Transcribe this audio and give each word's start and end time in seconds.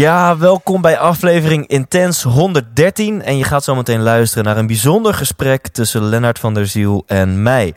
Ja, 0.00 0.38
welkom 0.38 0.80
bij 0.80 0.98
aflevering 0.98 1.66
Intens 1.66 2.22
113. 2.22 3.22
En 3.22 3.36
je 3.36 3.44
gaat 3.44 3.64
zo 3.64 3.74
meteen 3.74 4.02
luisteren 4.02 4.44
naar 4.44 4.56
een 4.56 4.66
bijzonder 4.66 5.14
gesprek 5.14 5.68
tussen 5.68 6.02
Lennart 6.02 6.38
van 6.38 6.54
der 6.54 6.66
Ziel 6.66 7.02
en 7.06 7.42
mij. 7.42 7.74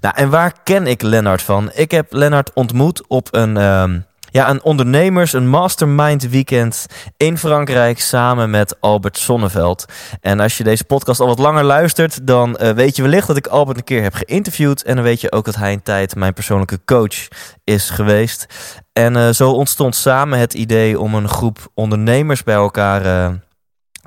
Nou, 0.00 0.14
en 0.16 0.30
waar 0.30 0.54
ken 0.64 0.86
ik 0.86 1.02
Lennart 1.02 1.42
van? 1.42 1.70
Ik 1.74 1.90
heb 1.90 2.12
Lennart 2.12 2.52
ontmoet 2.52 3.08
op 3.08 3.28
een, 3.30 3.56
ehm, 3.56 3.98
ja, 4.30 4.50
een 4.50 4.62
ondernemers, 4.62 5.32
een 5.32 5.48
mastermind 5.48 6.28
weekend 6.28 6.86
in 7.16 7.38
Frankrijk 7.38 8.00
samen 8.00 8.50
met 8.50 8.80
Albert 8.80 9.18
Sonneveld. 9.18 9.84
En 10.20 10.40
als 10.40 10.58
je 10.58 10.64
deze 10.64 10.84
podcast 10.84 11.20
al 11.20 11.26
wat 11.26 11.38
langer 11.38 11.64
luistert, 11.64 12.26
dan 12.26 12.56
eh, 12.56 12.70
weet 12.70 12.96
je 12.96 13.02
wellicht 13.02 13.26
dat 13.26 13.36
ik 13.36 13.46
Albert 13.46 13.78
een 13.78 13.84
keer 13.84 14.02
heb 14.02 14.14
geïnterviewd. 14.14 14.82
En 14.82 14.94
dan 14.94 15.04
weet 15.04 15.20
je 15.20 15.32
ook 15.32 15.44
dat 15.44 15.56
hij 15.56 15.72
een 15.72 15.82
tijd 15.82 16.14
mijn 16.14 16.32
persoonlijke 16.32 16.80
coach 16.84 17.28
is 17.64 17.90
geweest. 17.90 18.46
En 18.92 19.16
eh, 19.16 19.28
zo 19.28 19.50
ontstond 19.50 19.96
samen 19.96 20.38
het 20.38 20.54
idee 20.54 21.00
om 21.00 21.14
een 21.14 21.28
groep 21.28 21.58
ondernemers 21.74 22.42
bij 22.42 22.54
elkaar 22.54 23.04
eh, 23.04 23.34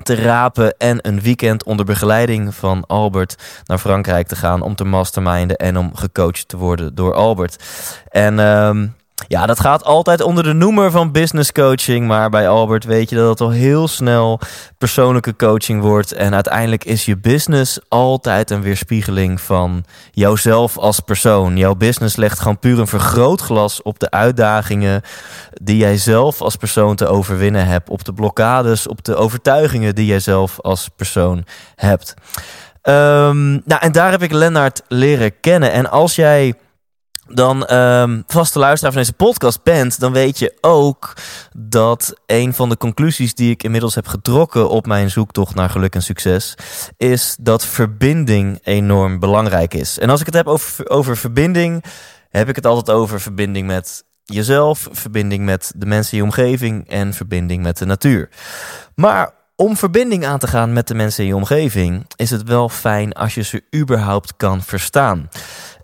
te 0.02 0.14
rapen 0.14 0.76
en 0.78 0.98
een 1.08 1.20
weekend 1.20 1.64
onder 1.64 1.84
begeleiding 1.84 2.54
van 2.54 2.86
Albert 2.86 3.62
naar 3.64 3.78
Frankrijk 3.78 4.26
te 4.26 4.36
gaan 4.36 4.62
om 4.62 4.74
te 4.74 4.84
masterminden 4.84 5.56
en 5.56 5.76
om 5.76 5.96
gecoacht 5.96 6.48
te 6.48 6.56
worden 6.56 6.94
door 6.94 7.14
Albert. 7.14 7.64
En 8.08 8.38
ehm, 8.38 8.86
ja, 9.28 9.46
dat 9.46 9.60
gaat 9.60 9.84
altijd 9.84 10.20
onder 10.20 10.44
de 10.44 10.52
noemer 10.52 10.90
van 10.90 11.12
business 11.12 11.52
coaching, 11.52 12.06
maar 12.06 12.30
bij 12.30 12.48
Albert 12.48 12.84
weet 12.84 13.10
je 13.10 13.16
dat 13.16 13.28
het 13.28 13.40
al 13.40 13.50
heel 13.50 13.88
snel 13.88 14.40
persoonlijke 14.78 15.36
coaching 15.36 15.82
wordt 15.82 16.12
en 16.12 16.34
uiteindelijk 16.34 16.84
is 16.84 17.04
je 17.04 17.16
business 17.16 17.78
altijd 17.88 18.50
een 18.50 18.62
weerspiegeling 18.62 19.40
van 19.40 19.84
jouzelf 20.10 20.78
als 20.78 21.00
persoon. 21.00 21.56
Jouw 21.56 21.74
business 21.74 22.16
legt 22.16 22.38
gewoon 22.38 22.58
puur 22.58 22.78
een 22.78 22.86
vergrootglas 22.86 23.82
op 23.82 23.98
de 23.98 24.10
uitdagingen 24.10 25.02
die 25.52 25.76
jij 25.76 25.96
zelf 25.96 26.40
als 26.40 26.56
persoon 26.56 26.96
te 26.96 27.06
overwinnen 27.06 27.66
hebt, 27.66 27.88
op 27.88 28.04
de 28.04 28.12
blokkades, 28.12 28.88
op 28.88 29.04
de 29.04 29.14
overtuigingen 29.14 29.94
die 29.94 30.06
jij 30.06 30.20
zelf 30.20 30.60
als 30.60 30.88
persoon 30.96 31.44
hebt. 31.74 32.14
Ehm, 32.82 33.50
nou, 33.52 33.80
en 33.80 33.92
daar 33.92 34.10
heb 34.10 34.22
ik 34.22 34.32
Lennart 34.32 34.82
leren 34.88 35.40
kennen. 35.40 35.72
En 35.72 35.90
als 35.90 36.14
jij 36.14 36.54
dan 37.28 37.66
ehm, 37.66 38.22
vaste 38.26 38.58
luisteraar 38.58 38.92
van 38.92 39.02
deze 39.02 39.14
podcast 39.14 39.62
bent, 39.62 40.00
dan 40.00 40.12
weet 40.12 40.38
je 40.38 40.58
ook 40.60 41.12
dat 41.56 42.14
een 42.26 42.54
van 42.54 42.68
de 42.68 42.76
conclusies 42.76 43.34
die 43.34 43.50
ik 43.50 43.62
inmiddels 43.62 43.94
heb 43.94 44.06
getrokken 44.06 44.68
op 44.68 44.86
mijn 44.86 45.10
zoektocht 45.10 45.54
naar 45.54 45.70
geluk 45.70 45.94
en 45.94 46.02
succes, 46.02 46.54
is 46.96 47.36
dat 47.40 47.64
verbinding 47.64 48.58
enorm 48.62 49.18
belangrijk 49.18 49.74
is. 49.74 49.98
En 49.98 50.10
als 50.10 50.20
ik 50.20 50.26
het 50.26 50.34
heb 50.34 50.46
over, 50.46 50.90
over 50.90 51.16
verbinding, 51.16 51.84
heb 52.28 52.48
ik 52.48 52.56
het 52.56 52.66
altijd 52.66 52.96
over 52.96 53.20
verbinding 53.20 53.66
met 53.66 54.04
jezelf, 54.24 54.88
verbinding 54.92 55.44
met 55.44 55.72
de 55.76 55.86
mensen 55.86 56.12
in 56.12 56.18
je 56.18 56.24
omgeving 56.24 56.88
en 56.88 57.14
verbinding 57.14 57.62
met 57.62 57.78
de 57.78 57.86
natuur. 57.86 58.28
Maar 58.94 59.32
om 59.56 59.76
verbinding 59.76 60.26
aan 60.26 60.38
te 60.38 60.46
gaan 60.46 60.72
met 60.72 60.88
de 60.88 60.94
mensen 60.94 61.22
in 61.22 61.28
je 61.28 61.36
omgeving, 61.36 62.04
is 62.16 62.30
het 62.30 62.42
wel 62.42 62.68
fijn 62.68 63.12
als 63.12 63.34
je 63.34 63.42
ze 63.42 63.64
überhaupt 63.74 64.36
kan 64.36 64.62
verstaan. 64.62 65.28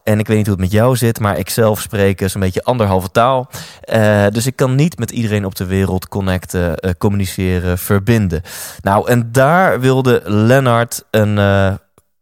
En 0.04 0.18
ik 0.18 0.26
weet 0.26 0.36
niet 0.36 0.46
hoe 0.46 0.54
het 0.54 0.64
met 0.64 0.72
jou 0.72 0.96
zit, 0.96 1.20
maar 1.20 1.38
ik 1.38 1.50
zelf 1.50 1.80
spreek 1.80 2.22
zo'n 2.24 2.40
beetje 2.40 2.64
anderhalve 2.64 3.10
taal. 3.10 3.50
Uh, 3.94 4.26
dus 4.28 4.46
ik 4.46 4.56
kan 4.56 4.74
niet 4.74 4.98
met 4.98 5.10
iedereen 5.10 5.44
op 5.44 5.54
de 5.54 5.66
wereld 5.66 6.08
connecten, 6.08 6.74
uh, 6.80 6.90
communiceren, 6.98 7.78
verbinden. 7.78 8.42
Nou, 8.80 9.08
en 9.08 9.32
daar 9.32 9.80
wilde 9.80 10.22
Lennart 10.24 11.04
een 11.10 11.36
uh, 11.36 11.74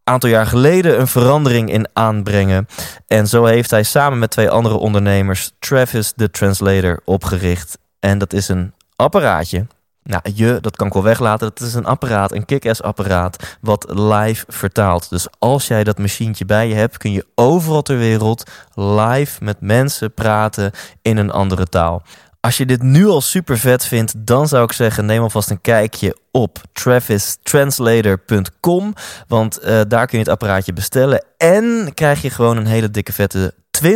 aantal 0.04 0.30
jaar 0.30 0.46
geleden 0.46 1.00
een 1.00 1.08
verandering 1.08 1.72
in 1.72 1.88
aanbrengen. 1.92 2.68
En 3.06 3.26
zo 3.26 3.44
heeft 3.44 3.70
hij 3.70 3.82
samen 3.82 4.18
met 4.18 4.30
twee 4.30 4.50
andere 4.50 4.76
ondernemers 4.76 5.52
Travis 5.58 6.12
the 6.16 6.30
Translator 6.30 7.00
opgericht. 7.04 7.78
En 8.00 8.18
dat 8.18 8.32
is 8.32 8.48
een 8.48 8.72
apparaatje 8.96 9.66
nou, 10.08 10.22
je, 10.34 10.58
dat 10.60 10.76
kan 10.76 10.86
ik 10.86 10.92
wel 10.92 11.02
weglaten. 11.02 11.52
Dat 11.54 11.68
is 11.68 11.74
een 11.74 11.86
apparaat, 11.86 12.32
een 12.32 12.44
kick-ass 12.44 12.82
apparaat, 12.82 13.56
wat 13.60 13.86
live 13.88 14.44
vertaalt. 14.48 15.10
Dus 15.10 15.26
als 15.38 15.66
jij 15.66 15.84
dat 15.84 15.98
machientje 15.98 16.44
bij 16.44 16.68
je 16.68 16.74
hebt, 16.74 16.96
kun 16.96 17.12
je 17.12 17.26
overal 17.34 17.82
ter 17.82 17.98
wereld 17.98 18.50
live 18.74 19.44
met 19.44 19.60
mensen 19.60 20.14
praten 20.14 20.70
in 21.02 21.16
een 21.16 21.30
andere 21.30 21.66
taal. 21.66 22.02
Als 22.48 22.56
je 22.56 22.66
dit 22.66 22.82
nu 22.82 23.06
al 23.06 23.20
super 23.20 23.58
vet 23.58 23.84
vindt, 23.84 24.26
dan 24.26 24.48
zou 24.48 24.64
ik 24.64 24.72
zeggen: 24.72 25.06
neem 25.06 25.22
alvast 25.22 25.50
een 25.50 25.60
kijkje 25.60 26.16
op 26.30 26.60
travistranslator.com. 26.72 28.94
Want 29.26 29.64
uh, 29.64 29.80
daar 29.88 30.06
kun 30.06 30.18
je 30.18 30.24
het 30.24 30.28
apparaatje 30.28 30.72
bestellen. 30.72 31.24
En 31.36 31.90
krijg 31.94 32.22
je 32.22 32.30
gewoon 32.30 32.56
een 32.56 32.66
hele 32.66 32.90
dikke 32.90 33.12
vette 33.12 33.54
20% 33.84 33.88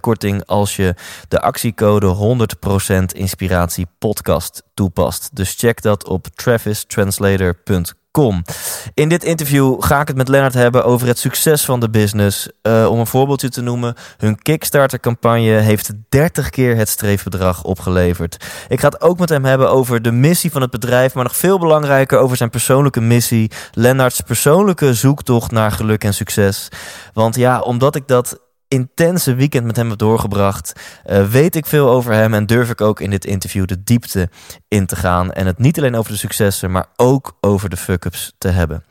korting 0.00 0.46
als 0.46 0.76
je 0.76 0.94
de 1.28 1.40
actiecode 1.40 2.46
100% 3.00 3.04
inspiratie 3.12 3.86
podcast 3.98 4.62
toepast. 4.74 5.30
Dus 5.32 5.54
check 5.54 5.82
dat 5.82 6.08
op 6.08 6.26
travistranslator.com. 6.34 7.97
In 8.94 9.08
dit 9.08 9.24
interview 9.24 9.82
ga 9.82 10.00
ik 10.00 10.08
het 10.08 10.16
met 10.16 10.28
Lennart 10.28 10.54
hebben 10.54 10.84
over 10.84 11.06
het 11.06 11.18
succes 11.18 11.64
van 11.64 11.80
de 11.80 11.90
business. 11.90 12.48
Uh, 12.62 12.90
om 12.90 12.98
een 12.98 13.06
voorbeeldje 13.06 13.48
te 13.48 13.60
noemen, 13.60 13.94
hun 14.16 14.42
Kickstarter-campagne 14.42 15.50
heeft 15.50 15.92
30 16.08 16.50
keer 16.50 16.76
het 16.76 16.88
streefbedrag 16.88 17.64
opgeleverd. 17.64 18.44
Ik 18.68 18.80
ga 18.80 18.88
het 18.88 19.00
ook 19.00 19.18
met 19.18 19.28
hem 19.28 19.44
hebben 19.44 19.70
over 19.70 20.02
de 20.02 20.12
missie 20.12 20.50
van 20.50 20.60
het 20.60 20.70
bedrijf, 20.70 21.14
maar 21.14 21.24
nog 21.24 21.36
veel 21.36 21.58
belangrijker 21.58 22.18
over 22.18 22.36
zijn 22.36 22.50
persoonlijke 22.50 23.00
missie. 23.00 23.50
Lennarts 23.72 24.20
persoonlijke 24.20 24.94
zoektocht 24.94 25.50
naar 25.50 25.72
geluk 25.72 26.04
en 26.04 26.14
succes. 26.14 26.68
Want 27.12 27.36
ja, 27.36 27.60
omdat 27.60 27.94
ik 27.94 28.06
dat 28.06 28.47
intense 28.68 29.34
weekend 29.34 29.64
met 29.66 29.76
hem 29.76 29.88
heb 29.88 29.98
doorgebracht, 29.98 30.72
uh, 31.06 31.28
weet 31.28 31.54
ik 31.54 31.66
veel 31.66 31.88
over 31.88 32.12
hem 32.12 32.34
en 32.34 32.46
durf 32.46 32.70
ik 32.70 32.80
ook 32.80 33.00
in 33.00 33.10
dit 33.10 33.24
interview 33.24 33.66
de 33.66 33.82
diepte 33.82 34.28
in 34.68 34.86
te 34.86 34.96
gaan 34.96 35.32
en 35.32 35.46
het 35.46 35.58
niet 35.58 35.78
alleen 35.78 35.94
over 35.96 36.12
de 36.12 36.18
successen, 36.18 36.70
maar 36.70 36.86
ook 36.96 37.36
over 37.40 37.68
de 37.68 37.76
fuck-ups 37.76 38.34
te 38.38 38.48
hebben. 38.48 38.84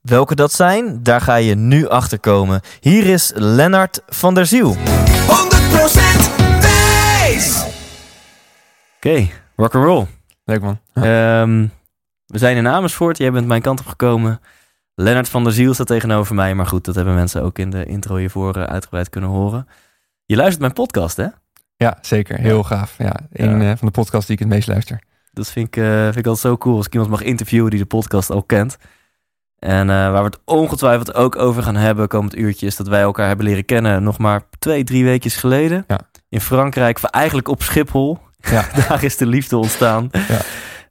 Welke 0.00 0.34
dat 0.34 0.52
zijn, 0.52 1.02
daar 1.02 1.20
ga 1.20 1.34
je 1.34 1.54
nu 1.54 1.88
achter 1.88 2.18
komen. 2.18 2.60
Hier 2.80 3.06
is 3.06 3.32
Lennart 3.34 4.02
van 4.06 4.34
der 4.34 4.46
Ziel. 4.46 4.76
100% 4.76 4.78
Thijs! 6.60 7.64
Oké, 8.96 9.08
okay, 9.08 9.32
rock 9.56 9.74
and 9.74 9.84
roll. 9.84 10.06
Leuk 10.44 10.60
man. 10.60 10.78
Um, 10.94 11.72
we 12.26 12.38
zijn 12.38 12.56
in 12.56 12.68
Amersfoort, 12.68 13.18
jij 13.18 13.32
bent 13.32 13.46
mijn 13.46 13.62
kant 13.62 13.80
op 13.80 13.86
gekomen. 13.86 14.40
Lennart 14.94 15.28
van 15.28 15.44
der 15.44 15.52
Ziel 15.52 15.74
staat 15.74 15.86
tegenover 15.86 16.34
mij. 16.34 16.54
Maar 16.54 16.66
goed, 16.66 16.84
dat 16.84 16.94
hebben 16.94 17.14
mensen 17.14 17.42
ook 17.42 17.58
in 17.58 17.70
de 17.70 17.84
intro 17.84 18.16
hiervoor 18.16 18.56
uh, 18.56 18.62
uitgebreid 18.62 19.08
kunnen 19.08 19.30
horen. 19.30 19.68
Je 20.24 20.36
luistert 20.36 20.60
mijn 20.60 20.72
podcast, 20.72 21.16
hè? 21.16 21.26
Ja, 21.76 21.98
zeker. 22.00 22.38
Heel 22.38 22.56
ja. 22.56 22.62
gaaf. 22.62 22.94
Ja, 22.98 23.14
een 23.32 23.60
ja. 23.60 23.70
uh, 23.70 23.76
van 23.76 23.86
de 23.86 23.92
podcasts 23.92 24.26
die 24.26 24.34
ik 24.34 24.42
het 24.42 24.52
meest 24.52 24.68
luister. 24.68 25.02
Dat 25.32 25.50
vind 25.50 25.66
ik, 25.66 25.76
uh, 25.76 26.02
vind 26.02 26.16
ik 26.16 26.26
altijd 26.26 26.46
zo 26.46 26.56
cool 26.56 26.76
als 26.76 26.86
ik 26.86 26.92
iemand 26.92 27.10
mag 27.10 27.22
interviewen 27.22 27.70
die 27.70 27.78
de 27.78 27.86
podcast 27.86 28.30
al 28.30 28.42
kent. 28.42 28.76
En 29.58 29.86
waar 29.86 30.12
we 30.12 30.24
het 30.24 30.38
ongetwijfeld 30.44 31.14
ook 31.14 31.36
over 31.36 31.62
gaan 31.62 31.76
hebben 31.76 32.08
komend 32.08 32.36
uurtje... 32.36 32.66
is 32.66 32.76
dat 32.76 32.88
wij 32.88 33.00
elkaar 33.00 33.26
hebben 33.26 33.46
leren 33.46 33.64
kennen 33.64 34.02
nog 34.02 34.18
maar 34.18 34.42
twee, 34.58 34.84
drie 34.84 35.04
weekjes 35.04 35.36
geleden. 35.36 35.84
Ja. 35.86 36.00
In 36.28 36.40
Frankrijk, 36.40 37.02
eigenlijk 37.02 37.48
op 37.48 37.62
Schiphol. 37.62 38.18
Ja. 38.40 38.68
Daar 38.88 39.04
is 39.04 39.16
de 39.16 39.26
liefde 39.26 39.56
ontstaan. 39.56 40.08
Ja. 40.28 40.40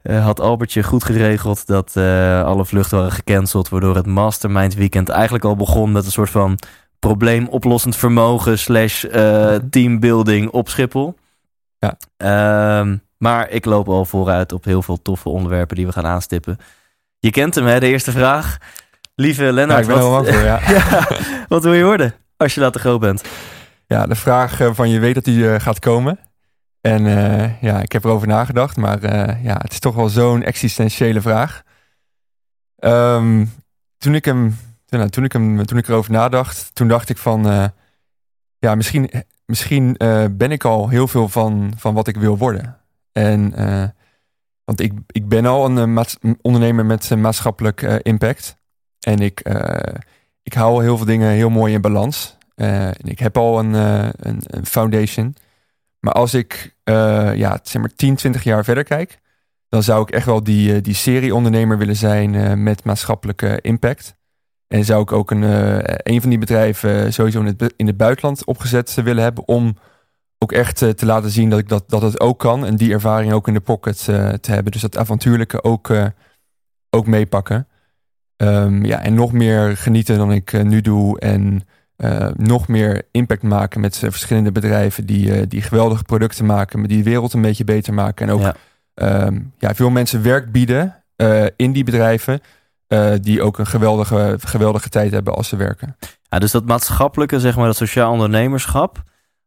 Uh, 0.03 0.23
had 0.23 0.39
Albertje 0.39 0.83
goed 0.83 1.03
geregeld 1.03 1.67
dat 1.67 1.93
uh, 1.97 2.43
alle 2.43 2.65
vluchten 2.65 2.97
waren 2.97 3.11
gecanceld, 3.11 3.69
waardoor 3.69 3.95
het 3.95 4.05
Mastermind 4.05 4.73
Weekend 4.73 5.09
eigenlijk 5.09 5.43
al 5.43 5.55
begon 5.55 5.91
met 5.91 6.05
een 6.05 6.11
soort 6.11 6.29
van 6.29 6.57
probleemoplossend 6.99 7.95
vermogen 7.95 8.59
slash 8.59 9.03
uh, 9.03 9.55
teambuilding 9.69 10.49
op 10.49 10.69
Schiphol. 10.69 11.17
Ja. 11.79 11.97
Uh, 12.17 12.95
maar 13.17 13.49
ik 13.49 13.65
loop 13.65 13.87
al 13.87 14.05
vooruit 14.05 14.51
op 14.51 14.63
heel 14.63 14.81
veel 14.81 15.01
toffe 15.01 15.29
onderwerpen 15.29 15.75
die 15.75 15.85
we 15.85 15.91
gaan 15.91 16.05
aanstippen. 16.05 16.57
Je 17.19 17.31
kent 17.31 17.55
hem, 17.55 17.65
hè? 17.65 17.79
De 17.79 17.87
eerste 17.87 18.11
vraag. 18.11 18.57
Lieve 19.15 19.53
Lennart, 19.53 19.85
ja, 19.85 19.93
wat, 19.93 20.27
voor, 20.27 20.43
ja. 20.43 20.59
ja, 20.75 21.07
wat 21.47 21.63
wil 21.63 21.73
je 21.73 21.83
worden 21.83 22.13
als 22.37 22.53
je 22.53 22.61
later 22.61 22.81
groot 22.81 22.99
bent? 22.99 23.23
Ja, 23.87 24.07
de 24.07 24.15
vraag 24.15 24.59
van 24.71 24.89
je 24.89 24.99
weet 24.99 25.15
dat 25.15 25.23
die 25.23 25.59
gaat 25.59 25.79
komen. 25.79 26.19
En 26.81 27.05
uh, 27.05 27.61
ja, 27.61 27.81
ik 27.81 27.91
heb 27.91 28.03
erover 28.03 28.27
nagedacht, 28.27 28.77
maar 28.77 29.03
uh, 29.03 29.43
ja, 29.43 29.57
het 29.61 29.71
is 29.71 29.79
toch 29.79 29.95
wel 29.95 30.09
zo'n 30.09 30.43
existentiële 30.43 31.21
vraag. 31.21 31.63
Um, 32.79 33.51
toen, 33.97 34.15
ik 34.15 34.25
hem, 34.25 34.57
nou, 34.89 35.09
toen, 35.09 35.23
ik 35.23 35.31
hem, 35.31 35.65
toen 35.65 35.77
ik 35.77 35.87
erover 35.87 36.11
nadacht, 36.11 36.75
toen 36.75 36.87
dacht 36.87 37.09
ik 37.09 37.17
van, 37.17 37.47
uh, 37.47 37.65
ja, 38.57 38.75
misschien, 38.75 39.11
misschien 39.45 39.97
eh, 39.97 40.25
ben 40.31 40.51
ik 40.51 40.63
al 40.63 40.89
heel 40.89 41.07
veel 41.07 41.29
van, 41.29 41.73
van 41.77 41.93
wat 41.93 42.07
ik 42.07 42.15
wil 42.17 42.37
worden. 42.37 42.77
En, 43.11 43.53
eh, 43.53 43.83
want 44.63 44.79
ik, 44.79 44.93
ik 45.07 45.27
ben 45.27 45.45
al 45.45 45.65
een 45.65 45.97
eh, 45.97 46.31
ondernemer 46.41 46.85
met 46.85 47.15
maatschappelijk 47.15 47.81
eh, 47.81 47.95
impact. 48.01 48.57
En 48.99 49.19
ik, 49.19 49.39
eh, 49.39 49.93
ik 50.43 50.53
hou 50.53 50.83
heel 50.83 50.97
veel 50.97 51.05
dingen 51.05 51.29
heel 51.29 51.49
mooi 51.49 51.73
in 51.73 51.81
balans. 51.81 52.37
Eh, 52.55 52.87
en 52.87 53.03
ik 53.03 53.19
heb 53.19 53.37
al 53.37 53.59
een, 53.59 53.75
eh, 53.75 54.09
een, 54.11 54.41
een 54.45 54.65
foundation. 54.65 55.35
Maar 56.01 56.13
als 56.13 56.33
ik 56.33 56.75
eh, 56.83 57.35
ja, 57.35 57.59
zeg 57.63 57.81
maar 57.81 57.93
10, 57.95 58.15
20 58.15 58.43
jaar 58.43 58.63
verder 58.63 58.83
kijk, 58.83 59.19
dan 59.69 59.83
zou 59.83 60.01
ik 60.01 60.09
echt 60.09 60.25
wel 60.25 60.43
die, 60.43 60.75
eh, 60.75 60.81
die 60.81 60.93
serie-ondernemer 60.93 61.77
willen 61.77 61.95
zijn 61.95 62.35
eh, 62.35 62.53
met 62.53 62.83
maatschappelijke 62.83 63.59
impact. 63.61 64.15
En 64.67 64.85
zou 64.85 65.01
ik 65.01 65.11
ook 65.11 65.31
een, 65.31 65.43
een 66.11 66.21
van 66.21 66.29
die 66.29 66.39
bedrijven 66.39 67.13
sowieso 67.13 67.39
in 67.39 67.45
het, 67.45 67.73
in 67.75 67.87
het 67.87 67.97
buitenland 67.97 68.45
opgezet 68.45 68.93
willen 68.93 69.23
hebben. 69.23 69.47
Om 69.47 69.77
ook 70.37 70.51
echt 70.51 70.77
te 70.77 71.05
laten 71.05 71.29
zien 71.29 71.49
dat 71.49 71.59
ik 71.59 71.69
dat, 71.69 71.83
dat 71.89 72.01
het 72.01 72.19
ook 72.19 72.39
kan. 72.39 72.65
En 72.65 72.75
die 72.75 72.93
ervaring 72.93 73.33
ook 73.33 73.47
in 73.47 73.53
de 73.53 73.59
pocket 73.59 74.03
te 74.41 74.51
hebben. 74.51 74.71
Dus 74.71 74.81
dat 74.81 74.97
avontuurlijke 74.97 75.63
ook, 75.63 75.91
ook 76.89 77.07
meepakken. 77.07 77.67
Ehm, 78.35 78.85
ja, 78.85 79.01
en 79.01 79.13
nog 79.13 79.31
meer 79.31 79.77
genieten 79.77 80.17
dan 80.17 80.31
ik 80.31 80.63
nu 80.63 80.81
doe. 80.81 81.19
En 81.19 81.67
eh, 82.01 82.27
nog 82.35 82.67
meer 82.67 83.01
impact 83.11 83.43
maken 83.43 83.81
met 83.81 83.97
verschillende 83.97 84.51
bedrijven 84.51 85.05
die, 85.05 85.33
eh, 85.33 85.41
die 85.47 85.61
geweldige 85.61 86.03
producten 86.03 86.45
maken. 86.45 86.79
Maar 86.79 86.87
die 86.87 86.97
de 86.97 87.09
wereld 87.09 87.33
een 87.33 87.41
beetje 87.41 87.63
beter 87.63 87.93
maken. 87.93 88.27
En 88.27 88.33
ook 88.33 88.41
Ja. 88.41 88.55
ehm, 88.93 89.39
ja, 89.59 89.75
veel 89.75 89.89
mensen 89.89 90.23
werk 90.23 90.51
bieden 90.51 91.03
eh, 91.15 91.45
in 91.55 91.71
die 91.71 91.83
bedrijven. 91.83 92.41
die 93.21 93.41
ook 93.41 93.59
een 93.59 93.67
geweldige, 93.67 94.37
geweldige 94.39 94.89
tijd 94.89 95.11
hebben 95.11 95.35
als 95.35 95.47
ze 95.47 95.55
werken. 95.55 95.95
Ja, 96.29 96.39
dus 96.39 96.51
dat 96.51 96.65
maatschappelijke, 96.65 97.39
zeg 97.39 97.55
maar, 97.55 97.65
dat 97.65 97.75
sociaal 97.75 98.11
ondernemerschap, 98.11 99.03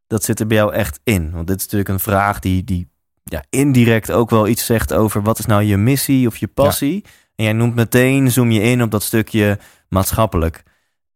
dat 0.07 0.25
zit 0.25 0.41
er 0.41 0.47
bij 0.47 0.57
jou 0.57 0.73
echt 0.73 1.01
in. 1.03 1.31
Want 1.31 1.47
dit 1.47 1.57
is 1.57 1.63
natuurlijk 1.63 1.91
een 1.91 2.01
vraag 2.01 2.39
die, 2.39 2.65
die 2.65 2.89
ja, 3.25 3.45
indirect 3.51 4.11
ook 4.11 4.31
wel 4.31 4.49
iets 4.49 4.67
zegt 4.67 4.93
over 4.93 5.23
wat 5.23 5.39
is 5.39 5.47
nou 5.47 5.63
je 5.63 5.77
missie 5.77 6.27
of 6.27 6.37
je 6.37 6.47
passie. 6.47 7.05
En 7.37 7.45
jij 7.45 7.53
noemt 7.53 7.75
meteen, 7.75 8.31
zoom 8.31 8.51
je 8.51 8.61
in 8.61 8.83
op 8.83 8.91
dat 8.91 9.03
stukje 9.03 9.59
maatschappelijk. 9.89 10.63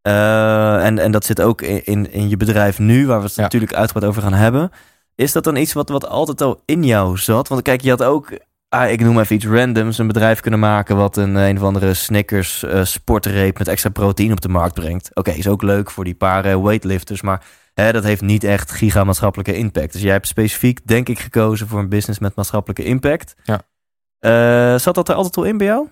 Eh, 0.08 0.84
en, 0.86 0.98
en 0.98 1.10
dat 1.10 1.24
zit 1.24 1.40
ook 1.40 1.62
in, 1.62 2.12
in, 2.12 2.28
je 2.28 2.36
bedrijf 2.36 2.78
nu, 2.78 3.06
waar 3.06 3.18
we 3.18 3.26
het 3.26 3.34
Ja. 3.34 3.42
natuurlijk 3.42 3.74
uitgebreid 3.74 4.10
over 4.10 4.22
gaan 4.22 4.32
hebben. 4.32 4.70
Is 5.14 5.32
dat 5.32 5.44
dan 5.44 5.56
iets 5.56 5.72
wat, 5.72 5.88
wat 5.88 6.06
altijd 6.06 6.40
al 6.40 6.62
in 6.64 6.82
jou 6.82 7.18
zat? 7.18 7.48
Want 7.48 7.62
kijk, 7.62 7.80
je 7.80 7.90
had 7.90 8.02
ook, 8.02 8.38
ah, 8.68 8.90
ik 8.90 9.00
noem 9.00 9.20
even 9.20 9.36
iets 9.36 9.46
randoms, 9.46 9.98
een 9.98 10.06
bedrijf 10.06 10.40
kunnen 10.40 10.60
maken 10.60 10.96
wat 10.96 11.16
een 11.16 11.34
een 11.34 11.56
of 11.56 11.62
andere 11.62 11.94
Snickers 11.94 12.62
eh, 12.62 12.84
sportreep 12.84 13.58
met 13.58 13.68
extra 13.68 13.90
proteïne 13.90 14.32
op 14.32 14.40
de 14.40 14.48
markt 14.48 14.74
brengt. 14.74 15.10
Oké, 15.14 15.30
is 15.30 15.48
ook 15.48 15.62
leuk 15.62 15.90
voor 15.90 16.04
die 16.04 16.14
paar 16.14 16.62
weightlifters, 16.62 17.22
maar 17.22 17.44
hè, 17.74 17.92
dat 17.92 18.04
heeft 18.04 18.22
niet 18.22 18.44
echt 18.44 18.70
gigamaatschappelijke 18.70 19.56
impact. 19.56 19.92
Dus 19.92 20.02
jij 20.02 20.12
hebt 20.12 20.26
specifiek, 20.26 20.86
denk 20.86 21.08
ik, 21.08 21.18
gekozen 21.18 21.68
voor 21.68 21.78
een 21.78 21.88
business 21.88 22.18
met 22.18 22.34
maatschappelijke 22.34 22.84
impact. 22.84 23.34
Ja. 23.44 23.60
Eh, 24.18 24.78
zat 24.78 24.94
dat 24.94 25.08
er 25.08 25.14
altijd 25.14 25.36
al 25.36 25.44
in 25.44 25.56
bij 25.56 25.66
jou? 25.66 25.88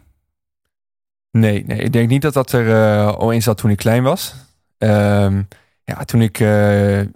Nee, 1.38 1.64
nee, 1.66 1.78
ik 1.78 1.92
denk 1.92 2.08
niet 2.08 2.22
dat 2.22 2.34
dat 2.34 2.52
er 2.52 2.70
eh, 2.70 3.16
al 3.16 3.30
in 3.30 3.42
zat 3.42 3.56
toen 3.56 3.70
ik 3.70 3.76
klein 3.76 4.02
was. 4.02 4.34
Ehm, 4.78 5.42
ja, 5.84 6.04
toen 6.04 6.20
ik, 6.20 6.40
eh, 6.40 7.00
eh, 7.00 7.06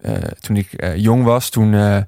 toen 0.40 0.56
ik 0.56 0.94
jong 0.96 1.24
was, 1.24 1.50
toen, 1.50 2.04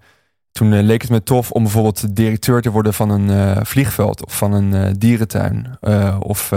toen 0.53 0.82
leek 0.82 1.03
het 1.03 1.11
me 1.11 1.23
tof 1.23 1.50
om 1.50 1.62
bijvoorbeeld 1.62 2.17
directeur 2.17 2.62
te 2.62 2.70
worden 2.70 2.94
van 2.94 3.11
een 3.11 3.67
vliegveld 3.67 4.26
of 4.26 4.37
van 4.37 4.53
een 4.53 4.99
dierentuin 4.99 5.79
of 6.19 6.50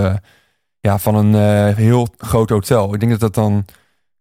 ja, 0.79 0.99
van 0.99 1.15
een 1.15 1.73
heel 1.75 2.07
groot 2.17 2.49
hotel. 2.49 2.93
Ik 2.93 2.99
denk 2.99 3.11
dat 3.11 3.19
dat 3.19 3.33
dan 3.33 3.65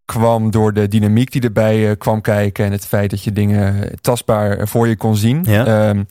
kwam 0.05 0.51
door 0.51 0.73
de 0.73 0.89
dynamiek 0.89 1.33
die 1.33 1.43
erbij 1.43 1.97
kwam 1.97 2.21
kijken 2.21 2.65
en 2.65 2.73
het 2.73 2.87
feit 2.87 3.11
dat 3.11 3.23
je 3.23 3.33
dingen 3.33 3.91
tastbaar 4.01 4.69
voor 4.69 4.89
je 4.89 4.97
kon 4.97 5.17
zien. 5.17 5.45
Ja. 5.47 5.67
Ehm, 5.67 6.03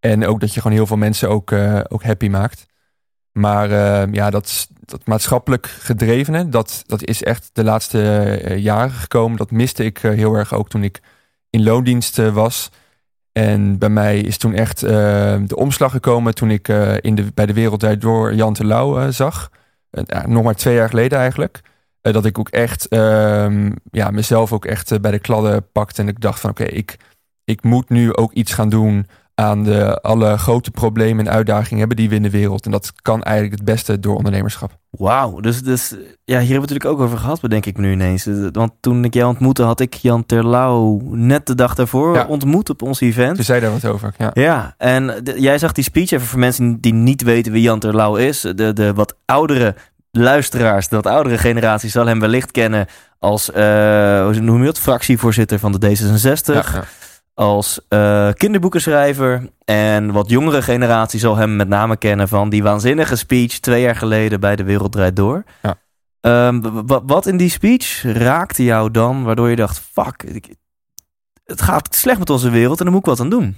en 0.00 0.26
ook 0.26 0.40
dat 0.40 0.54
je 0.54 0.60
gewoon 0.60 0.76
heel 0.76 0.86
veel 0.86 0.96
mensen 0.96 1.28
ook, 1.28 1.52
ook 1.88 2.04
happy 2.04 2.28
maakt. 2.28 2.66
Maar 3.34 3.70
eh, 3.70 4.12
ja, 4.12 4.30
dat, 4.30 4.68
dat 4.80 5.06
maatschappelijk 5.06 5.66
gedrevene, 5.66 6.48
dat, 6.48 6.82
dat 6.86 7.04
is 7.04 7.22
echt 7.22 7.50
de 7.52 7.64
laatste 7.64 8.00
eh, 8.00 8.58
jaren 8.58 8.90
gekomen. 8.90 9.36
Dat 9.36 9.50
miste 9.50 9.84
ik 9.84 10.02
eh, 10.02 10.10
heel 10.10 10.34
erg 10.34 10.54
ook 10.54 10.68
toen 10.68 10.82
ik 10.82 11.00
in 11.50 11.62
loondienst 11.62 12.18
eh, 12.18 12.34
was. 12.34 12.70
En 13.32 13.78
bij 13.78 13.88
mij 13.88 14.20
is 14.20 14.38
toen 14.38 14.54
echt 14.54 14.82
eh, 14.82 14.90
de 15.46 15.56
omslag 15.56 15.90
gekomen 15.90 16.34
toen 16.34 16.50
ik 16.50 16.68
in 17.00 17.14
de, 17.14 17.24
bij 17.34 17.46
de 17.46 17.52
Wereld 17.52 18.00
Door 18.00 18.34
Jan 18.34 18.54
Terlouw 18.54 19.10
zag. 19.10 19.50
Nog 20.26 20.42
maar 20.42 20.54
twee 20.54 20.74
jaar 20.74 20.88
geleden 20.88 21.18
eigenlijk. 21.18 21.60
Dat 22.00 22.24
ik 22.24 22.38
ook 22.38 22.48
echt 22.48 22.88
ehm, 22.88 23.72
ja, 23.90 24.10
mezelf 24.10 24.52
ook 24.52 24.64
echt 24.64 25.00
bij 25.00 25.10
de 25.10 25.18
kladden 25.18 25.70
pakte. 25.72 26.02
En 26.02 26.08
ik 26.08 26.20
dacht 26.20 26.40
van 26.40 26.50
oké, 26.50 26.64
ik, 26.64 26.96
ik 27.44 27.62
moet 27.62 27.88
nu 27.88 28.14
ook 28.14 28.32
iets 28.32 28.52
gaan 28.52 28.68
doen 28.68 29.06
aan 29.34 29.64
de, 29.64 30.00
alle 30.00 30.38
grote 30.38 30.70
problemen 30.70 31.26
en 31.26 31.32
uitdagingen 31.32 31.78
hebben 31.78 31.96
die 31.96 32.08
we 32.08 32.14
in 32.14 32.22
de 32.22 32.30
wereld. 32.30 32.64
En 32.64 32.70
dat 32.70 32.92
kan 33.02 33.22
eigenlijk 33.22 33.56
het 33.56 33.64
beste 33.64 34.00
door 34.00 34.16
ondernemerschap. 34.16 34.76
Wauw, 34.90 35.40
dus, 35.40 35.62
dus 35.62 35.90
ja, 35.90 35.96
hier 35.98 36.06
hebben 36.34 36.46
we 36.48 36.52
het 36.52 36.60
natuurlijk 36.60 36.84
ook 36.84 37.00
over 37.00 37.18
gehad, 37.18 37.40
bedenk 37.40 37.66
ik 37.66 37.78
nu 37.78 37.92
ineens. 37.92 38.26
Eh, 38.26 38.34
Want 38.52 38.72
toen 38.80 39.04
ik 39.04 39.14
jou 39.14 39.28
ontmoette, 39.28 39.62
had 39.62 39.80
ik 39.80 39.94
Jan 39.94 40.26
Terlouw 40.26 41.00
net 41.10 41.46
de 41.46 41.54
dag 41.54 41.74
daarvoor 41.74 42.14
Ja. 42.14 42.26
ontmoet 42.26 42.70
op 42.70 42.82
ons 42.82 43.00
event. 43.00 43.36
Dus 43.36 43.46
zei 43.46 43.60
daar 43.60 43.70
wat 43.70 43.84
over. 43.84 44.14
Ja. 44.18 44.30
Ja, 44.32 44.74
en 44.78 45.06
de- 45.22 45.40
jij 45.40 45.58
zag 45.58 45.72
die 45.72 45.84
speech 45.84 46.10
even 46.10 46.26
voor 46.26 46.38
mensen 46.38 46.80
die 46.80 46.94
niet 46.94 47.22
weten 47.22 47.52
wie 47.52 47.62
Jan 47.62 47.78
Terlouw 47.78 48.14
is. 48.16 48.40
De, 48.40 48.72
de 48.72 48.92
wat 48.94 49.16
oudere 49.24 49.74
luisteraars, 50.10 50.88
de 50.88 50.96
wat 50.96 51.06
oudere 51.06 51.38
generatie 51.38 51.90
zal 51.90 52.06
hem 52.06 52.20
wellicht 52.20 52.50
kennen 52.50 52.86
als, 53.18 53.46
hoe 53.46 54.38
noem 54.40 54.58
je 54.58 54.64
dat, 54.64 54.78
fractievoorzitter 54.78 55.58
van 55.58 55.72
de 55.72 55.86
D66. 55.96 56.44
Ja, 56.54 56.62
ja. 56.72 56.84
Als 57.34 57.80
eh, 57.88 58.32
kinderboekenschrijver. 58.32 59.50
En 59.64 60.12
wat 60.12 60.28
jongere 60.30 60.62
generatie 60.62 61.20
zal 61.20 61.36
hem 61.36 61.56
met 61.56 61.68
name 61.68 61.96
kennen 61.96 62.28
van 62.28 62.48
die 62.48 62.62
waanzinnige 62.62 63.16
speech 63.16 63.58
twee 63.58 63.82
jaar 63.82 63.96
geleden 63.96 64.40
bij 64.40 64.56
De 64.56 64.64
Wereld 64.64 64.92
Draait 64.92 65.16
Door. 65.16 65.44
Ja. 65.62 65.76
Ehm, 66.20 66.60
wat 67.06 67.26
in 67.26 67.36
die 67.36 67.50
speech 67.50 68.02
raakte 68.02 68.64
jou 68.64 68.90
dan, 68.90 69.22
waardoor 69.24 69.50
je 69.50 69.56
dacht, 69.56 69.78
fuck, 69.78 70.22
ik- 70.22 70.54
het 71.44 71.62
gaat 71.62 71.94
slecht 71.94 72.18
met 72.18 72.30
onze 72.30 72.50
wereld 72.50 72.78
en 72.78 72.84
daar 72.84 72.92
moet 72.94 73.02
ik 73.02 73.08
wat 73.08 73.20
aan 73.20 73.30
doen. 73.30 73.56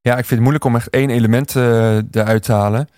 Ja, 0.00 0.10
ik 0.12 0.16
vind 0.18 0.30
het 0.30 0.40
moeilijk 0.40 0.64
om 0.64 0.76
echt 0.76 0.90
één 0.90 1.10
element 1.10 1.56
eh, 1.56 1.96
eruit 1.96 2.42
te 2.42 2.52
halen. 2.52 2.88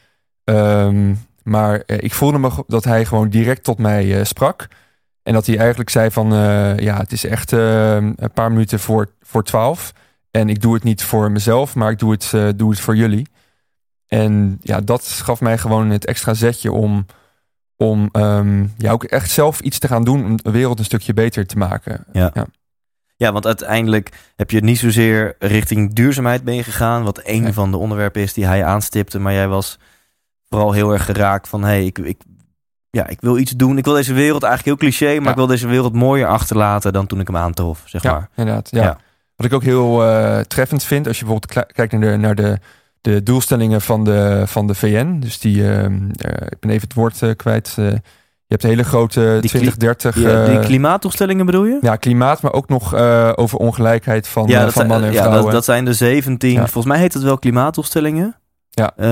Ehm, 0.45 1.15
maar 1.43 1.81
eh, 1.81 1.97
ik 2.01 2.15
voelde 2.15 2.39
me 2.39 2.51
dat 2.67 2.85
hij 2.85 3.05
gewoon 3.05 3.29
direct 3.29 3.65
tot 3.65 3.79
mij 3.79 4.25
sprak. 4.25 4.69
En 5.23 5.33
dat 5.33 5.47
hij 5.47 5.59
eigenlijk 5.59 5.91
zei 5.91 6.11
van, 6.11 6.27
ja, 6.77 6.97
het 6.99 7.13
is 7.13 7.25
echt 7.25 7.51
een 7.53 8.17
paar 8.35 8.53
minuten 8.53 8.81
voor, 8.81 9.09
voor 9.35 9.45
twaalf. 9.45 9.93
En 10.31 10.49
ik 10.49 10.61
doe 10.63 10.75
het 10.75 10.83
niet 10.83 11.05
voor 11.05 11.31
mezelf, 11.31 11.75
maar 11.75 11.91
ik 11.91 11.99
doe 11.99 12.11
het, 12.13 12.31
eh, 12.35 12.49
doe 12.57 12.71
het 12.71 12.81
voor 12.81 12.97
jullie. 12.97 13.27
En 14.07 14.59
ja, 14.63 14.81
dat 14.81 15.05
gaf 15.07 15.41
mij 15.41 15.59
gewoon 15.59 15.91
het 15.91 16.07
extra 16.07 16.35
zetje 16.35 16.73
om, 16.73 17.07
om 17.77 18.09
ehm, 18.13 18.67
ja, 18.77 18.91
ook 18.93 19.05
echt 19.05 19.31
zelf 19.31 19.61
iets 19.61 19.79
te 19.79 19.89
gaan 19.89 20.05
doen 20.05 20.25
om 20.25 20.37
de 20.37 20.51
wereld 20.51 20.79
een 20.79 20.85
stukje 20.85 21.15
beter 21.15 21.47
te 21.47 21.59
maken. 21.59 22.05
Ja, 23.17 23.33
want 23.33 23.47
uiteindelijk 23.47 24.33
heb 24.37 24.51
je 24.51 24.61
niet 24.61 24.79
zozeer 24.79 25.35
richting 25.39 25.93
duurzaamheid 25.95 26.45
ben 26.45 26.55
je 26.55 26.63
gegaan, 26.65 27.03
wat 27.05 27.21
een 27.25 27.43
Nee. 27.43 27.53
van 27.53 27.71
de 27.71 27.77
onderwerpen 27.77 28.23
is 28.23 28.33
die 28.33 28.47
hij 28.47 28.65
aanstipte, 28.65 29.19
maar 29.19 29.33
jij 29.33 29.49
was 29.49 29.79
vooral 30.49 30.73
heel 30.73 30.93
erg 30.93 31.05
geraakt 31.05 31.49
van, 31.49 31.63
hey, 31.65 31.85
ik, 31.87 31.99
ik, 31.99 32.21
ja, 32.91 33.07
ik 33.07 33.21
wil 33.21 33.39
iets 33.39 33.53
doen. 33.53 33.79
Ik 33.79 33.85
wil 33.85 33.95
deze 33.95 34.13
wereld 34.13 34.43
eigenlijk 34.43 34.81
heel 34.81 34.89
cliché, 34.91 35.15
maar 35.15 35.25
Ja. 35.25 35.31
ik 35.31 35.37
wil 35.37 35.47
deze 35.47 35.67
wereld 35.67 35.93
mooier 35.95 36.27
achterlaten 36.27 36.93
dan 36.93 37.07
toen 37.07 37.21
ik 37.21 37.27
hem 37.27 37.37
aantrof, 37.37 37.83
zeg 37.87 38.03
Ja, 38.03 38.13
maar. 38.13 38.29
inderdaad. 38.37 38.69
Ja. 38.71 38.83
Ja. 38.83 38.99
Wat 39.37 39.47
ik 39.47 39.53
ook 39.53 39.63
heel 39.63 40.05
eh, 40.05 40.39
treffend 40.41 40.85
vind, 40.85 41.07
als 41.07 41.19
je 41.19 41.25
bijvoorbeeld 41.25 41.67
kijkt 41.73 41.93
naar 41.93 42.01
de, 42.11 42.17
naar 42.17 42.35
de, 42.35 42.59
de 43.01 43.23
doelstellingen 43.23 43.81
van 43.81 44.05
de, 44.05 44.43
van 44.47 44.67
de 44.67 44.75
VN. 44.75 45.19
Dus 45.19 45.39
die, 45.41 45.71
ehm, 45.73 45.95
eh, 46.11 46.47
ik 46.49 46.61
ben 46.61 46.71
even 46.71 46.83
het 46.89 46.95
woord 46.95 47.23
eh, 47.23 47.31
kwijt. 47.37 47.73
je 47.77 48.01
hebt 48.49 48.63
hele 48.63 48.85
grote 48.85 49.21
Die 49.21 49.51
kli- 49.51 49.61
2030. 49.61 50.15
Ja, 50.23 50.45
die 50.45 50.59
eh, 50.59 50.65
klimaatdoelstellingen 50.65 51.47
bedoel 51.47 51.65
je? 51.65 51.79
ja, 51.81 51.97
klimaat, 51.97 52.43
maar 52.43 52.53
ook 52.53 52.69
nog 52.69 52.95
over 53.37 53.59
ongelijkheid 53.59 54.29
van, 54.29 54.47
dat 54.47 54.63
van 54.63 54.71
zijn- 54.73 54.87
mannen 54.87 55.09
en 55.09 55.15
ja, 55.15 55.21
vrouwen. 55.23 55.45
dat, 55.45 55.53
dat 55.53 55.65
zijn 55.65 55.85
de 55.85 55.93
17, 55.93 56.51
Ja. 56.53 56.59
volgens 56.59 56.87
mij 56.87 56.99
heet 56.99 57.15
het 57.15 57.23
wel 57.23 57.39
klimaatdoelstellingen. 57.39 58.37
Ja. 58.71 58.93
Eh, 58.97 59.07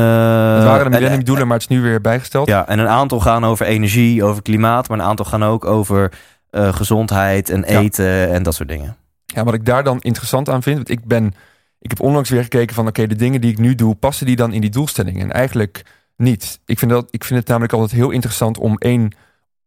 het 0.55 0.64
waren 0.64 0.79
de 0.79 0.85
en- 0.85 0.91
millenniumdoelen, 0.91 1.47
maar 1.47 1.59
het 1.59 1.71
is 1.71 1.76
nu 1.76 1.83
weer 1.83 2.00
bijgesteld. 2.00 2.49
Ja, 2.49 2.69
en 2.69 2.79
een 2.79 2.88
aantal 2.88 3.21
gaan 3.21 3.45
over 3.45 3.67
energie, 3.67 4.25
over 4.25 4.43
klimaat, 4.43 4.88
maar 4.88 4.99
een 4.99 5.05
aantal 5.05 5.25
gaan 5.25 5.45
ook 5.45 5.64
over 5.64 6.12
gezondheid 6.50 7.50
en 7.50 7.64
Ja. 7.67 7.79
eten 7.81 8.31
en 8.31 8.43
dat 8.43 8.55
soort 8.55 8.69
dingen. 8.69 8.97
Ja, 9.35 9.45
wat 9.45 9.55
ik 9.55 9.65
daar 9.65 9.85
dan 9.85 10.01
interessant 10.01 10.49
aan 10.49 10.62
vind, 10.62 10.77
want 10.77 10.89
ik 10.89 11.05
ben, 11.05 11.35
ik 11.79 11.91
heb 11.91 12.01
onlangs 12.01 12.31
weer 12.31 12.43
gekeken 12.43 12.75
van, 12.75 12.87
oké, 12.87 13.07
de 13.07 13.15
dingen 13.15 13.41
die 13.41 13.51
ik 13.51 13.59
nu 13.59 13.75
doe, 13.75 13.95
passen 13.95 14.27
die 14.27 14.37
dan 14.37 14.53
in 14.53 14.61
die 14.61 14.71
doelstellingen? 14.71 15.23
En 15.23 15.33
eigenlijk 15.33 15.85
niet. 16.17 16.61
Ik 16.67 16.79
vind, 16.79 16.91
dat, 16.91 17.09
ik 17.11 17.25
vind 17.25 17.39
het 17.39 17.49
namelijk 17.49 17.73
altijd 17.73 17.93
heel 17.93 18.11
interessant 18.11 18.59
om 18.59 18.79
één 18.79 19.12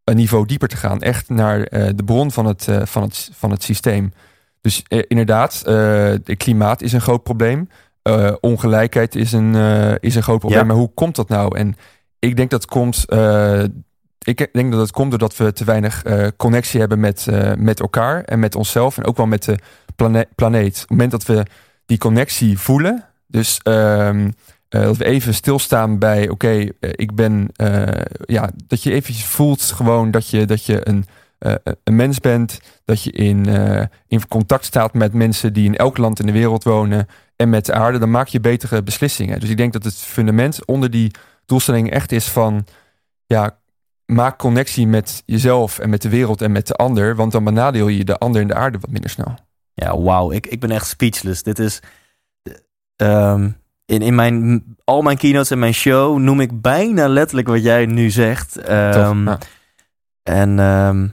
een 0.04 0.16
niveau 0.16 0.46
dieper 0.46 0.68
te 0.68 0.78
gaan, 0.78 1.02
echt 1.02 1.30
naar 1.30 1.62
eh, 1.62 1.90
de 1.96 2.04
bron 2.04 2.32
van 2.32 2.46
het, 2.46 2.68
eh, 2.68 2.86
van 2.86 3.04
het, 3.04 3.30
van 3.34 3.52
het 3.52 3.64
systeem. 3.64 4.14
Dus 4.62 4.84
eh, 4.88 5.04
inderdaad, 5.08 5.62
het 5.66 6.38
klimaat 6.38 6.82
is 6.82 6.94
een 6.94 7.02
groot 7.02 7.24
probleem. 7.24 7.70
Ongelijkheid 8.40 9.16
is 9.16 9.32
een, 9.32 9.56
is 10.00 10.16
een 10.16 10.24
groot 10.24 10.40
probleem. 10.40 10.60
Ja. 10.60 10.66
Maar 10.66 10.76
hoe 10.76 10.92
komt 10.94 11.16
dat 11.16 11.30
nou? 11.30 11.58
En 11.58 11.76
ik 12.20 12.36
denk 12.36 12.50
dat 12.50 12.66
komt. 12.66 13.06
Ik 14.26 14.50
denk 14.52 14.72
dat 14.72 14.82
het 14.82 14.92
komt 14.92 15.10
doordat 15.10 15.38
we 15.38 15.54
te 15.54 15.64
weinig 15.64 16.04
eh, 16.04 16.28
connectie 16.38 16.80
hebben 16.80 17.00
met, 17.00 17.28
eh, 17.28 17.52
met 17.58 17.80
elkaar 17.80 18.24
en 18.24 18.40
met 18.40 18.56
onszelf. 18.56 18.98
En 18.98 19.06
ook 19.06 19.18
wel 19.18 19.26
met 19.26 19.44
de 19.44 19.58
plane 19.96 20.28
planeet. 20.36 20.74
Op 20.74 20.80
het 20.80 20.90
moment 20.90 21.12
dat 21.12 21.26
we 21.26 21.46
die 21.86 21.98
connectie 21.98 22.60
voelen. 22.60 23.06
Dus 23.28 23.60
ehm, 23.64 24.30
eh, 24.70 24.82
dat 24.82 24.98
we 24.98 25.06
even 25.06 25.34
stilstaan 25.34 26.00
bij, 26.00 26.30
oké, 26.30 26.70
ik 26.80 27.16
ben, 27.16 27.50
ja, 28.26 28.50
dat 28.68 28.84
je 28.84 28.92
eventjes 28.92 29.26
voelt 29.26 29.62
gewoon 29.62 30.12
dat 30.12 30.30
je, 30.30 30.46
dat 30.46 30.66
je 30.66 30.90
een, 30.90 31.06
een 31.84 31.96
mens 31.96 32.20
bent. 32.20 32.60
Dat 32.86 33.04
je 33.04 33.12
in, 33.12 33.46
in 34.08 34.28
contact 34.28 34.66
staat 34.66 34.94
met 34.94 35.14
mensen 35.14 35.54
die 35.54 35.66
in 35.66 35.76
elk 35.76 35.98
land 35.98 36.20
in 36.20 36.26
de 36.26 36.32
wereld 36.32 36.64
wonen 36.64 37.08
en 37.36 37.50
met 37.50 37.66
de 37.66 37.74
aarde. 37.74 38.00
Dan 38.00 38.12
maak 38.12 38.28
je 38.28 38.40
betere 38.40 38.84
beslissingen. 38.84 39.40
Dus 39.40 39.50
ik 39.50 39.58
denk 39.58 39.74
dat 39.74 39.84
het 39.84 39.96
fundament 39.96 40.66
onder 40.66 40.92
die 40.92 41.12
doelstelling 41.46 41.92
echt 41.92 42.12
is 42.12 42.28
van, 42.28 42.66
ja, 43.26 43.58
maak 44.06 44.38
connectie 44.38 44.88
met 44.88 45.24
jezelf 45.26 45.80
en 45.80 45.90
met 45.90 46.02
de 46.02 46.10
wereld 46.10 46.42
en 46.42 46.52
met 46.52 46.68
de 46.68 46.74
ander. 46.74 47.16
Want 47.16 47.32
dan 47.32 47.44
benadeel 47.44 47.88
je 47.88 48.04
de 48.04 48.18
ander 48.18 48.42
en 48.42 48.48
de 48.48 48.54
aarde 48.56 48.78
wat 48.80 48.90
minder 48.90 49.10
snel. 49.10 49.36
Ja, 49.74 50.00
wauw. 50.02 50.32
Ik, 50.32 50.48
ik 50.48 50.60
ben 50.60 50.72
echt 50.72 50.88
speechless. 50.88 51.44
Dit 51.44 51.60
is... 51.60 51.80
ehm, 52.96 53.50
in, 53.86 54.02
in 54.02 54.16
mijn, 54.16 54.64
al 54.84 55.02
mijn 55.02 55.18
keynotes 55.18 55.52
en 55.52 55.60
mijn 55.60 55.74
show 55.74 56.18
noem 56.18 56.42
ik 56.42 56.62
bijna 56.62 57.08
letterlijk 57.08 57.48
wat 57.48 57.64
jij 57.64 57.86
nu 57.86 58.10
zegt. 58.10 58.54
Tof. 58.54 58.64
Ehm, 58.64 59.26
Ja. 59.26 59.38
En 60.24 60.60
ehm, 60.60 61.08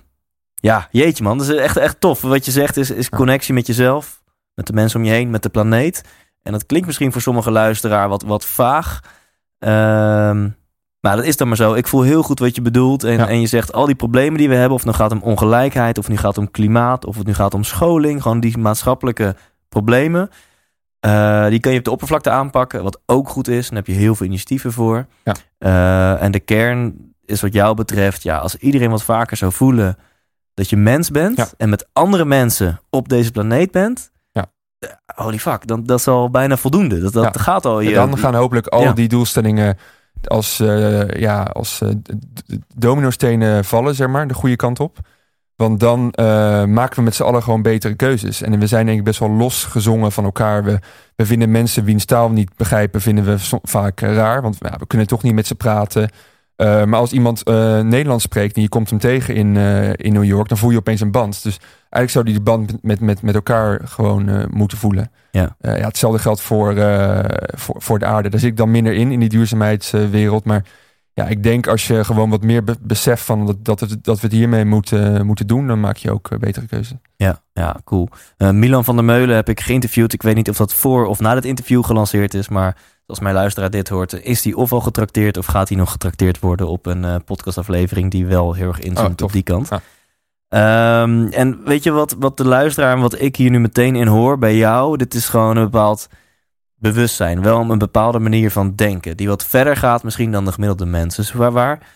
ja, 0.54 0.88
jeetje 0.90 1.22
man. 1.22 1.38
Dat 1.38 1.48
is 1.48 1.56
echt, 1.56 1.76
echt 1.76 2.00
tof. 2.00 2.20
Wat 2.20 2.44
je 2.44 2.50
zegt 2.50 2.76
is, 2.76 2.90
is 2.90 3.08
connectie 3.08 3.54
met 3.54 3.66
jezelf. 3.66 4.22
Met 4.54 4.66
de 4.66 4.72
mensen 4.72 5.00
om 5.00 5.06
je 5.06 5.12
heen, 5.12 5.30
met 5.30 5.42
de 5.42 5.48
planeet. 5.48 6.04
En 6.42 6.52
dat 6.52 6.66
klinkt 6.66 6.86
misschien 6.86 7.12
voor 7.12 7.20
sommige 7.20 7.50
luisteraar 7.50 8.08
wat, 8.08 8.22
wat 8.22 8.44
vaag. 8.44 9.00
Ehm, 9.58 10.48
maar 11.02 11.16
dat 11.16 11.24
is 11.24 11.36
dan 11.36 11.48
maar 11.48 11.56
zo. 11.56 11.74
Ik 11.74 11.86
voel 11.86 12.02
heel 12.02 12.22
goed 12.22 12.38
wat 12.38 12.54
je 12.54 12.62
bedoelt. 12.62 13.04
En, 13.04 13.12
Ja. 13.16 13.28
en 13.28 13.40
je 13.40 13.46
zegt 13.46 13.72
al 13.72 13.86
die 13.86 13.94
problemen 13.94 14.38
die 14.38 14.48
we 14.48 14.54
hebben. 14.54 14.74
Of 14.74 14.84
het 14.84 14.96
nou 14.96 15.02
gaat 15.02 15.12
om 15.22 15.28
ongelijkheid. 15.30 15.98
Of 15.98 16.04
het 16.04 16.12
nu 16.12 16.18
gaat 16.18 16.38
om 16.38 16.50
klimaat. 16.50 17.04
Of 17.06 17.16
het 17.16 17.26
nu 17.26 17.34
gaat 17.34 17.54
om 17.54 17.64
scholing. 17.64 18.22
Gewoon 18.22 18.40
die 18.40 18.58
maatschappelijke 18.58 19.36
problemen. 19.68 20.30
eh, 21.00 21.46
die 21.48 21.60
kan 21.60 21.72
je 21.72 21.78
op 21.78 21.84
de 21.84 21.90
oppervlakte 21.90 22.30
aanpakken. 22.30 22.82
Wat 22.82 23.00
ook 23.06 23.28
goed 23.28 23.48
is. 23.48 23.68
Daar 23.68 23.76
heb 23.76 23.86
je 23.86 23.92
heel 23.92 24.14
veel 24.14 24.26
initiatieven 24.26 24.72
voor. 24.72 25.06
Ja. 25.24 25.34
Eh, 25.58 26.22
en 26.22 26.30
de 26.32 26.40
kern 26.40 26.94
is 27.24 27.40
wat 27.40 27.52
jou 27.52 27.74
betreft. 27.74 28.22
Ja, 28.22 28.36
als 28.38 28.56
iedereen 28.56 28.90
wat 28.90 29.02
vaker 29.02 29.36
zou 29.36 29.52
voelen. 29.52 29.96
Dat 30.54 30.70
je 30.70 30.76
mens 30.76 31.10
bent. 31.10 31.36
Ja. 31.36 31.46
En 31.56 31.68
met 31.68 31.88
andere 31.92 32.24
mensen 32.24 32.80
op 32.90 33.08
deze 33.08 33.30
planeet 33.30 33.70
bent. 33.70 34.10
Ja. 34.32 34.44
eh, 34.78 34.88
Holy 35.14 35.38
fuck, 35.38 35.66
dan, 35.66 35.84
dat 35.84 35.98
is 35.98 36.08
al 36.08 36.30
bijna 36.30 36.56
voldoende. 36.56 37.00
Dat, 37.00 37.12
dat 37.12 37.24
Ja. 37.34 37.40
gaat 37.42 37.64
al. 37.66 37.80
Je, 37.80 37.88
En 37.88 37.94
dan 37.94 38.18
gaan 38.18 38.34
hopelijk 38.34 38.66
al 38.66 38.82
Ja. 38.82 38.92
die 38.92 39.08
doelstellingen 39.08 39.78
als, 40.28 40.60
eh, 40.60 41.08
ja, 41.08 41.42
als 41.42 41.78
d- 41.78 42.12
dominostenen 42.74 43.64
vallen, 43.64 43.94
zeg 43.94 44.08
maar, 44.08 44.28
de 44.28 44.34
goede 44.34 44.56
kant 44.56 44.80
op. 44.80 44.98
Want 45.56 45.80
dan 45.80 46.10
eh, 46.10 46.24
maken 46.64 46.96
we 46.96 47.02
met 47.02 47.14
z'n 47.14 47.22
allen 47.22 47.42
gewoon 47.42 47.62
betere 47.62 47.94
keuzes. 47.94 48.42
En 48.42 48.58
we 48.58 48.66
zijn 48.66 48.86
denk 48.86 48.98
ik 48.98 49.04
best 49.04 49.18
wel 49.18 49.30
losgezongen 49.30 50.12
van 50.12 50.24
elkaar. 50.24 50.64
We, 50.64 50.78
we 51.16 51.26
vinden 51.26 51.50
mensen 51.50 51.84
wiens 51.84 52.04
taal 52.04 52.30
niet 52.30 52.56
begrijpen, 52.56 53.00
vinden 53.00 53.24
we 53.24 53.58
vaak 53.62 54.00
raar. 54.00 54.42
Want 54.42 54.56
ja, 54.60 54.76
we 54.78 54.86
kunnen 54.86 55.06
toch 55.06 55.22
niet 55.22 55.34
met 55.34 55.46
ze 55.46 55.54
praten. 55.54 56.10
Eh, 56.56 56.84
maar 56.84 57.00
als 57.00 57.12
iemand 57.12 57.42
eh, 57.42 57.80
Nederlands 57.80 58.24
spreekt 58.24 58.56
en 58.56 58.62
je 58.62 58.68
komt 58.68 58.90
hem 58.90 58.98
tegen 58.98 59.34
in, 59.34 59.56
eh, 59.56 59.92
in 59.92 60.12
New 60.12 60.24
York, 60.24 60.48
dan 60.48 60.58
voel 60.58 60.70
je 60.70 60.76
opeens 60.76 61.00
een 61.00 61.10
band. 61.10 61.42
Dus 61.42 61.58
eigenlijk 61.78 62.10
zou 62.10 62.24
die 62.24 62.34
de 62.34 62.40
band 62.40 62.82
met, 62.82 63.00
met, 63.00 63.22
met 63.22 63.34
elkaar 63.34 63.80
gewoon 63.84 64.48
moeten 64.50 64.78
voelen. 64.78 65.10
Ja. 65.30 65.56
Ja, 65.60 65.70
hetzelfde 65.70 66.18
geldt 66.18 66.40
voor, 66.40 66.74
voor, 67.54 67.74
voor 67.78 67.98
de 67.98 68.04
aarde. 68.04 68.28
Daar 68.28 68.40
zit 68.40 68.50
ik 68.50 68.56
dan 68.56 68.70
minder 68.70 68.92
in, 68.92 69.12
in 69.12 69.20
die 69.20 69.28
duurzaamheidswereld. 69.28 70.44
Maar 70.44 70.64
ja, 71.14 71.26
ik 71.26 71.42
denk 71.42 71.66
als 71.66 71.86
je 71.86 72.04
gewoon 72.04 72.30
wat 72.30 72.42
meer 72.42 72.64
be- 72.64 72.76
beseft 72.80 73.22
van 73.22 73.46
dat, 73.46 73.64
dat, 73.64 73.80
het, 73.80 74.04
dat 74.04 74.20
we 74.20 74.26
het 74.26 74.36
hiermee 74.36 74.64
moeten, 74.64 75.26
moeten 75.26 75.46
doen, 75.46 75.66
dan 75.66 75.80
maak 75.80 75.96
je 75.96 76.10
ook 76.10 76.38
betere 76.38 76.66
keuzes. 76.66 76.96
Ja, 77.16 77.42
ja 77.52 77.76
cool. 77.84 78.08
Milan 78.36 78.84
van 78.84 78.96
der 78.96 79.04
Meulen 79.04 79.36
heb 79.36 79.48
ik 79.48 79.60
geïnterviewd. 79.60 80.12
Ik 80.12 80.22
weet 80.22 80.34
niet 80.34 80.50
of 80.50 80.56
dat 80.56 80.74
voor 80.74 81.06
of 81.06 81.20
na 81.20 81.34
dit 81.34 81.44
interview 81.44 81.84
gelanceerd 81.84 82.34
is. 82.34 82.48
Maar 82.48 82.76
als 83.06 83.20
mijn 83.20 83.34
luisteraar 83.34 83.70
dit 83.70 83.88
hoort, 83.88 84.12
is 84.12 84.54
of 84.54 84.72
al 84.72 84.80
getrakteerd 84.80 85.36
of 85.36 85.46
gaat 85.46 85.68
hij 85.68 85.78
nog 85.78 85.90
getrakteerd 85.90 86.38
worden 86.38 86.68
op 86.68 86.86
een 86.86 87.04
eh, 87.04 87.16
podcastaflevering 87.24 88.10
die 88.10 88.26
wel 88.26 88.52
heel 88.54 88.68
erg 88.68 88.80
inzoomt 88.80 89.20
Oh, 89.20 89.26
op 89.26 89.32
die 89.32 89.42
kant. 89.42 89.68
Ja. 89.68 89.80
Ehm, 90.48 91.26
en 91.26 91.64
weet 91.64 91.82
je 91.82 91.90
wat, 91.90 92.16
wat 92.18 92.36
de 92.36 92.46
luisteraar 92.46 92.94
en 92.94 93.00
wat 93.00 93.20
ik 93.20 93.36
hier 93.36 93.50
nu 93.50 93.60
meteen 93.60 93.96
in 93.96 94.06
hoor 94.06 94.38
bij 94.38 94.56
jou? 94.56 94.96
Dit 94.96 95.14
is 95.14 95.28
gewoon 95.28 95.56
een 95.56 95.64
bepaald 95.64 96.08
bewustzijn. 96.74 97.42
Wel 97.42 97.70
een 97.70 97.78
bepaalde 97.78 98.18
manier 98.18 98.50
van 98.50 98.74
denken. 98.74 99.16
Die 99.16 99.28
wat 99.28 99.46
verder 99.46 99.76
gaat 99.76 100.02
misschien 100.02 100.32
dan 100.32 100.44
de 100.44 100.52
gemiddelde 100.52 100.86
mensen. 100.86 101.22
Dus 101.22 101.32
waar, 101.32 101.52
waar, 101.52 101.86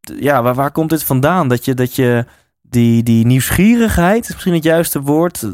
ja, 0.00 0.42
waar, 0.42 0.54
waar 0.54 0.70
komt 0.70 0.90
dit 0.90 1.04
vandaan? 1.04 1.48
Dat 1.48 1.64
je, 1.64 1.74
dat 1.74 1.94
je 1.94 2.26
die, 2.62 3.02
die 3.02 3.26
nieuwsgierigheid, 3.26 4.24
is 4.24 4.32
misschien 4.32 4.54
het 4.54 4.64
juiste 4.64 5.00
woord. 5.00 5.46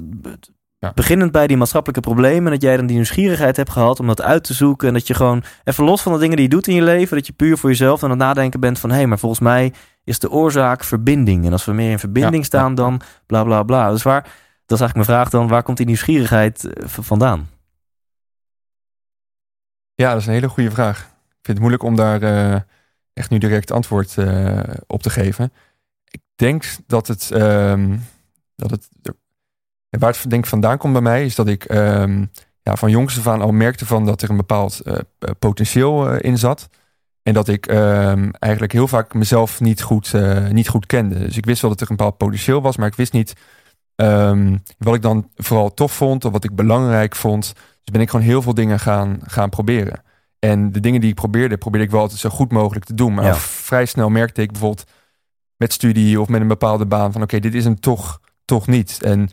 Ja. 0.81 0.93
Beginnend 0.95 1.33
bij 1.33 1.47
die 1.47 1.57
maatschappelijke 1.57 2.09
problemen. 2.09 2.53
Dat 2.53 2.63
jij 2.63 2.77
dan 2.77 2.87
die 2.87 2.97
nieuwsgierigheid 2.97 3.57
hebt 3.57 3.71
gehad 3.71 4.01
om 4.01 4.07
dat 4.07 4.23
uit 4.23 4.45
te 4.45 4.55
zoeken. 4.55 4.89
En 4.89 4.95
dat 4.95 5.07
je 5.07 5.15
gewoon 5.15 5.43
even 5.65 5.85
los 5.85 6.03
van 6.03 6.13
de 6.13 6.19
dingen 6.19 6.37
die 6.37 6.45
je 6.45 6.51
doet 6.51 6.67
in 6.67 6.75
je 6.75 6.83
leven. 6.83 7.17
Dat 7.17 7.27
je 7.27 7.33
puur 7.33 7.59
voor 7.59 7.71
jezelf 7.71 8.03
aan 8.03 8.11
het 8.11 8.19
nadenken 8.19 8.61
bent 8.61 8.79
van... 8.79 8.91
hé, 8.91 8.97
hey, 8.97 9.07
maar 9.07 9.19
volgens 9.19 9.41
mij 9.41 9.73
is 10.05 10.19
de 10.19 10.31
oorzaak 10.31 10.85
verbinding. 10.85 11.45
En 11.45 11.53
als 11.53 11.65
we 11.65 11.73
meer 11.73 11.91
in 11.91 11.99
verbinding 11.99 12.37
Ja, 12.37 12.43
staan 12.43 12.69
ja. 12.69 12.75
dan 12.75 13.01
bla 13.27 13.45
bla 13.45 13.63
bla. 13.63 13.91
Dus 13.91 14.03
waar, 14.03 14.23
dat 14.23 14.79
is 14.79 14.81
eigenlijk 14.81 14.95
mijn 14.95 15.19
vraag 15.19 15.31
dan. 15.31 15.49
Waar 15.49 15.63
komt 15.63 15.77
die 15.77 15.87
nieuwsgierigheid 15.87 16.65
eh, 16.65 16.89
vandaan? 16.89 17.49
Ja, 19.95 20.11
dat 20.13 20.21
is 20.21 20.27
een 20.27 20.33
hele 20.33 20.49
goede 20.49 20.71
vraag. 20.71 20.99
Ik 20.99 21.47
vind 21.47 21.47
het 21.47 21.59
moeilijk 21.59 21.83
om 21.83 21.97
daar 21.97 22.23
eh, 22.23 22.61
echt 23.13 23.31
nu 23.31 23.39
direct 23.39 23.71
antwoord 23.71 24.19
eh, 24.19 24.61
op 24.87 25.03
te 25.03 25.11
geven. 25.11 25.53
Ik 26.11 26.21
denk 26.35 26.65
dat 26.87 27.07
het, 27.07 27.31
ehm, 27.31 27.97
dat 28.57 28.71
het 28.71 28.89
ja, 29.91 29.99
waar 29.99 30.13
het 30.13 30.31
denk 30.31 30.43
ik 30.43 30.49
vandaan 30.51 30.79
komt 30.79 30.93
bij 30.93 31.03
mij, 31.03 31.25
is 31.25 31.35
dat 31.35 31.49
ik 31.49 31.65
ehm, 31.65 32.25
ja, 32.63 32.77
van 32.77 32.91
jongs 32.91 33.19
af 33.19 33.27
aan 33.27 33.41
al 33.41 33.53
merkte 33.53 33.87
van 33.87 34.07
dat 34.07 34.23
er 34.23 34.31
een 34.31 34.37
bepaald 34.37 34.81
eh, 34.81 34.95
eh, 34.95 35.31
potentieel 35.39 36.09
eh, 36.11 36.17
in 36.31 36.39
zat. 36.39 36.69
En 37.23 37.35
dat 37.35 37.49
ik 37.49 37.67
ehm, 37.67 38.31
eigenlijk 38.39 38.73
heel 38.73 38.89
vaak 38.89 39.15
mezelf 39.15 39.61
niet 39.61 39.83
goed, 39.83 40.13
niet 40.51 40.69
goed 40.69 40.87
kende. 40.87 41.19
Dus 41.19 41.37
ik 41.37 41.45
wist 41.45 41.63
wel 41.63 41.71
dat 41.71 41.81
er 41.81 41.91
een 41.91 41.97
bepaald 41.97 42.17
potentieel 42.17 42.63
was, 42.63 42.77
maar 42.77 42.87
ik 42.89 42.95
wist 42.95 43.13
niet 43.13 43.33
ehm, 43.95 44.57
wat 44.79 44.95
ik 44.95 45.03
dan 45.03 45.29
vooral 45.37 45.75
tof 45.75 45.93
vond 45.93 46.25
of 46.25 46.33
wat 46.33 46.45
ik 46.45 46.55
belangrijk 46.55 47.17
vond. 47.17 47.53
Dus 47.55 47.93
ben 47.93 48.01
ik 48.01 48.11
gewoon 48.11 48.27
heel 48.27 48.43
veel 48.43 48.55
dingen 48.55 48.81
gaan, 48.81 49.19
gaan 49.23 49.49
proberen. 49.49 50.03
En 50.39 50.73
de 50.73 50.81
dingen 50.81 51.01
die 51.01 51.11
ik 51.11 51.15
probeerde, 51.15 51.57
probeerde 51.59 51.87
ik 51.87 51.93
wel 51.93 52.01
altijd 52.01 52.21
zo 52.21 52.29
goed 52.29 52.53
mogelijk 52.53 52.85
te 52.85 52.95
doen. 52.95 53.15
Maar 53.15 53.25
Ja. 53.25 53.35
vrij 53.35 53.87
snel 53.87 54.09
merkte 54.09 54.43
ik 54.43 54.51
bijvoorbeeld 54.51 54.91
met 55.57 55.73
studie 55.73 56.21
of 56.21 56.29
met 56.29 56.41
een 56.41 56.49
bepaalde 56.49 56.87
baan 56.87 57.13
van 57.13 57.23
oké, 57.23 57.39
dit 57.39 57.55
is 57.55 57.65
hem 57.65 57.81
toch, 57.81 58.21
toch 58.45 58.67
niet. 58.67 59.03
En 59.03 59.31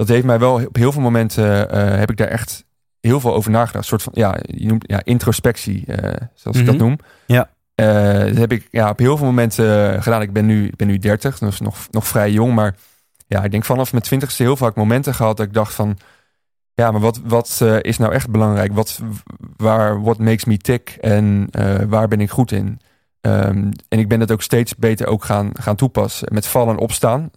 dat 0.00 0.08
heeft 0.08 0.24
mij 0.26 0.38
wel 0.38 0.54
op 0.66 0.76
heel 0.76 0.92
veel 0.92 1.02
momenten 1.02 1.70
eh, 1.70 1.98
heb 1.98 2.10
ik 2.10 2.16
daar 2.16 2.28
echt 2.28 2.64
heel 3.00 3.20
veel 3.20 3.34
over 3.34 3.50
nagedacht. 3.50 3.74
Een 3.74 3.98
soort 3.98 4.02
van 4.02 4.12
ja, 4.16 4.36
je 4.42 4.66
noemt 4.66 4.84
ja, 4.86 5.00
introspectie, 5.04 5.86
eh, 5.86 6.26
zoals 6.34 6.56
ik 6.56 6.66
dat 6.66 6.74
Mhm. 6.74 6.84
noem. 6.84 6.98
Ja. 7.26 7.50
Eh, 7.74 8.26
dat 8.26 8.36
heb 8.36 8.52
ik 8.52 8.68
ja, 8.70 8.90
op 8.90 8.98
heel 8.98 9.16
veel 9.16 9.26
momenten 9.26 10.02
gedaan. 10.02 10.22
Ik 10.22 10.32
ben 10.32 10.46
nu, 10.46 10.66
ik 10.66 10.76
ben 10.76 10.86
nu 10.86 10.98
30, 10.98 11.38
dus 11.38 11.60
nog, 11.60 11.76
nog 11.90 12.06
vrij 12.06 12.30
jong. 12.30 12.54
Maar 12.54 12.74
ja, 13.26 13.44
ik 13.44 13.50
denk 13.50 13.64
vanaf 13.64 13.92
mijn 13.92 14.04
twintigste 14.04 14.42
heel 14.42 14.56
vaak 14.56 14.74
momenten 14.74 15.14
gehad 15.14 15.36
dat 15.36 15.46
ik 15.46 15.52
dacht 15.52 15.74
van 15.74 15.98
ja, 16.74 16.90
maar 16.90 17.00
wat, 17.00 17.20
wat 17.24 17.60
is 17.80 17.98
nou 17.98 18.12
echt 18.12 18.30
belangrijk? 18.30 18.72
Wat, 18.72 19.00
waar, 19.56 20.02
what 20.02 20.18
makes 20.18 20.44
me 20.44 20.56
tick? 20.56 20.96
En 21.00 21.48
waar 21.88 22.08
ben 22.08 22.20
ik 22.20 22.30
goed 22.30 22.52
in? 22.52 22.80
Ehm, 23.20 23.70
en 23.88 23.98
ik 23.98 24.08
ben 24.08 24.18
dat 24.18 24.30
ook 24.32 24.42
steeds 24.42 24.76
beter 24.76 25.06
ook 25.06 25.24
gaan, 25.24 25.50
gaan 25.52 25.76
toepassen. 25.76 26.28
Met 26.32 26.46
vallen 26.46 26.74
en 26.74 26.80
opstaan. 26.80 27.30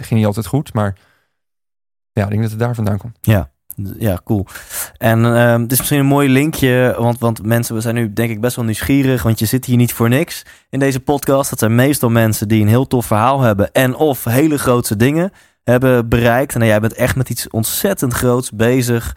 Ging 0.00 0.10
niet 0.10 0.26
altijd 0.26 0.46
goed, 0.46 0.72
maar 0.72 0.94
ja, 2.16 2.24
ik 2.24 2.30
denk 2.30 2.42
dat 2.42 2.50
het 2.50 2.60
daar 2.60 2.74
vandaan 2.74 2.98
komt. 2.98 3.18
Ja, 3.20 3.50
ja 3.98 4.20
cool. 4.24 4.46
En 4.98 5.24
ehm 5.24 5.60
het 5.60 5.72
is 5.72 5.78
misschien 5.78 5.98
een 5.98 6.06
mooi 6.06 6.28
linkje, 6.28 6.94
want, 6.98 7.18
want 7.18 7.42
mensen, 7.42 7.74
we 7.74 7.80
zijn 7.80 7.94
nu 7.94 8.12
denk 8.12 8.30
ik 8.30 8.40
best 8.40 8.56
wel 8.56 8.64
nieuwsgierig, 8.64 9.22
want 9.22 9.38
je 9.38 9.46
zit 9.46 9.64
hier 9.64 9.76
niet 9.76 9.92
voor 9.92 10.08
niks 10.08 10.42
in 10.70 10.78
deze 10.78 11.00
podcast. 11.00 11.50
Dat 11.50 11.58
zijn 11.58 11.74
meestal 11.74 12.10
mensen 12.10 12.48
die 12.48 12.62
een 12.62 12.68
heel 12.68 12.86
tof 12.86 13.06
verhaal 13.06 13.40
hebben 13.40 13.72
en 13.72 13.94
of 13.94 14.24
hele 14.24 14.58
grootse 14.58 14.96
dingen 14.96 15.32
hebben 15.64 16.08
bereikt. 16.08 16.54
En 16.54 16.66
jij 16.66 16.80
bent 16.80 16.94
echt 16.94 17.16
met 17.16 17.30
iets 17.30 17.50
ontzettend 17.50 18.12
groots 18.12 18.50
bezig. 18.50 19.16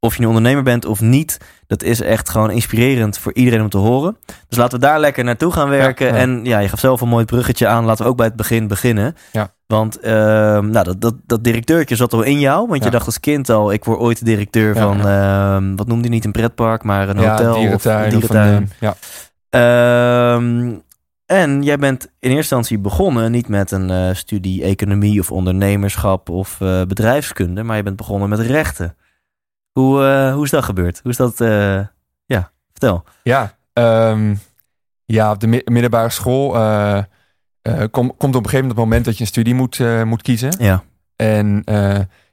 Of 0.00 0.14
je 0.14 0.20
nu 0.20 0.26
ondernemer 0.26 0.62
bent 0.62 0.84
of 0.84 1.00
niet, 1.00 1.38
dat 1.66 1.82
is 1.82 2.00
echt 2.00 2.28
gewoon 2.28 2.50
inspirerend 2.50 3.18
voor 3.18 3.34
iedereen 3.34 3.60
om 3.60 3.68
te 3.68 3.78
horen. 3.78 4.16
Dus 4.48 4.58
laten 4.58 4.80
we 4.80 4.86
daar 4.86 5.00
lekker 5.00 5.24
naartoe 5.24 5.52
gaan 5.52 5.68
werken. 5.68 6.06
Ja, 6.06 6.14
ja. 6.14 6.20
En 6.20 6.44
ja, 6.44 6.58
je 6.58 6.68
gaf 6.68 6.80
zelf 6.80 7.00
een 7.00 7.08
mooi 7.08 7.24
bruggetje 7.24 7.66
aan. 7.66 7.84
Laten 7.84 8.04
we 8.04 8.10
ook 8.10 8.16
bij 8.16 8.26
het 8.26 8.36
begin 8.36 8.66
beginnen. 8.66 9.16
Ja. 9.32 9.52
Want 9.66 10.00
ehm, 10.00 10.70
nou, 10.70 10.84
dat, 10.84 11.00
dat, 11.00 11.14
dat 11.26 11.44
directeurtje 11.44 11.96
zat 11.96 12.12
al 12.12 12.22
in 12.22 12.40
jou. 12.40 12.68
Want 12.68 12.84
je 12.84 12.90
dacht 12.90 13.06
als 13.06 13.20
kind 13.20 13.48
al, 13.48 13.72
ik 13.72 13.84
word 13.84 13.98
ooit 13.98 14.24
directeur 14.24 14.76
van, 14.76 15.06
ehm, 15.06 15.76
wat 15.76 15.86
noemde 15.86 16.02
hij 16.02 16.14
niet, 16.14 16.24
een 16.24 16.32
pretpark, 16.32 16.82
maar 16.82 17.08
een 17.08 17.16
hotel 17.16 17.54
dierentuin. 17.54 18.06
of 18.06 18.22
Of 18.22 18.28
dierentuin. 18.28 18.54
een, 18.54 18.70
eh, 18.78 18.78
ja. 18.78 18.94
Ehm, 19.50 20.74
en 21.26 21.62
jij 21.62 21.78
bent 21.78 22.04
in 22.04 22.10
eerste 22.18 22.36
instantie 22.36 22.78
begonnen 22.78 23.30
niet 23.30 23.48
met 23.48 23.70
een 23.70 23.90
eh, 23.90 24.14
studie 24.14 24.62
economie 24.62 25.20
of 25.20 25.32
ondernemerschap 25.32 26.28
of 26.28 26.60
eh, 26.60 26.82
bedrijfskunde, 26.82 27.62
maar 27.62 27.76
je 27.76 27.82
bent 27.82 27.96
begonnen 27.96 28.28
met 28.28 28.38
rechten. 28.38 28.96
Hoe, 29.78 30.04
eh, 30.04 30.32
hoe 30.34 30.44
is 30.44 30.50
dat 30.50 30.64
gebeurd? 30.64 31.00
Hoe 31.02 31.10
is 31.10 31.16
dat? 31.16 31.40
eh, 31.40 31.80
ja, 32.26 32.50
vertel. 32.70 33.04
Ja, 33.22 33.56
ehm, 33.72 34.34
Ja, 35.04 35.30
op 35.30 35.40
de 35.40 35.46
mi- 35.46 35.62
middelbare 35.64 36.10
school 36.10 36.54
eh, 36.56 37.02
kom- 37.90 38.16
komt 38.16 38.34
op 38.34 38.44
een 38.44 38.50
gegeven 38.50 38.52
moment 38.52 38.68
het 38.68 38.76
moment 38.76 39.04
dat 39.04 39.14
je 39.14 39.20
een 39.20 39.26
studie 39.26 39.54
moet, 39.54 39.78
moet 40.04 40.22
kiezen. 40.22 40.54
Ja. 40.58 40.82
En 41.16 41.62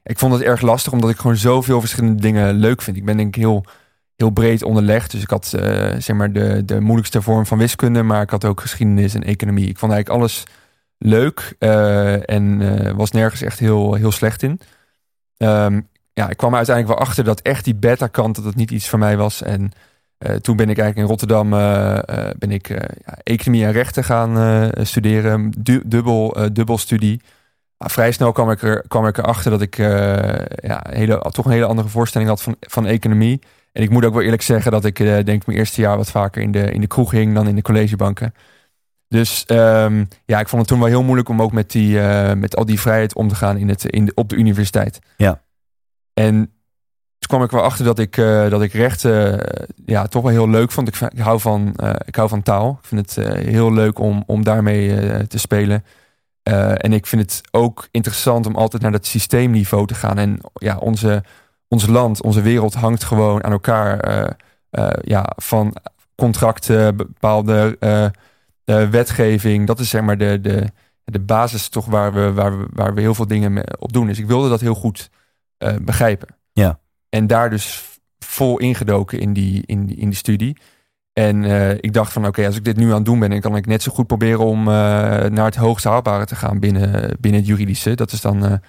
ik 0.02 0.18
vond 0.18 0.32
het 0.32 0.42
erg 0.42 0.60
lastig, 0.60 0.92
omdat 0.92 1.10
ik 1.10 1.16
gewoon 1.16 1.36
zoveel 1.36 1.80
verschillende 1.80 2.20
dingen 2.22 2.54
leuk 2.54 2.82
vind. 2.82 2.96
Ik 2.96 3.04
ben 3.04 3.16
denk 3.16 3.28
ik 3.36 3.42
heel, 3.42 3.64
heel 4.16 4.30
breed 4.30 4.62
onderlegd. 4.62 5.10
Dus 5.10 5.22
ik 5.22 5.30
had 5.30 5.46
zeg 5.98 6.12
maar 6.12 6.32
de, 6.32 6.64
de 6.64 6.80
moeilijkste 6.80 7.22
vorm 7.22 7.46
van 7.46 7.58
wiskunde, 7.58 8.02
maar 8.02 8.22
ik 8.22 8.30
had 8.30 8.44
ook 8.44 8.60
geschiedenis 8.60 9.14
en 9.14 9.22
economie. 9.22 9.68
Ik 9.68 9.78
vond 9.78 9.92
eigenlijk 9.92 10.22
alles 10.22 10.44
leuk 10.98 11.54
en 12.26 12.96
was 12.96 13.10
nergens 13.10 13.42
echt 13.42 13.58
heel, 13.58 13.94
heel 13.94 14.12
slecht 14.12 14.42
in. 14.42 14.60
Ehm, 15.36 15.80
ja, 16.18 16.28
ik 16.28 16.36
kwam 16.36 16.54
uiteindelijk 16.54 16.98
wel 16.98 17.06
achter 17.06 17.24
dat 17.24 17.40
echt 17.40 17.64
die 17.64 17.74
beta-kant, 17.74 18.34
dat 18.34 18.44
het 18.44 18.54
niet 18.54 18.70
iets 18.70 18.88
voor 18.88 18.98
mij 18.98 19.16
was. 19.16 19.42
En 19.42 19.72
eh, 20.18 20.34
toen 20.34 20.56
ben 20.56 20.68
ik 20.68 20.78
eigenlijk 20.78 20.96
in 20.96 21.16
Rotterdam 21.16 21.52
eh, 21.52 21.96
eh, 21.96 22.34
ben 22.38 22.50
ik, 22.50 22.68
ja, 23.06 23.18
economie 23.22 23.64
en 23.64 23.72
rechten 23.72 24.04
gaan 24.04 24.70
studeren. 24.86 25.52
Du- 25.58 25.82
dubbel, 25.86 26.36
dubbel 26.52 26.78
studie. 26.78 27.20
Vrij 27.78 28.12
snel 28.12 28.32
kwam 28.32 28.50
ik, 28.50 28.62
er, 28.62 28.84
kwam 28.88 29.06
ik 29.06 29.18
erachter 29.18 29.50
dat 29.50 29.60
ik 29.60 29.76
ja, 29.76 30.84
hele, 30.90 31.18
toch 31.30 31.44
een 31.44 31.50
hele 31.50 31.66
andere 31.66 31.88
voorstelling 31.88 32.30
had 32.30 32.42
van, 32.42 32.56
van 32.60 32.86
economie. 32.86 33.40
En 33.72 33.82
ik 33.82 33.90
moet 33.90 34.04
ook 34.04 34.12
wel 34.12 34.22
eerlijk 34.22 34.42
zeggen 34.42 34.72
dat 34.72 34.84
ik 34.84 34.96
denk 34.96 35.46
mijn 35.46 35.58
eerste 35.58 35.80
jaar 35.80 35.96
wat 35.96 36.10
vaker 36.10 36.42
in 36.42 36.50
de, 36.50 36.70
in 36.70 36.80
de 36.80 36.86
kroeg 36.86 37.10
hing 37.10 37.34
dan 37.34 37.48
in 37.48 37.54
de 37.54 37.62
collegebanken. 37.62 38.34
Dus 39.08 39.44
ehm, 39.44 40.04
ja, 40.24 40.40
ik 40.40 40.48
vond 40.48 40.60
het 40.60 40.70
toen 40.70 40.78
wel 40.78 40.88
heel 40.88 41.02
moeilijk 41.02 41.28
om 41.28 41.42
ook 41.42 41.52
met, 41.52 41.70
die, 41.70 41.98
met 42.34 42.56
al 42.56 42.64
die 42.64 42.80
vrijheid 42.80 43.14
om 43.14 43.28
te 43.28 43.34
gaan 43.34 43.56
in 43.56 43.68
het, 43.68 43.84
in 43.84 44.12
op 44.14 44.28
de 44.28 44.36
universiteit. 44.36 44.98
Ja. 45.16 45.44
En 46.18 46.34
toen 47.18 47.28
kwam 47.28 47.42
ik 47.42 47.50
wel 47.50 47.62
achter 47.62 47.84
dat 47.84 47.98
ik, 47.98 48.16
eh, 48.16 48.50
dat 48.50 48.62
ik 48.62 48.72
rechten 48.72 49.46
eh, 49.48 49.68
ja, 49.86 50.06
toch 50.06 50.22
wel 50.22 50.30
heel 50.30 50.48
leuk 50.48 50.70
vond. 50.70 50.88
Ik, 50.88 51.18
hou, 51.18 51.40
van, 51.40 51.74
eh, 51.76 51.94
ik 52.04 52.16
hou 52.16 52.28
van 52.28 52.42
taal. 52.42 52.78
Ik 52.82 52.86
vind 52.86 53.14
het 53.14 53.26
heel 53.36 53.72
leuk 53.72 53.98
om, 53.98 54.22
om 54.26 54.44
daarmee 54.44 55.26
te 55.26 55.38
spelen. 55.38 55.84
En 56.42 56.92
ik 56.92 57.06
vind 57.06 57.22
het 57.22 57.40
ook 57.50 57.88
interessant 57.90 58.46
om 58.46 58.56
altijd 58.56 58.82
naar 58.82 58.92
dat 58.92 59.06
systeemniveau 59.06 59.86
te 59.86 59.94
gaan. 59.94 60.18
En 60.18 60.40
ja, 60.54 60.76
onze, 60.76 61.22
ons 61.68 61.86
land, 61.86 62.22
onze 62.22 62.42
wereld 62.42 62.74
hangt 62.74 63.04
gewoon 63.04 63.44
aan 63.44 63.52
elkaar. 63.52 64.36
ja, 65.00 65.32
van 65.36 65.76
contracten, 66.14 66.96
bepaalde 66.96 67.78
wetgeving. 68.64 69.66
Dat 69.66 69.80
is 69.80 69.88
zeg 69.88 70.02
maar 70.02 70.18
de, 70.18 70.40
de, 70.40 70.66
de 71.04 71.20
basis 71.20 71.68
toch 71.68 71.86
waar 71.86 72.12
we, 72.12 72.32
waar, 72.32 72.58
we, 72.58 72.66
waar 72.72 72.94
we 72.94 73.00
heel 73.00 73.14
veel 73.14 73.26
dingen 73.26 73.80
op 73.80 73.92
doen. 73.92 74.06
Dus 74.06 74.18
ik 74.18 74.26
wilde 74.26 74.48
dat 74.48 74.60
heel 74.60 74.74
goed 74.74 75.10
eh, 75.58 75.74
begrijpen. 75.82 76.28
Ja. 76.52 76.78
En 77.08 77.26
daar 77.26 77.50
dus 77.50 77.84
vol 78.18 78.58
ingedoken 78.58 79.20
in 79.20 79.32
die, 79.32 79.62
in 79.66 79.96
in 79.96 80.08
die 80.08 80.18
studie. 80.18 80.56
En 81.12 81.44
eh, 81.44 81.70
ik 81.70 81.92
dacht 81.92 82.12
van 82.12 82.26
oké, 82.26 82.46
als 82.46 82.56
ik 82.56 82.64
dit 82.64 82.76
nu 82.76 82.88
aan 82.88 82.96
het 82.96 83.04
doen 83.04 83.18
ben, 83.18 83.30
dan 83.30 83.40
kan 83.40 83.56
ik 83.56 83.66
net 83.66 83.82
zo 83.82 83.92
goed 83.92 84.06
proberen 84.06 84.44
om 84.44 84.58
eh, 84.58 84.74
naar 85.24 85.44
het 85.44 85.56
hoogst 85.56 85.84
haalbare 85.84 86.24
te 86.24 86.36
gaan 86.36 86.58
binnen, 86.58 87.16
binnen 87.20 87.40
het 87.40 87.48
juridische. 87.48 87.94
Dat 87.94 88.12
is 88.12 88.20
dan 88.20 88.60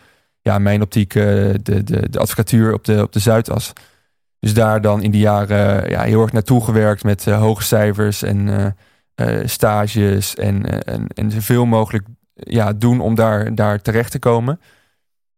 ja, 0.42 0.60
mijn 0.60 0.82
optiek 0.82 1.14
de, 1.14 1.60
de, 1.64 2.10
de 2.10 2.20
advocatuur 2.20 2.74
op 2.74 2.84
de, 2.84 3.02
op 3.02 3.12
de 3.12 3.20
Zuidas. 3.20 3.74
Dus 4.40 4.54
daar 4.54 4.82
dan 4.82 5.04
in 5.04 5.12
die 5.12 5.22
jaren 5.22 5.90
ja, 5.90 6.02
heel 6.02 6.22
erg 6.22 6.32
naartoe 6.32 6.64
gewerkt 6.64 7.04
met 7.04 7.26
hoge 7.26 7.64
cijfers 7.64 8.24
en 8.24 8.76
stages 9.46 10.36
en, 10.36 10.84
en, 10.86 11.08
en 11.08 11.32
zoveel 11.32 11.66
mogelijk 11.66 12.06
ja, 12.34 12.74
doen 12.74 13.00
om 13.00 13.16
daar, 13.16 13.56
daar 13.56 13.82
terecht 13.82 14.12
te 14.12 14.20
komen. 14.20 14.60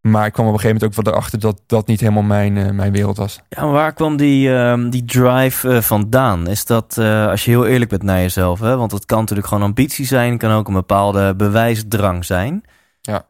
Maar 0.02 0.26
ik 0.26 0.34
kwam 0.34 0.46
op 0.48 0.54
een 0.54 0.60
gegeven 0.60 0.80
moment 0.82 0.98
ook 1.00 1.04
wel 1.06 1.14
erachter 1.14 1.40
dat 1.40 1.62
dat 1.66 1.88
niet 1.88 2.00
helemaal 2.00 2.24
mijn, 2.24 2.58
eh, 2.58 2.70
mijn 2.72 2.92
wereld 2.92 3.18
was. 3.18 3.42
Ja, 3.50 3.62
maar 3.64 3.72
waar 3.72 3.94
kwam 3.94 4.18
die, 4.18 4.56
ehm, 4.56 4.90
die 4.90 5.06
drive 5.06 5.70
eh, 5.70 5.82
vandaan? 5.82 6.48
Is 6.48 6.66
dat, 6.66 6.98
eh, 6.98 7.28
als 7.28 7.46
je 7.46 7.52
heel 7.52 7.66
eerlijk 7.66 7.90
bent 7.90 8.04
naar 8.04 8.20
jezelf, 8.20 8.60
hè? 8.60 8.78
want 8.78 8.92
het 8.92 9.06
kan 9.06 9.20
natuurlijk 9.20 9.48
gewoon 9.48 9.64
ambitie 9.64 10.06
zijn, 10.06 10.38
kan 10.38 10.52
ook 10.52 10.68
een 10.68 10.74
bepaalde 10.74 11.36
bewijsdrang 11.36 12.26
zijn. 12.26 12.64
Ja. 13.02 13.24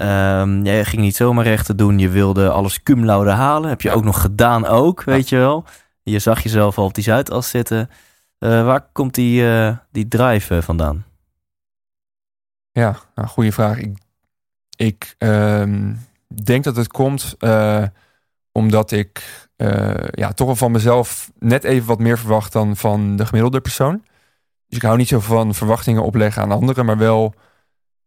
Jij 0.63 0.85
ging 0.85 1.01
niet 1.01 1.15
zomaar 1.15 1.43
rechten 1.45 1.77
doen, 1.77 1.99
je 1.99 2.09
wilde 2.09 2.49
alles 2.49 2.83
cum 2.83 3.05
laude 3.05 3.29
halen. 3.31 3.69
Heb 3.69 3.81
je 3.81 3.89
Ja. 3.89 3.93
ook 3.95 4.03
nog 4.03 4.21
gedaan 4.21 4.65
ook, 4.65 5.03
weet 5.03 5.29
je 5.29 5.35
wel. 5.37 5.65
Je 6.03 6.19
zag 6.19 6.43
jezelf 6.43 6.77
al 6.77 6.85
op 6.85 6.93
die 6.93 7.03
Zuidas 7.03 7.49
zitten. 7.49 7.89
Waar 8.39 8.87
komt 8.91 9.15
die, 9.15 9.43
die 9.91 10.07
drive 10.07 10.61
vandaan? 10.61 11.05
Ja, 12.71 12.95
nou, 13.15 13.27
goede 13.27 13.51
vraag. 13.51 13.77
Ik, 13.77 13.97
ik 14.75 15.15
ehm, 15.17 15.93
denk 16.35 16.63
dat 16.63 16.75
het 16.75 16.87
komt 16.87 17.35
eh, 17.39 17.83
omdat 18.51 18.91
ik 18.91 19.47
eh, 19.55 20.07
ja, 20.11 20.31
toch 20.31 20.47
wel 20.47 20.55
van 20.55 20.71
mezelf 20.71 21.31
net 21.39 21.63
even 21.63 21.87
wat 21.87 21.99
meer 21.99 22.17
verwacht 22.17 22.51
dan 22.51 22.75
van 22.75 23.15
de 23.15 23.25
gemiddelde 23.25 23.61
persoon. 23.61 24.03
Dus 24.67 24.77
ik 24.77 24.81
hou 24.81 24.97
niet 24.97 25.07
zo 25.07 25.19
van 25.19 25.53
verwachtingen 25.53 26.03
opleggen 26.03 26.41
aan 26.41 26.51
anderen, 26.51 26.85
maar 26.85 26.97
wel 26.97 27.33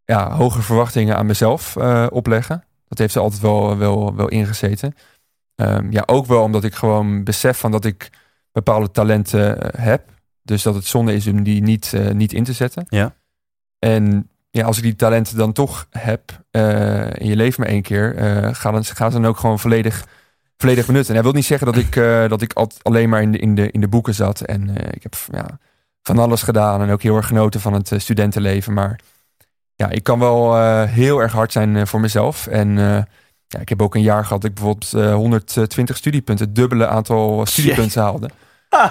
ja, 0.04 0.34
hoge 0.34 0.62
verwachtingen 0.62 1.16
aan 1.16 1.26
mezelf 1.26 1.76
eh, 1.76 2.06
opleggen. 2.10 2.64
Dat 2.88 2.98
heeft 2.98 3.14
er 3.14 3.20
altijd 3.20 3.42
wel, 3.42 3.76
wel, 3.76 4.14
wel 4.14 4.28
ingezeten. 4.28 4.94
Ehm, 5.54 5.90
ja, 5.90 6.02
ook 6.06 6.26
wel 6.26 6.42
omdat 6.42 6.64
ik 6.64 6.74
gewoon 6.74 7.24
besef 7.24 7.58
van 7.58 7.70
dat 7.70 7.84
ik 7.84 8.10
bepaalde 8.52 8.90
talenten 8.90 9.70
heb. 9.80 10.10
Dus 10.42 10.62
dat 10.62 10.74
het 10.74 10.86
zonde 10.86 11.14
is 11.14 11.26
om 11.26 11.42
die 11.42 11.62
niet, 11.62 11.92
niet 12.12 12.32
in 12.32 12.44
te 12.44 12.52
zetten. 12.52 12.86
Ja. 12.88 13.14
En 13.78 14.30
ja, 14.52 14.64
als 14.64 14.76
ik 14.76 14.82
die 14.82 14.96
talenten 14.96 15.36
dan 15.36 15.52
toch 15.52 15.86
heb 15.90 16.20
eh, 16.50 17.06
in 17.12 17.26
je 17.26 17.36
leven 17.36 17.60
maar 17.60 17.70
één 17.72 17.82
keer, 17.82 18.16
eh 18.16 18.48
ga, 18.54 18.70
dan, 18.70 18.84
ga 18.84 19.08
dan 19.08 19.26
ook 19.26 19.36
gewoon 19.38 19.58
volledig, 19.58 20.04
volledig 20.56 20.86
benutten. 20.86 21.08
En 21.10 21.14
dat 21.22 21.24
wil 21.24 21.40
niet 21.40 21.48
zeggen 21.48 21.66
dat 21.66 21.76
ik, 21.76 21.96
eh, 21.96 22.28
dat 22.28 22.42
ik 22.42 22.52
alleen 22.82 23.08
maar 23.08 23.22
in 23.22 23.32
de, 23.32 23.38
in 23.38 23.54
de, 23.54 23.70
in 23.70 23.80
de 23.80 23.88
boeken 23.88 24.14
zat. 24.14 24.40
En 24.40 24.76
eh, 24.76 24.88
ik 24.90 25.02
heb 25.02 25.14
ja, 25.32 25.58
van 26.02 26.18
alles 26.18 26.42
gedaan 26.42 26.82
en 26.82 26.90
ook 26.90 27.02
heel 27.02 27.16
erg 27.16 27.26
genoten 27.26 27.60
van 27.60 27.72
het 27.72 27.92
studentenleven. 27.96 28.72
Maar 28.72 29.00
ja, 29.74 29.88
ik 29.90 30.02
kan 30.02 30.18
wel 30.18 30.56
heel 30.86 31.18
erg 31.22 31.32
hard 31.32 31.52
zijn 31.52 31.86
voor 31.86 32.00
mezelf. 32.00 32.46
En 32.46 32.76
ja, 33.46 33.58
ik 33.60 33.68
heb 33.68 33.82
ook 33.82 33.94
een 33.94 34.02
jaar 34.02 34.24
gehad 34.24 34.40
dat 34.42 34.50
ik 34.50 34.56
bijvoorbeeld 34.56 34.92
eh, 34.94 35.14
120 35.14 35.96
studiepunten, 35.96 36.46
het 36.46 36.54
dubbele 36.54 36.86
aantal 36.86 37.46
studiepunten 37.46 38.02
haalde. 38.02 38.28
dat 38.68 38.90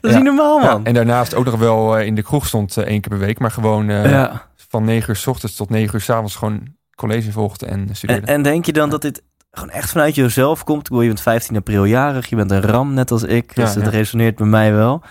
is 0.00 0.10
Ja. 0.10 0.16
niet 0.16 0.24
normaal, 0.24 0.60
Ja, 0.60 0.70
man. 0.72 0.84
en 0.84 0.94
daarnaast 0.94 1.34
ook 1.34 1.44
nog 1.44 1.54
wel 1.58 1.98
in 1.98 2.14
de 2.14 2.22
kroeg 2.22 2.46
stond 2.46 2.76
één 2.76 3.00
keer 3.00 3.10
per 3.10 3.18
week, 3.26 3.38
maar 3.38 3.50
gewoon 3.50 3.86
Ja. 3.88 4.46
Van 4.76 4.84
9 4.84 5.08
uur 5.10 5.16
s 5.16 5.26
ochtends 5.26 5.56
tot 5.56 5.70
9 5.70 5.94
uur 5.94 6.00
s 6.00 6.10
avonds 6.10 6.36
gewoon 6.36 6.74
college 6.94 7.32
volgde 7.32 7.66
en 7.66 7.88
studeerde. 7.92 8.26
en 8.26 8.42
denk 8.42 8.66
je 8.66 8.72
dan 8.72 8.90
dat 8.90 9.02
dit 9.02 9.22
gewoon 9.50 9.70
echt 9.70 9.90
vanuit 9.90 10.14
jezelf 10.14 10.64
komt? 10.64 10.78
Ik 10.78 10.84
bedoel, 10.84 11.00
je 11.00 11.08
bent 11.08 11.20
15 11.20 11.56
april 11.56 11.84
jarig, 11.84 12.28
je 12.28 12.36
bent 12.36 12.50
een 12.50 12.60
ram 12.60 12.94
net 12.94 13.10
als 13.10 13.22
ik, 13.22 13.54
dus 13.54 13.74
Ja, 13.74 13.80
het 13.80 13.84
ja. 13.84 13.98
resoneert 13.98 14.36
bij 14.36 14.46
mij 14.46 14.72
wel. 14.72 15.02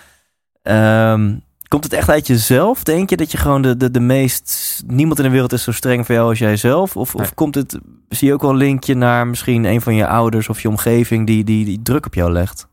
Ehm, 0.62 1.36
komt 1.68 1.84
het 1.84 1.94
echt 1.94 2.10
uit 2.10 2.28
jezelf? 2.28 2.84
Denk 2.84 3.10
je 3.10 3.18
dat 3.18 3.32
je 3.32 3.38
gewoon 3.38 3.62
de, 3.62 3.78
de, 3.78 3.92
de 3.92 4.00
meest... 4.00 4.82
Niemand 4.88 5.20
in 5.20 5.26
de 5.26 5.32
wereld 5.32 5.54
is 5.54 5.64
zo 5.64 5.72
streng 5.72 6.06
voor 6.06 6.16
jou 6.16 6.30
als 6.30 6.40
jijzelf? 6.40 6.98
Of, 6.98 7.16
of 7.16 7.34
komt 7.34 7.56
het... 7.56 7.80
Zie 8.10 8.28
je 8.28 8.34
ook 8.34 8.42
wel 8.42 8.50
een 8.50 8.58
linkje 8.58 8.94
naar 8.94 9.28
misschien 9.28 9.66
een 9.66 9.82
van 9.82 9.96
je 9.96 10.08
ouders 10.08 10.50
of 10.50 10.62
je 10.62 10.68
omgeving 10.68 11.28
die, 11.28 11.44
die, 11.44 11.66
die 11.66 11.82
druk 11.82 12.06
op 12.06 12.14
jou 12.14 12.32
legt? 12.32 12.68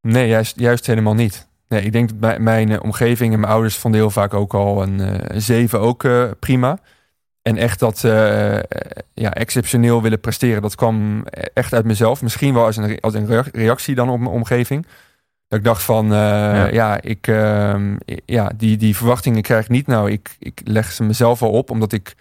Nee, 0.00 0.28
juist, 0.28 0.58
juist 0.58 0.86
helemaal 0.86 1.14
niet. 1.14 1.48
Nee, 1.68 1.82
ik 1.82 1.92
denk 1.92 2.08
dat 2.08 2.20
bij 2.20 2.38
mijn 2.38 2.70
eh, 2.70 2.82
omgeving 2.82 3.32
en 3.32 3.40
mijn 3.40 3.52
ouders 3.52 3.76
vonden 3.76 4.00
heel 4.00 4.10
vaak 4.10 4.34
ook 4.34 4.54
al 4.54 4.82
een, 4.82 5.00
eh, 5.00 5.14
een 5.34 5.42
7 5.42 5.80
ook 5.80 6.04
eh, 6.04 6.30
prima. 6.40 6.78
En 7.42 7.56
echt 7.56 7.78
dat 7.78 8.00
ja, 9.14 9.32
exceptioneel 9.34 10.02
willen 10.02 10.20
presteren, 10.20 10.62
dat 10.62 10.74
kwam 10.74 11.24
echt 11.54 11.74
uit 11.74 11.84
mezelf. 11.84 12.22
Misschien 12.22 12.54
wel 12.54 12.64
als 12.64 12.76
een, 12.76 13.00
als 13.00 13.14
een 13.14 13.26
rea- 13.26 13.44
reactie 13.52 13.94
dan 13.94 14.10
op 14.10 14.18
mijn 14.18 14.30
omgeving. 14.30 14.86
Dat 15.48 15.58
ik 15.58 15.64
dacht 15.64 15.82
van, 15.82 16.06
ja, 16.72 17.00
ik, 17.00 17.26
ehm, 17.26 17.96
ja 18.24 18.50
die, 18.56 18.76
die 18.76 18.96
verwachtingen 18.96 19.42
krijg 19.42 19.64
ik 19.64 19.70
niet. 19.70 19.86
Nou, 19.86 20.10
ik, 20.10 20.36
ik 20.38 20.60
leg 20.64 20.92
ze 20.92 21.02
mezelf 21.04 21.42
al 21.42 21.50
op, 21.50 21.70
omdat 21.70 21.92
ik 21.92 22.14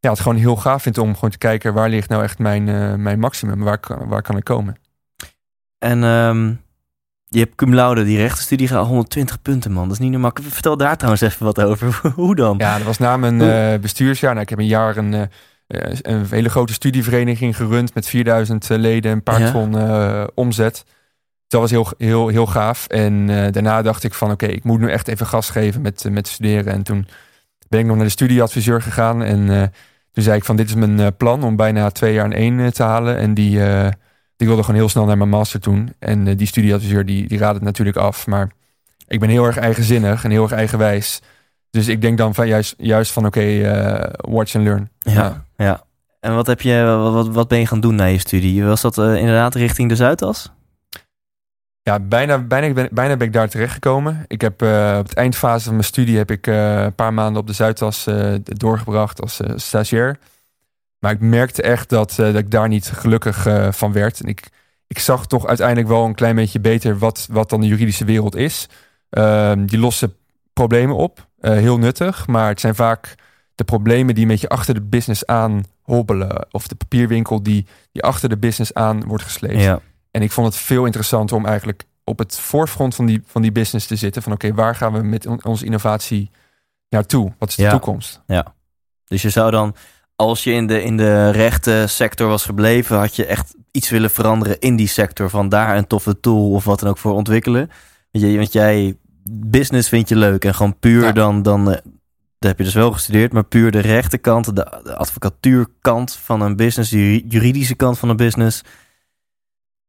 ja, 0.00 0.10
het 0.10 0.20
gewoon 0.20 0.38
heel 0.38 0.56
gaaf 0.56 0.82
vind 0.82 0.98
om 0.98 1.14
gewoon 1.14 1.30
te 1.30 1.38
kijken 1.38 1.74
waar 1.74 1.88
ligt 1.88 2.08
nou 2.08 2.22
echt 2.22 2.38
mijn, 2.38 2.64
mijn 3.02 3.18
maximum, 3.18 3.60
waar, 3.62 3.78
kan- 3.78 4.08
waar 4.08 4.22
kan 4.22 4.36
ik 4.36 4.44
komen. 4.44 4.76
En 5.78 6.04
ehm, 6.04 6.54
je 7.28 7.38
hebt 7.38 7.54
cum 7.54 7.74
laude, 7.74 8.04
die 8.04 8.16
rechtenstudie 8.16 8.68
gehaald, 8.68 8.86
120 8.86 9.42
punten, 9.42 9.72
man. 9.72 9.82
Dat 9.84 9.92
is 9.92 9.98
niet 9.98 10.10
normaal. 10.10 10.30
Vertel 10.42 10.76
daar 10.76 10.96
trouwens 10.96 11.22
even 11.22 11.44
wat 11.44 11.62
over. 11.62 12.00
Hoe 12.14 12.34
dan? 12.34 12.54
Ja, 12.58 12.76
dat 12.76 12.86
was 12.86 12.98
na 12.98 13.16
mijn 13.16 13.40
eh, 13.40 13.80
bestuursjaar. 13.80 14.30
Nou, 14.30 14.42
ik 14.42 14.48
heb 14.48 14.58
een 14.58 14.66
jaar 14.66 14.96
een, 14.96 15.14
eh, 15.14 15.22
eh, 15.66 15.98
een 16.02 16.26
hele 16.30 16.48
grote 16.48 16.72
studievereniging 16.72 17.56
gerund 17.56 17.94
met 17.94 18.08
4000 18.08 18.68
leden, 18.68 19.12
een 19.12 19.22
paar 19.22 19.40
Ja. 19.40 19.50
ton 19.50 19.76
omzet. 20.34 20.84
Dat 21.48 21.60
was 21.60 21.70
heel, 21.70 21.86
heel, 21.98 22.28
heel 22.28 22.46
gaaf. 22.46 22.86
En 22.86 23.26
daarna 23.26 23.82
dacht 23.82 24.04
ik 24.04 24.14
van 24.14 24.30
oké, 24.30 24.46
ik 24.46 24.64
moet 24.64 24.80
nu 24.80 24.90
echt 24.90 25.08
even 25.08 25.26
gas 25.26 25.50
geven 25.50 25.80
met, 25.80 26.04
met 26.10 26.28
studeren. 26.28 26.72
En 26.72 26.82
toen 26.82 27.06
ben 27.68 27.80
ik 27.80 27.86
nog 27.86 27.96
naar 27.96 28.04
de 28.04 28.10
studieadviseur 28.10 28.82
gegaan. 28.82 29.22
En 29.22 29.72
toen 30.12 30.22
zei 30.24 30.36
ik 30.36 30.44
van 30.44 30.56
dit 30.56 30.68
is 30.68 30.74
mijn 30.74 31.16
plan 31.16 31.42
om 31.42 31.56
bijna 31.56 31.90
twee 31.90 32.12
jaar 32.12 32.24
in 32.24 32.32
één 32.32 32.72
te 32.72 32.82
halen. 32.82 33.16
En 33.16 33.34
die, 33.34 33.60
die 34.38 34.46
wilde 34.46 34.62
gewoon 34.62 34.80
heel 34.80 34.88
snel 34.88 35.04
naar 35.04 35.16
mijn 35.16 35.28
master 35.28 35.60
doen. 35.60 35.94
En 35.98 36.26
eh, 36.26 36.36
die 36.36 36.46
studieadviseur 36.46 37.06
die, 37.06 37.28
die 37.28 37.38
raadde 37.38 37.54
het 37.54 37.64
natuurlijk 37.64 37.96
af. 37.96 38.26
Maar 38.26 38.50
ik 39.06 39.20
ben 39.20 39.28
heel 39.28 39.44
erg 39.44 39.56
eigenzinnig 39.56 40.24
en 40.24 40.30
heel 40.30 40.42
erg 40.42 40.52
eigenwijs. 40.52 41.20
Dus 41.70 41.88
ik 41.88 42.00
denk 42.00 42.18
dan 42.18 42.34
van 42.34 42.48
juist, 42.48 42.74
juist 42.76 43.12
van 43.12 43.26
oké, 43.26 43.40
eh, 43.40 44.12
watch 44.16 44.54
and 44.54 44.64
learn. 44.64 44.90
Ja, 44.98 45.44
ja. 45.56 45.82
En 46.20 46.34
wat, 46.34 46.46
heb 46.46 46.60
je, 46.60 46.82
wat, 47.12 47.28
wat 47.28 47.48
ben 47.48 47.58
je 47.58 47.66
gaan 47.66 47.80
doen 47.80 47.94
na 47.94 48.04
je 48.04 48.18
studie? 48.18 48.64
Was 48.64 48.80
dat 48.80 48.98
eh, 48.98 49.16
inderdaad 49.16 49.54
richting 49.54 49.88
de 49.88 49.96
Zuidas? 49.96 50.52
Ja, 51.82 52.00
bijna, 52.00 52.38
bijna, 52.38 52.72
ben, 52.72 52.88
bijna 52.92 53.16
ben 53.16 53.26
ik 53.26 53.32
daar 53.32 53.48
terechtgekomen. 53.48 54.24
Ik 54.26 54.40
heb 54.40 54.62
uh, 54.62 54.96
op 54.98 55.08
het 55.08 55.16
eindfase 55.16 55.64
van 55.64 55.72
mijn 55.72 55.84
studie 55.84 56.16
heb 56.16 56.30
ik 56.30 56.46
uh, 56.46 56.82
een 56.82 56.94
paar 56.94 57.14
maanden 57.14 57.40
op 57.40 57.46
de 57.46 57.52
Zuidas 57.52 58.06
uh, 58.06 58.34
doorgebracht 58.42 59.20
als 59.20 59.40
stagiair. 59.54 60.18
Maar 60.98 61.12
ik 61.12 61.20
merkte 61.20 61.62
echt 61.62 61.88
dat, 61.88 62.14
dat 62.16 62.34
ik 62.34 62.50
daar 62.50 62.68
niet 62.68 62.86
gelukkig 62.90 63.46
van 63.70 63.92
werd. 63.92 64.20
En 64.20 64.28
ik, 64.28 64.48
ik 64.86 64.98
zag 64.98 65.26
toch 65.26 65.46
uiteindelijk 65.46 65.88
wel 65.88 66.04
een 66.04 66.14
klein 66.14 66.34
beetje 66.34 66.60
beter 66.60 66.98
wat, 66.98 67.26
wat 67.30 67.50
dan 67.50 67.60
de 67.60 67.66
juridische 67.66 68.04
wereld 68.04 68.36
is. 68.36 68.66
Ehm, 69.10 69.66
die 69.66 69.78
lossen 69.78 70.14
problemen 70.52 70.96
op, 70.96 71.26
heel 71.40 71.78
nuttig. 71.78 72.26
Maar 72.26 72.48
het 72.48 72.60
zijn 72.60 72.74
vaak 72.74 73.14
de 73.54 73.64
problemen 73.64 74.14
die 74.14 74.26
met 74.26 74.40
je 74.40 74.48
achter 74.48 74.74
de 74.74 74.82
business 74.82 75.26
aan 75.26 75.64
hobbelen. 75.82 76.46
Of 76.50 76.68
de 76.68 76.74
papierwinkel 76.74 77.42
die, 77.42 77.66
die 77.92 78.02
achter 78.02 78.28
de 78.28 78.36
business 78.36 78.74
aan 78.74 79.04
wordt 79.06 79.24
gesleept. 79.24 79.60
Ja. 79.62 79.80
En 80.10 80.22
ik 80.22 80.32
vond 80.32 80.46
het 80.46 80.56
veel 80.56 80.84
interessanter 80.84 81.36
om 81.36 81.46
eigenlijk 81.46 81.82
op 82.04 82.18
het 82.18 82.38
voorfront 82.38 82.94
van 82.94 83.06
die, 83.06 83.22
van 83.26 83.42
die 83.42 83.52
business 83.52 83.86
te 83.86 83.96
zitten. 83.96 84.22
Van 84.22 84.32
oké, 84.32 84.54
waar 84.54 84.74
gaan 84.74 84.92
we 84.92 85.02
met 85.02 85.26
onze 85.44 85.64
innovatie 85.64 86.30
naartoe? 86.88 87.32
Wat 87.38 87.48
is 87.48 87.54
de 87.56 87.62
Ja. 87.62 87.70
toekomst? 87.70 88.22
Ja. 88.26 88.54
Dus 89.04 89.22
je 89.22 89.30
zou 89.30 89.50
dan, 89.50 89.74
als 90.20 90.44
je 90.44 90.52
in 90.52 90.66
de, 90.66 90.82
in 90.82 90.96
de 90.96 91.30
rechte 91.30 91.84
sector 91.88 92.28
was 92.28 92.44
gebleven, 92.44 92.98
had 92.98 93.16
je 93.16 93.26
echt 93.26 93.54
iets 93.70 93.90
willen 93.90 94.10
veranderen 94.10 94.58
in 94.58 94.76
die 94.76 94.88
sector. 94.88 95.30
Van 95.30 95.48
daar 95.48 95.76
een 95.76 95.86
toffe 95.86 96.20
tool 96.20 96.50
of 96.50 96.64
wat 96.64 96.80
dan 96.80 96.88
ook 96.88 96.98
voor 96.98 97.12
ontwikkelen. 97.12 97.70
Want, 98.10 98.52
jij, 98.52 98.96
business 99.30 99.88
vind 99.88 100.08
je 100.08 100.16
leuk 100.16 100.44
en 100.44 100.54
gewoon 100.54 100.78
puur 100.78 101.02
Ja. 101.04 101.12
dan, 101.12 101.42
dan, 101.42 101.60
eh, 101.70 101.74
dat 102.38 102.48
heb 102.50 102.58
je 102.58 102.64
dus 102.64 102.74
wel 102.74 102.92
gestudeerd, 102.92 103.32
maar 103.32 103.44
puur 103.44 103.70
de 103.70 103.78
rechterkant, 103.78 104.44
de, 104.56 104.80
de 104.84 104.96
advocatuurkant 104.96 106.14
van 106.22 106.40
een 106.40 106.56
business, 106.56 106.90
de 106.90 107.12
ju- 107.12 107.24
juridische 107.28 107.74
kant 107.74 107.98
van 107.98 108.08
een 108.08 108.16
business. 108.16 108.62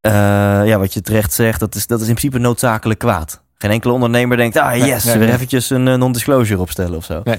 Eh, 0.01 0.11
ja, 0.65 0.77
wat 0.77 0.93
je 0.93 1.01
terecht 1.01 1.33
zegt, 1.33 1.59
dat 1.59 1.75
is, 1.75 1.87
dat 1.87 2.01
is 2.01 2.07
in 2.07 2.13
principe 2.13 2.39
noodzakelijk 2.39 2.99
kwaad. 2.99 3.43
Geen 3.53 3.71
enkele 3.71 3.93
ondernemer 3.93 4.37
denkt, 4.37 4.57
ah 4.57 4.69
Nee, 4.69 4.83
yes, 4.85 5.03
nee, 5.03 5.17
weer 5.17 5.29
eventjes 5.33 5.69
een 5.69 5.87
eh, 5.87 5.95
non-disclosure 5.95 6.61
opstellen 6.61 6.97
of 6.97 7.05
zo. 7.05 7.21
Nee, 7.23 7.37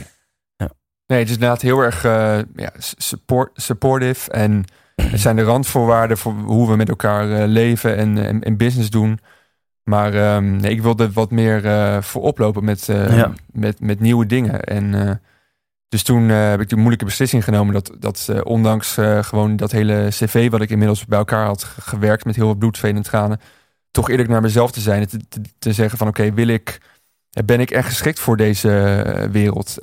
het 1.19 1.29
is 1.29 1.35
inderdaad 1.35 1.63
heel 1.63 1.81
erg 1.81 2.05
eh, 2.05 2.39
ja, 2.57 2.71
support, 2.79 3.51
supportive. 3.55 4.31
En 4.31 4.65
het 4.95 5.21
zijn 5.21 5.37
de 5.37 5.43
randvoorwaarden 5.43 6.19
voor 6.19 6.33
hoe 6.33 6.71
we 6.71 6.77
met 6.77 6.89
elkaar 6.89 7.33
eh, 7.33 7.47
leven 7.47 7.97
en, 7.97 8.19
en, 8.27 8.43
en 8.43 8.57
business 8.57 8.91
doen. 8.91 9.19
Maar 9.85 10.15
ehm, 10.15 10.57
nee, 10.57 10.71
ik 10.71 10.83
wilde 10.83 11.13
wat 11.13 11.31
meer 11.31 11.67
eh 11.67 12.03
voor 12.03 12.23
oplopen 12.23 12.65
met, 12.65 12.85
Ja. 12.87 13.33
met, 13.53 13.81
met 13.81 14.01
nieuwe 14.01 14.27
dingen. 14.27 14.65
En 14.65 15.21
dus 15.89 16.03
toen 16.03 16.29
heb 16.29 16.61
ik 16.61 16.69
de 16.69 16.77
moeilijke 16.77 17.05
beslissing 17.05 17.45
genomen 17.45 17.75
dat, 17.75 17.93
dat 17.99 18.31
ondanks 18.43 18.97
gewoon 19.21 19.57
dat 19.57 19.71
hele 19.73 20.07
cv 20.09 20.51
wat 20.51 20.61
ik 20.61 20.71
inmiddels 20.71 21.07
bij 21.07 21.19
elkaar 21.19 21.45
had 21.47 21.65
ge- 21.65 21.81
gewerkt 21.81 22.25
met 22.25 22.37
heel 22.37 22.45
veel 22.45 22.55
bloed, 22.55 22.83
en 22.83 23.03
tranen, 23.03 23.41
toch 23.91 24.11
eerlijk 24.11 24.29
naar 24.29 24.41
mezelf 24.41 24.71
te 24.71 24.81
zijn 24.81 25.07
te, 25.07 25.19
te, 25.29 25.41
te 25.59 25.73
zeggen 25.73 25.99
van 25.99 26.09
oké, 26.09 26.33
wil 26.33 26.49
ik, 26.49 26.81
ben 27.45 27.61
ik 27.61 27.71
echt 27.71 27.89
geschikt 27.89 28.21
voor 28.21 28.37
deze 28.37 29.29
wereld? 29.33 29.77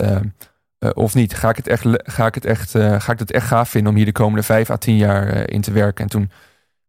Eh, 0.80 0.90
of 0.94 1.16
niet? 1.16 1.34
Ga 1.34 1.50
ik 1.50 1.56
het 1.56 1.68
echt, 1.68 1.86
ga 1.92 2.26
ik 2.26 2.36
het 2.36 2.46
echt, 2.46 2.76
eh, 2.76 3.00
ga 3.00 3.12
ik 3.12 3.20
het 3.20 3.32
echt 3.32 3.48
gaaf 3.48 3.70
vinden 3.70 3.92
om 3.92 3.98
hier 3.98 4.06
de 4.06 4.12
komende 4.12 4.44
vijf 4.44 4.70
à 4.70 4.78
tien 4.78 4.98
jaar 4.98 5.28
eh, 5.28 5.44
in 5.46 5.62
te 5.62 5.72
werken? 5.72 6.04
En 6.04 6.10
toen 6.10 6.32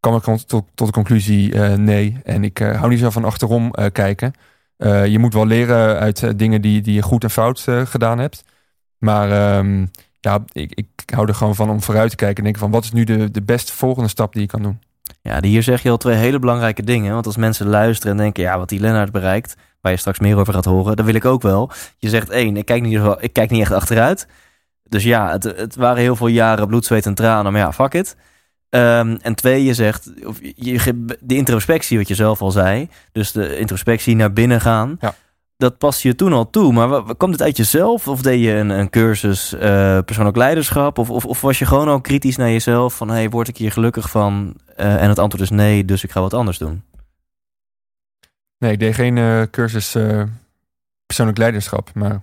kwam 0.01 0.17
ik 0.17 0.23
tot, 0.23 0.49
tot, 0.49 0.87
de 0.87 0.93
conclusie 0.93 1.57
nee. 1.59 2.21
En 2.25 2.45
ik 2.45 2.59
hou 2.59 2.89
niet 2.89 2.99
zo 2.99 3.11
van 3.11 3.25
achterom 3.25 3.71
kijken. 3.93 4.33
Je 5.05 5.17
moet 5.19 5.35
wel 5.35 5.47
leren 5.47 5.99
uit 5.99 6.39
dingen 6.39 6.61
die, 6.61 6.81
die 6.81 6.95
je 6.95 7.03
goed 7.03 7.25
en 7.25 7.31
fout 7.31 7.67
gedaan 7.85 8.19
hebt. 8.19 8.45
Maar 8.99 9.31
ehm, 9.31 9.87
ja, 10.21 10.45
ik, 10.53 10.73
ik 10.75 11.11
hou 11.15 11.29
er 11.29 11.35
gewoon 11.35 11.55
van 11.55 11.71
om 11.71 11.83
vooruit 11.83 12.11
te 12.11 12.17
kijken 12.17 12.37
en 12.37 12.43
denken 12.43 12.61
van 12.63 12.71
wat 12.71 12.85
is 12.85 12.93
nu 12.93 13.05
de, 13.05 13.31
de 13.31 13.43
beste 13.43 13.73
volgende 13.73 14.09
stap 14.09 14.33
die 14.33 14.43
ik 14.43 14.49
kan 14.49 14.63
doen? 14.63 14.81
Ja, 15.23 15.43
hier 15.43 15.63
zeg 15.63 15.83
je 15.83 15.91
al 15.91 15.97
twee 15.97 16.17
hele 16.17 16.39
belangrijke 16.39 16.83
dingen. 16.83 17.13
Want 17.13 17.27
als 17.27 17.37
mensen 17.37 17.67
luisteren 17.67 18.13
en 18.13 18.19
denken, 18.19 18.43
ja, 18.43 18.59
wat 18.59 18.69
die 18.69 18.81
Lennart 18.81 19.13
bereikt, 19.13 19.57
waar 19.81 19.93
je 19.93 19.99
straks 19.99 20.19
meer 20.19 20.37
over 20.39 20.55
gaat 20.55 20.65
horen, 20.65 20.97
dat 20.97 21.05
wil 21.05 21.15
ik 21.15 21.25
ook 21.25 21.43
wel. 21.43 21.71
Je 21.99 22.09
zegt 22.09 22.31
één, 22.31 22.57
ik 22.57 22.65
kijk 22.65 22.83
niet, 22.83 23.01
ik 23.21 23.33
kijk 23.33 23.51
niet 23.51 23.61
echt 23.61 23.73
achteruit. 23.73 24.27
Dus 24.85 25.03
ja, 25.03 25.31
het, 25.31 25.45
het 25.45 25.77
waren 25.77 26.03
heel 26.03 26.17
veel 26.17 26.27
jaren 26.27 26.67
bloed, 26.67 26.85
zweet 26.85 27.07
en 27.07 27.15
tranen, 27.15 27.53
maar 27.53 27.61
ja, 27.61 27.73
fuck 27.73 27.95
it. 27.95 28.17
Ehm, 28.69 29.17
en 29.23 29.35
twee, 29.35 29.65
je 29.65 29.75
zegt, 29.75 30.11
of 30.25 30.39
je, 30.41 31.05
de 31.21 31.37
introspectie, 31.37 31.99
wat 31.99 32.09
je 32.09 32.15
zelf 32.15 32.41
al 32.43 32.51
zei, 32.51 32.89
dus 33.13 33.33
de 33.33 33.59
introspectie 33.59 34.17
naar 34.17 34.33
binnen 34.33 34.61
gaan, 34.61 34.97
Ja. 35.01 35.15
dat 35.57 35.79
past 35.79 36.03
je 36.03 36.15
toen 36.15 36.33
al 36.33 36.51
toe. 36.51 36.73
Maar 36.73 37.17
kwam 37.17 37.31
dit 37.31 37.43
uit 37.43 37.57
jezelf? 37.57 38.09
Of 38.09 38.23
deed 38.23 38.43
je 38.43 38.53
een, 38.53 38.71
een 38.71 38.91
cursus 38.91 39.53
eh, 39.55 39.99
persoonlijk 40.05 40.37
leiderschap? 40.37 40.99
Of, 40.99 41.11
of, 41.11 41.25
of 41.25 41.41
was 41.41 41.59
je 41.59 41.67
gewoon 41.67 41.89
al 41.89 42.01
kritisch 42.01 42.37
naar 42.37 42.51
jezelf 42.51 42.97
van, 42.97 43.11
hey, 43.11 43.29
word 43.31 43.49
ik 43.49 43.57
hier 43.57 43.73
gelukkig 43.73 44.11
van? 44.11 44.55
Eh, 44.77 45.03
en 45.03 45.09
het 45.09 45.19
antwoord 45.19 45.43
is 45.45 45.51
nee, 45.57 45.85
dus 45.85 46.05
ik 46.05 46.11
ga 46.11 46.21
wat 46.21 46.35
anders 46.35 46.59
doen. 46.59 46.83
Nee, 48.59 48.73
ik 48.73 48.79
deed 48.79 48.95
geen 48.95 49.19
eh, 49.19 49.43
cursus 49.51 49.95
eh, 49.95 50.23
persoonlijk 51.07 51.39
leiderschap. 51.39 51.91
Maar 51.95 52.23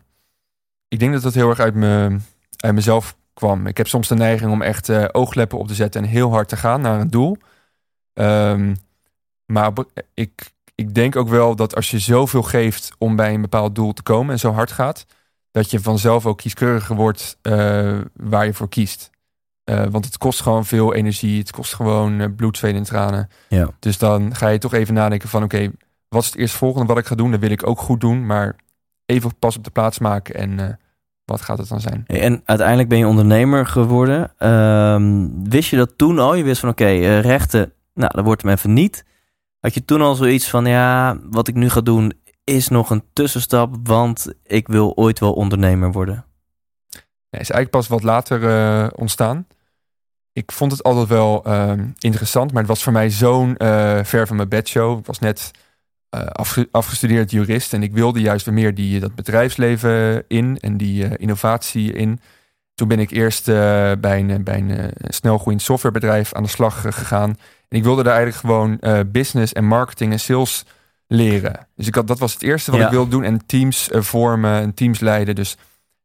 ik 0.88 1.00
denk 1.00 1.13
dat 1.13 1.21
dat 1.21 1.34
heel 1.34 1.50
erg 1.50 1.60
uit, 1.60 1.76
me, 1.76 2.17
uit 2.58 2.74
mezelf 2.74 3.17
kwam. 3.34 3.67
Ik 3.67 3.78
heb 3.78 3.88
soms 3.88 4.08
de 4.08 4.15
neiging 4.15 4.52
om 4.52 4.62
echt 4.62 4.89
eh, 4.89 5.06
oogleppen 5.12 5.58
op 5.58 5.67
te 5.67 5.74
zetten 5.74 6.04
en 6.04 6.10
heel 6.10 6.32
hard 6.32 6.48
te 6.48 6.58
gaan 6.58 6.82
naar 6.82 7.00
een 7.00 7.10
doel. 7.10 7.38
Ehm, 8.13 8.76
maar 9.45 9.71
ik, 10.13 10.52
ik 10.76 10.93
denk 10.93 11.15
ook 11.15 11.30
wel 11.30 11.56
dat 11.56 11.76
als 11.76 11.91
je 11.91 12.00
zoveel 12.00 12.43
geeft 12.43 12.91
om 12.98 13.15
bij 13.15 13.34
een 13.34 13.41
bepaald 13.41 13.76
doel 13.76 13.93
te 13.93 14.04
komen 14.04 14.32
en 14.32 14.39
zo 14.39 14.52
hard 14.52 14.71
gaat, 14.71 15.06
dat 15.52 15.71
je 15.71 15.80
vanzelf 15.80 16.26
ook 16.26 16.38
kieskeuriger 16.38 16.95
wordt 16.95 17.38
waar 18.13 18.45
je 18.45 18.54
voor 18.54 18.69
kiest. 18.69 19.10
Want 19.63 20.06
het 20.06 20.17
kost 20.17 20.41
gewoon 20.41 20.65
veel 20.65 20.93
energie. 20.93 21.39
Het 21.39 21.52
kost 21.52 21.74
gewoon 21.74 22.36
bloed, 22.36 22.58
zweet 22.58 22.76
en 22.76 22.84
tranen. 22.84 23.30
Ja. 23.50 23.69
Dus 23.80 23.98
dan 23.98 24.36
ga 24.36 24.48
je 24.48 24.58
toch 24.58 24.74
even 24.74 24.93
nadenken 24.93 25.30
van 25.30 25.43
oké, 25.43 25.71
wat 26.15 26.23
is 26.23 26.30
het 26.30 26.39
eerstvolgende 26.39 26.88
wat 26.88 26.97
ik 26.97 27.06
ga 27.06 27.15
doen? 27.15 27.32
Dat 27.32 27.39
wil 27.39 27.49
ik 27.49 27.67
ook 27.67 27.80
goed 27.80 28.01
doen, 28.01 28.25
maar 28.25 28.56
even 29.06 29.38
pas 29.39 29.58
op 29.58 29.63
de 29.63 29.69
plaats 29.69 29.99
maken 29.99 30.36
en 30.36 30.60
eh, 30.60 30.73
wat 31.25 31.41
gaat 31.41 31.58
het 31.58 31.69
dan 31.69 31.82
zijn? 31.82 32.04
En 32.08 32.41
uiteindelijk 32.45 32.89
ben 32.89 32.97
je 32.97 33.08
ondernemer 33.08 33.67
geworden. 33.67 34.34
Ehm, 34.38 35.28
wist 35.49 35.69
je 35.69 35.78
dat 35.78 35.97
toen 35.97 36.19
al? 36.19 36.36
Je 36.36 36.43
wist 36.43 36.60
van 36.60 36.69
oké, 36.69 36.86
eh, 36.86 37.19
rechten, 37.19 37.73
nou, 37.93 38.12
dat 38.15 38.25
wordt 38.25 38.41
hem 38.41 38.51
even 38.51 38.73
niet. 38.73 39.06
Had 39.60 39.73
je 39.73 39.86
toen 39.86 40.01
al 40.01 40.15
zoiets 40.15 40.49
van 40.49 40.65
ja, 40.65 41.17
wat 41.30 41.47
ik 41.47 41.56
nu 41.56 41.69
ga 41.69 41.82
doen 41.82 42.13
is 42.43 42.67
nog 42.67 42.89
een 42.89 43.04
tussenstap, 43.13 43.75
want 43.84 44.34
ik 44.43 44.67
wil 44.67 44.95
ooit 44.95 45.19
wel 45.19 45.34
ondernemer 45.34 45.91
worden. 45.91 46.25
Is 47.30 47.49
eigenlijk 47.49 47.69
pas 47.69 47.88
wat 47.88 48.04
later 48.04 48.49
eh, 48.49 48.88
ontstaan. 48.95 49.47
Ik 50.34 50.51
vond 50.51 50.71
het 50.71 50.84
altijd 50.84 51.08
wel 51.08 51.43
ehm, 51.43 51.88
interessant, 51.99 52.51
maar 52.51 52.62
het 52.62 52.69
was 52.71 52.84
voor 52.84 52.93
mij 52.93 53.10
zo'n 53.10 53.56
ver 54.04 54.28
van 54.28 54.36
mijn 54.36 54.49
bedshow. 54.49 54.99
Ik 54.99 55.06
was 55.06 55.19
net 55.19 55.51
afge- 56.10 56.68
afgestudeerd 56.72 57.32
jurist 57.32 57.74
en 57.74 57.84
ik 57.84 57.94
wilde 57.94 58.20
juist 58.22 58.46
weer 58.46 58.54
meer 58.54 58.76
die, 58.76 59.00
dat 59.00 59.15
bedrijfsleven 59.15 60.24
in 60.28 60.58
en 60.60 60.78
die 60.78 61.06
eh, 61.06 61.12
innovatie 61.18 61.94
in. 61.94 62.20
Toen 62.74 62.88
ben 62.88 63.00
ik 63.00 63.12
eerst 63.12 63.48
eh, 63.48 63.56
bij 64.00 64.20
een, 64.20 64.44
bij 64.44 64.58
een 64.58 64.70
eh, 64.72 64.88
snelgroeiend 65.08 65.62
softwarebedrijf 65.63 66.34
aan 66.34 66.44
de 66.44 66.50
slag 66.50 66.86
eh, 66.86 66.91
gegaan. 66.91 67.30
En 67.70 67.78
ik 67.78 67.84
wilde 67.84 68.04
daar 68.04 68.15
eigenlijk 68.15 68.41
gewoon 68.46 68.80
eh, 68.80 69.00
business 69.08 69.54
en 69.54 69.65
marketing 69.65 70.12
en 70.12 70.20
sales 70.20 70.65
leren. 71.08 71.68
Dus 71.76 71.88
ik 71.88 71.96
had, 71.96 72.08
dat 72.08 72.20
was 72.20 72.34
het 72.34 72.41
eerste 72.44 72.72
wat 72.72 72.80
Ja. 72.80 72.86
ik 72.86 72.91
wilde 72.91 73.10
doen. 73.10 73.24
En 73.24 73.46
teams 73.46 73.89
eh, 73.89 74.02
vormen 74.02 74.62
en 74.62 74.74
teams 74.74 75.00
leiden. 75.00 75.36
Dus 75.36 75.58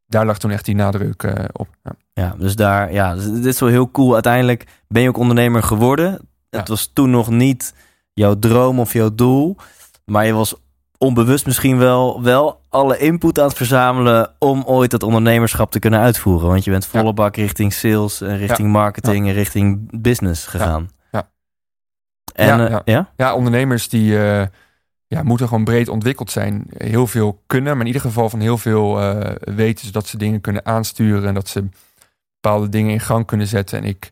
daar 0.07 0.25
lag 0.25 0.37
toen 0.39 0.51
echt 0.51 0.65
die 0.65 0.75
nadruk 0.75 1.23
eh, 1.23 1.45
op. 1.51 1.67
Ja. 1.83 1.91
Ja, 2.13 2.35
dus 2.39 2.55
daar, 2.55 2.93
ja, 2.93 3.15
dus 3.15 3.25
dit 3.31 3.45
is 3.45 3.59
wel 3.59 3.69
heel 3.69 3.91
cool. 3.91 4.13
Uiteindelijk 4.13 4.65
ben 4.87 5.01
je 5.01 5.07
ook 5.07 5.17
ondernemer 5.17 5.63
geworden. 5.63 6.19
Ja. 6.49 6.59
Het 6.59 6.67
was 6.67 6.89
toen 6.93 7.09
nog 7.09 7.29
niet 7.29 7.73
jouw 8.13 8.39
droom 8.39 8.79
of 8.79 8.93
jouw 8.93 9.15
doel, 9.15 9.57
maar 10.11 10.25
je 10.25 10.33
was 10.33 10.55
onbewust 10.97 11.45
misschien 11.45 11.77
wel, 11.77 12.23
wel 12.23 12.61
alle 12.69 12.97
input 12.97 13.39
aan 13.39 13.47
het 13.47 13.57
verzamelen 13.57 14.31
om 14.39 14.63
ooit 14.65 14.91
dat 14.91 15.03
ondernemerschap 15.03 15.71
te 15.71 15.79
kunnen 15.79 15.99
uitvoeren. 15.99 16.47
Want 16.47 16.63
je 16.63 16.71
bent 16.71 16.85
volle 16.85 17.03
Ja. 17.03 17.13
bak 17.13 17.35
richting 17.35 17.73
sales 17.73 18.21
en 18.21 18.37
richting 18.37 18.69
marketing 18.71 19.27
en 19.27 19.33
richting 19.33 20.01
business 20.01 20.45
gegaan. 20.45 20.89
Ja. 21.11 21.29
En 22.33 22.47
Ja, 22.47 22.69
eh, 22.69 22.79
ja. 22.85 23.11
ja? 23.17 23.35
ondernemers 23.35 23.89
die 23.89 24.19
eh, 24.19 24.47
ja, 25.07 25.23
moeten 25.23 25.47
gewoon 25.47 25.63
breed 25.63 25.89
ontwikkeld 25.89 26.31
zijn. 26.31 26.65
Heel 26.77 27.07
veel 27.07 27.41
kunnen, 27.47 27.71
maar 27.71 27.81
in 27.81 27.93
ieder 27.93 28.01
geval 28.01 28.29
van 28.29 28.39
heel 28.39 28.57
veel 28.57 29.01
eh, 29.01 29.35
weten. 29.55 29.85
Zodat 29.85 30.07
ze 30.07 30.17
dingen 30.17 30.41
kunnen 30.41 30.65
aansturen 30.65 31.27
en 31.27 31.33
dat 31.33 31.47
ze 31.47 31.69
bepaalde 32.41 32.69
dingen 32.69 32.91
in 32.91 32.99
gang 32.99 33.25
kunnen 33.25 33.47
zetten. 33.47 33.77
En 33.77 33.83
ik, 33.83 34.11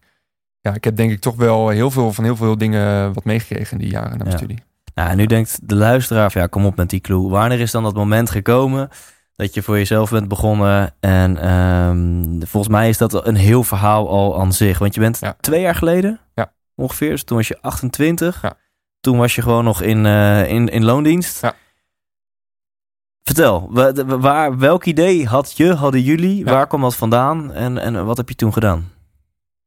ja, 0.60 0.74
ik 0.74 0.84
heb 0.84 0.96
denk 0.96 1.12
ik 1.12 1.20
toch 1.20 1.36
wel 1.36 1.70
heel 1.70 1.92
veel 1.92 2.14
van 2.14 2.24
heel 2.24 2.36
veel 2.36 2.58
dingen 2.58 3.14
wat 3.14 3.24
meegekregen 3.24 3.72
in 3.72 3.84
die 3.84 3.94
jaren 3.94 4.18
na 4.18 4.24
mijn 4.24 4.38
studie. 4.38 4.68
Nou, 4.94 5.10
en 5.10 5.18
nu 5.18 5.26
denkt 5.26 5.60
de 5.70 5.76
luisteraar 5.76 6.32
ja, 6.34 6.48
kom 6.48 6.66
op 6.66 6.76
met 6.76 6.90
die 6.90 7.00
clue. 7.00 7.30
Wanneer 7.30 7.60
is 7.60 7.72
dan 7.72 7.84
dat 7.84 7.94
moment 7.94 8.30
gekomen 8.30 8.90
dat 9.36 9.54
je 9.54 9.62
voor 9.62 9.78
jezelf 9.78 10.10
bent 10.10 10.28
begonnen? 10.28 10.94
En 11.00 11.38
ehm, 11.38 12.48
volgens 12.48 12.74
mij 12.74 12.90
is 12.90 12.98
dat 12.98 13.26
een 13.28 13.36
heel 13.36 13.64
verhaal 13.64 14.10
al 14.10 14.40
aan 14.40 14.54
zich. 14.54 14.80
Want 14.80 14.94
je 14.94 15.00
bent 15.00 15.18
Ja. 15.20 15.36
twee 15.40 15.62
jaar 15.62 15.76
geleden 15.76 16.20
Ja. 16.36 16.52
ongeveer, 16.76 17.10
dus 17.10 17.24
toen 17.24 17.38
was 17.38 17.48
je 17.48 17.58
28. 17.62 18.42
Ja. 18.42 18.58
Toen 19.00 19.18
was 19.18 19.36
je 19.36 19.42
gewoon 19.42 19.64
nog 19.64 19.82
in, 19.82 20.06
eh, 20.06 20.50
in, 20.50 20.68
in 20.68 20.84
loondienst. 20.86 21.42
Ja. 21.42 21.54
Vertel, 23.24 23.70
waar, 24.20 24.58
welk 24.58 24.86
idee 24.86 25.28
had 25.28 25.58
je, 25.58 25.74
hadden 25.74 26.02
jullie? 26.02 26.46
Waar 26.46 26.68
kwam 26.68 26.82
dat 26.82 26.96
vandaan? 26.96 27.52
En, 27.54 27.78
en 27.78 28.06
wat 28.06 28.18
heb 28.18 28.30
je 28.30 28.36
toen 28.36 28.54
gedaan? 28.54 28.92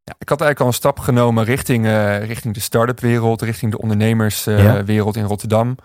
Ja, 0.05 0.15
ik 0.19 0.29
had 0.29 0.41
eigenlijk 0.41 0.61
al 0.61 0.67
een 0.67 0.73
stap 0.73 0.99
genomen 0.99 1.45
richting, 1.45 1.87
eh, 1.87 2.25
richting 2.25 2.55
de 2.55 2.61
start-up 2.61 3.01
wereld, 3.01 3.43
richting 3.43 3.71
de 3.71 3.79
ondernemerswereld 3.79 5.17
in 5.17 5.25
Rotterdam. 5.25 5.77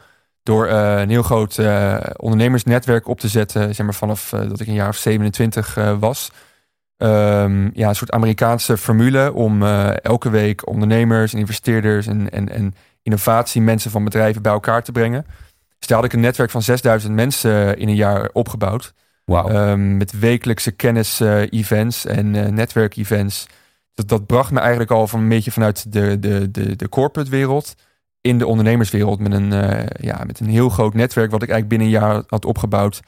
Door 0.43 0.67
eh, 0.67 0.99
een 0.99 1.09
heel 1.09 1.23
groot 1.23 1.57
eh, 1.57 1.97
ondernemersnetwerk 2.15 3.07
op 3.07 3.19
te 3.19 3.27
zetten, 3.27 3.75
zeg 3.75 3.85
maar 3.85 3.95
vanaf 3.95 4.29
dat 4.29 4.59
ik 4.59 4.67
een 4.67 4.73
jaar 4.73 4.89
of 4.89 4.95
27 4.95 5.77
was. 5.99 6.31
Ehm, 6.97 7.69
ja, 7.73 7.89
een 7.89 7.95
soort 7.95 8.11
Amerikaanse 8.11 8.77
formule 8.77 9.33
om 9.33 9.63
elke 9.93 10.29
week 10.29 10.67
ondernemers 10.67 11.33
en 11.33 11.39
investeerders 11.39 12.07
en, 12.07 12.29
en, 12.29 12.49
en 12.49 12.75
innovatie 13.03 13.61
mensen 13.61 13.91
van 13.91 14.03
bedrijven 14.03 14.41
bij 14.41 14.51
elkaar 14.51 14.83
te 14.83 14.91
brengen. 14.91 15.25
Dus 15.79 15.87
daar 15.87 15.97
had 15.97 16.05
ik 16.05 16.13
een 16.13 16.19
netwerk 16.19 16.49
van 16.49 16.61
6000 16.61 17.13
mensen 17.13 17.77
in 17.77 17.87
een 17.87 17.95
jaar 17.95 18.29
opgebouwd. 18.33 18.93
Wow. 19.25 19.69
Um, 19.69 19.97
met 19.97 20.19
wekelijkse 20.19 20.71
kennis-events 20.71 22.05
en 22.05 22.53
netwerk-events 22.53 23.47
dat, 23.97 24.07
dat 24.07 24.25
bracht 24.25 24.51
me 24.51 24.59
eigenlijk 24.59 24.91
al 24.91 25.07
van 25.07 25.19
een 25.19 25.29
beetje 25.29 25.51
vanuit 25.51 25.91
de, 25.93 26.19
de, 26.19 26.51
de, 26.51 26.75
de 26.75 26.89
corporate 26.89 27.29
wereld 27.29 27.75
in 28.21 28.37
de 28.37 28.47
ondernemerswereld 28.47 29.19
met 29.19 29.33
een, 29.33 29.51
uh, 29.51 29.85
ja, 29.99 30.23
met 30.25 30.39
een 30.39 30.49
heel 30.49 30.69
groot 30.69 30.93
netwerk 30.93 31.31
wat 31.31 31.43
ik 31.43 31.49
eigenlijk 31.49 31.79
binnen 31.79 31.87
een 31.87 32.07
jaar 32.07 32.23
had 32.27 32.45
opgebouwd. 32.45 32.99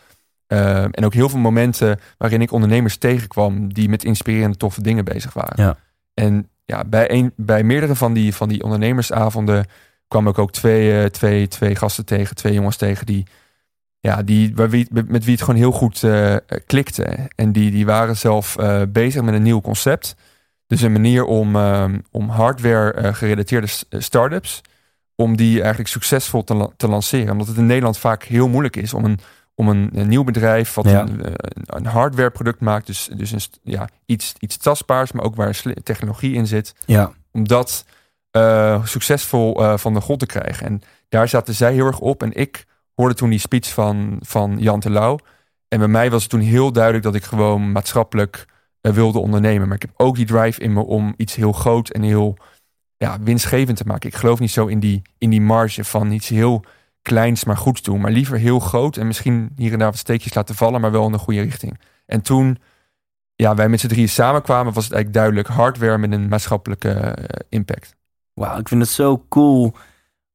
Uh, 0.48 0.84
en 0.84 1.06
ook 1.06 1.14
heel 1.14 1.30
veel 1.30 1.40
momenten 1.40 2.00
waarin 2.18 2.42
ik 2.42 2.52
ondernemers 2.52 2.98
tegenkwam 2.98 3.74
die 3.74 3.90
met 3.90 4.04
inspirerende 4.04 4.58
toffe 4.58 4.82
dingen 4.82 5.06
bezig 5.06 5.34
waren. 5.34 5.64
Ja. 5.64 5.78
En 6.14 6.50
ja, 6.66 6.84
bij, 6.84 7.12
een, 7.12 7.34
bij 7.36 7.64
meerdere 7.64 7.96
van 7.96 8.14
die, 8.14 8.36
van 8.36 8.50
die 8.50 8.64
ondernemersavonden 8.64 9.66
kwam 10.08 10.28
ik 10.28 10.38
ook 10.38 10.52
twee, 10.52 11.02
uh, 11.02 11.06
twee, 11.06 11.48
twee 11.48 11.76
gasten 11.76 12.06
tegen, 12.06 12.36
twee 12.36 12.54
jongens 12.54 12.78
tegen 12.78 13.06
die, 13.06 13.28
ja, 14.00 14.24
die, 14.24 14.56
wie, 14.56 14.88
met 14.92 15.24
wie 15.24 15.34
het 15.34 15.44
gewoon 15.44 15.60
heel 15.60 15.72
goed 15.72 16.04
klikte. 16.66 17.30
En 17.36 17.52
die, 17.52 17.72
die 17.72 17.86
waren 17.86 18.18
zelf 18.18 18.56
bezig 18.90 19.22
met 19.22 19.34
een 19.34 19.44
nieuw 19.44 19.62
concept. 19.62 20.16
Dus 20.70 20.82
een 20.82 20.92
manier 20.92 21.26
om, 21.26 21.56
ehm, 21.56 22.00
om 22.12 22.30
hardware 22.30 23.02
uh, 23.02 23.14
gerelateerde 23.14 23.68
eh, 23.90 24.00
startups, 24.00 24.62
om 25.16 25.38
die 25.38 25.60
eigenlijk 25.60 25.90
succesvol 25.90 26.44
te, 26.44 26.70
te, 26.78 26.88
lanceren. 26.88 27.32
Omdat 27.32 27.48
het 27.48 27.58
in 27.58 27.66
Nederland 27.66 27.98
vaak 27.98 28.24
heel 28.24 28.48
moeilijk 28.48 28.76
is 28.76 28.94
om 28.94 29.06
een, 29.06 29.20
om 29.56 29.70
een, 29.70 29.90
een 29.94 30.08
nieuw 30.08 30.24
bedrijf 30.24 30.74
wat 30.74 30.86
een, 30.86 31.20
uh, 31.20 31.32
een 31.66 31.86
hardware 31.86 32.30
product 32.30 32.60
maakt, 32.60 32.88
dus, 32.88 33.10
dus 33.16 33.32
een, 33.32 33.42
ja, 33.64 33.90
iets, 34.06 34.36
iets 34.40 34.58
tastbaars, 34.58 35.12
maar 35.12 35.26
ook 35.26 35.36
waar 35.36 35.62
technologie 35.84 36.34
in 36.34 36.48
zit, 36.48 36.76
ja. 36.86 37.12
om 37.32 37.48
dat 37.48 37.86
succesvol 38.84 39.78
van 39.78 39.94
de 39.94 40.02
grond 40.02 40.20
te 40.20 40.26
krijgen. 40.26 40.66
En 40.66 40.82
daar 41.10 41.28
zaten 41.28 41.54
zij 41.54 41.74
heel 41.74 41.86
erg 41.86 42.00
op. 42.00 42.24
En 42.24 42.34
ik 42.34 42.66
hoorde 42.96 43.16
toen 43.16 43.30
die 43.30 43.40
speech 43.40 43.74
van, 43.74 44.18
van 44.22 44.56
Jan 44.60 44.80
Terlouw. 44.80 45.20
En 45.68 45.80
bij 45.80 45.88
mij 45.88 46.12
was 46.12 46.22
het 46.22 46.32
toen 46.32 46.40
heel 46.40 46.72
duidelijk 46.72 47.04
dat 47.04 47.16
ik 47.16 47.24
gewoon 47.24 47.72
maatschappelijk 47.72 48.46
uh, 48.82 48.94
wilde 48.94 49.20
ondernemen. 49.20 49.68
Maar 49.68 49.76
ik 49.76 49.82
heb 49.82 49.94
ook 49.98 50.16
die 50.16 50.26
drive 50.26 50.62
in 50.62 50.74
me 50.74 50.86
om 50.86 51.14
iets 51.18 51.36
heel 51.36 51.52
groot 51.52 51.90
en 51.90 52.02
heel 52.02 52.38
ja, 52.98 53.18
winstgevend 53.22 53.78
te 53.78 53.84
maken. 53.86 54.10
Ik 54.10 54.16
geloof 54.16 54.40
niet 54.40 54.52
zo 54.52 54.66
in 54.66 54.80
die, 54.80 55.02
in 55.18 55.30
die 55.30 55.42
marge 55.42 55.84
van 55.84 56.12
iets 56.12 56.28
heel 56.28 56.64
kleins 57.02 57.44
maar 57.44 57.58
goed 57.58 57.84
doen. 57.86 58.02
Maar 58.02 58.12
liever 58.12 58.38
heel 58.38 58.60
groot 58.60 58.98
en 58.98 59.08
misschien 59.08 59.52
hier 59.56 59.74
en 59.74 59.80
daar 59.80 59.90
wat 59.90 60.00
steekjes 60.00 60.34
laten 60.34 60.56
vallen, 60.56 60.82
maar 60.82 60.92
wel 60.92 61.06
in 61.06 61.12
de 61.12 61.18
goede 61.18 61.42
richting. 61.42 61.80
En 62.06 62.22
toen 62.22 62.58
ja, 63.36 63.56
wij 63.56 63.70
met 63.70 63.80
z'n 63.80 63.88
drieën 63.88 64.10
samenkwamen, 64.10 64.74
was 64.74 64.84
het 64.84 64.94
eigenlijk 64.94 65.24
duidelijk 65.24 65.48
hardware 65.48 65.98
met 65.98 66.12
een 66.12 66.28
maatschappelijke 66.28 67.16
uh, 67.20 67.26
impact. 67.50 67.96
Wauw, 68.34 68.60
ik 68.60 68.68
vind 68.68 68.82
het 68.82 68.92
zo 68.92 69.26
cool 69.30 69.74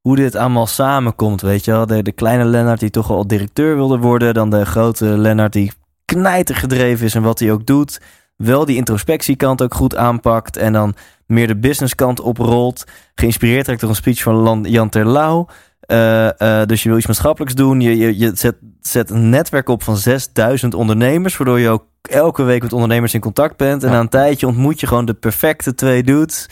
hoe 0.00 0.16
dit 0.16 0.34
allemaal 0.34 0.66
samenkomt, 0.66 1.40
weet 1.40 1.64
je 1.64 1.70
wel. 1.70 1.86
De, 1.86 2.02
de 2.02 2.12
kleine 2.12 2.44
Lennart 2.44 2.80
die 2.80 2.90
toch 2.90 3.10
al 3.10 3.26
directeur 3.26 3.74
wilde 3.74 3.98
worden, 3.98 4.34
dan 4.34 4.50
de 4.50 4.64
grote 4.64 5.04
Lennart 5.04 5.52
die 5.52 5.72
knijter 6.04 6.54
gedreven 6.54 7.06
is 7.06 7.14
en 7.14 7.22
wat 7.22 7.38
hij 7.38 7.52
ook 7.52 7.66
doet 7.66 8.00
wel 8.44 8.64
die 8.64 8.76
introspectiekant 8.76 9.62
ook 9.62 9.74
goed 9.74 9.96
aanpakt. 9.96 10.56
En 10.56 10.72
dan 10.72 10.94
meer 11.26 11.46
de 11.46 11.56
businesskant 11.56 12.20
oprolt. 12.20 12.84
Geïnspireerd 13.14 13.66
raakt 13.66 13.80
door 13.80 13.88
een 13.88 13.96
speech 13.96 14.22
van 14.22 14.64
Jan 14.68 14.88
Terlouw. 14.88 15.48
Uh, 15.86 16.28
uh, 16.38 16.64
dus 16.64 16.82
je 16.82 16.88
wil 16.88 16.98
iets 16.98 17.06
maatschappelijks 17.06 17.54
doen. 17.54 17.80
Je, 17.80 17.96
je, 17.96 18.18
je 18.18 18.30
zet, 18.34 18.56
zet 18.80 19.10
een 19.10 19.28
netwerk 19.28 19.68
op 19.68 19.82
van 19.82 19.96
6000 19.96 20.74
ondernemers. 20.74 21.36
Waardoor 21.36 21.60
je 21.60 21.68
ook 21.68 21.84
elke 22.02 22.42
week 22.42 22.62
met 22.62 22.72
ondernemers 22.72 23.14
in 23.14 23.20
contact 23.20 23.56
bent. 23.56 23.82
En 23.84 23.90
na 23.90 24.00
een 24.00 24.08
tijdje 24.08 24.46
ontmoet 24.46 24.80
je 24.80 24.86
gewoon 24.86 25.04
de 25.04 25.14
perfecte 25.14 25.74
twee 25.74 26.02
dudes. 26.02 26.48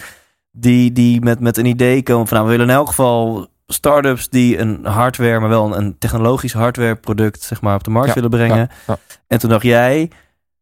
Die, 0.50 0.92
die 0.92 1.20
met, 1.20 1.40
met 1.40 1.56
een 1.56 1.66
idee 1.66 2.02
komen 2.02 2.26
van 2.26 2.36
nou, 2.36 2.48
we 2.48 2.56
willen 2.56 2.70
in 2.70 2.78
elk 2.78 2.88
geval 2.88 3.50
startups 3.66 4.28
die 4.28 4.58
een 4.58 4.84
hardware, 4.84 5.40
maar 5.40 5.48
wel 5.48 5.64
een, 5.64 5.78
een 5.78 5.98
technologisch 5.98 6.52
hardware 6.52 6.96
product 6.96 7.42
zeg 7.42 7.60
maar, 7.60 7.74
op 7.74 7.84
de 7.84 7.90
markt 7.90 8.08
ja, 8.08 8.14
willen 8.14 8.30
brengen. 8.30 8.70
Ja, 8.86 8.98
en 9.26 9.38
toen 9.38 9.50
dacht 9.50 9.62
jij, 9.62 10.10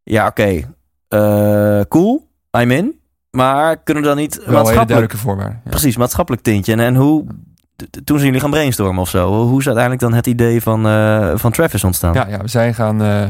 ja 0.03 0.27
oké, 0.27 0.63
uh, 1.15 1.81
cool, 1.89 2.29
I'm 2.59 2.71
in. 2.71 2.99
Maar 3.31 3.77
kunnen 3.77 4.03
we 4.03 4.09
dan 4.09 4.19
niet 4.19 4.35
Wel 4.35 4.45
maatschappelijk... 4.45 4.89
duidelijke 4.89 5.17
voorwaarden. 5.17 5.61
Ja. 5.65 5.71
Precies, 5.71 5.97
maatschappelijk 5.97 6.43
tintje. 6.43 6.73
En, 6.73 6.81
en 6.81 6.95
hoe... 6.95 7.25
Toen 7.91 8.17
zijn 8.17 8.25
jullie 8.25 8.41
gaan 8.41 8.51
brainstormen 8.51 9.03
of 9.03 9.09
zo. 9.09 9.33
Hoe 9.33 9.59
is 9.59 9.67
uiteindelijk 9.67 10.05
dan 10.05 10.15
het 10.15 10.27
idee 10.27 10.63
van, 10.63 10.87
uh, 10.87 11.33
van 11.35 11.53
Travis 11.53 11.85
ontstaan? 11.85 12.15
Ja, 12.15 12.29
ja 12.29 12.39
we 12.39 12.49
zijn 12.49 12.75
gaan, 12.75 13.03
uh, 13.03 13.29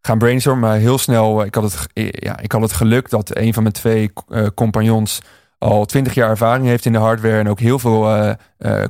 gaan 0.00 0.18
brainstormen. 0.18 0.68
Maar 0.68 0.78
heel 0.78 0.98
snel, 0.98 1.44
ik 1.44 1.54
had, 1.54 1.64
het, 1.64 1.86
ja, 2.10 2.38
ik 2.38 2.52
had 2.52 2.60
het 2.60 2.72
geluk 2.72 3.10
dat 3.10 3.36
een 3.36 3.54
van 3.54 3.62
mijn 3.62 3.74
twee 3.74 4.12
compagnons 4.54 5.22
al 5.58 5.84
twintig 5.84 6.14
jaar 6.14 6.30
ervaring 6.30 6.66
heeft 6.66 6.84
in 6.84 6.92
de 6.92 6.98
hardware. 6.98 7.38
En 7.38 7.48
ook 7.48 7.60
heel 7.60 7.78
veel 7.78 8.34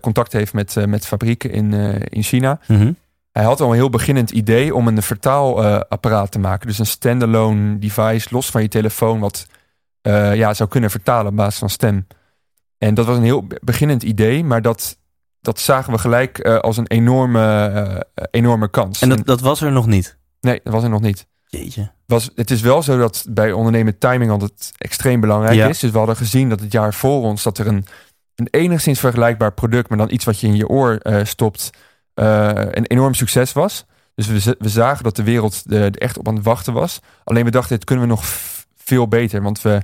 contact 0.00 0.32
heeft 0.32 0.52
met, 0.52 0.86
met 0.86 1.06
fabrieken 1.06 1.50
in, 1.50 1.72
in 2.08 2.22
China. 2.22 2.60
Mm 2.66 2.76
-hmm. 2.76 2.96
Hij 3.38 3.46
had 3.46 3.60
al 3.60 3.68
een 3.68 3.74
heel 3.74 3.90
beginnend 3.90 4.30
idee 4.30 4.74
om 4.74 4.88
een 4.88 5.02
vertaalapparaat 5.02 6.30
te 6.30 6.38
maken. 6.38 6.66
Dus 6.66 6.78
een 6.78 6.86
standalone 6.86 7.78
device, 7.78 8.28
los 8.30 8.50
van 8.50 8.62
je 8.62 8.68
telefoon, 8.68 9.20
wat 9.20 9.46
uh, 10.02 10.34
ja, 10.36 10.54
zou 10.54 10.68
kunnen 10.68 10.90
vertalen 10.90 11.30
op 11.30 11.36
basis 11.36 11.58
van 11.58 11.70
stem. 11.70 12.06
En 12.78 12.94
dat 12.94 13.06
was 13.06 13.16
een 13.16 13.22
heel 13.22 13.46
beginnend 13.60 14.02
idee, 14.02 14.44
maar 14.44 14.62
dat, 14.62 14.98
dat 15.40 15.60
zagen 15.60 15.92
we 15.92 15.98
gelijk 15.98 16.46
uh, 16.46 16.58
als 16.58 16.76
een 16.76 16.86
enorme, 16.86 17.70
uh, 17.74 18.24
enorme 18.30 18.70
kans. 18.70 19.02
En 19.02 19.08
dat, 19.08 19.26
dat 19.26 19.40
was 19.40 19.60
er 19.60 19.72
nog 19.72 19.86
niet? 19.86 20.18
Nee, 20.40 20.60
dat 20.64 20.72
was 20.72 20.82
er 20.82 20.90
nog 20.90 21.00
niet. 21.00 21.26
Jeetje. 21.46 21.90
Was, 22.06 22.30
het 22.34 22.50
is 22.50 22.60
wel 22.60 22.82
zo 22.82 22.98
dat 22.98 23.26
bij 23.28 23.52
ondernemen 23.52 23.98
timing 23.98 24.30
altijd 24.30 24.72
extreem 24.78 25.20
belangrijk 25.20 25.54
ja. 25.54 25.68
is. 25.68 25.78
Dus 25.78 25.90
we 25.90 25.98
hadden 25.98 26.16
gezien 26.16 26.48
dat 26.48 26.60
het 26.60 26.72
jaar 26.72 26.94
voor 26.94 27.22
ons 27.22 27.42
dat 27.42 27.58
er 27.58 27.66
een, 27.66 27.86
een 28.34 28.48
enigszins 28.50 29.00
vergelijkbaar 29.00 29.52
product, 29.52 29.88
maar 29.88 29.98
dan 29.98 30.10
iets 30.10 30.24
wat 30.24 30.40
je 30.40 30.46
in 30.46 30.56
je 30.56 30.68
oor 30.68 31.00
stopt, 31.22 31.70
een 32.24 32.86
enorm 32.86 33.14
succes 33.14 33.52
was. 33.52 33.86
Dus 34.14 34.26
we, 34.26 34.56
we 34.58 34.68
zagen 34.68 35.04
dat 35.04 35.16
de 35.16 35.22
wereld 35.22 35.62
er 35.68 35.96
echt 35.96 36.18
op 36.18 36.28
aan 36.28 36.34
het 36.34 36.44
wachten 36.44 36.72
was. 36.72 37.00
Alleen 37.24 37.44
we 37.44 37.50
dachten, 37.50 37.76
dit 37.76 37.84
kunnen 37.84 38.04
we 38.04 38.10
nog 38.10 38.24
veel 38.76 39.08
beter. 39.08 39.42
Want 39.42 39.62
we, 39.62 39.82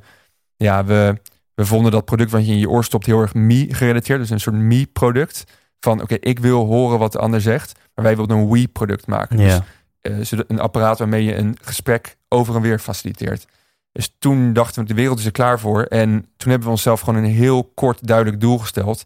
ja, 0.56 0.84
we, 0.84 1.20
we 1.54 1.66
vonden 1.66 1.92
dat 1.92 2.04
product 2.04 2.30
wat 2.30 2.46
je 2.46 2.52
in 2.52 2.58
je 2.58 2.70
oor 2.70 2.84
stopt 2.84 3.06
heel 3.06 3.20
erg 3.20 3.34
me-gerelateerd. 3.34 4.20
Dus 4.20 4.30
een 4.30 4.40
soort 4.40 4.56
me-product. 4.56 5.44
Van 5.80 5.92
oké, 5.92 6.02
okay, 6.02 6.18
ik 6.30 6.38
wil 6.38 6.66
horen 6.66 6.98
wat 6.98 7.12
de 7.12 7.18
ander 7.18 7.40
zegt. 7.40 7.78
Maar 7.94 8.04
wij 8.04 8.16
wilden 8.16 8.36
een 8.36 8.50
we-product 8.50 9.06
maken. 9.06 9.38
Ja. 9.38 9.64
Dus 10.00 10.32
uh, 10.32 10.40
een 10.46 10.60
apparaat 10.60 10.98
waarmee 10.98 11.24
je 11.24 11.36
een 11.36 11.56
gesprek 11.62 12.16
over 12.28 12.54
en 12.56 12.62
weer 12.62 12.78
faciliteert. 12.78 13.46
Dus 13.92 14.14
toen 14.18 14.52
dachten 14.52 14.82
we, 14.82 14.88
de 14.88 14.94
wereld 14.94 15.18
is 15.18 15.24
er 15.24 15.32
klaar 15.32 15.60
voor. 15.60 15.82
En 15.82 16.10
toen 16.36 16.50
hebben 16.50 16.68
we 16.68 16.74
onszelf 16.74 17.00
gewoon 17.00 17.24
een 17.24 17.30
heel 17.30 17.70
kort 17.74 18.06
duidelijk 18.06 18.40
doel 18.40 18.58
gesteld. 18.58 19.04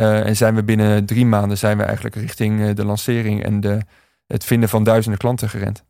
Uh, 0.00 0.26
en 0.26 0.36
zijn 0.36 0.54
we 0.54 0.62
binnen 0.62 1.04
drie 1.04 1.26
maanden 1.26 1.58
zijn 1.58 1.78
we 1.78 1.82
eigenlijk 1.82 2.14
richting 2.14 2.60
uh, 2.60 2.74
de 2.74 2.84
lancering 2.84 3.44
en 3.44 3.60
de, 3.60 3.78
het 4.26 4.44
vinden 4.44 4.68
van 4.68 4.84
duizenden 4.84 5.18
klanten 5.18 5.48
gerend. 5.48 5.84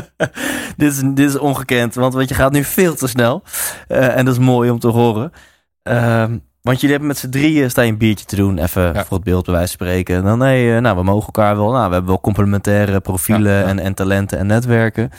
dit, 0.76 0.92
is, 0.92 1.00
dit 1.00 1.18
is 1.28 1.38
ongekend, 1.38 1.94
want, 1.94 2.14
want 2.14 2.28
je 2.28 2.34
gaat 2.34 2.52
nu 2.52 2.64
veel 2.64 2.94
te 2.94 3.06
snel. 3.06 3.42
Uh, 3.88 4.16
en 4.16 4.24
dat 4.24 4.34
is 4.34 4.40
mooi 4.40 4.70
om 4.70 4.78
te 4.78 4.88
horen. 4.88 5.32
Ehm, 5.82 6.38
want 6.62 6.76
jullie 6.76 6.90
hebben 6.90 7.06
met 7.06 7.18
z'n 7.18 7.28
drieën 7.28 7.70
sta 7.70 7.82
je 7.82 7.92
een 7.92 7.98
biertje 7.98 8.26
te 8.26 8.36
doen, 8.36 8.58
even 8.58 8.82
ja. 8.82 9.04
voor 9.04 9.16
het 9.16 9.26
beeld 9.26 9.44
bij 9.44 9.54
wijze 9.54 9.76
van 9.76 9.86
spreken. 9.86 10.16
En 10.16 10.24
dan 10.24 10.38
nee, 10.38 10.80
nou, 10.80 10.96
we 10.96 11.02
mogen 11.02 11.26
elkaar 11.26 11.56
wel. 11.56 11.70
Nou, 11.70 11.86
we 11.86 11.92
hebben 11.92 12.10
wel 12.10 12.20
complementaire 12.20 13.00
profielen 13.00 13.52
ja, 13.52 13.58
ja. 13.58 13.66
En, 13.66 13.78
en 13.78 13.94
talenten 13.94 14.38
en 14.38 14.46
netwerken. 14.46 15.10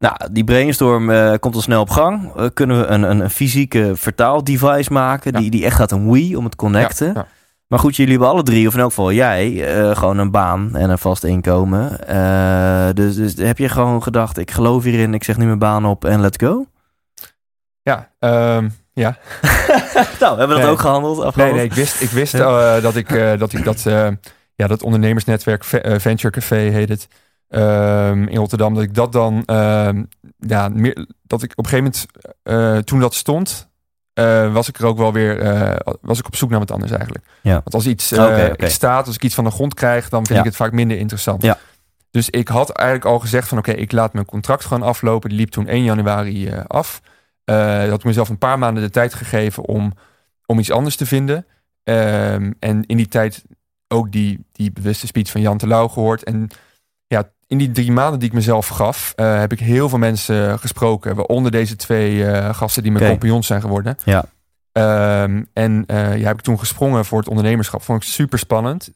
Nou, 0.00 0.16
die 0.32 0.44
brainstorm 0.44 1.10
uh, 1.10 1.34
komt 1.40 1.54
al 1.54 1.60
snel 1.60 1.80
op 1.80 1.90
gang. 1.90 2.36
Uh, 2.36 2.46
kunnen 2.54 2.80
we 2.80 2.86
een, 2.86 3.02
een, 3.02 3.20
een 3.20 3.30
fysieke 3.30 3.92
vertaaldevice 3.94 4.92
maken 4.92 5.32
die, 5.32 5.50
die 5.50 5.64
echt 5.64 5.76
gaat 5.76 5.92
een 5.92 6.10
Wii 6.10 6.36
om 6.36 6.44
het 6.44 6.56
connecten. 6.56 7.06
Ja, 7.06 7.12
ja. 7.14 7.26
Maar 7.66 7.78
goed, 7.78 7.96
jullie 7.96 8.12
hebben 8.12 8.30
alle 8.30 8.42
drie, 8.42 8.66
of 8.66 8.74
in 8.74 8.80
elk 8.80 8.88
geval 8.88 9.12
jij, 9.12 9.50
uh, 9.50 9.96
gewoon 9.96 10.18
een 10.18 10.30
baan 10.30 10.76
en 10.76 10.90
een 10.90 10.98
vast 10.98 11.24
inkomen. 11.24 11.90
dus, 12.94 13.16
dus 13.16 13.34
heb 13.36 13.58
je 13.58 13.68
gewoon 13.68 14.02
gedacht, 14.02 14.38
ik 14.38 14.50
geloof 14.50 14.84
hierin, 14.84 15.14
ik 15.14 15.24
zeg 15.24 15.36
nu 15.36 15.46
mijn 15.46 15.58
baan 15.58 15.86
op 15.86 16.04
en 16.04 16.20
let's 16.20 16.46
go? 16.46 16.66
Ja, 17.82 18.10
um, 18.18 18.72
ja. 18.92 19.16
nou, 20.20 20.38
hebben 20.38 20.48
we 20.48 20.54
dat 20.54 20.62
nee. 20.62 20.70
ook 20.70 20.80
gehandeld? 20.80 21.16
Nee, 21.16 21.26
Afgehandeld? 21.26 21.60
nee, 21.60 21.70
ik 21.70 21.74
wist, 21.74 22.00
ik 22.00 22.10
wist 22.10 22.32
dat 22.36 22.96
ik 22.96 23.08
dat, 23.38 23.52
ik 23.52 23.64
dat, 23.64 23.82
ja, 24.54 24.66
dat 24.66 24.82
ondernemersnetwerk 24.82 25.64
Venture 25.64 26.30
Café 26.30 26.56
heet 26.56 26.88
het. 26.88 27.08
Um, 27.52 28.28
in 28.28 28.36
Rotterdam, 28.36 28.74
dat 28.74 28.82
ik 28.82 28.94
dat 28.94 29.12
dan, 29.12 29.42
uh, 29.46 29.88
ja, 30.38 30.68
meer, 30.68 31.06
dat 31.22 31.42
ik 31.42 31.52
op 31.54 31.64
een 31.64 31.70
gegeven 31.70 31.92
moment, 31.92 32.06
uh, 32.44 32.78
toen 32.78 33.00
dat 33.00 33.14
stond, 33.14 33.68
uh, 34.14 34.52
was 34.52 34.68
ik 34.68 34.78
er 34.78 34.86
ook 34.86 34.98
wel 34.98 35.12
weer, 35.12 35.36
was 36.00 36.18
ik 36.18 36.26
op 36.26 36.36
zoek 36.36 36.50
naar 36.50 36.58
wat 36.58 36.70
anders 36.70 36.92
eigenlijk. 36.92 37.24
Ja. 37.42 37.52
Want 37.52 37.74
als 37.74 37.86
iets 37.86 38.12
okay, 38.12 38.50
okay. 38.50 38.68
staat, 38.68 39.06
als 39.06 39.14
ik 39.14 39.24
iets 39.24 39.34
van 39.34 39.44
de 39.44 39.50
grond 39.50 39.74
krijg, 39.74 40.08
dan 40.08 40.26
vind 40.26 40.38
Ja. 40.38 40.38
ik 40.38 40.44
het 40.50 40.56
vaak 40.56 40.72
minder 40.72 40.98
interessant. 40.98 41.42
Ja. 41.42 41.58
Dus 42.10 42.30
ik 42.30 42.48
had 42.48 42.70
eigenlijk 42.70 43.08
al 43.08 43.18
gezegd 43.18 43.48
van, 43.48 43.58
oké, 43.58 43.72
ik 43.72 43.92
laat 43.92 44.12
mijn 44.12 44.26
contract 44.26 44.64
gewoon 44.64 44.82
aflopen. 44.82 45.28
Die 45.28 45.38
liep 45.38 45.50
toen 45.50 45.66
1 45.66 45.82
januari 45.84 46.52
af. 46.66 47.00
Had 47.44 47.98
ik 47.98 48.04
mezelf 48.04 48.28
een 48.28 48.38
paar 48.38 48.58
maanden 48.58 48.82
de 48.82 48.90
tijd 48.90 49.14
gegeven 49.14 49.64
om, 49.64 49.92
om 50.46 50.58
iets 50.58 50.70
anders 50.70 50.96
te 50.96 51.06
vinden. 51.06 51.46
Ehm, 51.84 52.52
en 52.58 52.86
in 52.86 52.96
die 52.96 53.08
tijd 53.08 53.44
ook 53.88 54.12
die, 54.12 54.44
die 54.52 54.72
bewuste 54.72 55.06
speech 55.06 55.30
van 55.30 55.40
Jan 55.40 55.58
Terlouw 55.58 55.88
gehoord. 55.88 56.24
En 56.24 56.48
in 57.50 57.58
die 57.58 57.70
drie 57.70 57.92
maanden 57.92 58.18
die 58.18 58.28
ik 58.28 58.34
mezelf 58.34 58.68
gaf, 58.68 59.12
uh, 59.16 59.38
heb 59.38 59.52
ik 59.52 59.60
heel 59.60 59.88
veel 59.88 59.98
mensen 59.98 60.58
gesproken. 60.58 61.14
Waaronder 61.14 61.50
deze 61.50 61.76
twee 61.76 62.14
uh, 62.14 62.54
gasten 62.54 62.82
die 62.82 62.92
mijn 62.92 63.04
okay. 63.04 63.16
compagnons 63.16 63.46
zijn 63.46 63.60
geworden. 63.60 63.96
Ja. 64.04 64.24
Um, 65.22 65.46
en 65.52 65.84
ja, 65.88 66.26
heb 66.26 66.38
ik 66.38 66.40
toen 66.40 66.58
gesprongen 66.58 67.04
voor 67.04 67.18
het 67.18 67.28
ondernemerschap. 67.28 67.82
Vond 67.82 68.02
ik 68.02 68.08
super 68.08 68.38
spannend. 68.38 68.92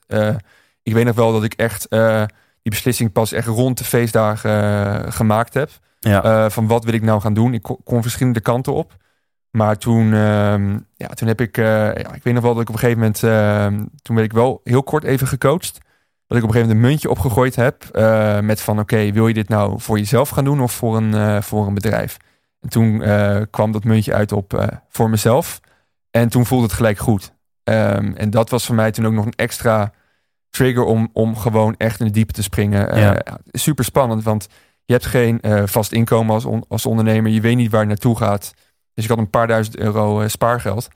ik 0.82 0.92
weet 0.92 1.04
nog 1.04 1.14
wel 1.14 1.32
dat 1.32 1.44
ik 1.44 1.54
echt 1.54 1.86
die 2.62 2.72
beslissing 2.72 3.12
pas 3.12 3.32
echt 3.32 3.46
rond 3.46 3.78
de 3.78 3.84
feestdagen 3.84 5.12
gemaakt 5.12 5.54
heb. 5.54 5.70
Ja. 6.00 6.50
van 6.50 6.66
wat 6.66 6.84
wil 6.84 6.94
ik 6.94 7.02
nou 7.02 7.20
gaan 7.20 7.34
doen? 7.34 7.54
Ik 7.54 7.62
kon 7.84 8.02
verschillende 8.02 8.40
kanten 8.40 8.72
op. 8.74 8.92
Maar 9.56 9.78
toen, 9.78 10.06
uh, 10.06 10.76
ja, 10.96 11.08
toen 11.14 11.28
heb 11.28 11.40
ik, 11.40 11.56
uh, 11.56 11.64
ja, 11.66 12.12
ik 12.14 12.22
weet 12.22 12.34
nog 12.34 12.42
wel 12.42 12.52
dat 12.52 12.62
ik 12.62 12.68
op 12.68 12.74
een 12.74 12.80
gegeven 12.80 12.98
moment, 12.98 13.22
uh, 13.22 13.86
toen 14.02 14.16
werd 14.16 14.28
ik 14.28 14.32
wel 14.32 14.60
heel 14.64 14.82
kort 14.82 15.04
even 15.04 15.26
gecoacht. 15.26 15.78
Dat 16.26 16.38
ik 16.38 16.42
op 16.44 16.48
een 16.48 16.54
gegeven 16.54 16.76
moment 16.76 16.84
een 16.84 16.90
muntje 16.90 17.10
opgegooid 17.10 17.56
heb 17.56 17.84
uh, 17.92 18.40
met 18.40 18.60
van 18.60 18.78
oké, 18.80 19.12
wil 19.12 19.28
je 19.28 19.34
dit 19.34 19.48
nou 19.48 19.80
voor 19.80 19.98
jezelf 19.98 20.28
gaan 20.28 20.44
doen 20.44 20.60
of 20.60 20.72
voor 20.72 20.96
een, 20.96 21.42
voor 21.42 21.66
een 21.66 21.74
bedrijf? 21.74 22.16
En 22.60 22.68
toen 22.68 23.02
kwam 23.50 23.72
dat 23.72 23.84
muntje 23.84 24.14
uit 24.14 24.32
op 24.32 24.78
voor 24.88 25.10
mezelf. 25.10 25.60
En 26.10 26.28
toen 26.28 26.46
voelde 26.46 26.64
het 26.64 26.72
gelijk 26.72 26.98
goed. 26.98 27.32
Um, 27.64 28.16
en 28.16 28.30
dat 28.30 28.50
was 28.50 28.66
voor 28.66 28.74
mij 28.74 28.90
toen 28.90 29.06
ook 29.06 29.12
nog 29.12 29.24
een 29.24 29.36
extra 29.36 29.92
trigger 30.50 30.84
om, 30.84 31.10
om 31.12 31.36
gewoon 31.36 31.74
echt 31.76 32.00
in 32.00 32.06
de 32.06 32.12
diepe 32.12 32.32
te 32.32 32.42
springen. 32.42 32.98
Ja. 32.98 33.22
super 33.52 33.84
spannend, 33.84 34.22
want 34.22 34.48
je 34.84 34.92
hebt 34.92 35.06
geen 35.06 35.40
vast 35.64 35.92
inkomen 35.92 36.34
als, 36.34 36.44
on, 36.44 36.64
als 36.68 36.86
ondernemer. 36.86 37.30
Je 37.30 37.40
weet 37.40 37.56
niet 37.56 37.70
waar 37.70 37.80
het 37.80 37.88
naartoe 37.88 38.16
gaat. 38.16 38.54
Dus 38.94 39.04
ik 39.04 39.10
had 39.10 39.18
een 39.18 39.30
paar 39.30 39.46
duizend 39.46 39.78
euro 39.78 40.28
spaargeld. 40.28 40.88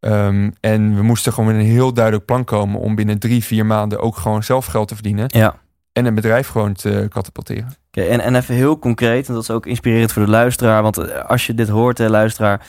Um, 0.00 0.52
en 0.60 0.94
we 0.94 1.02
moesten 1.02 1.32
gewoon 1.32 1.54
met 1.54 1.64
een 1.64 1.70
heel 1.70 1.92
duidelijk 1.92 2.24
plan 2.24 2.44
komen 2.44 2.80
om 2.80 2.94
binnen 2.94 3.18
drie, 3.18 3.44
vier 3.44 3.66
maanden 3.66 4.00
ook 4.00 4.16
gewoon 4.16 4.42
zelf 4.42 4.66
geld 4.66 4.88
te 4.88 4.94
verdienen. 4.94 5.24
Ja. 5.28 5.54
En 5.92 6.06
een 6.06 6.14
bedrijf 6.14 6.48
gewoon 6.48 6.72
te 6.72 7.06
katapulteren. 7.08 7.76
Oké, 7.86 8.02
en, 8.02 8.20
en 8.20 8.34
even 8.34 8.54
heel 8.54 8.78
concreet, 8.78 9.28
en 9.28 9.34
dat 9.34 9.42
is 9.42 9.50
ook 9.50 9.66
inspirerend 9.66 10.12
voor 10.12 10.24
de 10.24 10.30
luisteraar. 10.30 10.82
Want 10.82 10.98
eh, 10.98 11.24
als 11.24 11.46
je 11.46 11.54
dit 11.54 11.68
hoort, 11.68 11.98
hè, 11.98 12.08
luisteraar, 12.08 12.66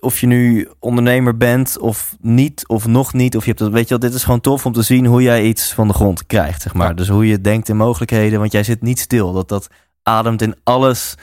of 0.00 0.20
je 0.20 0.26
nu 0.26 0.68
ondernemer 0.78 1.36
bent 1.36 1.78
of 1.78 2.16
niet, 2.20 2.68
of 2.68 2.86
nog 2.86 3.12
niet, 3.12 3.36
of 3.36 3.42
je 3.42 3.48
hebt 3.48 3.62
dat, 3.62 3.72
weet 3.72 3.82
je 3.82 3.88
wel, 3.88 3.98
dit 3.98 4.14
is 4.14 4.24
gewoon 4.24 4.40
tof 4.40 4.66
om 4.66 4.72
te 4.72 4.82
zien 4.82 5.06
hoe 5.06 5.22
jij 5.22 5.44
iets 5.44 5.72
van 5.74 5.88
de 5.88 5.94
grond 5.94 6.26
krijgt, 6.26 6.62
zeg 6.62 6.74
maar. 6.74 6.88
Ja. 6.88 6.94
Dus 6.94 7.08
hoe 7.08 7.26
je 7.26 7.40
denkt 7.40 7.68
in 7.68 7.76
mogelijkheden, 7.76 8.38
want 8.38 8.52
jij 8.52 8.62
zit 8.62 8.82
niet 8.82 8.98
stil. 8.98 9.32
Dat, 9.32 9.48
dat 9.48 9.68
ademt 10.02 10.42
in 10.42 10.54
alles 10.62 11.14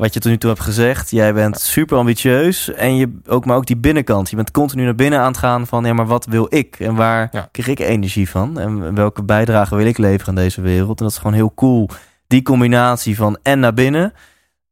wat 0.00 0.14
je 0.14 0.20
tot 0.20 0.30
nu 0.30 0.38
toe 0.38 0.50
hebt 0.50 0.62
gezegd. 0.62 1.10
Jij 1.10 1.34
bent 1.34 1.60
super 1.60 1.96
ambitieus 1.96 2.72
en 2.72 2.96
je 2.96 3.18
ook, 3.26 3.44
maar 3.44 3.56
ook 3.56 3.66
die 3.66 3.76
binnenkant. 3.76 4.30
Je 4.30 4.36
bent 4.36 4.50
continu 4.50 4.84
naar 4.84 4.94
binnen 4.94 5.18
aan 5.18 5.26
het 5.26 5.36
gaan 5.36 5.66
van, 5.66 5.84
ja, 5.84 5.92
maar 5.92 6.06
wat 6.06 6.26
wil 6.26 6.46
ik 6.48 6.76
en 6.78 6.94
waar 6.94 7.28
ja. 7.32 7.48
krijg 7.52 7.68
ik 7.68 7.78
energie 7.78 8.30
van 8.30 8.58
en 8.58 8.94
welke 8.94 9.22
bijdrage 9.22 9.76
wil 9.76 9.86
ik 9.86 9.98
leveren 9.98 10.28
aan 10.28 10.34
deze 10.34 10.60
wereld? 10.60 10.98
En 10.98 11.04
dat 11.04 11.14
is 11.14 11.18
gewoon 11.18 11.32
heel 11.32 11.54
cool. 11.54 11.88
Die 12.26 12.42
combinatie 12.42 13.16
van 13.16 13.38
en 13.42 13.60
naar 13.60 13.74
binnen 13.74 14.12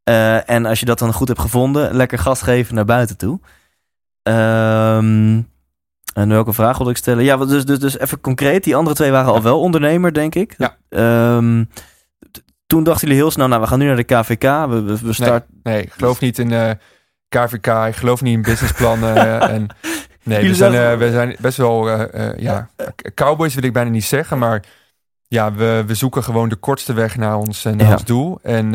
uh, 0.08 0.50
en 0.50 0.66
als 0.66 0.80
je 0.80 0.86
dat 0.86 0.98
dan 0.98 1.12
goed 1.12 1.28
hebt 1.28 1.40
gevonden, 1.40 1.94
lekker 1.94 2.18
gas 2.18 2.42
geven 2.42 2.74
naar 2.74 2.84
buiten 2.84 3.16
toe. 3.16 3.40
Um, 4.22 5.48
en 6.14 6.28
welke 6.28 6.52
vraag 6.52 6.76
wilde 6.76 6.92
ik 6.92 6.96
stellen? 6.96 7.24
Ja, 7.24 7.36
dus, 7.36 7.64
dus, 7.64 7.78
dus 7.78 7.98
even 7.98 8.20
concreet. 8.20 8.64
Die 8.64 8.76
andere 8.76 8.96
twee 8.96 9.10
waren 9.10 9.32
al 9.32 9.42
wel 9.42 9.60
ondernemer, 9.60 10.12
denk 10.12 10.34
ik. 10.34 10.54
Ja. 10.58 10.76
Um, 11.36 11.68
toen 12.68 12.84
dachten 12.84 13.08
jullie 13.08 13.22
heel 13.22 13.30
snel, 13.30 13.48
nou, 13.48 13.60
we 13.60 13.66
gaan 13.66 13.78
nu 13.78 13.86
naar 13.86 13.96
de 13.96 14.04
KVK. 14.04 14.42
We, 14.42 14.82
we. 14.82 15.14
Nee, 15.18 15.40
nee, 15.62 15.82
ik 15.82 15.92
geloof 15.92 16.20
niet 16.20 16.38
in 16.38 16.48
de 16.48 16.78
KVK. 17.28 17.66
Ik 17.66 17.96
geloof 17.96 18.22
niet 18.22 18.34
in 18.34 18.42
businessplannen. 18.42 19.40
en 19.50 19.66
nee, 20.22 20.48
we 20.48 20.54
zijn, 20.54 20.72
uh, 20.72 20.98
we 20.98 21.10
zijn 21.10 21.36
best 21.40 21.56
wel, 21.56 21.88
uh, 21.88 22.04
uh, 22.14 22.38
ja, 22.38 22.68
cowboys 23.14 23.54
wil 23.54 23.64
ik 23.64 23.72
bijna 23.72 23.90
niet 23.90 24.04
zeggen, 24.04 24.38
maar 24.38 24.64
ja, 25.28 25.52
we, 25.52 25.84
we 25.86 25.94
zoeken 25.94 26.24
gewoon 26.24 26.48
de 26.48 26.56
kortste 26.56 26.92
weg 26.92 27.16
naar 27.16 27.36
ons, 27.36 27.62
naar 27.62 27.76
ja. 27.76 27.92
ons 27.92 28.04
doel. 28.04 28.38
En 28.42 28.72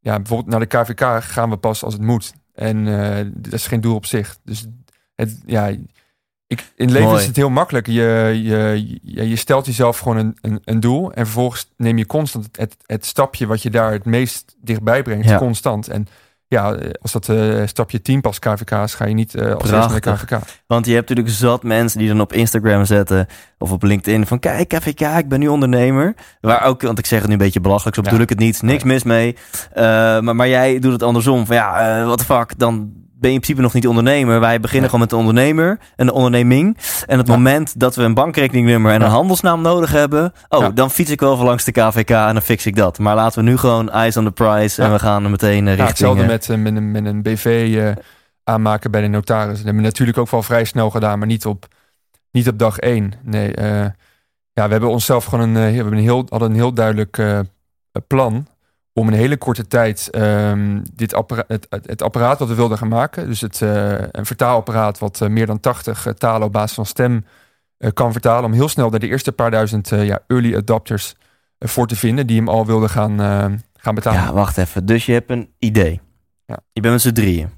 ja, 0.00 0.16
bijvoorbeeld 0.16 0.50
naar 0.50 0.60
de 0.60 0.94
KVK 0.94 1.24
gaan 1.24 1.50
we 1.50 1.56
pas 1.56 1.84
als 1.84 1.92
het 1.92 2.02
moet. 2.02 2.32
En 2.54 2.84
dat 3.34 3.52
is 3.52 3.66
geen 3.66 3.80
doel 3.80 3.94
op 3.94 4.06
zich. 4.06 4.36
Dus 4.44 4.66
het, 5.14 5.42
ja, 5.46 5.74
ik, 6.46 6.60
in 6.60 6.84
het 6.84 6.90
leven 6.90 7.08
Mooi. 7.08 7.20
is 7.20 7.26
het 7.26 7.36
heel 7.36 7.50
makkelijk. 7.50 7.86
Je, 7.86 8.40
je, 8.42 8.86
je, 9.02 9.28
je 9.28 9.36
stelt 9.36 9.66
jezelf 9.66 9.98
gewoon 9.98 10.16
een, 10.16 10.36
een, 10.40 10.60
een, 10.64 10.80
doel. 10.80 11.12
En 11.12 11.24
vervolgens 11.24 11.72
neem 11.76 11.98
je 11.98 12.06
constant 12.06 12.48
het, 12.52 12.76
het 12.86 13.06
stapje 13.06 13.46
wat 13.46 13.62
je 13.62 13.70
daar 13.70 13.92
het 13.92 14.04
meest 14.04 14.56
dichtbij 14.60 15.02
brengt. 15.02 15.28
Ja. 15.28 15.38
Constant. 15.38 15.88
En 15.88 16.08
ja, 16.48 16.76
als 17.00 17.12
dat 17.12 17.28
uh, 17.28 17.66
stapje 17.66 18.02
10 18.02 18.20
pas 18.20 18.38
KVK 18.38 18.70
is, 18.70 18.94
ga 18.94 19.06
je 19.06 19.14
niet 19.14 19.34
uh, 19.34 19.54
als 19.54 19.70
eerste 19.70 19.90
naar 19.90 20.16
KVK. 20.16 20.38
Want 20.66 20.86
je 20.86 20.94
hebt 20.94 21.08
natuurlijk 21.08 21.36
zat 21.36 21.62
mensen 21.62 21.98
die 21.98 22.08
dan 22.08 22.20
op 22.20 22.32
Instagram 22.32 22.84
zetten 22.84 23.26
of 23.58 23.72
op 23.72 23.82
LinkedIn 23.82 24.26
van 24.26 24.38
kijk 24.38 24.68
KVK, 24.68 25.00
ik 25.00 25.28
ben 25.28 25.40
nu 25.40 25.48
ondernemer. 25.48 26.14
Waar 26.40 26.64
ook, 26.64 26.82
want 26.82 26.98
ik 26.98 27.06
zeg 27.06 27.18
het 27.18 27.26
nu 27.26 27.32
een 27.32 27.38
beetje 27.38 27.60
belachelijk, 27.60 27.96
zo 27.96 28.02
bedoel 28.02 28.18
Ja. 28.18 28.24
ik 28.24 28.30
het 28.30 28.38
niet, 28.38 28.62
niks 28.62 28.84
mis 28.84 29.02
mee. 29.02 29.36
Uh, 29.70 29.82
maar, 30.20 30.36
maar 30.36 30.48
jij 30.48 30.78
doet 30.78 30.92
het 30.92 31.02
andersom. 31.02 31.46
Van 31.46 31.56
ja, 31.56 32.04
what 32.04 32.18
the 32.18 32.24
fuck, 32.24 32.58
dan 32.58 32.92
ben 33.26 33.34
je 33.34 33.40
in 33.40 33.46
principe 33.46 33.60
nog 33.62 33.72
niet 33.74 33.86
ondernemer. 33.86 34.40
Wij 34.40 34.60
beginnen 34.60 34.90
gewoon 34.90 35.00
met 35.00 35.12
een 35.12 35.18
ondernemer, 35.18 35.78
een 35.96 36.10
onderneming. 36.10 36.78
En 37.06 37.18
het 37.18 37.26
Ja. 37.26 37.32
moment 37.32 37.80
dat 37.80 37.96
we 37.96 38.02
een 38.02 38.14
bankrekeningnummer 38.14 38.92
en 38.92 39.02
een 39.02 39.10
handelsnaam 39.10 39.62
nodig 39.62 39.90
hebben, 39.90 40.32
oh, 40.48 40.68
dan 40.74 40.90
fiets 40.90 41.10
ik 41.10 41.20
wel 41.20 41.36
van 41.36 41.46
langs 41.46 41.64
de 41.64 41.72
KVK 41.72 42.10
en 42.10 42.32
dan 42.32 42.42
fix 42.42 42.66
ik 42.66 42.76
dat. 42.76 42.98
Maar 42.98 43.14
laten 43.14 43.44
we 43.44 43.50
nu 43.50 43.56
gewoon 43.56 43.90
eyes 43.90 44.16
on 44.16 44.24
the 44.24 44.30
prize 44.30 44.82
en 44.82 44.92
we 44.92 44.98
gaan 44.98 45.24
er 45.24 45.30
meteen 45.30 45.64
Ja, 45.64 45.68
richting... 45.68 45.88
hetzelfde 45.88 46.22
eh, 46.22 46.28
met, 46.28 46.48
uh, 46.48 46.56
met, 46.56 46.76
een, 46.76 46.90
met 46.90 47.06
een 47.06 47.22
BV 47.22 47.66
uh, 47.68 47.90
aanmaken 48.44 48.90
bij 48.90 49.00
de 49.00 49.08
notaris. 49.08 49.56
Dat 49.56 49.64
hebben 49.64 49.82
we 49.82 49.88
natuurlijk 49.88 50.18
ook 50.18 50.30
wel 50.30 50.42
vrij 50.42 50.64
snel 50.64 50.90
gedaan, 50.90 51.18
maar 51.18 51.28
niet 51.28 51.46
op, 51.46 51.66
niet 52.30 52.48
op 52.48 52.58
dag 52.58 52.78
één. 52.78 53.12
Nee, 53.22 53.56
uh, 53.58 53.80
ja, 54.52 54.64
we 54.66 54.70
hebben 54.70 54.90
onszelf 54.90 55.24
gewoon 55.24 55.48
een, 55.48 55.54
we 55.54 55.60
hebben 55.60 55.92
een 55.92 55.98
heel, 55.98 56.26
hadden 56.28 56.50
een 56.50 56.56
heel 56.56 56.72
duidelijk 56.72 57.18
uh, 57.18 57.40
plan 58.06 58.46
om 58.98 59.08
een 59.08 59.14
hele 59.14 59.36
korte 59.36 59.66
tijd 59.66 60.10
um, 60.12 60.82
dit 60.94 61.14
appara 61.14 61.44
het, 61.48 61.66
het, 61.68 62.02
apparaat 62.02 62.38
wat 62.38 62.48
we 62.48 62.54
wilden 62.54 62.78
gaan 62.78 62.88
maken, 62.88 63.26
dus 63.26 63.40
het, 63.40 63.60
uh, 63.60 63.94
een 64.10 64.26
vertaalapparaat 64.26 64.98
wat 64.98 65.20
uh, 65.22 65.28
meer 65.28 65.46
dan 65.46 65.60
80 65.60 66.06
uh, 66.06 66.12
talen 66.12 66.46
op 66.46 66.52
basis 66.52 66.74
van 66.74 66.86
stem 66.86 67.24
uh, 67.78 67.90
kan 67.92 68.12
vertalen, 68.12 68.44
om 68.44 68.52
heel 68.52 68.68
snel 68.68 68.90
daar 68.90 69.00
de 69.00 69.08
eerste 69.08 69.32
paar 69.32 69.50
duizend 69.50 69.88
ja, 69.88 70.20
early 70.26 70.56
adopters 70.56 71.14
uh, 71.58 71.68
voor 71.68 71.86
te 71.86 71.96
vinden 71.96 72.26
die 72.26 72.36
hem 72.36 72.48
al 72.48 72.66
wilden 72.66 72.90
gaan, 72.90 73.18
gaan 73.74 73.94
betalen. 73.94 74.20
Ja, 74.20 74.32
wacht 74.32 74.58
even. 74.58 74.86
Dus 74.86 75.06
je 75.06 75.12
hebt 75.12 75.30
een 75.30 75.50
idee. 75.58 76.00
Ja. 76.46 76.58
Je 76.72 76.80
bent 76.80 76.92
met 76.92 77.02
z'n 77.02 77.12
drieën. 77.12 77.48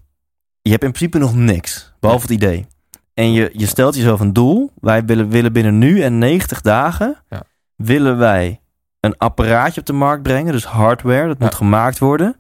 Je 0.63 0.71
hebt 0.71 0.85
in 0.85 0.93
principe 0.93 1.19
nog 1.19 1.35
niks, 1.35 1.93
behalve 2.01 2.23
het 2.23 2.35
idee. 2.35 2.67
En 3.15 3.33
je, 3.33 3.51
je 3.53 3.67
stelt 3.67 3.95
jezelf 3.95 4.21
een 4.21 4.33
doel. 4.33 4.73
Wij 4.81 5.05
willen, 5.05 5.29
willen 5.29 5.53
binnen 5.53 5.79
nu 5.79 6.03
en 6.03 6.19
90 6.19 6.61
dagen... 6.61 7.17
Ja. 7.29 7.43
willen 7.77 8.19
wij 8.19 8.61
een 9.01 9.17
apparaatje 9.19 9.81
op 9.81 9.87
de 9.87 9.93
markt 9.93 10.23
brengen. 10.23 10.53
Dus 10.53 10.65
hardware, 10.65 11.27
dat 11.27 11.37
Ja. 11.39 11.45
moet 11.45 11.55
gemaakt 11.55 11.99
worden. 11.99 12.37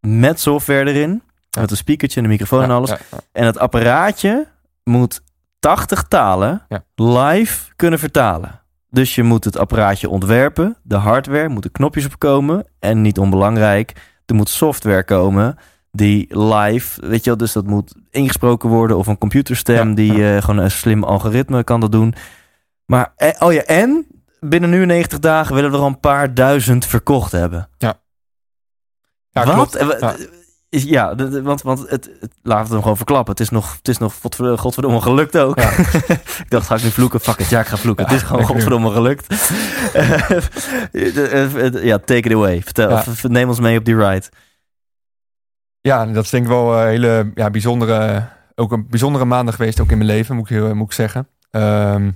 Met 0.00 0.40
software 0.40 0.90
erin. 0.90 1.22
Ja. 1.50 1.60
Met 1.60 1.70
een 1.70 1.76
speakertje 1.76 2.18
en 2.18 2.24
een 2.24 2.30
microfoon 2.30 2.62
en 2.62 2.70
alles. 2.70 2.92
En 3.32 3.46
het 3.46 3.58
apparaatje 3.58 4.46
moet 4.84 5.20
80 5.58 6.02
talen 6.08 6.66
live 6.94 7.72
kunnen 7.76 7.98
vertalen. 7.98 8.60
Dus 8.90 9.14
je 9.14 9.22
moet 9.22 9.44
het 9.44 9.58
apparaatje 9.58 10.08
ontwerpen. 10.08 10.76
De 10.82 10.96
hardware 10.96 11.48
moeten 11.48 11.70
knopjes 11.72 12.04
op 12.04 12.18
komen. 12.18 12.66
En 12.78 13.02
niet 13.02 13.18
onbelangrijk, 13.18 13.92
er 14.26 14.34
moet 14.34 14.48
software 14.48 15.04
komen 15.04 15.58
die 15.92 16.38
live, 16.38 17.06
weet 17.06 17.24
je 17.24 17.30
wel, 17.30 17.36
dus 17.38 17.52
dat 17.52 17.66
moet 17.66 17.94
ingesproken 18.10 18.68
worden 18.68 18.96
of 18.96 19.06
een 19.06 19.18
computerstem 19.18 19.88
Ja, 19.88 19.94
die 19.94 20.34
eh, 20.34 20.42
gewoon 20.42 20.64
een 20.64 20.70
slim 20.70 21.04
algoritme 21.04 21.64
kan 21.64 21.80
dat 21.80 21.92
doen. 21.92 22.14
Maar, 22.86 23.12
eh, 23.16 23.30
oh 23.38 23.52
ja, 23.52 23.62
en 23.62 24.06
binnen 24.40 24.70
nu 24.70 24.86
90 24.86 25.18
dagen 25.18 25.54
willen 25.54 25.70
we 25.70 25.76
er 25.76 25.82
al 25.82 25.88
een 25.88 26.00
paar 26.00 26.34
duizend 26.34 26.86
verkocht 26.86 27.32
hebben. 27.32 27.68
Ja, 27.78 28.00
Wat? 29.32 29.44
klopt. 29.54 29.74
Eh, 29.76 29.88
Ja. 30.00 30.14
Ja, 30.68 31.14
want, 31.42 31.62
want 31.62 31.78
het, 31.90 32.10
het, 32.20 32.34
laten 32.42 32.66
we 32.66 32.72
hem 32.72 32.82
gewoon 32.82 32.96
verklappen. 32.96 33.32
Het 33.32 33.40
is 33.40 33.48
nog, 33.50 33.76
het 33.76 33.88
is 33.88 33.98
nog 33.98 34.14
godver- 34.20 34.58
godverdomme 34.58 35.00
gelukt 35.00 35.38
ook. 35.38 35.58
Ja. 35.60 35.70
ik 36.44 36.46
dacht, 36.48 36.66
ga 36.66 36.74
ik 36.74 36.82
nu 36.82 36.90
vloeken? 36.90 37.20
Fuck 37.20 37.38
it, 37.38 37.48
ja, 37.48 37.60
ik 37.60 37.66
ga 37.66 37.76
vloeken. 37.76 38.04
Ja, 38.04 38.10
het 38.12 38.20
is 38.22 38.26
gewoon 38.28 38.44
godverdomme 38.44 38.90
gelukt. 38.90 39.26
Eh, 40.92 41.66
eh, 41.66 41.84
ja, 41.84 41.98
take 41.98 42.28
it 42.28 42.32
away. 42.32 42.62
Vertel, 42.62 42.90
Ja. 42.90 43.04
neem 43.22 43.48
ons 43.48 43.60
mee 43.60 43.78
op 43.78 43.84
die 43.84 43.96
ride. 43.96 44.26
Ja, 45.80 46.06
dat 46.06 46.24
is 46.24 46.30
denk 46.30 46.42
ik 46.44 46.48
wel 46.50 46.78
een 46.80 46.86
hele 46.88 47.30
ja, 47.34 47.50
bijzondere, 47.50 48.28
ook 48.54 48.72
een 48.72 48.86
bijzondere 48.88 49.24
maanden 49.24 49.54
geweest, 49.54 49.80
ook 49.80 49.90
in 49.90 49.98
mijn 49.98 50.10
leven, 50.10 50.36
moet 50.36 50.50
ik, 50.50 50.56
heel- 50.56 50.74
moet 50.74 50.86
ik 50.86 50.92
zeggen. 50.92 51.28
Ehm, 51.50 52.10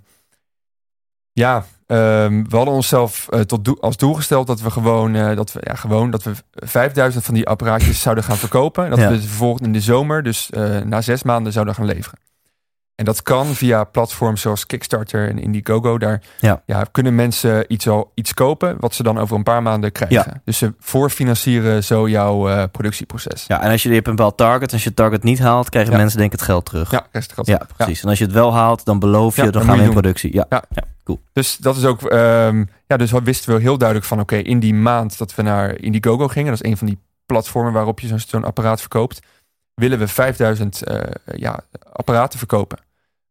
ja, 1.41 1.64
ehm, 1.86 2.45
we 2.49 2.57
hadden 2.57 2.74
onszelf 2.74 3.26
eh, 3.30 3.41
tot 3.41 3.64
doel, 3.64 3.76
als 3.80 3.97
doel 3.97 4.14
gesteld 4.14 4.47
dat 4.47 4.61
we 4.61 4.70
gewoon, 4.70 5.14
eh, 5.14 5.36
dat 5.36 5.53
we, 5.53 5.61
ja, 5.62 5.74
gewoon 5.74 6.11
dat 6.11 6.22
we 6.22 6.32
5000 6.53 7.24
van 7.24 7.34
die 7.34 7.47
apparaatjes 7.49 8.01
zouden 8.01 8.24
gaan 8.24 8.36
verkopen. 8.36 8.84
En 8.84 8.91
dat 8.91 8.99
Ja. 8.99 9.09
we 9.11 9.20
ze 9.20 9.28
vervolgens 9.28 9.62
in 9.66 9.72
de 9.72 9.80
zomer, 9.80 10.22
dus 10.22 10.51
eh, 10.51 10.78
na 10.80 11.01
zes 11.01 11.22
maanden, 11.22 11.53
zouden 11.53 11.74
gaan 11.74 11.86
leveren. 11.86 12.18
En 12.95 13.07
dat 13.07 13.22
kan 13.22 13.47
via 13.47 13.84
platforms 13.84 14.41
zoals 14.41 14.66
Kickstarter 14.66 15.28
en 15.28 15.38
Indiegogo. 15.38 15.99
Daar 15.99 16.22
Ja. 16.41 16.62
kunnen 16.93 17.14
mensen 17.14 17.64
iets, 17.72 17.88
al, 17.88 18.12
iets 18.14 18.34
kopen 18.34 18.76
wat 18.80 18.95
ze 18.95 19.03
dan 19.03 19.18
over 19.18 19.36
een 19.36 19.43
paar 19.43 19.62
maanden 19.62 19.93
krijgen. 19.93 20.16
Ja. 20.26 20.41
Dus 20.45 20.59
ze 20.59 20.74
voorfinancieren 20.78 21.84
zo 21.84 22.09
jouw 22.09 22.68
productieproces. 22.68 23.45
Ja, 23.49 23.62
en 23.62 23.70
als 23.70 23.82
je, 23.82 23.88
je 23.88 23.95
hebt 23.95 24.07
een 24.09 24.16
bepaald 24.16 24.36
target, 24.36 24.72
als 24.72 24.82
je 24.82 24.88
het 24.88 24.97
target 24.97 25.22
niet 25.22 25.38
haalt, 25.38 25.68
krijgen 25.68 25.93
Ja. 25.93 25.99
mensen 25.99 26.18
denk 26.18 26.32
ik 26.32 26.38
het 26.38 26.49
geld 26.49 26.64
terug. 26.64 26.91
Ja, 26.91 27.07
Ja, 27.43 27.61
precies. 27.76 28.03
En 28.03 28.09
als 28.09 28.18
je 28.18 28.24
het 28.24 28.32
wel 28.32 28.55
haalt, 28.55 28.84
dan 28.84 28.99
beloof 28.99 29.36
je, 29.36 29.43
Ja, 29.45 29.51
dan 29.51 29.61
dat 29.61 29.70
gaan 29.70 29.78
we 29.78 29.84
in 29.84 29.91
productie. 29.93 30.34
Ja. 30.34 30.47
Ja. 30.49 30.64
Cool. 31.15 31.21
Dus 31.33 31.57
dat 31.57 31.77
is 31.77 31.85
ook. 31.85 32.03
ehm, 32.03 32.65
ja, 32.87 32.97
dus 32.97 33.11
we 33.11 33.23
wisten 33.23 33.55
we 33.55 33.61
heel 33.61 33.79
duidelijk 33.79 34.09
van: 34.09 34.21
oké, 34.21 34.37
in 34.37 34.61
die 34.61 34.75
maand 34.75 35.19
dat 35.19 35.35
we 35.35 35.43
naar 35.43 35.79
Indiegogo 35.81 36.29
gingen, 36.29 36.51
dat 36.53 36.65
is 36.65 36.71
een 36.71 36.77
van 36.77 36.87
die 36.87 36.99
platformen 37.27 37.73
waarop 37.73 38.01
je 38.01 38.19
zo'n 38.19 38.45
apparaat 38.45 38.81
verkoopt, 38.81 39.21
willen 39.75 39.99
we 39.99 40.09
5000 40.09 40.83
eh, 40.83 41.01
ja, 41.37 41.61
apparaten 41.93 42.39
verkopen. 42.39 42.79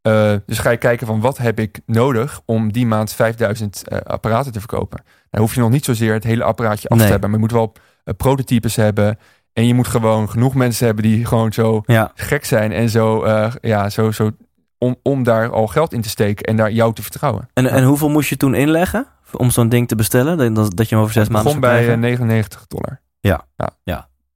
Eh, 0.01 0.33
dus 0.45 0.59
ga 0.59 0.69
je 0.69 0.77
kijken 0.77 1.07
van 1.07 1.19
wat 1.19 1.37
heb 1.37 1.59
ik 1.59 1.79
nodig 1.85 2.41
om 2.45 2.71
die 2.71 2.85
maand 2.85 3.13
5000 3.13 3.87
eh, 3.87 3.97
apparaten 4.01 4.51
te 4.51 4.59
verkopen. 4.59 5.03
Dan 5.29 5.41
hoef 5.41 5.53
je 5.53 5.59
nog 5.59 5.69
niet 5.69 5.85
zozeer 5.85 6.13
het 6.13 6.23
hele 6.23 6.43
apparaatje 6.43 6.89
af 6.89 6.97
Nee. 6.97 7.05
te 7.05 7.11
hebben, 7.11 7.29
maar 7.29 7.39
je 7.39 7.45
moet 7.45 7.55
wel 7.55 7.73
prototypes 8.17 8.75
hebben. 8.75 9.19
En 9.53 9.67
je 9.67 9.73
moet 9.73 9.87
gewoon 9.87 10.29
genoeg 10.29 10.55
mensen 10.55 10.85
hebben 10.85 11.03
die 11.03 11.25
gewoon 11.25 11.53
zo 11.53 11.81
Ja. 11.85 12.11
gek 12.15 12.45
zijn 12.45 12.71
en 12.71 12.89
zo, 12.89 13.27
ja, 13.61 13.89
zo, 13.89 14.11
zo 14.11 14.31
om, 14.79 14.95
om 15.03 15.23
daar 15.23 15.51
al 15.51 15.67
geld 15.67 15.93
in 15.93 16.01
te 16.01 16.09
steken 16.09 16.45
en 16.45 16.55
daar 16.55 16.71
jou 16.71 16.93
te 16.93 17.01
vertrouwen. 17.01 17.49
En, 17.53 17.63
Ja. 17.63 17.69
en 17.69 17.83
hoeveel 17.83 18.09
moest 18.09 18.29
je 18.29 18.37
toen 18.37 18.53
inleggen 18.55 19.07
om 19.33 19.49
zo'n 19.51 19.69
ding 19.69 19.87
te 19.87 19.95
bestellen? 19.95 20.53
Dat, 20.53 20.75
dat- 20.75 20.89
je 20.89 20.95
hem 20.95 21.03
over 21.03 21.13
zes 21.15 21.27
maanden 21.27 21.43
begon 21.45 21.59
bij 21.61 21.69
eh, 21.77 21.77
krijgen? 21.83 21.99
99 21.99 22.65
dollar. 22.67 23.01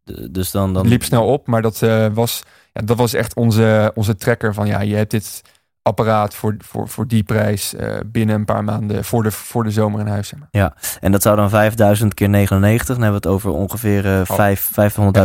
D- 0.05 0.33
Dus 0.33 0.51
dan... 0.51 0.73
dan 0.73 0.81
Het 0.83 0.91
liep 0.91 1.03
snel 1.03 1.25
op, 1.27 1.47
maar 1.47 1.61
dat, 1.61 1.81
eh, 1.81 2.07
was, 2.13 2.43
ja, 2.73 2.81
dat 2.85 2.97
was 2.97 3.13
echt 3.13 3.35
onze, 3.35 3.91
onze 3.95 4.15
trekker 4.15 4.53
van 4.53 4.67
ja, 4.67 4.81
je 4.81 4.95
hebt 4.95 5.11
dit 5.11 5.41
apparaat 5.83 6.35
voor, 6.35 6.55
voor, 6.59 6.87
voor 6.89 7.07
die 7.07 7.23
prijs 7.23 7.75
eh, 7.75 7.95
binnen 8.05 8.35
een 8.35 8.45
paar 8.45 8.63
maanden 8.63 9.03
voor 9.03 9.23
de, 9.23 9.31
voor 9.31 9.63
de 9.63 9.71
zomer 9.71 9.99
in 9.99 10.07
huis. 10.07 10.27
zeg 10.27 10.39
maar. 10.39 10.73
En 10.99 11.11
dat 11.11 11.21
zou 11.21 11.35
dan 11.35 11.49
5000 11.49 12.13
keer 12.13 12.29
99, 12.29 12.87
dan 12.95 13.03
hebben 13.03 13.21
we 13.21 13.27
het 13.27 13.35
over 13.35 13.51
ongeveer 13.51 14.05
eh, 14.05 14.21
Oh. 14.27 14.35
vijf 14.35 14.71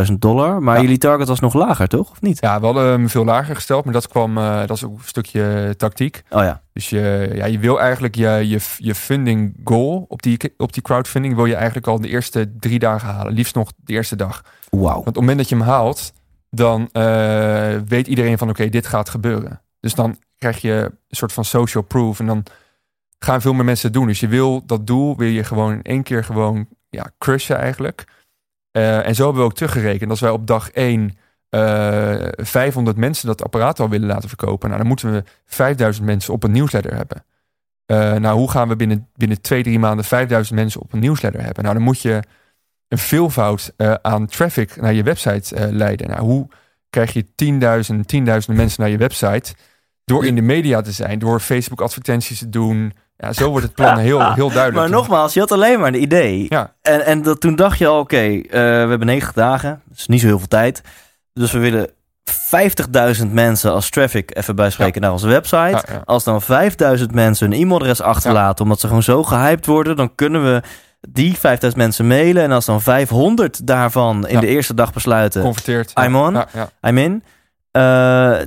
500.000 0.09 0.13
dollar. 0.19 0.61
Maar 0.63 0.75
Ja. 0.75 0.81
jullie 0.81 0.97
target 0.97 1.27
was 1.27 1.39
nog 1.39 1.53
lager, 1.53 1.87
toch? 1.87 2.11
Of 2.11 2.21
niet? 2.21 2.37
Ja, 2.41 2.59
we 2.59 2.65
hadden 2.65 2.85
hem 2.85 3.09
veel 3.09 3.25
lager 3.25 3.55
gesteld, 3.55 3.83
maar 3.83 3.93
dat 3.93 4.07
kwam, 4.07 4.37
eh, 4.37 4.59
dat 4.59 4.69
is 4.77 4.83
ook 4.85 4.97
een 4.97 5.03
stukje 5.03 5.73
tactiek. 5.77 6.23
Oh 6.29 6.43
ja. 6.43 6.61
Dus 6.73 6.89
je, 6.89 7.31
ja, 7.33 7.45
je 7.45 7.59
wil 7.59 7.79
eigenlijk 7.81 8.15
je, 8.15 8.29
je, 8.29 8.59
je 8.77 8.95
funding 8.95 9.55
goal 9.63 10.05
op 10.07 10.21
die, 10.21 10.53
op 10.57 10.73
die 10.73 10.81
crowdfunding 10.83 11.35
wil 11.35 11.45
je 11.45 11.55
eigenlijk 11.55 11.87
al 11.87 12.01
de 12.01 12.07
eerste 12.07 12.51
drie 12.59 12.79
dagen 12.79 13.07
halen. 13.09 13.33
Liefst 13.33 13.55
nog 13.55 13.71
de 13.75 13.93
eerste 13.93 14.15
dag. 14.15 14.41
Wauw. 14.69 14.83
Want 14.83 14.97
op 14.99 15.05
het 15.05 15.15
moment 15.15 15.37
dat 15.37 15.49
je 15.49 15.55
hem 15.55 15.63
haalt, 15.65 16.13
dan 16.49 16.89
weet 17.87 18.07
iedereen 18.07 18.37
van 18.37 18.49
oké, 18.49 18.69
dit 18.69 18.87
gaat 18.87 19.09
gebeuren. 19.09 19.61
Dus 19.79 19.93
dan 19.95 20.17
krijg 20.39 20.61
je 20.61 20.71
een 20.71 21.15
soort 21.17 21.33
van 21.33 21.45
social 21.45 21.83
proof 21.83 22.19
en 22.19 22.25
dan 22.25 22.43
gaan 23.19 23.41
veel 23.41 23.53
meer 23.53 23.65
mensen 23.65 23.87
het 23.87 23.97
doen. 23.97 24.07
Dus 24.07 24.19
je 24.19 24.27
wil 24.27 24.65
dat 24.65 24.87
doel, 24.87 25.17
wil 25.17 25.27
je 25.27 25.43
gewoon 25.43 25.73
in 25.73 25.83
één 25.83 26.03
keer 26.03 26.23
gewoon 26.23 26.67
ja, 26.89 27.11
crushen 27.17 27.57
eigenlijk. 27.57 28.05
Eh, 28.71 29.07
en 29.07 29.15
zo 29.15 29.23
hebben 29.23 29.41
we 29.41 29.47
ook 29.47 29.55
teruggerekend. 29.55 30.09
Als 30.09 30.19
wij 30.19 30.29
op 30.29 30.47
dag 30.47 30.71
1 30.71 31.17
500 31.49 32.97
mensen 32.97 33.27
dat 33.27 33.43
apparaat 33.43 33.79
al 33.79 33.89
willen 33.89 34.07
laten 34.07 34.29
verkopen, 34.29 34.67
nou, 34.67 34.79
dan 34.79 34.87
moeten 34.87 35.11
we 35.11 35.23
5000 35.45 36.05
mensen 36.05 36.33
op 36.33 36.43
een 36.43 36.51
nieuwsletter 36.51 36.95
hebben. 36.95 37.23
Eh, 37.89 38.13
nou, 38.13 38.37
hoe 38.37 38.51
gaan 38.51 38.67
we 38.67 38.75
binnen, 38.75 39.07
binnen 39.15 39.41
twee, 39.41 39.63
drie 39.63 39.79
maanden 39.79 40.05
5000 40.05 40.59
mensen 40.59 40.81
op 40.81 40.93
een 40.93 40.99
nieuwsletter 40.99 41.43
hebben? 41.43 41.63
Nou, 41.63 41.75
dan 41.75 41.83
moet 41.83 42.01
je 42.01 42.23
een 42.87 42.97
veelvoud 42.97 43.73
eh, 43.77 43.93
aan 44.01 44.25
traffic 44.25 44.81
naar 44.81 44.93
je 44.93 45.03
website 45.03 45.55
eh, 45.55 45.71
leiden. 45.71 46.07
Nou, 46.07 46.21
hoe 46.21 46.47
krijg 46.89 47.13
je 47.13 47.25
10.000, 47.25 47.29
tienduizenden 48.05 48.55
mensen 48.55 48.81
naar 48.81 48.89
je 48.89 48.97
website? 48.97 49.53
Door 50.09 50.25
in 50.25 50.35
de 50.35 50.41
media 50.41 50.81
te 50.81 50.91
zijn, 50.91 51.19
door 51.19 51.39
Facebook 51.39 51.81
advertenties 51.81 52.39
te 52.39 52.49
doen. 52.49 52.93
Ja, 53.17 53.33
zo 53.33 53.49
wordt 53.49 53.65
het 53.65 53.75
plan 53.75 53.97
heel, 54.09 54.33
heel 54.33 54.49
duidelijk. 54.51 54.73
Maar 54.75 54.89
nogmaals, 54.89 55.33
je 55.33 55.39
had 55.39 55.51
alleen 55.51 55.79
maar 55.79 55.87
een 55.87 56.01
idee. 56.01 56.45
Ja. 56.49 56.73
En, 56.81 57.05
en 57.05 57.21
dat, 57.21 57.39
toen 57.41 57.55
dacht 57.55 57.77
je 57.77 57.87
al, 57.87 57.99
oké, 57.99 58.17
eh, 58.17 58.41
we 58.51 58.59
hebben 58.89 59.05
90 59.07 59.33
dagen. 59.33 59.81
Dat 59.87 59.97
is 59.97 60.07
niet 60.07 60.19
zo 60.21 60.27
heel 60.27 60.37
veel 60.37 60.47
tijd. 60.47 60.81
Dus 61.33 61.51
we 61.51 61.59
willen 61.59 61.89
50.000 63.19 63.31
mensen 63.31 63.71
als 63.73 63.89
traffic 63.89 64.37
even 64.37 64.55
bijspreken 64.55 65.01
naar 65.01 65.11
onze 65.11 65.27
website. 65.27 65.55
Ja, 65.57 65.83
ja. 65.91 66.01
Als 66.05 66.23
dan 66.23 66.41
5000 66.41 67.13
mensen 67.13 67.51
een 67.51 67.59
e-mailadres 67.61 68.01
achterlaten, 68.01 68.63
omdat 68.63 68.79
ze 68.79 68.87
gewoon 68.87 69.03
zo 69.03 69.23
gehyped 69.23 69.65
worden, 69.65 69.95
dan 69.95 70.15
kunnen 70.15 70.43
we 70.43 70.61
die 71.09 71.37
5000 71.37 71.81
mensen 71.81 72.07
mailen. 72.07 72.43
En 72.43 72.51
als 72.51 72.65
dan 72.65 72.81
500 72.81 73.67
daarvan 73.67 74.27
in 74.27 74.33
Ja. 74.33 74.39
de 74.39 74.47
eerste 74.47 74.73
dag 74.73 74.93
besluiten, 74.93 75.41
Converteert. 75.41 75.93
I'm 76.03 76.15
on. 76.15 76.33
Ja, 76.33 76.47
ja. 76.53 76.89
I'm 76.89 76.97
in. 76.97 77.23
Eh, 77.79 78.39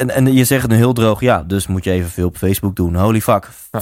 en, 0.00 0.10
en 0.10 0.32
je 0.32 0.44
zegt 0.44 0.62
het 0.62 0.70
nu 0.70 0.76
heel 0.76 0.92
droog, 0.92 1.20
ja, 1.20 1.42
dus 1.42 1.66
moet 1.66 1.84
je 1.84 1.90
evenveel 1.90 2.26
op 2.26 2.36
Facebook 2.36 2.76
doen. 2.76 2.94
Holy 2.96 3.20
fuck, 3.20 3.48
Ja. 3.70 3.80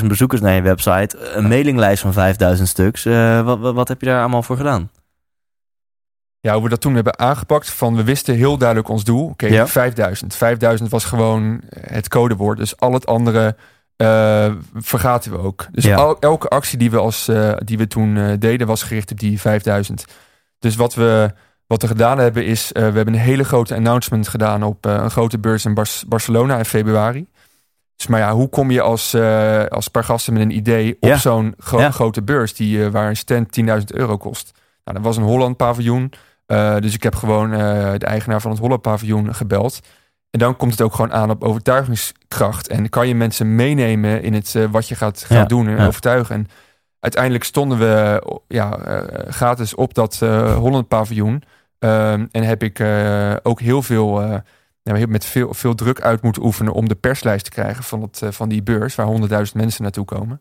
50.000 0.00 0.06
bezoekers 0.06 0.40
naar 0.40 0.54
je 0.54 0.62
website, 0.62 1.18
een 1.34 1.48
mailinglijst 1.48 2.02
van 2.02 2.12
5000 2.12 2.68
stuks. 2.68 3.04
Eh, 3.04 3.40
wat, 3.42 3.58
wat, 3.58 3.74
wat 3.74 3.88
heb 3.88 4.00
je 4.00 4.06
daar 4.06 4.20
allemaal 4.20 4.42
voor 4.42 4.56
gedaan? 4.56 4.90
ja, 6.42 6.52
hoe 6.54 6.62
we 6.62 6.68
dat 6.68 6.80
toen 6.80 6.94
hebben 6.94 7.18
aangepakt. 7.18 7.70
Van 7.70 7.96
we 7.96 8.04
wisten 8.04 8.34
heel 8.34 8.58
duidelijk 8.58 8.88
ons 8.88 9.04
doel. 9.04 9.26
Oké, 9.28 9.46
Ja. 9.46 9.66
5000. 9.66 10.34
5000 10.36 10.90
was 10.90 11.04
gewoon 11.04 11.60
het 11.80 12.08
codewoord. 12.08 12.58
Dus 12.58 12.76
al 12.76 12.92
het 12.92 13.06
andere 13.06 13.56
eh, 13.96 14.52
vergaten 14.74 15.30
we 15.32 15.38
ook. 15.38 15.66
Dus 15.72 15.84
Ja. 15.84 15.96
al- 15.96 16.18
elke 16.20 16.48
actie 16.48 16.78
die 16.78 16.90
we, 16.90 16.98
als, 16.98 17.30
die 17.64 17.78
we 17.78 17.86
toen 17.86 18.36
deden 18.38 18.66
was 18.66 18.82
gericht 18.82 19.10
op 19.10 19.18
die 19.20 19.40
5000. 19.40 20.04
Dus 20.58 20.76
wat 20.76 20.94
we, 20.94 21.30
wat 21.70 21.82
we 21.82 21.88
gedaan 21.88 22.18
hebben 22.18 22.44
is... 22.44 22.72
eh, 22.72 22.82
we 22.88 22.96
hebben 22.96 23.14
een 23.14 23.20
hele 23.20 23.44
grote 23.44 23.74
announcement 23.74 24.28
gedaan 24.28 24.62
op 24.62 24.86
eh, 24.86 24.92
een 24.92 25.10
grote 25.10 25.38
beurs 25.38 25.64
in 25.64 25.74
Bar- 25.74 26.02
Barcelona 26.06 26.58
in 26.58 26.64
februari. 26.64 27.26
Dus 27.96 28.06
maar 28.06 28.20
ja, 28.20 28.32
hoe 28.32 28.48
kom 28.48 28.70
je 28.70 28.80
als, 28.80 29.14
eh 29.14 29.64
als 29.64 29.88
paar 29.88 30.04
gasten 30.04 30.32
met 30.32 30.42
een 30.42 30.56
idee 30.56 30.96
op 31.00 31.08
Ja. 31.08 31.16
zo'n 31.16 31.54
gro- 31.58 31.80
Ja. 31.80 31.90
grote 31.90 32.22
beurs... 32.22 32.54
Die, 32.54 32.88
waar 32.90 33.08
een 33.08 33.16
stand 33.16 33.60
10.000 33.60 33.66
euro 33.86 34.16
kost? 34.16 34.52
Nou, 34.84 34.96
dat 34.96 35.06
was 35.06 35.16
een 35.16 35.22
Holland 35.22 35.56
paviljoen. 35.56 36.12
Dus 36.80 36.94
ik 36.94 37.02
heb 37.02 37.14
gewoon 37.14 37.50
de 37.98 38.06
eigenaar 38.06 38.40
van 38.40 38.50
het 38.50 38.60
Holland 38.60 38.82
paviljoen 38.82 39.34
gebeld. 39.34 39.80
En 40.30 40.38
dan 40.38 40.56
komt 40.56 40.70
het 40.70 40.80
ook 40.80 40.94
gewoon 40.94 41.12
aan 41.12 41.30
op 41.30 41.44
overtuigingskracht. 41.44 42.68
En 42.68 42.88
kan 42.88 43.08
je 43.08 43.14
mensen 43.14 43.54
meenemen 43.54 44.22
in 44.22 44.34
het, 44.34 44.54
wat 44.70 44.88
je 44.88 44.94
gaat, 44.94 45.18
gaat 45.20 45.38
Ja, 45.38 45.44
doen 45.44 45.68
en 45.68 45.86
overtuigen. 45.86 46.34
En 46.34 46.46
uiteindelijk 47.00 47.44
stonden 47.44 47.78
we 47.78 48.22
ja, 48.48 48.78
gratis 49.28 49.74
op 49.74 49.94
dat 49.94 50.18
Holland 50.56 50.88
paviljoen. 50.88 51.42
Ehm, 51.80 52.26
en 52.30 52.42
heb 52.42 52.62
ik 52.62 52.78
eh, 52.78 53.34
ook 53.42 53.60
heel 53.60 53.82
veel, 53.82 54.22
eh, 54.22 55.04
met 55.06 55.24
veel, 55.24 55.54
veel 55.54 55.74
druk 55.74 56.00
uit 56.00 56.22
moeten 56.22 56.42
oefenen 56.42 56.72
om 56.72 56.88
de 56.88 56.94
perslijst 56.94 57.44
te 57.44 57.50
krijgen 57.50 57.84
van, 57.84 58.02
het, 58.02 58.22
eh, 58.22 58.30
van 58.30 58.48
die 58.48 58.62
beurs, 58.62 58.94
waar 58.94 59.06
100.000 59.06 59.56
mensen 59.56 59.82
naartoe 59.82 60.04
komen. 60.04 60.40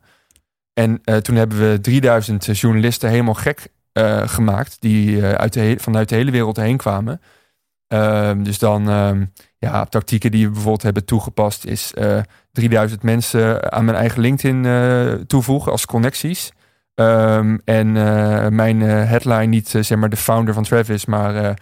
En 0.73 1.01
toen 1.21 1.35
hebben 1.35 1.71
we 1.71 1.79
3000 1.81 2.45
journalisten 2.59 3.09
helemaal 3.09 3.33
gek 3.33 3.67
gemaakt, 4.25 4.81
die 4.81 5.23
uit 5.23 5.53
de 5.53 5.75
vanuit 5.79 6.09
de 6.09 6.15
hele 6.15 6.31
wereld 6.31 6.57
heen 6.57 6.77
kwamen. 6.77 7.21
Ehm, 7.87 8.43
dus 8.43 8.59
dan, 8.59 8.89
ehm, 8.89 9.25
ja, 9.57 9.85
tactieken 9.85 10.31
die 10.31 10.45
we 10.45 10.51
bijvoorbeeld 10.51 10.81
hebben 10.81 11.05
toegepast, 11.05 11.65
is 11.65 11.93
eh 11.93 12.21
3000 12.51 13.03
mensen 13.03 13.71
aan 13.71 13.85
mijn 13.85 13.97
eigen 13.97 14.21
LinkedIn 14.21 15.27
toevoegen 15.27 15.71
als 15.71 15.85
connecties. 15.85 16.51
Ehm, 16.99 17.57
en 17.65 17.97
eh, 17.97 18.47
mijn 18.47 18.81
eh, 18.81 18.87
headline 18.87 19.45
niet 19.45 19.75
eh, 19.75 19.83
zeg 19.83 19.97
maar 19.97 20.09
de 20.09 20.15
founder 20.15 20.53
van 20.53 20.63
Travis, 20.63 21.05
maar 21.05 21.53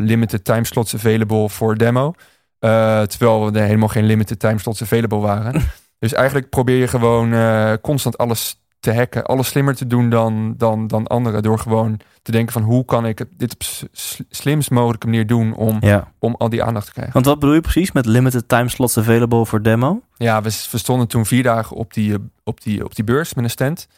limited 0.00 0.44
time 0.44 0.64
slots 0.64 0.94
available 0.94 1.48
voor 1.48 1.76
demo. 1.76 2.14
Terwijl 2.58 3.54
er 3.54 3.62
helemaal 3.62 3.88
geen 3.88 4.04
limited 4.04 4.38
time 4.38 4.58
slots 4.58 4.82
available 4.82 5.18
waren. 5.18 5.62
dus 5.98 6.12
eigenlijk 6.12 6.48
probeer 6.48 6.76
je 6.76 6.88
gewoon 6.88 7.34
constant 7.80 8.18
alles 8.18 8.60
te 8.80 8.94
hacken, 8.94 9.24
alles 9.24 9.48
slimmer 9.48 9.74
te 9.76 9.86
doen 9.86 10.10
dan, 10.10 10.54
dan, 10.56 10.86
dan 10.86 11.06
anderen. 11.06 11.42
Door 11.42 11.58
gewoon 11.58 12.00
te 12.22 12.32
denken 12.32 12.52
van 12.52 12.62
hoe 12.62 12.84
kan 12.84 13.06
ik 13.06 13.24
dit 13.36 13.52
op 13.52 13.62
slimst 14.28 14.70
mogelijke 14.70 15.06
manier 15.06 15.26
doen 15.26 15.54
om, 15.54 15.76
Ja. 15.80 16.12
om 16.18 16.34
al 16.38 16.48
die 16.48 16.62
aandacht 16.62 16.86
te 16.86 16.92
krijgen. 16.92 17.12
Want 17.12 17.26
wat 17.26 17.38
bedoel 17.38 17.54
je 17.54 17.60
precies 17.60 17.92
met 17.92 18.06
limited 18.06 18.48
time 18.48 18.68
slots 18.68 18.98
available 18.98 19.46
voor 19.46 19.62
demo? 19.62 20.00
Ja, 20.16 20.42
we, 20.42 20.66
we 20.70 20.78
stonden 20.78 21.08
toen 21.08 21.26
vier 21.26 21.42
dagen 21.42 21.76
op 21.76 21.94
die, 21.94 22.14
op 22.44 22.62
die, 22.62 22.84
op 22.84 22.94
die 22.94 23.04
beurs 23.04 23.34
met 23.34 23.44
een 23.44 23.50
stand. 23.50 23.88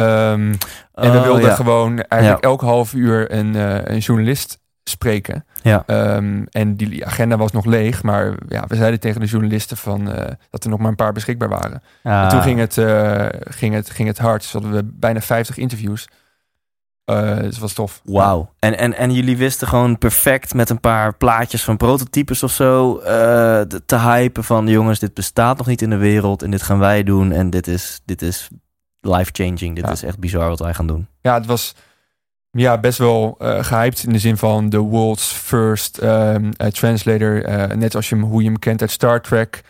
Ehm, 0.00 0.54
en 0.94 1.12
we 1.12 1.18
Oh, 1.18 1.22
wilden 1.22 1.44
ja. 1.48 1.54
gewoon 1.54 2.00
eigenlijk 2.02 2.44
elk 2.44 2.60
half 2.60 2.92
uur 2.94 3.32
een, 3.32 3.56
eh, 3.56 3.78
een 3.94 3.98
journalist 3.98 4.58
spreken. 4.84 5.44
Ja. 5.62 5.82
Ehm, 5.86 6.42
en 6.50 6.76
die 6.76 7.06
agenda 7.06 7.36
was 7.36 7.52
nog 7.52 7.64
leeg, 7.64 8.02
maar 8.02 8.34
ja, 8.48 8.64
we 8.68 8.76
zeiden 8.76 9.00
tegen 9.00 9.20
de 9.20 9.26
journalisten 9.26 9.76
van, 9.76 10.12
eh, 10.12 10.32
dat 10.50 10.64
er 10.64 10.70
nog 10.70 10.78
maar 10.78 10.88
een 10.88 10.94
paar 10.96 11.12
beschikbaar 11.12 11.48
waren. 11.48 11.82
Ah. 12.02 12.22
En 12.22 12.28
toen 12.28 12.42
ging 12.42 12.58
het, 12.58 12.78
eh, 12.78 13.26
ging, 13.40 13.74
het, 13.74 13.90
ging 13.90 14.08
het 14.08 14.18
hard. 14.18 14.40
Dus 14.42 14.52
hadden 14.52 14.72
we 14.72 14.82
bijna 14.84 15.20
50 15.20 15.56
interviews. 15.56 16.08
Eh 17.04 17.36
dus 17.36 17.44
het 17.46 17.58
was 17.58 17.72
tof. 17.72 18.00
Wauw. 18.04 18.52
En, 18.58 18.78
en, 18.78 18.96
en 18.96 19.12
jullie 19.12 19.36
wisten 19.36 19.68
gewoon 19.68 19.98
perfect 19.98 20.54
met 20.54 20.70
een 20.70 20.80
paar 20.80 21.14
plaatjes 21.16 21.64
van 21.64 21.76
prototypes 21.76 22.42
of 22.42 22.50
zo 22.50 22.98
te- 22.98 23.82
te 23.86 23.98
hypen 23.98 24.44
van 24.44 24.66
jongens, 24.66 24.98
dit 24.98 25.14
bestaat 25.14 25.58
nog 25.58 25.66
niet 25.66 25.82
in 25.82 25.90
de 25.90 25.96
wereld 25.96 26.42
en 26.42 26.50
dit 26.50 26.62
gaan 26.62 26.78
wij 26.78 27.02
doen 27.02 27.32
en 27.32 27.50
dit 27.50 27.66
is, 27.66 28.00
dit 28.04 28.22
is 28.22 28.48
life-changing. 29.00 29.74
Dit 29.74 29.84
Ja. 29.86 29.90
is 29.92 30.02
echt 30.02 30.18
bizar 30.18 30.48
wat 30.48 30.58
wij 30.58 30.74
gaan 30.74 30.86
doen. 30.86 31.06
Ja, 31.20 31.34
het 31.34 31.46
was. 31.46 31.74
ja, 32.50 32.78
best 32.78 32.98
wel 32.98 33.36
uh, 33.38 33.64
gehyped 33.64 34.02
in 34.02 34.12
de 34.12 34.18
zin 34.18 34.36
van 34.36 34.68
de 34.68 34.78
world's 34.78 35.26
first 35.32 36.02
um, 36.02 36.50
translator. 36.56 37.42
net 37.76 37.94
als 37.94 38.08
je 38.08 38.14
hem, 38.14 38.24
hoe 38.24 38.42
je 38.42 38.48
hem 38.48 38.58
kent 38.58 38.80
uit 38.80 38.90
Star 38.90 39.20
Trek. 39.20 39.62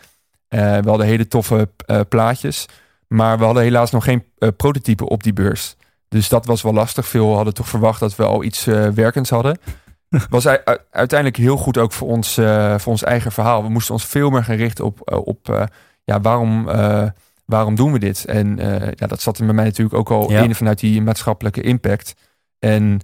we 0.47 0.81
hadden 0.85 1.05
hele 1.05 1.27
toffe 1.27 1.69
plaatjes. 2.09 2.65
Maar 3.07 3.37
we 3.37 3.43
hadden 3.45 3.63
helaas 3.63 3.91
nog 3.91 4.03
geen 4.03 4.23
prototype 4.57 5.09
op 5.09 5.23
die 5.23 5.33
beurs. 5.33 5.75
Dus 6.07 6.29
dat 6.29 6.45
was 6.45 6.61
wel 6.61 6.73
lastig. 6.73 7.07
Veel 7.07 7.35
hadden 7.35 7.53
toch 7.53 7.67
verwacht 7.69 7.99
dat 7.99 8.15
we 8.15 8.23
al 8.23 8.43
iets 8.43 8.63
werkends 8.93 9.29
hadden. 9.29 9.59
was 10.29 10.47
uiteindelijk 10.91 11.37
heel 11.37 11.57
goed 11.57 11.77
ook 11.77 11.91
voor 11.91 12.07
ons, 12.07 12.33
voor 12.77 12.91
ons 12.91 13.03
eigen 13.03 13.31
verhaal. 13.31 13.63
We 13.63 13.69
moesten 13.69 13.93
ons 13.93 14.05
veel 14.05 14.29
meer 14.29 14.43
gaan 14.43 14.55
richten 14.55 14.85
op, 14.85 15.23
op 15.25 15.67
ja, 16.03 16.21
waarom 16.21 16.69
waarom 17.51 17.75
doen 17.75 17.91
we 17.91 17.99
dit? 17.99 18.25
En 18.25 18.57
ja, 18.95 19.07
dat 19.07 19.21
zat 19.21 19.37
er 19.37 19.45
bij 19.45 19.55
mij 19.55 19.65
natuurlijk 19.65 19.97
ook 19.97 20.11
al 20.11 20.31
in 20.31 20.55
vanuit 20.55 20.79
die 20.79 21.01
maatschappelijke 21.01 21.61
impact. 21.61 22.13
En 22.59 22.99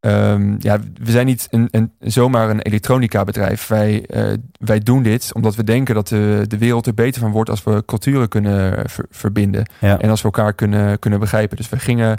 um, 0.00 0.56
ja, 0.58 0.78
we 0.94 1.10
zijn 1.10 1.26
niet 1.26 1.48
een, 1.50 1.68
een, 1.70 1.92
zomaar 1.98 2.50
een 2.50 2.60
elektronica 2.60 3.24
bedrijf. 3.24 3.66
Wij, 3.66 4.04
uh, 4.08 4.32
wij 4.58 4.78
doen 4.78 5.02
dit 5.02 5.30
omdat 5.34 5.54
we 5.54 5.64
denken 5.64 5.94
dat 5.94 6.08
de, 6.08 6.44
de 6.48 6.58
wereld 6.58 6.86
er 6.86 6.94
beter 6.94 7.20
van 7.20 7.30
wordt 7.30 7.50
als 7.50 7.64
we 7.64 7.82
culturen 7.86 8.28
kunnen 8.28 8.84
verbinden. 9.10 9.68
En 9.80 10.10
als 10.10 10.20
we 10.20 10.24
elkaar 10.24 10.52
kunnen, 10.54 10.98
kunnen 10.98 11.20
begrijpen. 11.20 11.56
Dus 11.56 11.68
we 11.68 11.78
gingen 11.78 12.18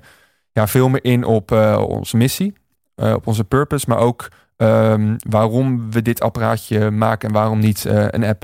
ja, 0.52 0.68
veel 0.68 0.90
meer 0.90 1.04
in 1.04 1.24
op 1.24 1.52
onze 1.88 2.18
missie, 2.18 2.54
op 2.96 3.28
onze 3.28 3.44
purpose, 3.44 3.86
maar 3.90 3.98
ook 3.98 4.28
um, 4.58 5.16
waarom 5.30 5.92
we 5.92 6.02
dit 6.02 6.22
apparaatje 6.22 6.92
maken 6.92 7.28
en 7.28 7.34
waarom 7.34 7.60
niet 7.60 7.86
een 7.86 8.24
app. 8.24 8.44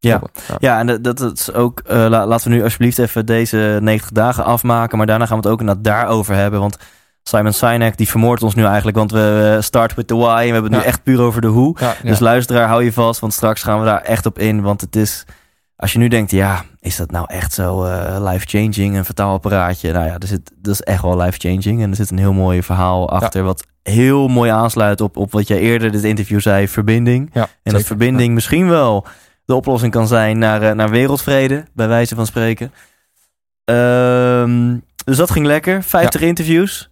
Ja. 0.00 0.20
ja, 0.58 0.78
en 0.78 0.86
dat, 0.86 1.16
dat 1.16 1.38
is 1.38 1.52
ook. 1.52 1.82
Uh, 1.90 2.06
laten 2.08 2.50
we 2.50 2.56
nu 2.56 2.62
alsjeblieft 2.62 2.98
even 2.98 3.26
deze 3.26 3.78
90 3.82 4.10
dagen 4.10 4.44
afmaken. 4.44 4.98
Maar 4.98 5.06
daarna 5.06 5.26
gaan 5.26 5.36
we 5.36 5.42
het 5.42 5.52
ook 5.52 5.60
inderdaad 5.60 5.84
daarover 5.84 6.34
hebben. 6.34 6.60
Want 6.60 6.76
Simon 7.22 7.52
Sinek 7.52 7.96
die 7.96 8.08
vermoordt 8.08 8.42
ons 8.42 8.54
nu 8.54 8.64
eigenlijk. 8.64 8.96
Want 8.96 9.10
we 9.10 9.58
start 9.60 9.94
with 9.94 10.06
the 10.06 10.16
why. 10.16 10.40
En 10.40 10.46
we 10.46 10.52
hebben 10.52 10.72
het 10.72 10.80
nu 10.80 10.86
echt 10.86 11.02
puur 11.02 11.20
over 11.20 11.40
de 11.40 11.46
hoe. 11.46 11.76
dus 12.02 12.18
luisteraar, 12.18 12.68
hou 12.68 12.84
je 12.84 12.92
vast. 12.92 13.20
Want 13.20 13.32
straks 13.32 13.62
gaan 13.62 13.78
we 13.78 13.84
daar 13.84 14.00
echt 14.00 14.26
op 14.26 14.38
in. 14.38 14.62
Want 14.62 14.80
het 14.80 14.96
is. 14.96 15.24
Als 15.76 15.92
je 15.92 15.98
nu 15.98 16.08
denkt, 16.08 16.30
ja, 16.30 16.64
is 16.80 16.96
dat 16.96 17.10
nou 17.10 17.26
echt 17.28 17.52
zo 17.52 17.84
uh, 17.84 18.16
life-changing, 18.30 18.96
een 18.96 19.04
vertaalapparaatje? 19.04 19.92
Nou 19.92 20.06
ja, 20.06 20.18
er 20.18 20.26
zit, 20.26 20.50
dat 20.56 20.74
is 20.74 20.80
echt 20.80 21.02
wel 21.02 21.16
life-changing. 21.16 21.82
En 21.82 21.90
er 21.90 21.96
zit 21.96 22.10
een 22.10 22.18
heel 22.18 22.32
mooi 22.32 22.62
verhaal 22.62 23.10
achter, 23.10 23.42
wat 23.42 23.64
heel 23.82 24.28
mooi 24.28 24.50
aansluit 24.50 25.00
op, 25.00 25.16
op 25.16 25.32
wat 25.32 25.48
jij 25.48 25.58
eerder 25.58 25.92
dit 25.92 26.04
interview 26.04 26.40
zei, 26.40 26.68
verbinding. 26.68 27.30
Ja, 27.32 27.48
en 27.62 27.72
dat 27.72 27.82
verbinding 27.82 28.34
misschien 28.34 28.68
wel 28.68 29.06
de 29.48 29.54
oplossing 29.54 29.92
kan 29.92 30.06
zijn 30.06 30.38
naar, 30.38 30.62
uh, 30.62 30.72
naar 30.72 30.90
wereldvrede, 30.90 31.64
bij 31.72 31.88
wijze 31.88 32.14
van 32.14 32.26
spreken. 32.26 32.72
Um, 33.64 34.82
dus 35.04 35.16
dat 35.16 35.30
ging 35.30 35.46
lekker. 35.46 35.82
50 35.82 36.20
interviews. 36.20 36.90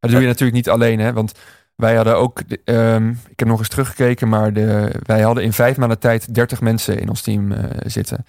Dat 0.00 0.10
doe 0.10 0.20
je 0.20 0.26
natuurlijk 0.26 0.56
niet 0.56 0.68
alleen, 0.68 0.98
hè? 0.98 1.12
Want 1.12 1.32
wij 1.74 1.94
hadden 1.94 2.16
ook, 2.16 2.42
um, 2.64 3.20
ik 3.28 3.38
heb 3.38 3.48
nog 3.48 3.58
eens 3.58 3.68
teruggekeken, 3.68 4.28
maar 4.28 4.52
de, 4.52 4.92
wij 5.02 5.20
hadden 5.20 5.44
in 5.44 5.52
vijf 5.52 5.76
maanden 5.76 5.98
tijd 5.98 6.34
30 6.34 6.60
mensen 6.60 7.00
in 7.00 7.08
ons 7.08 7.20
team 7.22 7.52
uh, 7.52 7.58
zitten. 7.78 8.24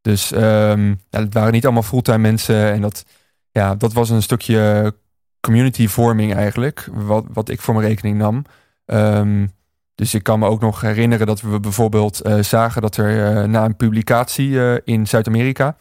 Dus 0.00 0.32
um, 0.32 1.00
ja, 1.10 1.20
het 1.20 1.34
waren 1.34 1.52
niet 1.52 1.64
allemaal 1.64 1.82
fulltime 1.82 2.18
mensen. 2.18 2.72
En 2.72 2.80
dat, 2.80 3.04
ja, 3.50 3.74
dat 3.74 3.92
was 3.92 4.10
een 4.10 4.22
stukje 4.22 4.94
community 5.40 5.88
vorming 5.88 6.34
eigenlijk, 6.34 6.88
wat, 6.92 7.24
wat 7.32 7.48
ik 7.48 7.60
voor 7.60 7.74
mijn 7.74 7.86
rekening 7.86 8.18
nam. 8.18 8.44
Um, 8.86 9.52
dus 10.00 10.14
ik 10.14 10.22
kan 10.22 10.38
me 10.38 10.46
ook 10.46 10.60
nog 10.60 10.80
herinneren 10.80 11.26
dat 11.26 11.40
we 11.40 11.60
bijvoorbeeld 11.60 12.26
uh, 12.26 12.42
zagen 12.42 12.82
dat 12.82 12.96
er 12.96 13.36
uh, 13.36 13.44
na 13.44 13.64
een 13.64 13.76
publicatie 13.76 14.48
uh, 14.48 14.74
in 14.84 15.06
Zuid-Amerika 15.06 15.76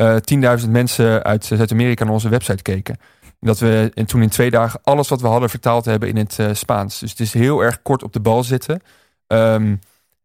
10.000 0.00 0.68
mensen 0.68 1.22
uit 1.22 1.44
Zuid-Amerika 1.44 2.04
naar 2.04 2.12
onze 2.12 2.28
website 2.28 2.62
keken. 2.62 2.96
Dat 3.40 3.58
we 3.58 3.90
en 3.94 4.06
toen 4.06 4.22
in 4.22 4.28
twee 4.28 4.50
dagen 4.50 4.80
alles 4.82 5.08
wat 5.08 5.20
we 5.20 5.26
hadden 5.26 5.50
vertaald 5.50 5.84
hebben 5.84 6.08
in 6.08 6.16
het 6.16 6.38
Spaans. 6.52 6.98
Dus 6.98 7.10
het 7.10 7.20
is 7.20 7.32
heel 7.32 7.60
erg 7.60 7.82
kort 7.82 8.02
op 8.02 8.12
de 8.12 8.20
bal 8.20 8.44
zitten. 8.44 8.80
Um, 9.26 9.80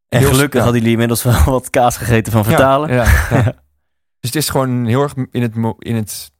en 0.09 0.23
gelukkig 0.23 0.61
hadden 0.61 0.77
jullie 0.77 0.91
inmiddels 0.91 1.23
wel 1.23 1.43
wat 1.43 1.69
kaas 1.69 1.97
gegeten 1.97 2.31
van 2.31 2.45
vertalen. 2.45 2.93
Ja, 2.93 3.03
ja, 3.29 3.43
dus 4.19 4.29
het 4.29 4.35
is 4.35 4.49
gewoon 4.49 4.85
heel 4.85 5.01
erg 5.01 5.13
in 5.31 5.41
het, 5.41 5.55
in 5.79 5.95
het, 5.95 6.31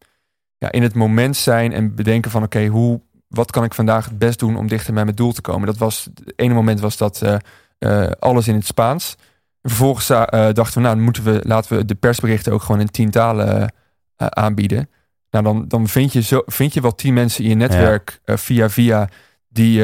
ja, 0.58 0.72
in 0.72 0.84
het 0.84 0.95
moment 0.95 1.38
zijn 1.38 1.74
en 1.74 1.95
bedenken 1.95 2.32
van 2.32 2.43
oké, 2.43 2.66
hoe 2.66 3.02
wat 3.32 3.51
kan 3.51 3.63
ik 3.63 3.73
vandaag 3.73 4.05
het 4.05 4.17
best 4.17 4.39
doen 4.39 4.57
om 4.57 4.67
dichter 4.67 4.93
bij 4.93 5.03
mijn 5.03 5.15
doel 5.15 5.32
te 5.32 5.41
komen. 5.41 5.67
Dat 5.67 5.77
was, 5.77 6.09
het 6.13 6.34
ene 6.36 6.53
moment 6.53 6.79
was 6.79 6.97
dat 6.97 7.21
uh, 7.23 7.36
uh, 7.79 8.11
alles 8.19 8.47
in 8.47 8.55
het 8.55 8.65
Spaans. 8.65 9.15
vervolgens 9.61 10.07
dachten 10.07 10.73
we, 10.73 10.79
nou, 10.79 10.95
dan 10.95 11.03
moeten 11.03 11.23
we, 11.23 11.41
laten 11.43 11.77
we 11.77 11.86
de 11.86 11.95
persberichten 11.95 12.53
ook 12.53 12.61
gewoon 12.61 12.82
in 12.82 12.91
tien 12.91 13.11
talen 13.11 13.73
aanbieden. 14.15 14.89
Nou, 15.29 15.43
dan, 15.43 15.67
dan 15.67 15.88
vind, 15.88 16.13
je 16.13 16.21
zo, 16.21 16.41
vind 16.45 16.73
je 16.73 16.82
wel 16.82 16.95
tien 16.95 17.13
mensen 17.13 17.43
in 17.43 17.49
je 17.49 17.55
netwerk 17.55 18.19
ja. 18.25 18.38
via 18.38 18.69
via 18.69 19.09
die 19.49 19.84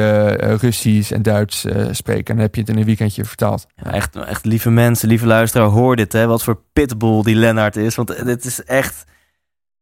Russisch 0.56 1.12
en 1.12 1.22
Duits 1.22 1.66
spreken. 1.90 2.26
En 2.26 2.34
dan 2.34 2.44
heb 2.44 2.54
je 2.54 2.60
het 2.60 2.70
in 2.70 2.76
een 2.76 2.84
weekendje 2.84 3.24
vertaald. 3.24 3.66
Ja, 3.74 3.92
echt, 3.92 4.16
echt 4.16 4.44
lieve 4.44 4.70
mensen, 4.70 5.08
lieve 5.08 5.26
luisteraar, 5.26 5.68
hoor 5.68 5.96
dit. 5.96 6.12
Hè? 6.12 6.26
Wat 6.26 6.42
voor 6.42 6.62
pitbull 6.72 7.22
die 7.22 7.34
Lennart 7.34 7.76
is. 7.76 7.94
Want 7.94 8.24
dit 8.24 8.44
is 8.44 8.64
echt... 8.64 9.04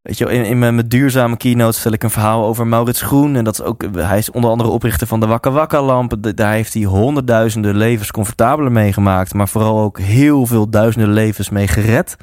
Weet 0.06 0.18
je, 0.18 0.24
in, 0.24 0.44
in 0.44 0.58
mijn, 0.58 0.74
mijn 0.74 0.88
duurzame 0.88 1.36
keynote 1.36 1.78
stel 1.78 1.92
ik 1.92 2.02
een 2.02 2.10
verhaal 2.10 2.44
over 2.44 2.66
Maurits 2.66 3.02
Groen. 3.02 3.36
En 3.36 3.44
dat 3.44 3.54
is 3.54 3.62
ook, 3.62 3.84
hij 3.94 4.18
is 4.18 4.30
onder 4.30 4.50
andere 4.50 4.68
oprichter 4.68 5.06
van 5.06 5.20
de 5.20 5.26
Wakka 5.26 5.50
Wakka 5.50 5.82
lamp. 5.82 6.14
Daar 6.36 6.52
heeft 6.52 6.74
hij 6.74 6.82
honderdduizenden 6.82 7.76
levens 7.76 8.10
comfortabeler 8.10 8.72
meegemaakt. 8.72 9.34
Maar 9.34 9.48
vooral 9.48 9.80
ook 9.80 9.98
heel 9.98 10.46
veel 10.46 10.70
duizenden 10.70 11.12
levens 11.12 11.50
mee 11.50 11.68
gered. 11.68 12.16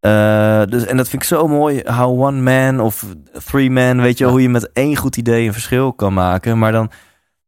Uh, 0.00 0.62
dus, 0.68 0.84
en 0.86 0.96
dat 0.96 1.08
vind 1.08 1.22
ik 1.22 1.28
zo 1.28 1.48
mooi. 1.48 1.82
How 1.84 2.22
one 2.22 2.40
man 2.40 2.80
of 2.80 3.04
three 3.44 3.70
men, 3.70 4.00
weet 4.00 4.18
je, 4.18 4.26
hoe 4.26 4.42
je 4.42 4.48
met 4.48 4.72
één 4.72 4.96
goed 4.96 5.16
idee 5.16 5.46
een 5.46 5.52
verschil 5.52 5.92
kan 5.92 6.14
maken. 6.14 6.58
Maar 6.58 6.72
dan, 6.72 6.90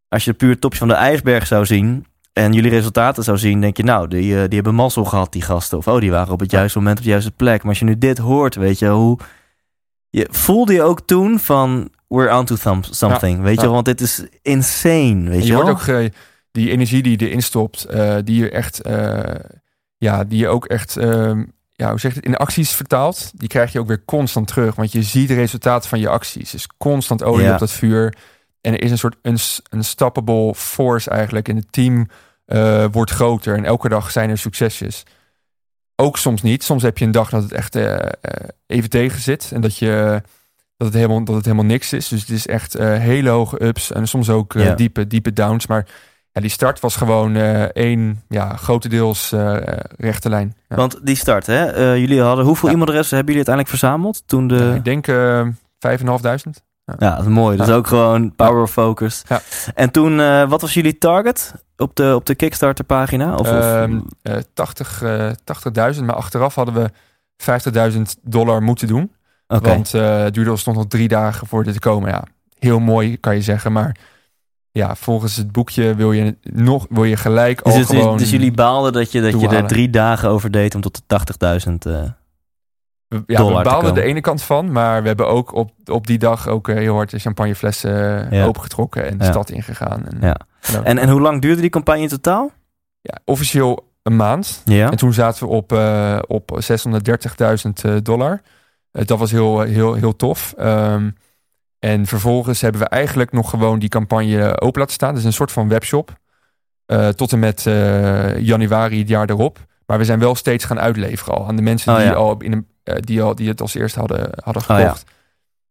als 0.09 0.25
je 0.25 0.33
puur 0.33 0.51
het 0.51 0.61
topje 0.61 0.79
van 0.79 0.89
de 0.89 0.95
ijsberg 0.95 1.47
zou 1.47 1.67
zien 1.67 2.07
en 2.33 2.53
jullie 2.53 2.71
resultaten 2.71 3.25
zou 3.25 3.39
zien, 3.39 3.61
denk 3.61 3.77
je, 3.77 3.83
nou, 3.83 4.09
die, 4.09 4.33
uh, 4.33 4.39
die 4.39 4.55
hebben 4.55 4.75
mazzel 4.75 5.05
gehad, 5.05 5.33
die 5.33 5.43
gasten. 5.43 5.79
Of 5.79 5.89
oh, 5.89 6.01
die 6.01 6.11
waren 6.11 6.33
op 6.33 6.41
het 6.41 6.51
juiste 6.51 6.79
moment 6.79 6.99
op 6.99 7.05
de 7.05 7.11
juiste 7.11 7.31
plek. 7.31 7.61
Maar 7.61 7.71
als 7.71 7.79
je 7.79 7.85
nu 7.85 7.99
dit 7.99 8.19
hoort, 8.19 8.55
weet 8.55 8.79
je, 8.79 8.89
hoe. 8.89 9.19
Je, 10.17 10.27
voelde 10.31 10.73
je 10.73 10.83
ook 10.83 11.01
toen 11.01 11.39
van 11.39 11.91
we're 12.09 12.37
on 12.37 12.45
to 12.45 12.57
something, 12.91 13.43
weet 13.43 13.61
je, 13.61 13.69
want 13.69 13.85
dit 13.85 14.01
is 14.01 14.25
insane, 14.43 15.31
weet 15.31 15.41
je, 15.41 15.47
je 15.47 15.55
hoort 15.55 15.69
ook 15.69 15.87
uh, 15.87 16.09
die 16.53 16.71
energie 16.71 17.03
die 17.03 17.19
je 17.19 17.27
erin 17.27 17.43
stopt, 17.43 17.87
die 18.25 18.39
je 18.39 18.51
echt, 18.51 18.81
ja, 19.97 20.25
die 20.25 20.39
je 20.39 20.49
ook 20.49 20.67
echt 20.67 20.97
ehm, 20.97 21.43
ja, 21.73 21.91
hoe 21.91 22.01
zeg 22.01 22.11
je 22.11 22.17
het, 22.17 22.27
in 22.27 22.37
acties 22.37 22.71
vertaald, 22.71 23.31
die 23.35 23.49
krijg 23.49 23.73
je 23.73 23.79
ook 23.81 23.87
weer 23.87 24.05
constant 24.05 24.47
terug. 24.47 24.75
Want 24.75 24.93
je 24.93 25.03
ziet 25.03 25.29
de 25.29 25.35
resultaten 25.35 25.89
van 25.89 25.99
je 25.99 26.09
acties. 26.09 26.51
Dus 26.51 26.69
constant 26.79 27.23
olie 27.23 27.53
op 27.53 27.59
dat 27.59 27.71
vuur. 27.71 28.15
En 28.61 28.73
er 28.73 28.83
is 28.83 28.91
een 28.91 28.99
soort 28.99 29.17
unstoppable 29.71 30.55
force 30.55 31.11
eigenlijk. 31.11 31.49
En 31.49 31.57
het 31.57 31.73
team 31.73 32.09
wordt 32.91 33.11
groter. 33.11 33.57
En 33.57 33.65
elke 33.65 33.89
dag 33.89 34.11
zijn 34.11 34.31
er 34.31 34.39
succesjes. 34.39 35.03
Ook 35.97 36.19
soms 36.19 36.43
niet. 36.43 36.65
Soms 36.65 36.83
heb 36.83 36.99
je 36.99 37.05
een 37.05 37.11
dag 37.11 37.31
dat 37.31 37.43
het 37.43 37.53
echt 37.53 37.77
uh, 37.77 37.97
even 38.67 38.91
tegen 38.91 39.21
zit. 39.21 39.51
En 39.53 39.61
dat, 39.61 39.77
je, 39.77 40.23
dat, 40.77 40.87
het 40.87 40.97
helemaal, 40.97 41.25
dat 41.25 41.35
het 41.35 41.45
helemaal 41.45 41.67
niks 41.67 41.93
is. 41.93 42.09
Dus 42.09 42.21
het 42.21 42.31
is 42.31 42.47
echt 42.47 42.73
hele 42.79 43.29
hoge 43.29 43.65
ups. 43.65 43.93
En 43.93 44.09
soms 44.09 44.31
ook 44.31 44.77
diepe, 44.77 45.07
diepe 45.07 45.33
downs. 45.33 45.67
Maar 45.67 45.87
ja, 46.33 46.41
die 46.41 46.51
start 46.51 46.81
was 46.81 46.97
gewoon 46.97 47.37
één 47.73 48.23
ja, 48.29 48.57
grotendeels 48.57 49.35
rechte 49.97 50.29
lijn. 50.29 50.57
Ja. 50.69 50.77
Want 50.77 50.99
die 51.03 51.17
start, 51.17 51.47
hè? 51.47 51.93
Jullie 51.93 52.21
hadden 52.21 52.45
hoeveel 52.45 52.69
ja. 52.69 52.75
e-mailadressen 52.75 53.17
hebben 53.17 53.35
jullie 53.35 53.49
uiteindelijk 53.49 53.69
verzameld 53.69 54.23
toen 54.27 54.49
de? 54.49 54.73
ik 54.77 54.85
denk 54.85 55.05
vijf 55.79 56.01
en 56.01 56.07
half 56.07 56.21
duizend. 56.21 56.63
Ja, 56.99 57.17
dat 57.17 57.21
is 57.21 57.33
mooi. 57.33 57.57
Dus 57.57 57.69
ook 57.69 57.87
gewoon 57.87 58.35
power 58.35 58.67
focus. 58.67 59.23
Ja. 59.29 59.41
En 59.75 59.91
toen, 59.91 60.17
wat 60.49 60.61
was 60.61 60.75
jullie 60.75 60.99
target 60.99 61.55
op 61.77 61.97
de, 61.97 62.15
op 62.15 62.27
de 62.27 62.35
Kickstarter 62.35 62.85
pagina? 62.85 63.35
Of, 63.35 63.51
um, 63.51 64.05
of? 64.23 64.43
80, 64.55 65.03
80.000, 65.95 66.05
maar 66.05 66.15
achteraf 66.15 66.55
hadden 66.55 66.75
we 66.75 66.91
50.000 67.93 68.01
dollar 68.23 68.63
moeten 68.63 68.87
doen. 68.87 69.13
Okay. 69.47 69.75
Want 69.75 69.93
het 69.93 70.35
duurde 70.35 70.51
ons 70.51 70.65
nog 70.65 70.87
drie 70.87 71.09
dagen 71.09 71.47
voor 71.47 71.65
dit 71.65 71.73
te 71.73 71.81
komen. 71.81 72.11
Ja, 72.11 72.25
heel 72.59 72.79
mooi 72.79 73.17
kan 73.21 73.35
je 73.35 73.43
zeggen, 73.43 73.73
maar 73.73 73.97
ja, 74.77 74.95
volgens 74.95 75.37
het 75.37 75.53
boekje 75.53 75.95
wil 75.95 76.13
je 76.13 76.37
nog 76.43 76.87
wil 76.91 77.05
je 77.05 77.17
gelijk 77.17 77.65
dus 77.65 77.73
al 77.73 77.79
dus, 77.79 77.89
gewoon. 77.89 78.19
Dus 78.19 78.31
jullie 78.31 78.53
baalden 78.53 78.93
dat 78.93 79.13
je, 79.13 79.21
dat 79.21 79.41
je 79.41 79.49
er 79.49 79.67
drie 79.67 79.91
dagen 79.91 80.29
over 80.29 80.51
deed 80.51 80.75
om 80.75 80.81
tot 80.81 81.03
de 81.07 81.21
80.000 81.69 81.73
uh, 81.87 82.03
ja, 83.09 83.45
we 83.45 83.63
baalden 83.63 83.95
de 83.95 84.03
ene 84.03 84.21
kant 84.21 84.43
van, 84.43 84.73
maar 84.73 85.03
we 85.03 85.09
hebben 85.09 85.29
ook 85.29 85.55
op, 85.55 85.71
op 85.85 86.07
die 86.07 86.19
dag 86.19 86.49
ook 86.49 86.69
uh, 86.69 86.77
heel 86.77 86.95
hard 86.95 87.11
de 87.11 87.19
champagneflessen 87.19 88.35
uh, 88.35 88.47
opengetrokken 88.47 89.07
en 89.07 89.19
de 89.19 89.25
stad 89.25 89.51
ingegaan. 89.51 90.07
En, 90.07 90.19
ja. 90.21 90.37
en, 90.85 90.99
en 90.99 91.09
hoe 91.09 91.21
lang 91.21 91.43
duurde 91.43 91.61
die 91.61 91.71
campagne 91.71 92.03
in 92.03 92.09
totaal? 92.09 92.51
Ja, 93.01 93.19
officieel 93.25 93.93
een 94.03 94.17
maand. 94.17 94.63
Ja. 94.65 94.91
En 94.91 94.97
toen 94.97 95.13
zaten 95.13 95.47
we 95.47 95.53
op, 95.53 95.73
uh, 95.73 96.19
op 96.27 96.61
630.000 97.89 98.03
dollar. 98.03 98.41
dat 98.91 99.19
was 99.19 99.31
heel, 99.31 99.61
heel, 99.61 99.95
heel 99.95 100.17
tof. 100.17 100.55
Um, 100.59 101.17
en 101.79 102.07
vervolgens 102.07 102.61
hebben 102.61 102.81
we 102.81 102.89
eigenlijk 102.89 103.33
nog 103.33 103.51
gewoon 103.51 103.79
die 103.79 103.89
campagne 103.89 104.61
open 104.61 104.81
laten 104.81 104.95
staan. 104.95 105.15
Dus 105.15 105.25
een 105.25 105.33
soort 105.33 105.53
van 105.53 105.69
webshop. 105.69 106.19
Uh, 106.87 107.09
tot 107.09 107.33
en 107.33 107.39
met 107.39 107.63
januari 108.39 108.99
het 108.99 109.09
jaar 109.09 109.31
erop. 109.31 109.59
Maar 109.87 109.99
we 109.99 110.05
zijn 110.05 110.19
wel 110.19 110.35
steeds 110.35 110.65
gaan 110.65 110.81
uitleveren 110.81 111.35
al 111.35 111.47
aan 111.47 111.57
de 111.57 111.63
mensen 111.63 111.93
oh, 111.93 111.99
die, 111.99 112.09
ja. 112.09 112.15
al 112.15 112.37
in 112.39 112.53
een, 112.53 112.67
die, 112.95 113.23
al, 113.23 113.35
die 113.35 113.49
het 113.49 113.61
als 113.61 113.75
eerste 113.75 113.99
hadden, 113.99 114.31
hadden 114.45 114.63
gekocht. 114.63 114.81
Oh, 114.83 115.09
ja. 115.09 115.15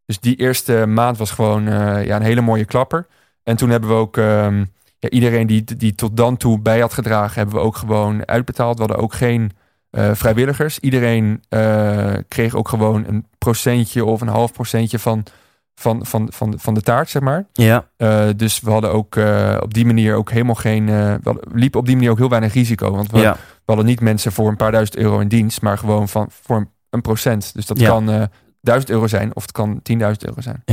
Dus 0.06 0.20
die 0.20 0.36
eerste 0.36 0.86
maand 0.86 1.18
was 1.18 1.32
gewoon 1.32 1.68
eh, 1.68 2.06
ja, 2.06 2.16
een 2.16 2.22
hele 2.22 2.42
mooie 2.42 2.66
klapper. 2.66 3.08
En 3.44 3.56
toen 3.56 3.70
hebben 3.70 3.90
we 3.90 3.96
ook 3.96 4.18
ehm, 4.18 4.66
ja, 5.00 5.10
iedereen 5.10 5.48
die, 5.48 5.64
die 5.78 5.96
tot 5.96 6.18
dan 6.18 6.38
toe 6.38 6.60
bij 6.60 6.80
had 6.80 6.94
gedragen, 6.94 7.36
hebben 7.36 7.56
we 7.56 7.62
ook 7.62 7.76
gewoon 7.76 8.28
uitbetaald. 8.28 8.76
We 8.78 8.84
hadden 8.84 9.02
ook 9.04 9.14
geen 9.14 9.52
eh, 9.90 10.10
vrijwilligers. 10.14 10.80
Iedereen 10.80 11.44
eh, 11.50 12.14
kreeg 12.28 12.56
ook 12.56 12.68
gewoon 12.70 13.06
een 13.08 13.26
procentje 13.38 14.06
of 14.06 14.22
een 14.22 14.28
half 14.28 14.52
procentje 14.54 15.00
van, 15.00 15.24
van, 15.76 16.06
van, 16.06 16.28
van, 16.34 16.54
van 16.58 16.74
de 16.74 16.82
taart, 16.82 17.10
zeg 17.10 17.22
maar. 17.22 17.46
Ja, 17.54 17.88
Eh, 17.98 18.28
dus 18.36 18.60
we 18.60 18.72
hadden 18.72 18.92
ook 18.92 19.16
eh, 19.16 19.58
op 19.62 19.74
die 19.74 19.86
manier 19.86 20.16
ook 20.16 20.32
helemaal 20.32 20.56
geen. 20.56 20.90
eh, 20.90 21.14
we 21.24 21.40
liepen 21.54 21.80
op 21.80 21.86
die 21.86 21.96
manier 21.96 22.12
ook 22.12 22.18
heel 22.18 22.30
weinig 22.30 22.54
risico. 22.54 22.92
Want 22.92 23.12
we, 23.12 23.20
ja. 23.20 23.34
we 23.34 23.40
hadden 23.66 23.86
niet 23.86 24.02
mensen 24.02 24.32
voor 24.32 24.48
een 24.50 24.56
paar 24.56 24.72
duizend 24.72 24.98
euro 24.98 25.20
in 25.20 25.28
dienst, 25.28 25.62
maar 25.62 25.78
gewoon 25.78 26.10
van, 26.10 26.28
voor 26.42 26.58
een, 26.58 26.70
een 26.96 27.02
procent. 27.02 27.54
Dus 27.54 27.66
dat 27.66 27.80
Ja. 27.80 27.90
kan 27.90 28.10
eh 28.10 28.24
duizend 28.62 28.92
euro 28.92 29.08
zijn 29.08 29.36
of 29.36 29.42
het 29.42 29.52
kan 29.52 29.80
10.000 29.84 30.26
euro 30.26 30.42
zijn. 30.42 30.64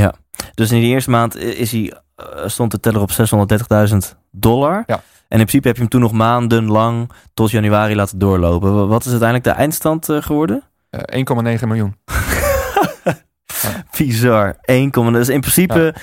Dus 0.54 0.70
in 0.70 0.80
die 0.80 0.88
eerste 0.92 1.10
maand 1.10 1.36
is 1.36 1.72
hij, 1.72 1.94
eh, 2.16 2.24
stond 2.48 2.70
de 2.70 2.80
teller 2.80 3.00
op 3.00 3.10
630.000 3.10 4.16
dollar. 4.30 4.82
Ja. 4.86 4.94
En 5.28 5.38
in 5.38 5.46
principe 5.46 5.66
heb 5.66 5.76
je 5.76 5.82
hem 5.82 5.90
toen 5.90 6.00
nog 6.00 6.12
maandenlang 6.12 7.10
tot 7.34 7.50
januari 7.50 7.94
laten 7.94 8.18
doorlopen. 8.18 8.74
Wa- 8.74 8.86
Wat 8.86 9.04
is 9.04 9.10
uiteindelijk 9.10 9.48
de 9.48 9.54
eindstand 9.62 10.08
eh, 10.08 10.22
geworden? 10.22 10.62
Eh 10.90 11.00
1,9 11.18 11.68
miljoen. 11.68 11.96
Bizar. 13.96 14.56
1, 14.62 14.90
dus 15.12 15.28
in 15.28 15.40
principe 15.40 15.94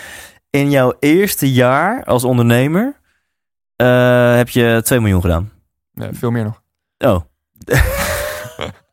in 0.50 0.70
jouw 0.70 0.94
eerste 1.00 1.52
jaar 1.54 2.04
als 2.04 2.24
ondernemer 2.24 2.98
heb 4.36 4.50
je 4.50 4.82
2 4.84 5.00
miljoen 5.00 5.22
gedaan. 5.22 5.52
Eh, 5.94 6.08
veel 6.12 6.32
meer 6.32 6.44
nog. 6.44 6.62
Oh. 6.98 7.20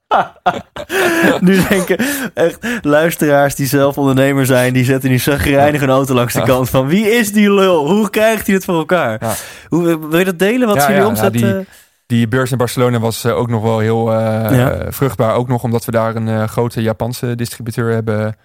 nu 1.41 1.63
denken 1.69 1.97
echt 2.35 2.59
luisteraars 2.83 3.55
die 3.55 3.67
zelf 3.67 3.99
ondernemer 3.99 4.47
zijn, 4.47 4.73
die 4.73 4.85
zetten 4.85 5.11
nu 5.11 5.19
zagrijnig 5.19 5.83
een 5.83 5.91
auto 5.91 6.15
langs 6.15 6.35
de 6.35 6.43
kant 6.43 6.71
van 6.71 6.87
wie 6.87 7.11
is 7.11 7.33
die 7.33 7.53
lul? 7.53 7.87
Hoe 7.87 8.11
krijgt 8.11 8.47
hij 8.47 8.55
het 8.55 8.65
voor 8.65 8.75
elkaar? 8.75 9.17
Ja. 9.21 9.35
Hoe, 9.69 10.09
wil 10.09 10.19
je 10.19 10.25
dat 10.25 10.39
delen? 10.39 10.67
Wat 10.69 10.77
Ja, 10.77 10.87
jullie 10.87 11.03
ja, 11.03 11.07
omzet? 11.09 11.33
die- 11.33 11.57
eh? 11.57 11.65
Die 12.07 12.29
beurs 12.29 12.51
in 12.51 12.59
Barcelona 12.59 12.99
was 12.99 13.25
eh, 13.25 13.37
ook 13.37 13.49
nog 13.49 13.63
wel 13.63 13.79
heel 13.79 14.13
eh, 14.13 14.77
vruchtbaar. 14.89 15.35
Ook 15.35 15.49
nog 15.49 15.63
omdat 15.63 15.85
we 15.85 15.91
daar 15.91 16.17
een 16.17 16.49
grote 16.49 16.83
Japanse 16.83 17.35
distributeur 17.35 17.93
hebben, 17.93 18.37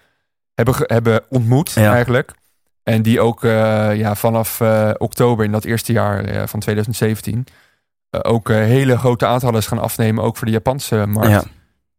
hebben, 0.54 0.74
hebben 0.78 1.20
ontmoet 1.28 1.76
eigenlijk. 1.76 2.30
En 2.82 3.02
die 3.02 3.20
ook 3.20 3.40
ja, 3.42 4.14
vanaf 4.14 4.60
oktober 4.98 5.44
in 5.44 5.52
dat 5.52 5.64
eerste 5.64 5.92
jaar 5.92 6.48
van 6.48 6.60
2017 6.60 7.44
eh, 7.46 7.54
ook 8.22 8.50
eh, 8.50 8.56
hele 8.56 8.98
grote 8.98 9.26
aantallen 9.26 9.58
is 9.58 9.66
gaan 9.66 9.78
afnemen, 9.78 10.24
ook 10.24 10.36
voor 10.36 10.46
de 10.46 10.52
Japanse 10.52 11.06
markt. 11.06 11.30
ja. 11.30 11.42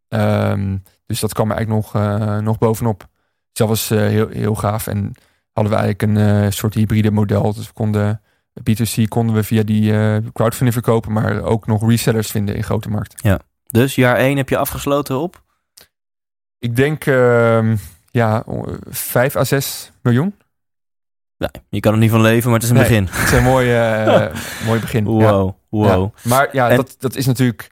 Ehm, 0.07 0.77
dus 1.05 1.19
dat 1.19 1.33
kwam 1.33 1.51
eigenlijk 1.51 1.81
nog, 1.85 1.95
eh, 2.03 2.37
nog 2.37 2.57
bovenop. 2.57 2.99
Dus 2.99 3.07
dat 3.51 3.67
was 3.67 3.91
eh, 3.91 3.99
heel, 3.99 4.27
heel 4.29 4.55
gaaf. 4.55 4.87
En 4.87 5.13
hadden 5.51 5.73
we 5.73 5.79
eigenlijk 5.79 6.01
een 6.01 6.43
eh, 6.43 6.51
soort 6.51 6.73
hybride 6.73 7.11
model. 7.11 7.53
Dus 7.53 7.67
we 7.67 7.73
konden 7.73 8.21
B2C 8.59 9.03
konden 9.07 9.35
we 9.35 9.43
via 9.43 9.63
die 9.63 9.91
eh, 9.93 10.17
crowdfunding 10.33 10.73
verkopen, 10.73 11.11
maar 11.11 11.41
ook 11.41 11.67
nog 11.67 11.89
resellers 11.89 12.31
vinden 12.31 12.55
in 12.55 12.63
grote 12.63 12.89
markt. 12.89 13.23
Dus 13.69 13.95
jaar 13.95 14.15
1 14.15 14.37
heb 14.37 14.49
je 14.49 14.57
afgesloten 14.57 15.17
op? 15.19 15.41
Ik 16.59 16.75
denk 16.75 17.05
ehm, 17.05 17.75
ja, 18.11 18.43
o- 18.45 18.77
5 18.89 19.35
à 19.35 19.43
6 19.43 19.91
miljoen. 20.01 20.35
Nee, 21.51 21.63
je 21.69 21.79
kan 21.79 21.93
er 21.93 21.99
niet 21.99 22.09
van 22.11 22.21
leven, 22.21 22.45
maar 22.49 22.59
het 22.59 22.63
is 22.63 22.69
een 22.69 22.75
Nee. 22.75 22.85
begin. 22.87 23.05
Dat 23.05 23.23
is 23.23 23.31
een 23.31 23.43
mooi, 23.43 23.73
eh, 23.73 24.35
mooi 24.67 24.79
begin. 24.79 25.05
Ja. 25.05 25.11
Wow, 25.33 25.53
wow. 25.69 25.85
Ja. 26.15 26.29
Maar 26.29 26.49
ja, 26.51 26.69
En- 26.69 26.75
dat, 26.75 26.95
dat 26.99 27.15
is 27.15 27.25
natuurlijk 27.25 27.71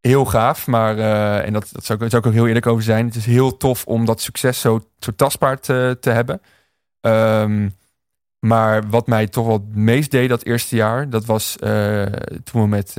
heel 0.00 0.24
gaaf. 0.24 0.66
Maar, 0.66 0.98
eh, 0.98 1.46
en 1.46 1.52
dat, 1.52 1.68
dat 1.72 1.84
zou, 1.84 2.04
ik- 2.04 2.10
zou 2.10 2.22
ik 2.22 2.28
ook 2.28 2.34
heel 2.34 2.46
eerlijk 2.46 2.66
over 2.66 2.82
zijn. 2.82 3.06
Het 3.06 3.14
is 3.14 3.26
heel 3.26 3.56
tof 3.56 3.84
om 3.86 4.04
dat 4.04 4.20
succes 4.20 4.60
zo, 4.60 4.80
zo 4.98 5.12
tastbaar 5.16 5.60
te, 5.60 5.96
te 6.00 6.10
hebben. 6.10 6.40
Ehm, 7.00 7.68
maar 8.38 8.88
wat 8.88 9.06
mij 9.06 9.26
toch 9.26 9.46
wel 9.46 9.54
het 9.66 9.76
meest 9.76 10.10
deed 10.10 10.28
dat 10.28 10.42
eerste 10.44 10.76
jaar, 10.76 11.10
dat 11.10 11.24
was 11.24 11.56
eh, 11.58 12.02
toen 12.44 12.62
we 12.62 12.68
met, 12.68 12.94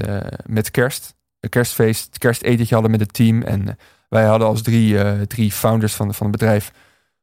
met 0.46 0.72
kerst, 0.72 1.16
een 1.40 1.50
kerstfeest, 1.50 2.06
het 2.06 2.18
kerstetentje 2.18 2.74
hadden 2.74 2.92
met 2.92 3.00
het 3.00 3.14
team. 3.14 3.42
En 3.42 3.78
wij 4.10 4.26
hadden 4.26 4.48
als 4.48 4.62
drie, 4.62 5.28
drie 5.28 5.52
founders 5.52 5.94
van, 5.94 6.14
van 6.14 6.28
het 6.28 6.38
bedrijf, 6.38 6.72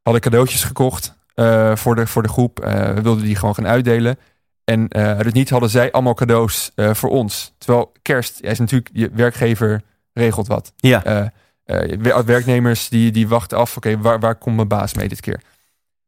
hadden 0.03 0.23
cadeautjes 0.23 0.65
gekocht 0.65 1.15
eh, 1.35 1.77
voor, 1.77 1.95
de, 1.95 2.07
voor 2.07 2.23
de 2.23 2.29
groep. 2.29 2.61
Eh, 2.61 2.95
we 2.95 3.03
wilden 3.03 3.25
die 3.25 3.37
gewoon 3.37 3.55
gaan 3.55 3.67
uitdelen. 3.67 4.19
En 4.65 4.89
eh 4.89 5.07
uit 5.07 5.25
het 5.25 5.35
niet 5.35 5.51
hadden 5.51 5.71
zij 5.71 5.93
allemaal 5.93 6.15
cadeaus 6.15 6.71
eh, 6.75 6.95
voor 6.95 7.11
ons. 7.11 7.55
Terwijl 7.59 7.93
kerst, 8.03 8.39
ja, 8.43 8.51
is 8.51 8.59
natuurlijk, 8.59 8.91
je 8.93 9.11
werkgever 9.13 9.83
regelt 10.13 10.47
wat. 10.47 10.73
Ja, 10.77 11.05
Eh, 11.05 11.27
eh, 11.65 11.99
wer- 12.01 12.25
werknemers 12.25 12.89
die, 12.89 13.11
die 13.11 13.29
wachten 13.29 13.59
af, 13.59 13.77
oké, 13.77 13.99
waar, 13.99 14.21
waar 14.21 14.35
komt 14.37 14.57
mijn 14.57 14.69
baas 14.69 14.95
mee 14.95 15.09
dit 15.09 15.21
keer? 15.21 15.41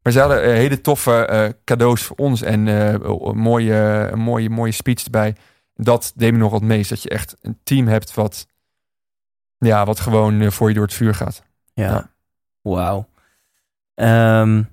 Maar 0.01 0.13
ze 0.13 0.19
hadden 0.19 0.43
eh, 0.43 0.49
hele 0.51 0.81
toffe 0.81 1.25
eh, 1.25 1.49
cadeaus 1.63 2.03
voor 2.03 2.15
ons 2.15 2.41
en 2.41 2.67
eh, 2.67 2.93
een 2.93 3.37
mooie, 3.37 4.09
een 4.11 4.19
mooie, 4.19 4.49
mooie 4.49 4.71
speech 4.71 5.03
erbij. 5.03 5.35
Dat 5.75 6.11
deed 6.15 6.31
me 6.31 6.37
nog 6.37 6.51
wat 6.51 6.61
meest. 6.61 6.89
Dat 6.89 7.01
je 7.03 7.09
echt 7.09 7.35
een 7.41 7.59
team 7.63 7.87
hebt 7.87 8.13
wat, 8.13 8.47
ja, 9.57 9.85
wat 9.85 9.99
gewoon 9.99 10.41
eh, 10.41 10.49
voor 10.49 10.67
je 10.67 10.73
door 10.73 10.83
het 10.85 10.93
vuur 10.93 11.15
gaat. 11.15 11.43
ja. 11.73 11.83
Ja. 11.89 12.09
Wauw. 12.61 13.07
Ehm, 13.95 14.63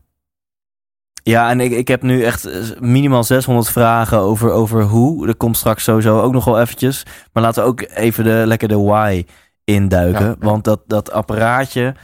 ja, 1.25 1.51
en 1.51 1.61
ik, 1.61 1.73
ik 1.73 1.89
heb 1.89 2.03
nu 2.03 2.23
echt 2.23 2.45
eh, 2.45 2.61
minimaal 2.81 3.25
600 3.25 3.69
vragen 3.69 4.19
over, 4.19 4.51
over 4.51 4.83
hoe. 4.83 5.29
Er 5.29 5.37
komt 5.37 5.57
straks 5.57 5.85
sowieso 5.85 6.21
ook 6.21 6.33
nog 6.33 6.45
wel 6.45 6.61
eventjes. 6.61 7.07
Maar 7.33 7.43
laten 7.43 7.63
we 7.63 7.69
ook 7.69 7.85
even 7.95 8.25
de, 8.25 8.43
lekker 8.47 8.69
de 8.69 8.79
why 8.79 9.25
induiken. 9.65 10.27
Ja. 10.27 10.35
Want 10.39 10.65
dat, 10.65 10.81
dat 10.87 11.13
apparaatje 11.13 11.95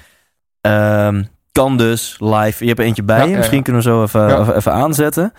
ehm, 0.61 1.23
kan 1.53 1.77
dus 1.77 2.17
live... 2.19 2.63
Je 2.65 2.69
hebt 2.69 2.81
eentje 2.81 3.03
bij 3.03 3.19
Ja, 3.19 3.25
je. 3.25 3.37
Misschien 3.37 3.57
ja. 3.57 3.63
kunnen 3.63 3.83
we 3.83 3.89
zo 3.89 4.03
even, 4.03 4.57
even, 4.57 4.73
aanzetten. 4.73 5.33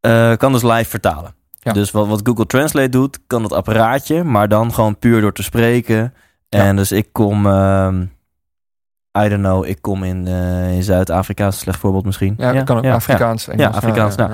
Eh, 0.00 0.36
kan 0.36 0.52
dus 0.52 0.62
live 0.62 0.90
vertalen. 0.90 1.34
Dus 1.72 1.90
wat, 1.90 2.06
wat 2.06 2.20
Google 2.22 2.46
Translate 2.46 2.88
doet, 2.88 3.18
kan 3.26 3.42
dat 3.42 3.52
apparaatje. 3.52 4.24
Maar 4.24 4.48
dan 4.48 4.74
gewoon 4.74 4.98
puur 4.98 5.20
door 5.20 5.32
te 5.32 5.42
spreken. 5.42 6.14
En 6.48 6.76
dus 6.76 6.92
ik 6.92 7.08
kom... 7.12 7.46
ehm, 7.46 8.04
I 9.24 9.28
don't 9.28 9.42
know, 9.42 9.66
ik 9.66 9.78
kom 9.80 10.04
in, 10.04 10.26
eh, 10.26 10.74
in 10.74 10.82
Zuid-Afrika, 10.82 11.46
is 11.46 11.54
een 11.54 11.60
slecht 11.60 11.78
voorbeeld 11.78 12.04
misschien. 12.04 12.34
Ja, 12.38 12.52
dat 12.52 12.64
kan 12.64 12.76
ook 12.76 12.84
Afrikaans. 12.84 13.48
Engels, 13.48 13.76
Afrikaans, 13.76 14.16
nou. 14.16 14.32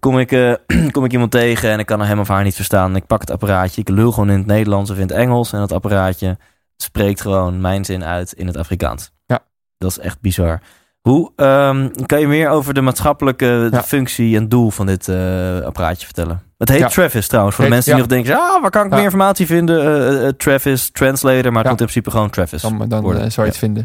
Kom, 0.00 0.18
ik, 0.18 0.32
eh, 0.32 0.54
kom 0.92 1.04
ik 1.04 1.12
iemand 1.12 1.30
tegen 1.30 1.70
en 1.70 1.78
ik 1.78 1.86
kan 1.86 2.02
hem 2.02 2.18
of 2.18 2.28
haar 2.28 2.44
niet 2.44 2.54
verstaan. 2.54 2.96
Ik 2.96 3.06
pak 3.06 3.20
het 3.20 3.30
apparaatje, 3.30 3.80
ik 3.80 3.88
lul 3.88 4.12
gewoon 4.12 4.30
in 4.30 4.38
het 4.38 4.46
Nederlands 4.46 4.90
of 4.90 4.96
in 4.96 5.02
het 5.02 5.10
Engels. 5.10 5.52
En 5.52 5.58
dat 5.58 5.72
apparaatje 5.72 6.38
spreekt 6.76 7.20
gewoon 7.20 7.60
mijn 7.60 7.84
zin 7.84 8.04
uit 8.04 8.32
in 8.32 8.46
het 8.46 8.56
Afrikaans. 8.56 9.10
Ja. 9.26 9.40
Dat 9.78 9.90
is 9.90 9.98
echt 9.98 10.20
bizar. 10.20 10.60
Hoe, 11.06 11.32
ehm, 11.36 11.88
kan 12.06 12.20
je 12.20 12.26
meer 12.26 12.48
over 12.48 12.74
de 12.74 12.80
maatschappelijke 12.80 13.68
Ja. 13.72 13.82
functie 13.82 14.36
en 14.36 14.48
doel 14.48 14.70
van 14.70 14.86
dit 14.86 15.08
eh, 15.08 15.60
apparaatje 15.60 16.04
vertellen? 16.04 16.42
Het 16.58 16.68
heet 16.68 16.78
Ja. 16.78 16.88
Travis 16.88 17.28
trouwens, 17.28 17.56
voor 17.56 17.64
de 17.64 17.70
mensen 17.70 17.92
die 17.94 18.02
ja. 18.02 18.08
nog 18.08 18.16
denken, 18.16 18.42
ah, 18.42 18.62
waar 18.62 18.70
kan 18.70 18.84
ik 18.84 18.90
Ja. 18.90 18.94
meer 18.96 19.04
informatie 19.04 19.46
vinden? 19.46 19.80
Eh, 19.82 20.26
eh, 20.26 20.32
Travis, 20.36 20.90
Translator, 20.90 21.52
maar 21.52 21.64
het 21.64 21.64
Ja. 21.64 21.70
moet 21.70 21.80
in 21.80 21.86
principe 21.86 22.10
gewoon 22.10 22.30
Travis. 22.30 22.62
Dan, 22.62 22.88
dan 22.88 23.02
worden. 23.02 23.32
zou 23.32 23.46
je 23.46 23.52
het 23.52 23.60
vinden. 23.60 23.84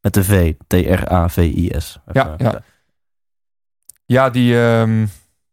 Met 0.00 0.14
de 0.14 0.24
V, 0.24 0.52
T-R-A-V-I-S. 0.66 1.98
Ja, 2.12 2.34
ja. 2.36 2.60
Ja, 4.06 4.30
die, 4.30 4.60
ehm, 4.60 5.06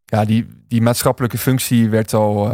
ja 0.06 0.26
die, 0.26 0.48
die 0.68 0.82
maatschappelijke 0.82 1.38
functie 1.38 1.90
werd 1.90 2.14
al 2.14 2.52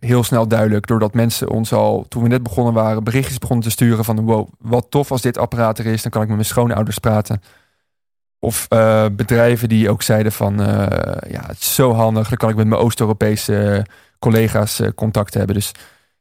heel 0.00 0.24
snel 0.24 0.48
duidelijk. 0.48 0.86
Doordat 0.86 1.14
mensen 1.14 1.50
ons 1.50 1.72
al, 1.72 2.06
toen 2.08 2.22
we 2.22 2.28
net 2.28 2.42
begonnen 2.42 2.72
waren, 2.74 3.04
berichtjes 3.04 3.38
begonnen 3.38 3.64
te 3.64 3.70
sturen 3.70 4.04
van 4.04 4.20
wow, 4.20 4.48
wat 4.58 4.86
tof 4.88 5.10
als 5.10 5.22
dit 5.22 5.38
apparaat 5.38 5.78
er 5.78 5.86
is. 5.86 6.02
Dan 6.02 6.10
kan 6.10 6.22
ik 6.22 6.28
met 6.28 6.36
mijn 6.36 6.48
schoonouders 6.48 6.98
praten. 6.98 7.40
Of 8.38 8.66
eh, 8.68 9.06
bedrijven 9.12 9.68
die 9.68 9.90
ook 9.90 10.02
zeiden 10.02 10.32
van 10.32 10.60
eh, 10.60 11.30
ja, 11.30 11.46
het 11.46 11.58
is 11.58 11.74
zo 11.74 11.92
handig. 11.92 12.28
Dan 12.28 12.36
kan 12.36 12.50
ik 12.50 12.56
met 12.56 12.66
mijn 12.66 12.80
Oost-Europese 12.80 13.86
collega's 14.18 14.80
eh, 14.80 14.88
contact 14.94 15.34
hebben. 15.34 15.54
Dus 15.54 15.72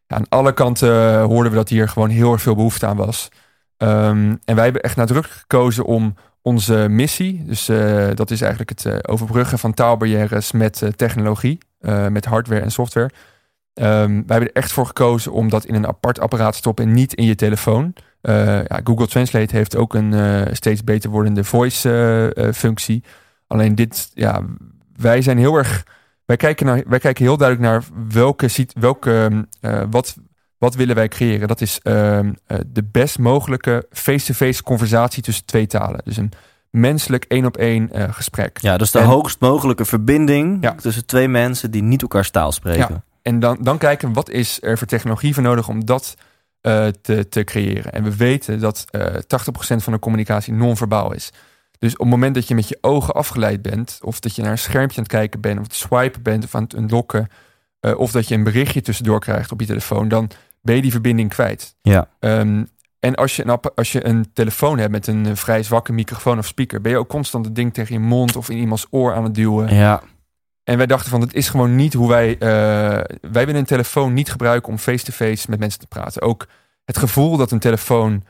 aan 0.07 0.25
alle 0.29 0.53
kanten 0.53 1.21
hoorden 1.21 1.51
we 1.51 1.57
dat 1.57 1.69
hier 1.69 1.89
gewoon 1.89 2.09
heel 2.09 2.31
erg 2.31 2.41
veel 2.41 2.55
behoefte 2.55 2.85
aan 2.85 2.97
was. 2.97 3.29
Ehm, 3.77 4.35
en 4.45 4.55
wij 4.55 4.63
hebben 4.63 4.81
echt 4.81 4.95
nadrukkelijk 4.95 5.39
gekozen 5.39 5.85
om 5.85 6.15
onze 6.41 6.87
missie, 6.89 7.43
dus 7.45 7.65
dat 8.13 8.31
is 8.31 8.41
eigenlijk 8.41 8.69
het 8.69 9.07
overbruggen 9.07 9.59
van 9.59 9.73
taalbarrières 9.73 10.51
met 10.51 10.83
technologie, 10.95 11.57
met 12.09 12.25
hardware 12.25 12.61
en 12.61 12.71
software. 12.71 13.09
Ehm, 13.75 14.11
wij 14.11 14.23
hebben 14.27 14.47
er 14.47 14.53
echt 14.61 14.71
voor 14.71 14.85
gekozen 14.85 15.31
om 15.31 15.49
dat 15.49 15.65
in 15.65 15.75
een 15.75 15.87
apart 15.87 16.19
apparaat 16.19 16.51
te 16.51 16.57
stoppen 16.57 16.85
en 16.85 16.93
niet 16.93 17.13
in 17.13 17.25
je 17.25 17.35
telefoon. 17.35 17.93
Eh, 18.21 18.45
ja, 18.45 18.79
Google 18.83 19.07
Translate 19.07 19.55
heeft 19.55 19.75
ook 19.75 19.93
een 19.93 20.13
eh, 20.13 20.53
steeds 20.53 20.83
beter 20.83 21.09
wordende 21.09 21.43
voice-functie. 21.43 23.03
Alleen 23.47 23.75
dit, 23.75 24.11
ja, 24.13 24.41
wij 24.95 25.21
zijn 25.21 25.37
heel 25.37 25.55
erg. 25.57 25.83
Wij 26.25 26.37
kijken, 26.37 26.65
naar, 26.65 26.83
wij 26.87 26.99
kijken 26.99 27.23
heel 27.25 27.37
duidelijk 27.37 27.69
naar 27.69 27.83
welke, 28.09 28.49
welke 28.79 29.45
eh, 29.61 29.81
wat, 29.89 30.15
wat 30.57 30.75
willen 30.75 30.95
wij 30.95 31.07
creëren. 31.07 31.47
Dat 31.47 31.61
is 31.61 31.79
ehm, 31.83 32.33
eh, 32.47 32.57
de 32.67 32.83
best 32.83 33.19
mogelijke 33.19 33.85
face-to-face 33.91 34.63
conversatie 34.63 35.23
tussen 35.23 35.45
twee 35.45 35.67
talen. 35.67 36.01
Dus 36.03 36.17
een 36.17 36.31
menselijk 36.69 37.25
één 37.27 37.45
op 37.45 37.57
één 37.57 37.91
eh, 37.91 38.13
gesprek. 38.13 38.57
Ja, 38.61 38.77
dus 38.77 38.91
de 38.91 38.99
En- 38.99 39.05
hoogst 39.05 39.39
mogelijke 39.39 39.85
verbinding 39.85 40.57
Ja. 40.63 40.75
tussen 40.75 41.05
twee 41.05 41.27
mensen 41.27 41.71
die 41.71 41.83
niet 41.83 42.01
elkaars 42.01 42.29
taal 42.29 42.51
spreken. 42.51 43.03
En 43.25 43.39
dan, 43.39 43.57
dan 43.61 43.77
kijken 43.77 44.13
wat 44.13 44.29
is 44.29 44.57
er 44.61 44.77
voor 44.77 44.87
technologie 44.87 45.33
voor 45.33 45.43
nodig 45.43 45.67
om 45.67 45.85
dat 45.85 46.15
eh, 46.61 46.87
te, 46.87 47.29
te 47.29 47.43
creëren. 47.43 47.91
En 47.91 48.03
we 48.03 48.15
weten 48.15 48.59
dat 48.59 48.85
eh 48.89 49.13
80% 49.13 49.17
van 49.57 49.93
de 49.93 49.99
communicatie 49.99 50.53
non-verbaal 50.53 51.13
is. 51.13 51.31
Dus 51.79 51.93
op 51.93 51.99
het 51.99 52.09
moment 52.09 52.35
dat 52.35 52.47
je 52.47 52.55
met 52.55 52.67
je 52.67 52.77
ogen 52.81 53.13
afgeleid 53.13 53.61
bent, 53.61 53.99
of 54.01 54.19
dat 54.19 54.35
je 54.35 54.41
naar 54.41 54.51
een 54.51 54.57
schermpje 54.57 54.97
aan 54.97 55.03
het 55.03 55.11
kijken 55.11 55.41
bent, 55.41 55.57
of 55.59 55.63
het 55.63 55.75
swipen 55.75 56.21
bent, 56.21 56.43
of 56.43 56.55
aan 56.55 56.63
het 56.63 56.73
unlocken, 56.73 57.27
uh, 57.81 57.97
of 57.97 58.11
dat 58.11 58.27
je 58.27 58.35
een 58.35 58.43
berichtje 58.43 58.81
tussendoor 58.81 59.19
krijgt 59.19 59.51
op 59.51 59.59
je 59.59 59.65
telefoon, 59.65 60.07
dan 60.07 60.29
ben 60.61 60.75
je 60.75 60.81
die 60.81 60.91
verbinding 60.91 61.29
kwijt. 61.29 61.75
Ja. 61.81 62.09
Ehm, 62.19 62.63
en 62.99 63.15
als 63.15 63.35
je, 63.35 63.45
een, 63.47 63.59
als 63.75 63.91
je 63.91 64.05
een 64.05 64.33
telefoon 64.33 64.77
hebt 64.77 64.91
met 64.91 65.07
een 65.07 65.37
vrij 65.37 65.63
zwakke 65.63 65.93
microfoon 65.93 66.37
of 66.37 66.45
speaker, 66.45 66.81
ben 66.81 66.91
je 66.91 66.97
ook 66.97 67.09
constant 67.09 67.45
het 67.45 67.55
ding 67.55 67.73
tegen 67.73 67.93
je 67.93 67.99
mond 67.99 68.35
of 68.35 68.49
in 68.49 68.57
iemands 68.57 68.87
oor 68.89 69.13
aan 69.13 69.23
het 69.23 69.35
duwen. 69.35 69.75
Ja. 69.75 70.01
En 70.65 70.77
wij 70.77 70.85
dachten 70.85 71.09
van, 71.09 71.21
het 71.21 71.33
is 71.33 71.49
gewoon 71.49 71.75
niet 71.75 71.93
hoe 71.93 72.07
wij... 72.09 72.29
Uh, 72.33 72.37
wij 73.31 73.45
willen 73.45 73.55
een 73.55 73.65
telefoon 73.65 74.13
niet 74.13 74.31
gebruiken 74.31 74.69
om 74.71 74.77
face-to-face 74.77 75.49
met 75.49 75.59
mensen 75.59 75.79
te 75.79 75.87
praten. 75.87 76.21
Ook 76.21 76.47
het 76.85 76.97
gevoel 76.97 77.37
dat 77.37 77.51
een 77.51 77.59
telefoon 77.59 78.23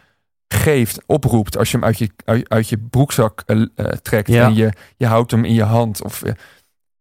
geeft, 0.48 1.04
oproept 1.06 1.58
als 1.58 1.72
je 1.72 1.78
hem 1.78 1.86
uit 1.86 1.98
je, 1.98 2.10
uit, 2.48 2.70
je 2.70 2.78
broekzak 2.78 3.44
uh, 3.48 3.66
trekt 4.02 4.28
Ja. 4.28 4.46
en 4.46 4.54
je, 4.56 4.72
je 4.98 5.06
houdt 5.06 5.32
hem 5.32 5.46
in 5.46 5.54
je 5.54 5.64
hand. 5.64 6.04
Of, 6.04 6.24
uh, 6.24 6.32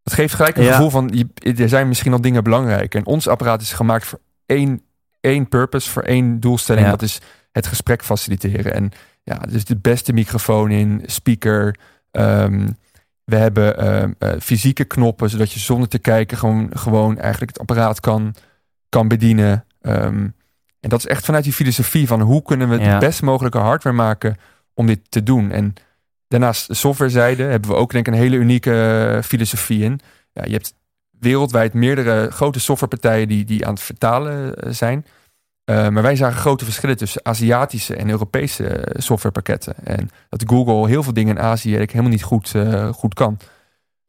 het 0.02 0.12
geeft 0.12 0.34
gelijk 0.34 0.56
een 0.56 0.64
Ja. 0.64 0.72
gevoel 0.72 0.90
van, 0.90 1.10
je, 1.34 1.54
er 1.54 1.68
zijn 1.68 1.88
misschien 1.88 2.12
al 2.12 2.20
dingen 2.20 2.44
belangrijk. 2.44 2.94
En 2.94 3.06
ons 3.06 3.28
apparaat 3.28 3.60
is 3.62 3.72
gemaakt 3.72 4.06
voor 4.06 4.20
één, 4.46 4.82
één 5.20 5.48
purpose, 5.48 5.90
voor 5.90 6.02
één 6.02 6.40
doelstelling. 6.40 6.84
Ja. 6.84 6.90
Dat 6.90 7.02
is 7.02 7.18
het 7.52 7.66
gesprek 7.66 8.04
faciliteren. 8.04 8.74
En 8.74 8.90
ja, 9.22 9.36
dus 9.38 9.64
de 9.64 9.76
beste 9.76 10.12
microfoon 10.12 10.70
in, 10.70 11.02
speaker. 11.06 11.76
ehm, 12.10 12.68
we 13.24 13.36
hebben 13.36 13.78
ehm, 13.78 14.12
eh, 14.18 14.30
fysieke 14.40 14.84
knoppen, 14.84 15.30
zodat 15.30 15.52
je 15.52 15.58
zonder 15.60 15.88
te 15.88 15.98
kijken 15.98 16.38
gewoon, 16.38 16.70
gewoon 16.74 17.18
eigenlijk 17.18 17.50
het 17.50 17.60
apparaat 17.60 18.00
kan, 18.00 18.34
kan 18.88 19.08
bedienen. 19.08 19.64
Ehm, 19.80 20.28
en 20.80 20.88
dat 20.90 20.98
is 20.98 21.06
echt 21.06 21.24
vanuit 21.24 21.44
die 21.44 21.52
filosofie 21.52 22.06
van 22.06 22.20
hoe 22.20 22.42
kunnen 22.42 22.68
we 22.68 22.78
Ja. 22.78 22.92
de 22.98 23.06
best 23.06 23.22
mogelijke 23.22 23.58
hardware 23.58 23.96
maken 23.96 24.36
om 24.74 24.86
dit 24.86 25.00
te 25.08 25.22
doen. 25.22 25.50
En 25.50 25.74
daarnaast 26.28 26.66
de 26.66 26.74
softwarezijde 26.74 27.42
hebben 27.42 27.70
we 27.70 27.76
ook 27.76 27.92
denk 27.92 28.06
ik 28.06 28.12
een 28.12 28.18
hele 28.20 28.36
unieke 28.36 28.72
eh, 29.16 29.22
filosofie 29.22 29.82
in. 29.82 30.00
Ja, 30.32 30.44
je 30.44 30.52
hebt 30.52 30.74
wereldwijd 31.18 31.74
meerdere 31.74 32.30
grote 32.30 32.60
softwarepartijen 32.60 33.28
die, 33.28 33.44
die 33.44 33.66
aan 33.66 33.74
het 33.74 33.82
vertalen 33.82 34.54
eh, 34.56 34.72
zijn. 34.72 35.06
Uh, 35.70 35.88
maar 35.88 36.02
wij 36.02 36.16
zagen 36.16 36.40
grote 36.40 36.64
verschillen 36.64 36.96
tussen 36.96 37.24
Aziatische 37.24 37.96
en 37.96 38.10
Europese 38.10 38.66
eh, 38.66 39.02
softwarepakketten. 39.02 39.74
En 39.84 40.10
dat 40.28 40.44
Google 40.46 40.88
heel 40.88 41.02
veel 41.02 41.12
dingen 41.12 41.36
in 41.36 41.42
Azië 41.42 41.74
eigenlijk 41.76 41.90
helemaal 41.90 42.12
niet 42.12 42.22
goed, 42.22 42.52
uh, 42.54 42.92
goed 42.92 43.14
kan. 43.14 43.38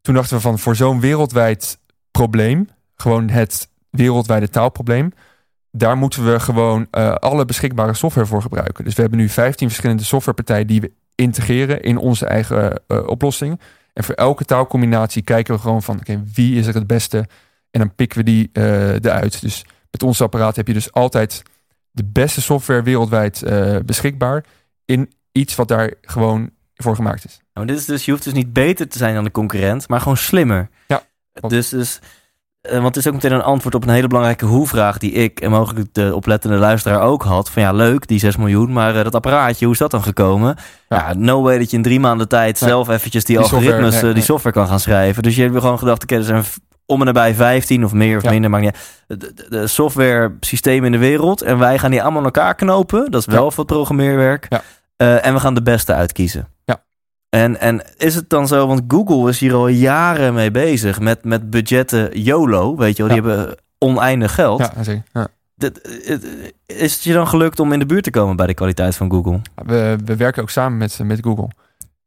Toen 0.00 0.14
dachten 0.14 0.36
we 0.36 0.42
van 0.42 0.58
voor 0.58 0.76
zo'n 0.76 1.00
wereldwijd 1.00 1.78
probleem, 2.10 2.68
gewoon 2.94 3.28
het 3.28 3.68
wereldwijde 3.90 4.48
taalprobleem, 4.48 5.12
daar 5.70 5.96
moeten 5.96 6.32
we 6.32 6.40
gewoon 6.40 6.90
alle 7.18 7.44
beschikbare 7.44 7.94
software 7.94 8.26
voor 8.26 8.42
gebruiken. 8.42 8.84
Dus 8.84 8.94
we 8.94 9.00
hebben 9.00 9.18
nu 9.18 9.28
15 9.28 9.68
verschillende 9.68 10.04
softwarepartijen 10.04 10.66
die 10.66 10.80
we 10.80 10.92
integreren 11.14 11.82
in 11.82 11.96
onze 11.96 12.26
eigen 12.26 12.80
oplossing. 13.06 13.60
En 13.92 14.04
voor 14.04 14.14
elke 14.14 14.44
taalcombinatie 14.44 15.22
kijken 15.22 15.54
we 15.54 15.60
gewoon 15.60 15.82
van 15.82 15.98
okay, 15.98 16.22
wie 16.34 16.58
is 16.58 16.66
er 16.66 16.74
het 16.74 16.86
beste 16.86 17.18
en 17.70 17.80
dan 17.80 17.94
pikken 17.94 18.18
we 18.18 18.24
die 18.24 18.50
eruit. 18.52 19.40
Dus 19.40 19.64
met 20.00 20.08
ons 20.08 20.20
apparaat 20.20 20.56
heb 20.56 20.66
je 20.66 20.72
dus 20.72 20.92
altijd 20.92 21.42
de 21.90 22.04
beste 22.04 22.42
software 22.42 22.82
wereldwijd 22.82 23.42
uh, 23.46 23.76
beschikbaar 23.84 24.44
in 24.84 25.12
iets 25.32 25.54
wat 25.54 25.68
daar 25.68 25.94
gewoon 26.00 26.50
voor 26.74 26.94
gemaakt 26.94 27.24
is. 27.24 27.40
Nou, 27.54 27.66
dit 27.66 27.76
is 27.78 27.84
dus, 27.84 28.04
je 28.04 28.10
hoeft 28.10 28.24
dus 28.24 28.32
niet 28.32 28.52
beter 28.52 28.88
te 28.88 28.98
zijn 28.98 29.14
dan 29.14 29.24
de 29.24 29.30
concurrent, 29.30 29.88
maar 29.88 30.00
gewoon 30.00 30.16
slimmer. 30.16 30.68
Ja. 30.86 31.02
Dus, 31.48 31.68
dus 31.68 32.00
uh, 32.62 32.72
want 32.72 32.84
het 32.84 32.96
is 32.96 33.06
ook 33.06 33.14
meteen 33.14 33.32
een 33.32 33.42
antwoord 33.42 33.74
op 33.74 33.82
een 33.82 33.94
hele 33.94 34.06
belangrijke 34.06 34.44
hoe-vraag 34.44 34.98
die 34.98 35.12
ik 35.12 35.40
en 35.40 35.50
mogelijk 35.50 35.94
de 35.94 36.14
oplettende 36.14 36.56
luisteraar 36.56 37.00
ook 37.00 37.22
had. 37.22 37.50
Van 37.50 37.62
ja, 37.62 37.72
leuk, 37.72 38.06
die 38.06 38.18
6 38.18 38.36
miljoen, 38.36 38.72
maar 38.72 38.96
uh, 38.96 39.02
dat 39.02 39.14
apparaatje, 39.14 39.64
hoe 39.64 39.74
is 39.74 39.80
dat 39.80 39.90
dan 39.90 40.02
gekomen? 40.02 40.56
Ja. 40.88 40.96
ja, 40.96 41.14
no 41.14 41.42
way 41.42 41.58
dat 41.58 41.70
je 41.70 41.76
in 41.76 41.82
drie 41.82 42.00
maanden 42.00 42.28
tijd 42.28 42.58
zelf 42.58 42.88
eventjes 42.88 43.24
die, 43.24 43.36
die 43.36 43.44
algoritmes, 43.44 43.80
software, 43.80 44.04
nee, 44.04 44.14
die 44.14 44.22
software 44.22 44.54
kan 44.54 44.66
gaan 44.66 44.80
schrijven. 44.80 45.22
Dus 45.22 45.36
je 45.36 45.42
hebt 45.42 45.58
gewoon 45.58 45.78
gedacht, 45.78 46.02
oké, 46.02 46.14
okay, 46.14 46.18
er 46.26 46.42
zijn 46.42 46.44
om 46.86 47.00
en 47.00 47.06
nabij 47.06 47.34
15 47.34 47.84
of 47.84 47.92
meer 47.92 48.16
of 48.16 48.22
ja. 48.22 48.30
minder, 48.30 48.50
maar 48.50 48.60
niet. 48.60 49.04
De, 49.06 49.16
de, 49.16 49.46
de 49.48 49.66
software 49.66 50.36
systemen 50.40 50.84
in 50.86 50.92
de 50.92 51.06
wereld. 51.06 51.42
En 51.42 51.58
wij 51.58 51.78
gaan 51.78 51.90
die 51.90 52.02
allemaal 52.02 52.18
aan 52.18 52.24
elkaar 52.24 52.54
knopen. 52.54 53.10
Dat 53.10 53.20
is 53.20 53.26
wel 53.34 53.44
ja. 53.44 53.56
wat 53.56 53.66
programmeerwerk. 53.66 54.46
Ja. 54.48 54.62
Uh, 55.02 55.26
en 55.26 55.34
we 55.34 55.40
gaan 55.40 55.54
de 55.54 55.62
beste 55.62 55.94
uitkiezen. 55.94 56.48
Ja. 56.64 56.82
En, 57.28 57.60
en 57.60 57.82
is 57.96 58.14
het 58.14 58.30
dan 58.30 58.48
zo, 58.48 58.66
want 58.66 58.82
Google 58.88 59.28
is 59.28 59.38
hier 59.38 59.54
al 59.54 59.68
jaren 59.68 60.34
mee 60.34 60.50
bezig 60.50 61.00
met, 61.00 61.24
met 61.24 61.50
budgetten 61.50 62.20
YOLO, 62.20 62.76
weet 62.76 62.96
je 62.96 63.06
wel, 63.06 63.12
die 63.14 63.30
hebben 63.30 63.56
oneindig 63.78 64.34
geld. 64.34 64.58
Ja, 64.58 64.82
zeker. 64.82 65.02
Ja. 65.12 65.28
Is 66.66 66.94
het 66.94 67.02
je 67.02 67.12
dan 67.12 67.28
gelukt 67.28 67.60
om 67.60 67.72
in 67.72 67.78
de 67.78 67.86
buurt 67.86 68.04
te 68.04 68.10
komen 68.10 68.36
bij 68.36 68.46
de 68.46 68.54
kwaliteit 68.54 68.96
van 68.96 69.10
Google? 69.10 69.40
We, 69.54 69.98
we 70.04 70.16
werken 70.16 70.42
ook 70.42 70.50
samen 70.50 70.78
met, 70.78 70.98
met 71.02 71.18
Google. 71.22 71.48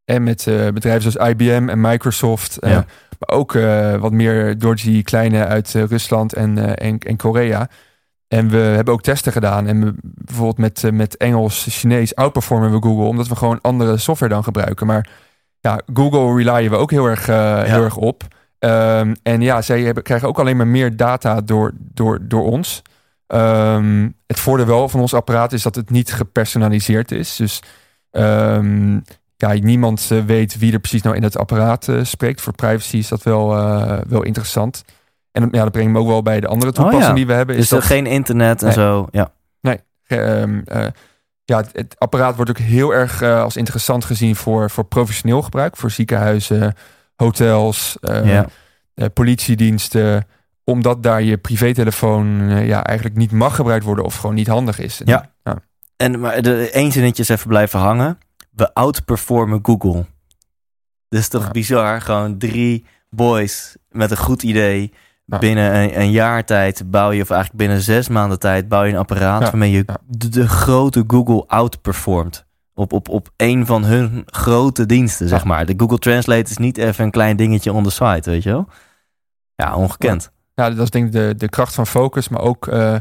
En 0.05 0.23
met 0.23 0.45
uh, 0.45 0.67
bedrijven 0.67 1.11
zoals 1.11 1.29
IBM 1.29 1.69
en 1.69 1.81
Microsoft. 1.81 2.57
Uh, 2.59 2.71
Ja. 2.71 2.85
Maar 3.19 3.37
ook 3.37 3.53
uh, 3.53 3.95
wat 3.95 4.11
meer 4.11 4.57
door 4.57 4.75
die 4.75 5.03
kleine 5.03 5.45
uit 5.45 5.73
uh, 5.73 5.83
Rusland 5.83 6.33
en, 6.33 6.57
uh, 6.57 6.69
en, 6.75 6.99
en, 6.99 7.17
Korea. 7.17 7.69
En 8.27 8.49
we 8.49 8.57
hebben 8.57 8.93
ook 8.93 9.01
testen 9.01 9.31
gedaan. 9.31 9.67
En 9.67 9.85
we, 9.85 9.93
bijvoorbeeld 10.01 10.57
met, 10.57 10.91
met 10.91 11.17
Engels, 11.17 11.65
Chinees 11.69 12.15
outperformen 12.15 12.71
we 12.71 12.81
Google. 12.81 13.05
Omdat 13.05 13.27
we 13.27 13.35
gewoon 13.35 13.61
andere 13.61 13.97
software 13.97 14.33
dan 14.33 14.43
gebruiken. 14.43 14.87
Maar 14.87 15.09
ja, 15.59 15.79
Google 15.93 16.43
relyen 16.43 16.71
we 16.71 16.77
ook 16.77 16.91
heel 16.91 17.05
erg, 17.05 17.27
ja. 17.27 17.61
heel 17.61 17.83
erg 17.83 17.95
op. 17.95 18.23
Um, 18.59 19.15
en 19.23 19.41
ja, 19.41 19.61
zij 19.61 19.81
hebben, 19.81 20.03
krijgen 20.03 20.27
ook 20.27 20.39
alleen 20.39 20.57
maar 20.57 20.67
meer 20.67 20.95
data 20.95 21.41
door, 21.41 21.71
door, 21.77 22.19
door 22.21 22.43
ons. 22.43 22.81
Um, 23.27 24.15
het 24.27 24.39
voordeel 24.39 24.65
wel 24.65 24.89
van 24.89 24.99
ons 24.99 25.13
apparaat 25.13 25.53
is 25.53 25.63
dat 25.63 25.75
het 25.75 25.89
niet 25.89 26.13
gepersonaliseerd 26.13 27.11
is. 27.11 27.35
Dus 27.35 27.61
um, 28.11 29.03
ja, 29.41 29.53
niemand 29.53 30.09
uh, 30.11 30.23
weet 30.25 30.57
wie 30.57 30.73
er 30.73 30.79
precies 30.79 31.01
nou 31.01 31.15
in 31.15 31.23
het 31.23 31.37
apparaat 31.37 31.87
uh, 31.87 32.03
spreekt. 32.03 32.41
Voor 32.41 32.53
privacy 32.53 32.97
is 32.97 33.07
dat 33.07 33.23
wel, 33.23 33.57
uh, 33.57 33.97
wel 34.07 34.23
interessant. 34.23 34.83
En 35.31 35.49
ja, 35.51 35.63
dat 35.63 35.71
brengt 35.71 35.91
me 35.91 35.99
ook 35.99 36.07
wel 36.07 36.21
bij 36.21 36.39
de 36.39 36.47
andere 36.47 36.71
toepassing 36.71 37.03
oh, 37.03 37.09
ja. 37.09 37.15
die 37.15 37.27
we 37.27 37.33
hebben. 37.33 37.55
Is 37.55 37.61
is 37.61 37.69
dat 37.69 37.83
geen 37.83 38.05
internet 38.05 38.59
en 38.59 38.65
nee. 38.65 38.75
zo? 38.75 39.07
Ja. 39.11 39.31
Nee. 39.61 39.79
Um, 40.07 40.63
ja, 41.45 41.57
het, 41.57 41.69
het, 41.73 41.95
apparaat 41.97 42.35
wordt 42.35 42.51
ook 42.51 42.57
heel 42.57 42.93
erg 42.93 43.21
als 43.21 43.55
interessant 43.55 44.05
gezien 44.05 44.35
voor, 44.35 44.69
voor 44.69 44.83
professioneel 44.83 45.41
gebruik. 45.41 45.77
Voor 45.77 45.91
ziekenhuizen, 45.91 46.75
hotels, 47.15 47.97
ja. 48.01 48.45
politiediensten. 49.13 50.27
Omdat 50.63 51.03
daar 51.03 51.21
je 51.21 51.37
privételefoon 51.37 52.49
ja, 52.65 52.83
eigenlijk 52.83 53.17
niet 53.17 53.31
mag 53.31 53.55
gebruikt 53.55 53.85
worden 53.85 54.05
of 54.05 54.15
gewoon 54.15 54.35
niet 54.35 54.47
handig 54.47 54.79
is. 54.79 55.01
Ja. 55.05 55.31
ja. 55.43 55.57
En 55.97 56.19
maar 56.19 56.41
de 56.41 56.69
één 56.69 56.91
zinnetje 56.91 57.23
is 57.23 57.29
even 57.29 57.47
blijven 57.47 57.79
hangen 57.79 58.17
we 58.59 58.73
outperformen 58.73 59.59
Google. 59.61 60.05
Dat 61.09 61.19
is 61.19 61.27
toch 61.27 61.43
ja. 61.43 61.51
bizar? 61.51 62.01
Gewoon 62.01 62.37
drie 62.37 62.85
boys 63.09 63.77
met 63.89 64.11
een 64.11 64.17
goed 64.17 64.43
idee. 64.43 64.93
Ja. 65.25 65.37
Binnen 65.37 65.75
een, 65.75 65.99
een, 65.99 66.11
jaar 66.11 66.45
tijd 66.45 66.91
bouw 66.91 67.11
je, 67.11 67.21
of 67.21 67.29
eigenlijk 67.29 67.61
binnen 67.61 67.81
zes 67.81 68.07
maanden 68.07 68.39
tijd, 68.39 68.67
bouw 68.67 68.83
je 68.83 68.91
een 68.91 68.99
apparaat 68.99 69.41
ja. 69.41 69.45
waarmee 69.45 69.71
je 69.71 69.85
de, 70.07 70.29
de, 70.29 70.47
grote 70.47 71.03
Google 71.07 71.43
outperformt. 71.47 72.45
Op, 72.73 72.93
op, 72.93 73.09
op 73.09 73.29
een 73.37 73.65
van 73.65 73.83
hun 73.83 74.23
grote 74.25 74.85
diensten, 74.85 75.27
zeg 75.27 75.43
maar. 75.43 75.65
De 75.65 75.73
Google 75.77 75.97
Translate 75.97 76.49
is 76.49 76.57
niet 76.57 76.77
even 76.77 77.03
een 77.03 77.11
klein 77.11 77.37
dingetje 77.37 77.73
on 77.73 77.83
the 77.83 77.89
side, 77.89 78.31
weet 78.31 78.43
je 78.43 78.49
wel? 78.49 78.67
Ja, 79.55 79.75
ongekend. 79.75 80.31
Ja, 80.55 80.69
dat 80.69 80.83
is 80.83 80.89
denk 80.89 81.05
ik 81.05 81.11
de, 81.11 81.33
de 81.37 81.49
kracht 81.49 81.73
van 81.73 81.87
focus, 81.87 82.29
maar 82.29 82.41
ook 82.41 82.67
uh, 82.67 82.95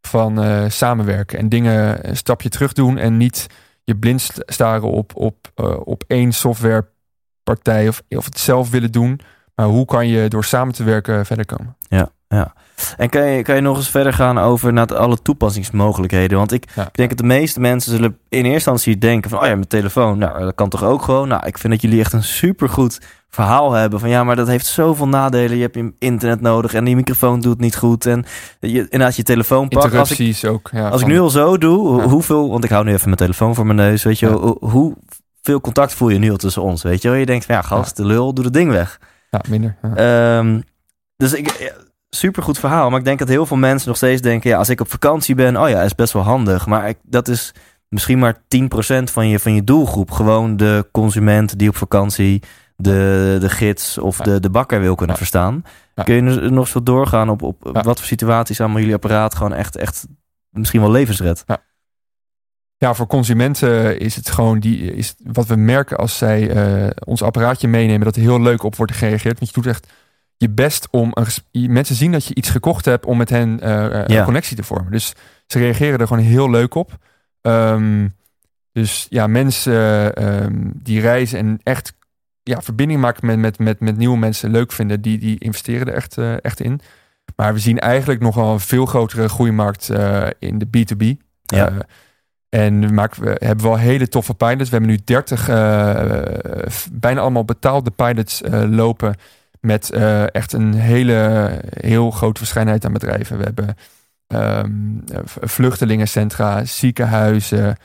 van 0.00 0.44
uh, 0.44 0.64
samenwerken. 0.68 1.38
En 1.38 1.48
dingen 1.48 2.08
een 2.08 2.16
stapje 2.16 2.48
terug 2.48 2.72
doen 2.72 2.98
en 2.98 3.16
niet 3.16 3.46
je 3.86 3.96
blind 3.96 4.30
staren 4.34 4.90
op, 4.90 5.16
op, 5.16 5.52
uh, 5.56 5.76
op 5.84 6.04
één 6.06 6.32
softwarepartij 6.32 7.88
of, 7.88 8.02
of 8.08 8.24
het 8.24 8.38
zelf 8.38 8.70
willen 8.70 8.92
doen. 8.92 9.20
Maar 9.54 9.66
hoe 9.66 9.84
kan 9.84 10.08
je 10.08 10.28
door 10.28 10.44
samen 10.44 10.74
te 10.74 10.84
werken 10.84 11.26
verder 11.26 11.46
komen? 11.46 11.76
Ja, 11.88 12.10
ja. 12.28 12.54
En 12.96 13.08
kan 13.08 13.26
je, 13.26 13.42
kan 13.42 13.54
je 13.54 13.60
nog 13.60 13.76
eens 13.76 13.88
verder 13.88 14.12
gaan 14.12 14.38
over 14.38 14.72
naar 14.72 14.96
alle 14.96 15.22
toepassingsmogelijkheden? 15.22 16.38
Want 16.38 16.52
ik, 16.52 16.64
ja. 16.74 16.86
ik 16.86 16.94
denk 16.94 17.08
dat 17.08 17.18
de 17.18 17.24
meeste 17.24 17.60
mensen 17.60 17.92
zullen 17.92 18.18
in 18.28 18.38
eerste 18.38 18.52
instantie 18.52 18.98
denken 18.98 19.30
van... 19.30 19.38
oh 19.38 19.46
ja, 19.46 19.54
mijn 19.54 19.66
telefoon, 19.66 20.18
nou, 20.18 20.40
dat 20.40 20.54
kan 20.54 20.68
toch 20.68 20.84
ook 20.84 21.02
gewoon? 21.02 21.28
Nou, 21.28 21.46
ik 21.46 21.58
vind 21.58 21.72
dat 21.72 21.82
jullie 21.82 22.00
echt 22.00 22.12
een 22.12 22.24
supergoed 22.24 23.00
verhaal 23.28 23.72
hebben 23.72 24.00
van... 24.00 24.08
ja, 24.08 24.24
maar 24.24 24.36
dat 24.36 24.46
heeft 24.46 24.66
zoveel 24.66 25.08
nadelen. 25.08 25.56
Je 25.56 25.62
hebt 25.62 25.74
je 25.74 25.92
internet 25.98 26.40
nodig 26.40 26.74
en 26.74 26.84
die 26.84 26.96
microfoon 26.96 27.40
doet 27.40 27.60
niet 27.60 27.76
goed. 27.76 28.06
En 28.06 28.24
je, 28.60 28.68
inderdaad 28.68 29.16
je 29.16 29.22
telefoon 29.22 29.68
pakt. 29.68 29.84
Interrupties 29.84 30.44
als 30.44 30.52
ik, 30.52 30.58
ook. 30.58 30.70
Ja, 30.72 30.88
als 30.88 31.00
ik 31.00 31.06
nu 31.06 31.20
al 31.20 31.30
zo 31.30 31.58
doe, 31.58 32.00
ja. 32.00 32.08
hoeveel... 32.08 32.50
want 32.50 32.64
ik 32.64 32.70
hou 32.70 32.84
nu 32.84 32.92
even 32.92 33.04
mijn 33.04 33.16
telefoon 33.16 33.54
voor 33.54 33.66
mijn 33.66 33.78
neus, 33.78 34.02
weet 34.02 34.18
je... 34.18 34.28
Hoe, 34.28 34.56
hoeveel 34.60 35.60
contact 35.60 35.94
voel 35.94 36.08
je 36.08 36.18
nu 36.18 36.30
al 36.30 36.36
tussen 36.36 36.62
ons, 36.62 36.82
weet 36.82 37.02
je 37.02 37.08
wel? 37.08 37.18
Je 37.18 37.26
denkt 37.26 37.44
van, 37.44 37.54
ja, 37.54 37.62
gast, 37.62 37.96
de 37.96 38.06
lul, 38.06 38.34
doe 38.34 38.44
het 38.44 38.54
ding 38.54 38.70
weg. 38.70 39.00
Ja, 39.30 39.40
minder. 39.48 39.76
Um, 40.38 40.64
dus 41.16 41.32
ik 41.32 41.74
supergoed 42.16 42.58
verhaal. 42.58 42.90
Maar 42.90 42.98
ik 42.98 43.04
denk 43.04 43.18
dat 43.18 43.28
heel 43.28 43.46
veel 43.46 43.56
mensen 43.56 43.88
nog 43.88 43.96
steeds 43.96 44.22
denken... 44.22 44.50
ja, 44.50 44.56
als 44.56 44.68
ik 44.68 44.80
op 44.80 44.90
vakantie 44.90 45.34
ben, 45.34 45.56
oh 45.56 45.68
ja, 45.68 45.82
is 45.82 45.94
best 45.94 46.12
wel 46.12 46.22
handig. 46.22 46.66
Maar 46.66 46.88
ik, 46.88 46.96
dat 47.02 47.28
is 47.28 47.54
misschien 47.88 48.18
maar 48.18 48.34
10% 48.34 48.38
van 49.04 49.28
je, 49.28 49.38
van 49.38 49.54
je 49.54 49.64
doelgroep. 49.64 50.10
Gewoon 50.10 50.56
de 50.56 50.88
consument 50.92 51.58
die 51.58 51.68
op 51.68 51.76
vakantie 51.76 52.42
de, 52.76 53.36
de 53.40 53.48
gids 53.48 53.98
of 53.98 54.18
ja. 54.18 54.24
de, 54.24 54.40
de 54.40 54.50
bakker 54.50 54.80
wil 54.80 54.94
kunnen 54.94 55.14
ja. 55.14 55.20
verstaan. 55.20 55.64
Ja. 55.94 56.02
Kun 56.02 56.14
je 56.14 56.50
nog 56.50 56.72
wat 56.72 56.86
doorgaan 56.86 57.28
op, 57.28 57.42
op 57.42 57.56
wat 57.62 57.98
voor 57.98 58.06
situaties 58.06 58.60
allemaal 58.60 58.78
jullie 58.78 58.94
apparaat 58.94 59.34
gewoon 59.34 59.52
echt, 59.52 59.76
echt 59.76 60.06
misschien 60.50 60.80
wel 60.80 60.90
levensred? 60.90 61.44
Ja, 62.78 62.94
voor 62.94 63.06
consumenten 63.06 63.98
is 63.98 64.16
het 64.16 64.30
gewoon 64.30 64.58
die, 64.58 64.94
is 64.94 65.14
wat 65.22 65.46
we 65.46 65.56
merken 65.56 65.96
als 65.96 66.18
zij 66.18 66.50
eh, 66.50 66.90
ons 67.04 67.22
apparaatje 67.22 67.68
meenemen, 67.68 68.04
dat 68.04 68.16
er 68.16 68.22
heel 68.22 68.40
leuk 68.40 68.62
op 68.62 68.76
wordt 68.76 68.92
gereageerd. 68.92 69.38
Want 69.38 69.50
je 69.54 69.60
doet 69.60 69.66
echt 69.66 69.92
je 70.36 70.50
best 70.50 70.88
om 70.90 71.10
een, 71.14 71.72
mensen 71.72 71.94
zien 71.96 72.12
dat 72.12 72.24
je 72.26 72.34
iets 72.34 72.50
gekocht 72.50 72.84
hebt 72.84 73.06
om 73.06 73.16
met 73.16 73.30
hen 73.30 73.60
eh, 73.60 73.84
eh, 74.00 74.06
Ja. 74.06 74.18
een 74.18 74.24
connectie 74.24 74.56
te 74.56 74.62
vormen. 74.62 74.92
Dus 74.92 75.12
ze 75.46 75.58
reageren 75.58 75.98
er 75.98 76.06
gewoon 76.06 76.22
heel 76.22 76.50
leuk 76.50 76.74
op. 76.74 76.98
Ehm, 77.40 78.08
dus 78.72 79.06
ja, 79.10 79.26
mensen 79.26 80.14
ehm, 80.14 80.70
die 80.74 81.00
reizen 81.00 81.38
en 81.38 81.60
echt 81.62 81.94
ja, 82.42 82.62
verbinding 82.62 83.00
maken 83.00 83.26
met, 83.26 83.38
met, 83.38 83.58
met, 83.58 83.80
met 83.80 83.96
nieuwe 83.96 84.18
mensen 84.18 84.50
leuk 84.50 84.72
vinden, 84.72 85.00
die, 85.00 85.18
die 85.18 85.38
investeren 85.38 85.86
er 85.86 85.94
echt, 85.94 86.18
eh, 86.18 86.44
echt 86.44 86.60
in. 86.60 86.80
Maar 87.36 87.52
we 87.52 87.58
zien 87.58 87.78
eigenlijk 87.78 88.20
nog 88.20 88.34
wel 88.34 88.52
een 88.52 88.60
veel 88.60 88.86
grotere 88.86 89.28
groeimarkt 89.28 89.90
eh, 89.90 90.26
in 90.38 90.58
de 90.58 90.66
B2B. 90.66 91.04
Ja. 91.42 91.68
Eh, 91.68 91.76
en 92.48 92.80
we, 92.80 92.92
maken, 92.92 93.22
we 93.22 93.36
hebben 93.38 93.64
wel 93.64 93.76
hele 93.78 94.08
toffe 94.08 94.34
pilots. 94.34 94.70
We 94.70 94.76
hebben 94.76 94.90
nu 94.90 94.98
30 95.04 95.48
eh, 95.48 96.70
f- 96.70 96.88
bijna 96.92 97.20
allemaal 97.20 97.44
betaalde 97.44 97.90
pilots 97.90 98.42
eh, 98.42 98.62
lopen. 98.68 99.14
Met 99.66 99.90
eh, 99.90 100.34
echt 100.34 100.52
een 100.52 100.74
hele 100.74 101.50
heel 101.80 102.10
grote 102.10 102.38
verscheidenheid 102.38 102.84
aan 102.84 102.92
bedrijven. 102.92 103.38
We 103.38 103.44
hebben 103.44 103.76
ehm, 104.26 104.98
eh, 105.12 105.20
vluchtelingencentra, 105.24 106.64
ziekenhuizen, 106.64 107.76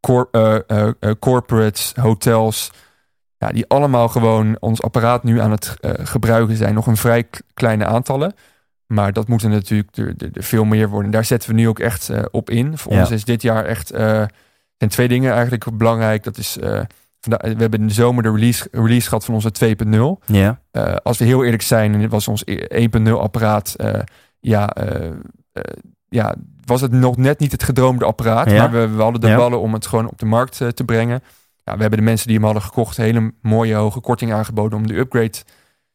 cor- 0.00 0.28
eh, 0.30 0.56
eh, 0.66 1.10
corporates, 1.18 1.92
hotels. 2.00 2.70
Ja, 3.38 3.48
die 3.48 3.66
allemaal 3.68 4.08
gewoon 4.08 4.56
ons 4.60 4.82
apparaat 4.82 5.22
nu 5.24 5.40
aan 5.40 5.50
het 5.50 5.76
gebruiken 5.82 6.56
zijn. 6.56 6.74
Nog 6.74 6.86
een 6.86 6.96
vrij 6.96 7.28
kleine 7.54 7.86
aantallen. 7.86 8.34
Maar 8.86 9.12
dat 9.12 9.28
moeten 9.28 9.50
natuurlijk 9.50 9.96
er, 9.96 10.14
er- 10.18 10.30
er 10.32 10.42
veel 10.42 10.64
meer 10.64 10.88
worden. 10.88 11.10
Daar 11.10 11.24
zetten 11.24 11.48
we 11.50 11.54
nu 11.56 11.68
ook 11.68 11.78
echt 11.78 12.10
op 12.30 12.50
in. 12.50 12.78
Voor 12.78 12.92
Ja. 12.92 13.00
ons 13.00 13.10
is 13.10 13.24
dit 13.24 13.42
jaar 13.42 13.64
echt... 13.64 13.90
eh 13.90 14.22
zijn 14.76 14.90
twee 14.90 15.08
dingen 15.08 15.32
eigenlijk 15.32 15.76
belangrijk. 15.76 16.24
Dat 16.24 16.36
is... 16.38 16.58
we 17.20 17.54
hebben 17.58 17.80
in 17.80 17.86
de 17.86 17.92
zomer 17.92 18.22
de 18.22 18.30
release, 18.30 18.68
release 18.72 19.08
gehad 19.08 19.24
van 19.24 19.34
onze 19.34 19.50
2.0. 19.52 20.24
Ja. 20.26 20.60
Eh, 20.70 20.94
als 21.02 21.18
we 21.18 21.24
heel 21.24 21.44
eerlijk 21.44 21.62
zijn, 21.62 22.08
was 22.08 22.28
ons 22.28 22.42
e- 22.44 22.66
1.0 22.68 23.20
apparaat, 23.20 23.74
eh, 23.76 24.00
ja, 24.40 24.68
eh, 24.74 25.06
eh, 25.52 25.62
ja, 26.08 26.34
was 26.64 26.80
het 26.80 26.92
nog 26.92 27.16
net 27.16 27.38
niet 27.38 27.52
het 27.52 27.62
gedroomde 27.62 28.04
apparaat. 28.04 28.50
Ja. 28.50 28.56
Maar 28.68 28.70
we, 28.70 28.96
we 28.96 29.02
hadden 29.02 29.20
de 29.20 29.26
Ja. 29.28 29.36
ballen 29.36 29.60
om 29.60 29.72
het 29.72 29.86
gewoon 29.86 30.08
op 30.08 30.18
de 30.18 30.26
markt 30.26 30.60
eh, 30.60 30.68
te 30.68 30.84
brengen. 30.84 31.22
Ja, 31.64 31.74
we 31.74 31.80
hebben 31.80 31.98
de 31.98 32.04
mensen 32.04 32.26
die 32.26 32.36
hem 32.36 32.44
hadden 32.44 32.62
gekocht 32.62 32.96
hele 32.96 33.32
mooie 33.42 33.74
hoge 33.74 34.00
korting 34.00 34.32
aangeboden 34.32 34.78
om 34.78 34.86
de 34.86 34.96
upgrade 34.98 35.42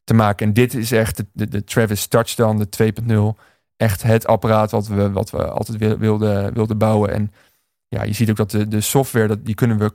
te 0.03 0.13
maken. 0.13 0.47
En 0.47 0.53
dit 0.53 0.73
is 0.73 0.91
echt 0.91 1.17
de, 1.17 1.25
de, 1.33 1.47
de 1.47 1.63
Travis 1.63 2.07
Touchdown, 2.07 2.65
de 2.69 2.93
2.0. 3.35 3.39
Echt 3.77 4.03
het 4.03 4.27
apparaat 4.27 4.71
wat 4.71 4.87
we, 4.87 5.11
wat 5.11 5.29
we 5.29 5.47
altijd 5.47 5.77
wil- 5.77 5.97
wilden, 5.97 6.53
wilden 6.53 6.77
bouwen. 6.77 7.11
En 7.11 7.31
ja, 7.87 8.03
je 8.03 8.13
ziet 8.13 8.29
ook 8.29 8.35
dat 8.35 8.51
de, 8.51 8.67
de 8.67 8.81
software, 8.81 9.27
dat, 9.27 9.45
die 9.45 9.55
kunnen 9.55 9.77
we 9.77 9.93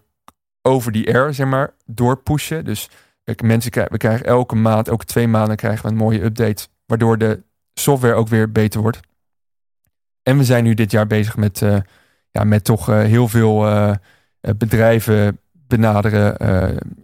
over 0.63 0.93
die 0.93 1.15
air, 1.15 1.35
zeg 1.35 1.47
maar, 1.47 1.73
doorpushen. 1.87 2.65
Dus 2.65 2.91
mensen 3.43 3.71
krijgen, 3.71 3.93
we 3.93 3.99
krijgen 3.99 4.27
elke 4.27 4.55
maand, 4.55 4.89
elke 4.89 5.05
twee 5.05 5.29
maanden 5.29 5.57
krijgen 5.57 5.85
we 5.85 5.91
een 5.91 5.97
mooie 5.97 6.23
update, 6.23 6.69
waardoor 6.87 7.19
de 7.19 7.43
software 7.75 8.15
ook 8.15 8.29
weer 8.29 8.53
beter 8.53 8.81
wordt. 8.81 9.01
En 10.23 10.39
we 10.39 10.45
zijn 10.45 10.65
nu 10.65 10.75
dit 10.75 10.91
jaar 10.91 11.07
bezig 11.07 11.37
met, 11.37 11.63
eh, 11.63 11.77
ja, 12.31 12.45
met 12.45 12.65
toch 12.65 12.89
eh, 12.89 12.99
heel 12.99 13.29
veel 13.29 13.67
eh, 13.67 13.95
bedrijven 14.57 15.41
benaderen 15.53 16.37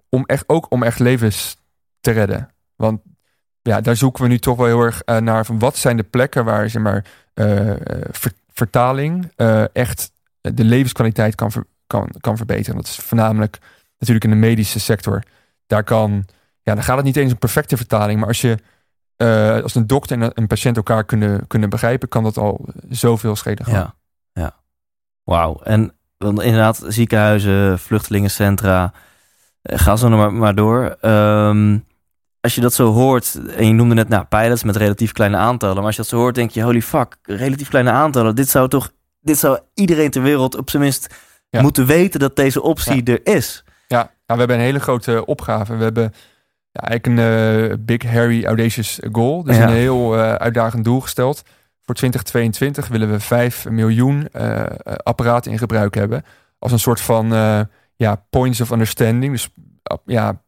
om 0.08 0.24
echt, 0.24 0.48
ook 0.48 0.70
om 0.70 0.82
echt 0.82 0.98
levens 0.98 1.56
te 2.00 2.10
redden. 2.10 2.48
Want 2.76 3.00
ja, 3.62 3.80
daar 3.80 3.96
zoeken 3.96 4.22
we 4.22 4.28
nu 4.28 4.38
toch 4.38 4.56
wel 4.56 4.66
heel 4.66 4.80
erg 4.80 5.02
naar 5.04 5.44
van 5.44 5.58
wat 5.58 5.76
zijn 5.76 5.96
de 5.96 6.02
plekken 6.02 6.44
waar 6.44 6.70
zeg 6.70 6.82
maar, 6.82 7.04
ver- 8.10 8.32
vertaling 8.52 9.32
echt 9.72 10.12
de 10.40 10.64
levenskwaliteit 10.64 11.34
kan, 11.34 11.50
ver- 11.52 11.66
kan, 11.98 12.08
kan 12.20 12.36
verbeteren. 12.36 12.76
Dat 12.76 12.86
is 12.86 12.96
voornamelijk 12.96 13.58
natuurlijk 13.98 14.24
in 14.24 14.30
de 14.30 14.46
medische 14.46 14.80
sector 14.80 15.22
daar 15.66 15.84
kan, 15.84 16.24
ja, 16.62 16.74
dan 16.74 16.82
gaat 16.82 16.96
het 16.96 17.04
niet 17.04 17.16
eens 17.16 17.32
om 17.32 17.38
perfecte 17.38 17.76
vertaling, 17.76 18.18
maar 18.18 18.28
als 18.28 18.40
je, 18.40 18.58
eh, 19.16 19.62
als 19.62 19.74
een 19.74 19.86
dokter 19.86 20.16
en 20.16 20.22
een- 20.22 20.30
een 20.34 20.46
patiënt 20.46 20.76
elkaar 20.76 21.04
kunnen, 21.04 21.46
kunnen 21.46 21.70
begrijpen, 21.70 22.08
kan 22.08 22.22
dat 22.22 22.36
al 22.36 22.64
zoveel 22.88 23.36
schelen 23.36 23.64
gaan. 23.64 23.74
Ja, 23.74 23.94
ja. 24.32 24.54
Wauw. 25.22 25.60
En 25.62 25.92
dan 26.18 26.42
inderdaad, 26.42 26.84
ziekenhuizen, 26.88 27.78
vluchtelingencentra, 27.78 28.92
eh, 29.62 29.78
ga 29.78 29.96
zo 29.96 30.08
maar, 30.08 30.32
maar 30.32 30.54
door. 30.54 30.96
Ehm, 31.00 31.78
als 32.40 32.54
je 32.54 32.60
dat 32.60 32.74
zo 32.74 32.92
hoort, 32.92 33.40
en 33.56 33.66
je 33.66 33.72
noemde 33.72 33.94
net 33.94 34.08
nou, 34.08 34.24
pilots 34.24 34.62
met 34.62 34.76
relatief 34.76 35.12
kleine 35.12 35.36
aantallen, 35.36 35.76
maar 35.76 35.84
als 35.84 35.96
je 35.96 36.00
dat 36.02 36.10
zo 36.10 36.16
hoort, 36.18 36.34
denk 36.34 36.50
je, 36.50 36.62
holy 36.62 36.82
fuck, 36.82 37.16
relatief 37.22 37.68
kleine 37.68 37.90
aantallen. 37.90 38.34
Dit 38.34 38.48
zou 38.48 38.68
toch, 38.68 38.90
dit 39.20 39.38
zou 39.38 39.58
iedereen 39.74 40.10
ter 40.10 40.22
wereld 40.22 40.56
op 40.56 40.70
zijn 40.70 40.82
minst 40.82 41.14
Ja. 41.54 41.62
moeten 41.62 41.86
weten 41.86 42.20
dat 42.20 42.36
deze 42.36 42.62
optie 42.62 43.04
er 43.04 43.34
is. 43.34 43.64
Ja, 43.86 43.96
nou, 43.96 44.10
we 44.26 44.36
hebben 44.36 44.56
een 44.56 44.62
hele 44.62 44.80
grote 44.80 45.26
opgave. 45.26 45.76
We 45.76 45.82
hebben 45.82 46.12
ja, 46.72 46.80
eigenlijk 46.80 47.06
een 47.06 47.70
eh, 47.70 47.76
big, 47.78 48.02
hairy, 48.02 48.44
audacious 48.44 48.98
goal. 49.12 49.42
Dus 49.42 49.56
een 49.56 49.68
heel 49.68 50.16
eh, 50.16 50.34
uitdagend 50.34 50.84
doel 50.84 51.00
gesteld. 51.00 51.42
Voor 51.82 51.94
2022 51.94 52.88
willen 52.88 53.10
we 53.10 53.20
5 53.20 53.68
miljoen 53.68 54.28
eh, 54.32 54.64
apparaten 54.96 55.52
in 55.52 55.58
gebruik 55.58 55.94
hebben. 55.94 56.24
Als 56.58 56.72
een 56.72 56.78
soort 56.78 57.00
van 57.00 57.28
ja, 57.96 58.24
points 58.30 58.60
of 58.60 58.70
understanding. 58.70 59.32
Dus 59.32 59.48
ja, 60.04 60.42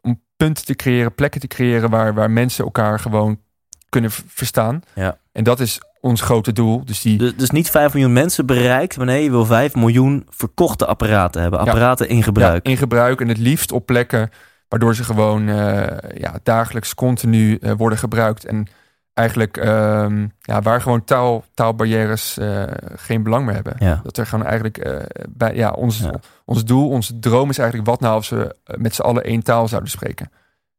om 0.00 0.22
punten 0.36 0.64
te 0.64 0.74
creëren, 0.74 1.14
plekken 1.14 1.40
te 1.40 1.46
creëren 1.46 1.90
waar, 1.90 2.14
waar 2.14 2.30
mensen 2.30 2.64
elkaar 2.64 3.00
gewoon 3.00 3.40
kunnen 3.88 4.10
verstaan. 4.10 4.82
Ja. 4.94 5.18
En 5.32 5.44
dat 5.44 5.60
is 5.60 5.80
ons 6.00 6.20
grote 6.20 6.52
doel. 6.52 6.84
Dus 6.84 7.00
die, 7.02 7.18
Dus, 7.18 7.36
dus 7.36 7.50
niet 7.50 7.70
5 7.70 7.92
miljoen 7.92 8.12
mensen 8.12 8.46
bereikt, 8.46 8.96
maar 8.96 9.06
nee, 9.06 9.22
je 9.22 9.30
wil 9.30 9.44
5 9.44 9.74
miljoen 9.74 10.26
verkochte 10.28 10.86
apparaten 10.86 11.40
hebben. 11.42 11.60
Apparaten 11.60 12.08
in 12.08 12.22
gebruik. 12.22 12.66
Ja, 12.66 12.70
in 12.72 12.76
gebruik 12.78 13.20
en 13.20 13.28
het 13.28 13.38
liefst 13.38 13.72
op 13.72 13.86
plekken 13.86 14.30
waardoor 14.68 14.94
ze 14.94 15.04
gewoon 15.04 15.48
eh, 15.48 16.18
ja, 16.20 16.34
dagelijks 16.42 16.94
continu 16.94 17.56
eh, 17.56 17.72
worden 17.76 17.98
gebruikt. 17.98 18.44
En 18.44 18.66
eigenlijk 19.14 19.56
ehm, 19.56 20.26
ja, 20.40 20.62
waar 20.62 20.80
gewoon 20.80 21.04
taal, 21.04 21.44
taalbarrières 21.54 22.38
eh, 22.38 22.62
geen 22.96 23.22
belang 23.22 23.44
meer 23.44 23.54
hebben. 23.54 23.76
Ja. 23.78 24.00
Dat 24.02 24.16
er 24.16 24.26
gewoon 24.26 24.46
eigenlijk 24.46 25.06
bij 25.28 25.54
ja, 25.54 25.70
ons, 25.70 25.98
Ja. 25.98 26.20
ons 26.44 26.64
doel, 26.64 26.88
onze 26.88 27.18
droom 27.18 27.50
is 27.50 27.58
eigenlijk 27.58 27.88
wat 27.88 28.00
nou 28.00 28.14
als 28.14 28.28
we 28.28 28.56
met 28.76 28.94
z'n 28.94 29.02
allen 29.02 29.24
één 29.24 29.42
taal 29.42 29.68
zouden 29.68 29.90
spreken. 29.90 30.30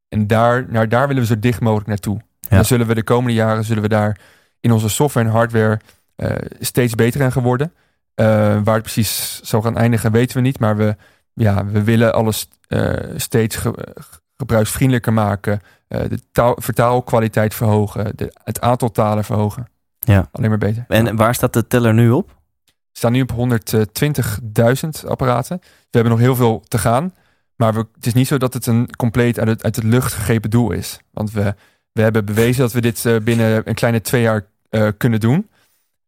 En 0.09 0.27
daar, 0.27 0.65
naar 0.69 0.89
daar 0.89 1.07
willen 1.07 1.21
we 1.21 1.27
zo 1.27 1.39
dicht 1.39 1.59
mogelijk 1.61 1.87
naartoe. 1.87 2.17
En 2.49 2.55
Dan 2.55 2.65
zullen 2.65 2.87
we 2.87 2.95
de 2.95 3.03
komende 3.03 3.33
jaren 3.33 3.63
zullen 3.63 3.83
we 3.83 3.89
daar 3.89 4.19
in 4.59 4.71
onze 4.71 4.89
software 4.89 5.27
en 5.27 5.33
hardware 5.33 5.79
eh, 6.15 6.35
steeds 6.59 6.95
beter 6.95 7.21
in 7.21 7.31
gaan 7.31 7.43
worden. 7.43 7.73
Eh, 8.15 8.25
waar 8.63 8.73
het 8.73 8.83
precies 8.83 9.39
zal 9.43 9.61
gaan 9.61 9.77
eindigen, 9.77 10.11
weten 10.11 10.35
we 10.35 10.41
niet. 10.41 10.59
Maar 10.59 10.77
we, 10.77 10.95
ja, 11.33 11.65
we 11.65 11.83
willen 11.83 12.13
alles 12.13 12.47
eh, 12.67 12.93
steeds 13.15 13.55
ge- 13.55 13.95
gebruiksvriendelijker 14.37 15.13
maken. 15.13 15.61
de 15.87 16.19
taal, 16.31 16.55
vertaalkwaliteit 16.61 17.53
verhogen. 17.53 18.11
De, 18.15 18.33
het 18.43 18.61
aantal 18.61 18.91
talen 18.91 19.23
verhogen. 19.23 19.67
Ja. 19.99 20.27
Alleen 20.31 20.49
maar 20.49 20.57
beter. 20.59 20.85
En 20.87 21.15
waar 21.15 21.35
staat 21.35 21.53
de 21.53 21.67
teller 21.67 21.93
nu 21.93 22.09
op? 22.09 22.27
We 22.65 23.05
staan 23.05 23.11
nu 23.11 23.21
op 23.21 23.31
120.000 23.31 25.07
apparaten. 25.07 25.57
We 25.61 25.67
hebben 25.89 26.11
nog 26.11 26.21
heel 26.21 26.35
veel 26.35 26.63
te 26.67 26.77
gaan. 26.77 27.13
Maar 27.55 27.73
we, 27.73 27.85
het 27.95 28.05
is 28.05 28.13
niet 28.13 28.27
zo 28.27 28.37
dat 28.37 28.53
het 28.53 28.65
een 28.65 28.89
compleet 28.97 29.39
uit 29.39 29.47
het, 29.47 29.63
uit 29.63 29.75
het 29.75 29.85
lucht 29.85 30.13
gegrepen 30.13 30.49
doel 30.49 30.71
is. 30.71 30.99
Want 31.11 31.31
we, 31.31 31.55
we 31.91 32.01
hebben 32.01 32.25
bewezen 32.25 32.61
dat 32.61 32.71
we 32.73 32.81
dit 32.81 33.05
eh, 33.05 33.15
binnen 33.17 33.61
een 33.65 33.73
kleine 33.75 34.01
twee 34.01 34.21
jaar 34.21 34.45
eh, 34.69 34.87
kunnen 34.97 35.19
doen. 35.19 35.49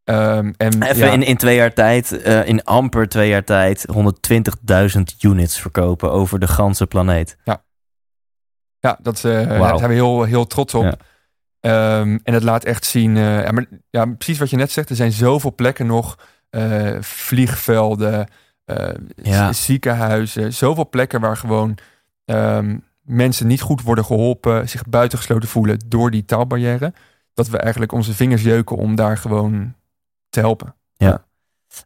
Ehm, 0.04 0.52
en 0.58 0.84
Even 0.84 1.06
ja, 1.06 1.12
in, 1.12 1.24
in 1.24 1.38
twee 1.38 1.56
jaar 1.56 1.74
tijd, 1.74 2.22
eh, 2.22 2.48
in 2.48 2.64
amper 2.64 3.08
twee 3.10 3.30
jaar 3.30 3.44
tijd, 3.44 3.86
120.000 4.98 5.02
units 5.20 5.60
verkopen 5.60 6.12
over 6.12 6.40
de 6.40 6.48
ganse 6.48 6.88
planeet. 6.88 7.38
Ja, 8.80 8.98
dat 9.02 9.24
eh, 9.26 9.48
Wauw. 9.48 9.60
daar 9.60 9.78
zijn 9.78 9.90
we 9.90 9.96
heel, 9.96 10.24
heel 10.24 10.48
trots 10.48 10.74
op. 10.74 10.84
Ja. 10.84 10.96
Ehm, 11.60 12.18
en 12.24 12.34
het 12.34 12.44
laat 12.44 12.64
echt 12.64 12.86
zien, 12.86 13.16
ja, 13.16 13.52
maar, 13.52 13.66
ja, 13.90 14.06
precies 14.06 14.40
wat 14.40 14.50
je 14.50 14.56
net 14.56 14.72
zegt, 14.72 14.90
er 14.90 14.96
zijn 14.96 15.12
zoveel 15.12 15.56
plekken 15.56 15.86
nog, 15.86 16.18
vliegvelden, 17.00 18.28
Ja. 19.16 19.54
ziekenhuizen, 19.54 20.54
zoveel 20.54 20.90
plekken 20.90 21.22
waar 21.22 21.38
gewoon 21.38 21.78
ehm, 22.26 22.78
mensen 23.12 23.48
niet 23.48 23.62
goed 23.62 23.82
worden 23.82 24.06
geholpen, 24.06 24.70
zich 24.70 24.86
buitengesloten 24.86 25.50
voelen 25.50 25.80
door 25.88 26.12
die 26.12 26.26
taalbarrière, 26.26 26.94
dat 27.34 27.48
we 27.48 27.58
eigenlijk 27.58 27.92
onze 27.92 28.14
vingers 28.14 28.42
jeuken 28.42 28.78
om 28.78 28.96
daar 28.96 29.18
gewoon 29.18 29.74
te 30.30 30.40
helpen. 30.40 30.76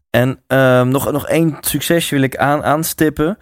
En 0.09 0.39
ehm, 0.47 0.87
nog, 0.87 1.11
nog 1.11 1.27
één 1.27 1.57
succesje 1.59 2.15
wil 2.15 2.23
ik 2.23 2.37
aan, 2.37 2.63
aanstippen. 2.63 3.37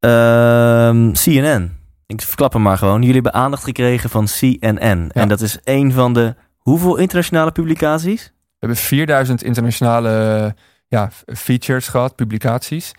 Ehm, 0.00 1.12
CNN. 1.12 1.76
Ik 2.06 2.22
verklap 2.22 2.52
hem 2.52 2.62
maar 2.62 2.78
gewoon. 2.78 3.00
Jullie 3.00 3.22
hebben 3.22 3.34
aandacht 3.34 3.64
gekregen 3.64 4.10
van 4.10 4.26
CNN. 4.26 5.10
En 5.12 5.28
dat 5.28 5.40
is 5.40 5.58
een 5.64 5.92
van 5.92 6.12
de 6.12 6.34
hoeveel 6.58 6.96
internationale 6.96 7.52
publicaties? 7.52 8.24
We 8.24 8.56
hebben 8.58 8.78
4000 8.78 9.42
internationale 9.42 10.54
ja, 10.88 11.10
features 11.26 11.88
gehad, 11.88 12.16
publicaties. 12.16 12.92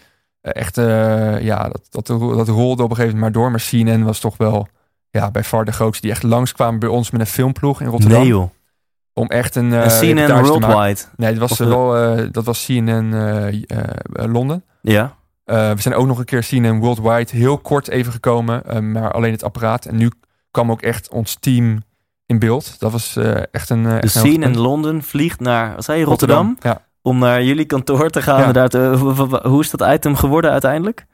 Eh, 0.46 0.62
Echt, 0.62 0.78
eh, 0.78 1.42
ja, 1.42 1.70
dat, 1.70 1.82
dat, 1.90 2.06
dat 2.38 2.48
rolde 2.48 2.84
op 2.84 2.90
een 2.90 2.96
gegeven 2.96 3.18
moment 3.20 3.20
maar 3.20 3.32
door. 3.32 3.52
Maar 3.52 3.66
CNN 3.70 4.04
was 4.04 4.20
toch 4.20 4.38
wel 4.38 4.68
ja, 5.10 5.32
bij 5.32 5.44
far 5.44 5.66
de 5.66 5.72
grootste 5.72 6.02
die 6.02 6.12
echt 6.12 6.24
langskwamen 6.24 6.80
bij 6.80 6.90
ons 6.90 7.12
met 7.12 7.22
een 7.22 7.28
filmploeg 7.28 7.82
in 7.82 7.88
Rotterdam. 7.88 8.20
Nee 8.20 8.28
joh. 8.28 8.50
om 9.14 9.28
echt 9.28 9.56
een. 9.56 9.74
eh, 9.74 9.84
en 9.84 9.90
CNN. 10.28 10.42
Worldwide. 10.44 11.02
Nee, 11.18 11.36
dat 11.36 11.50
was, 11.50 11.60
eh, 11.60 11.66
de- 11.68 11.74
wel, 11.74 11.96
eh, 11.98 12.28
dat 12.32 12.46
was 12.46 12.66
CNN 12.66 13.14
eh, 13.14 13.48
eh, 13.48 13.54
Londen. 14.12 14.64
Ja. 14.82 15.16
Eh, 15.44 15.72
we 15.72 15.82
zijn 15.82 15.96
ook 15.96 16.08
nog 16.08 16.18
een 16.20 16.26
keer 16.26 16.44
CNN 16.50 16.80
Worldwide 16.80 17.32
heel 17.38 17.58
kort 17.58 17.88
even 17.88 18.12
gekomen, 18.12 18.64
eh, 18.66 18.80
maar 18.80 19.12
alleen 19.12 19.32
het 19.32 19.44
apparaat. 19.44 19.86
En 19.86 19.96
nu 19.96 20.12
kwam 20.52 20.72
ook 20.72 20.82
echt 20.82 21.10
ons 21.10 21.38
team 21.40 21.84
in 22.26 22.40
beeld. 22.40 22.80
Dat 22.80 22.92
was 22.92 23.16
eh, 23.16 23.36
echt 23.52 23.70
een. 23.70 23.86
eh, 23.86 23.92
De 23.92 23.96
echt 23.96 24.04
een 24.04 24.10
scene 24.10 24.26
in 24.26 24.30
hoogtepunt. 24.42 24.56
Londen 24.66 25.04
vliegt 25.04 25.40
naar, 25.40 25.76
wat 25.76 25.84
zei 25.84 26.00
je, 26.00 26.06
Rotterdam? 26.06 26.58
Ja. 26.60 26.82
Om 27.06 27.18
naar 27.18 27.44
jullie 27.44 27.66
kantoor 27.66 28.10
te 28.10 28.22
gaan. 28.22 28.40
Ja. 28.40 28.46
en 28.48 28.54
daar 28.54 28.70
te- 28.70 28.96
hoe- 29.00 29.40
hoe- 29.48 29.62
is 29.62 29.70
dat 29.70 29.94
item 29.94 30.16
geworden 30.16 30.52
uiteindelijk? 30.52 31.06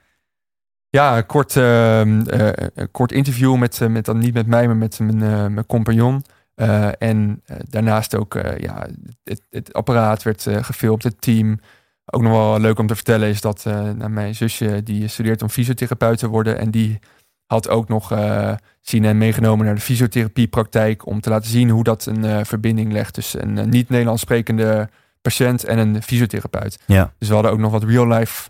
Ja, 0.90 1.18
een 1.18 1.26
kort, 1.26 1.56
ehm, 1.56 2.22
eh, 2.22 2.68
een 2.76 2.92
kort 2.92 3.12
interview 3.12 3.56
met, 3.58 3.82
eh, 3.82 3.88
met 3.88 4.06
dan 4.06 4.18
niet 4.18 4.34
met 4.34 4.48
mij, 4.48 4.66
maar 4.68 4.76
met 4.76 5.00
mijn, 5.00 5.22
eh, 5.22 5.48
mijn 5.48 5.66
compagnon. 5.66 6.24
Eh, 6.56 6.88
en 6.98 7.42
eh, 7.46 7.58
daarnaast 7.70 8.16
ook, 8.16 8.36
eh, 8.36 8.58
ja, 8.58 8.88
het, 9.24 9.42
het 9.50 9.74
apparaat 9.74 10.24
werd 10.24 10.48
eh, 10.48 10.64
gefilmd, 10.64 11.04
het 11.04 11.22
team. 11.22 11.60
Ook 12.06 12.22
nog 12.22 12.32
wel 12.32 12.60
leuk 12.60 12.80
om 12.80 12.88
te 12.88 12.96
vertellen 12.96 13.30
is 13.30 13.42
dat 13.42 13.64
eh, 13.68 13.74
nou, 13.82 14.10
mijn 14.10 14.36
zusje, 14.36 14.84
die 14.84 15.08
studeert 15.08 15.42
om 15.42 15.50
fysiotherapeut 15.50 16.18
te 16.18 16.28
worden. 16.28 16.58
En 16.58 16.72
die 16.72 17.00
had 17.46 17.70
ook 17.70 17.88
nog 17.88 18.12
eh 18.12 18.54
CNN 18.82 19.18
meegenomen 19.18 19.66
naar 19.66 19.76
de 19.76 19.82
fysiotherapiepraktijk. 19.82 21.06
Om 21.06 21.22
te 21.22 21.30
laten 21.30 21.50
zien 21.50 21.70
hoe 21.70 21.84
dat 21.84 22.06
een 22.06 22.26
eh, 22.26 22.40
verbinding 22.44 22.92
legt 22.92 23.14
tussen 23.14 23.42
een 23.48 23.58
eh, 23.58 23.66
niet-Nederlands 23.66 24.22
sprekende 24.22 24.90
patiënt 25.22 25.64
en 25.64 25.78
een 25.78 26.04
fysiotherapeut. 26.04 26.80
Ja. 26.86 27.14
Dus 27.18 27.28
we 27.28 27.34
hadden 27.34 27.52
ook 27.52 27.60
nog 27.60 27.72
wat 27.72 27.84
real-life 27.84 28.50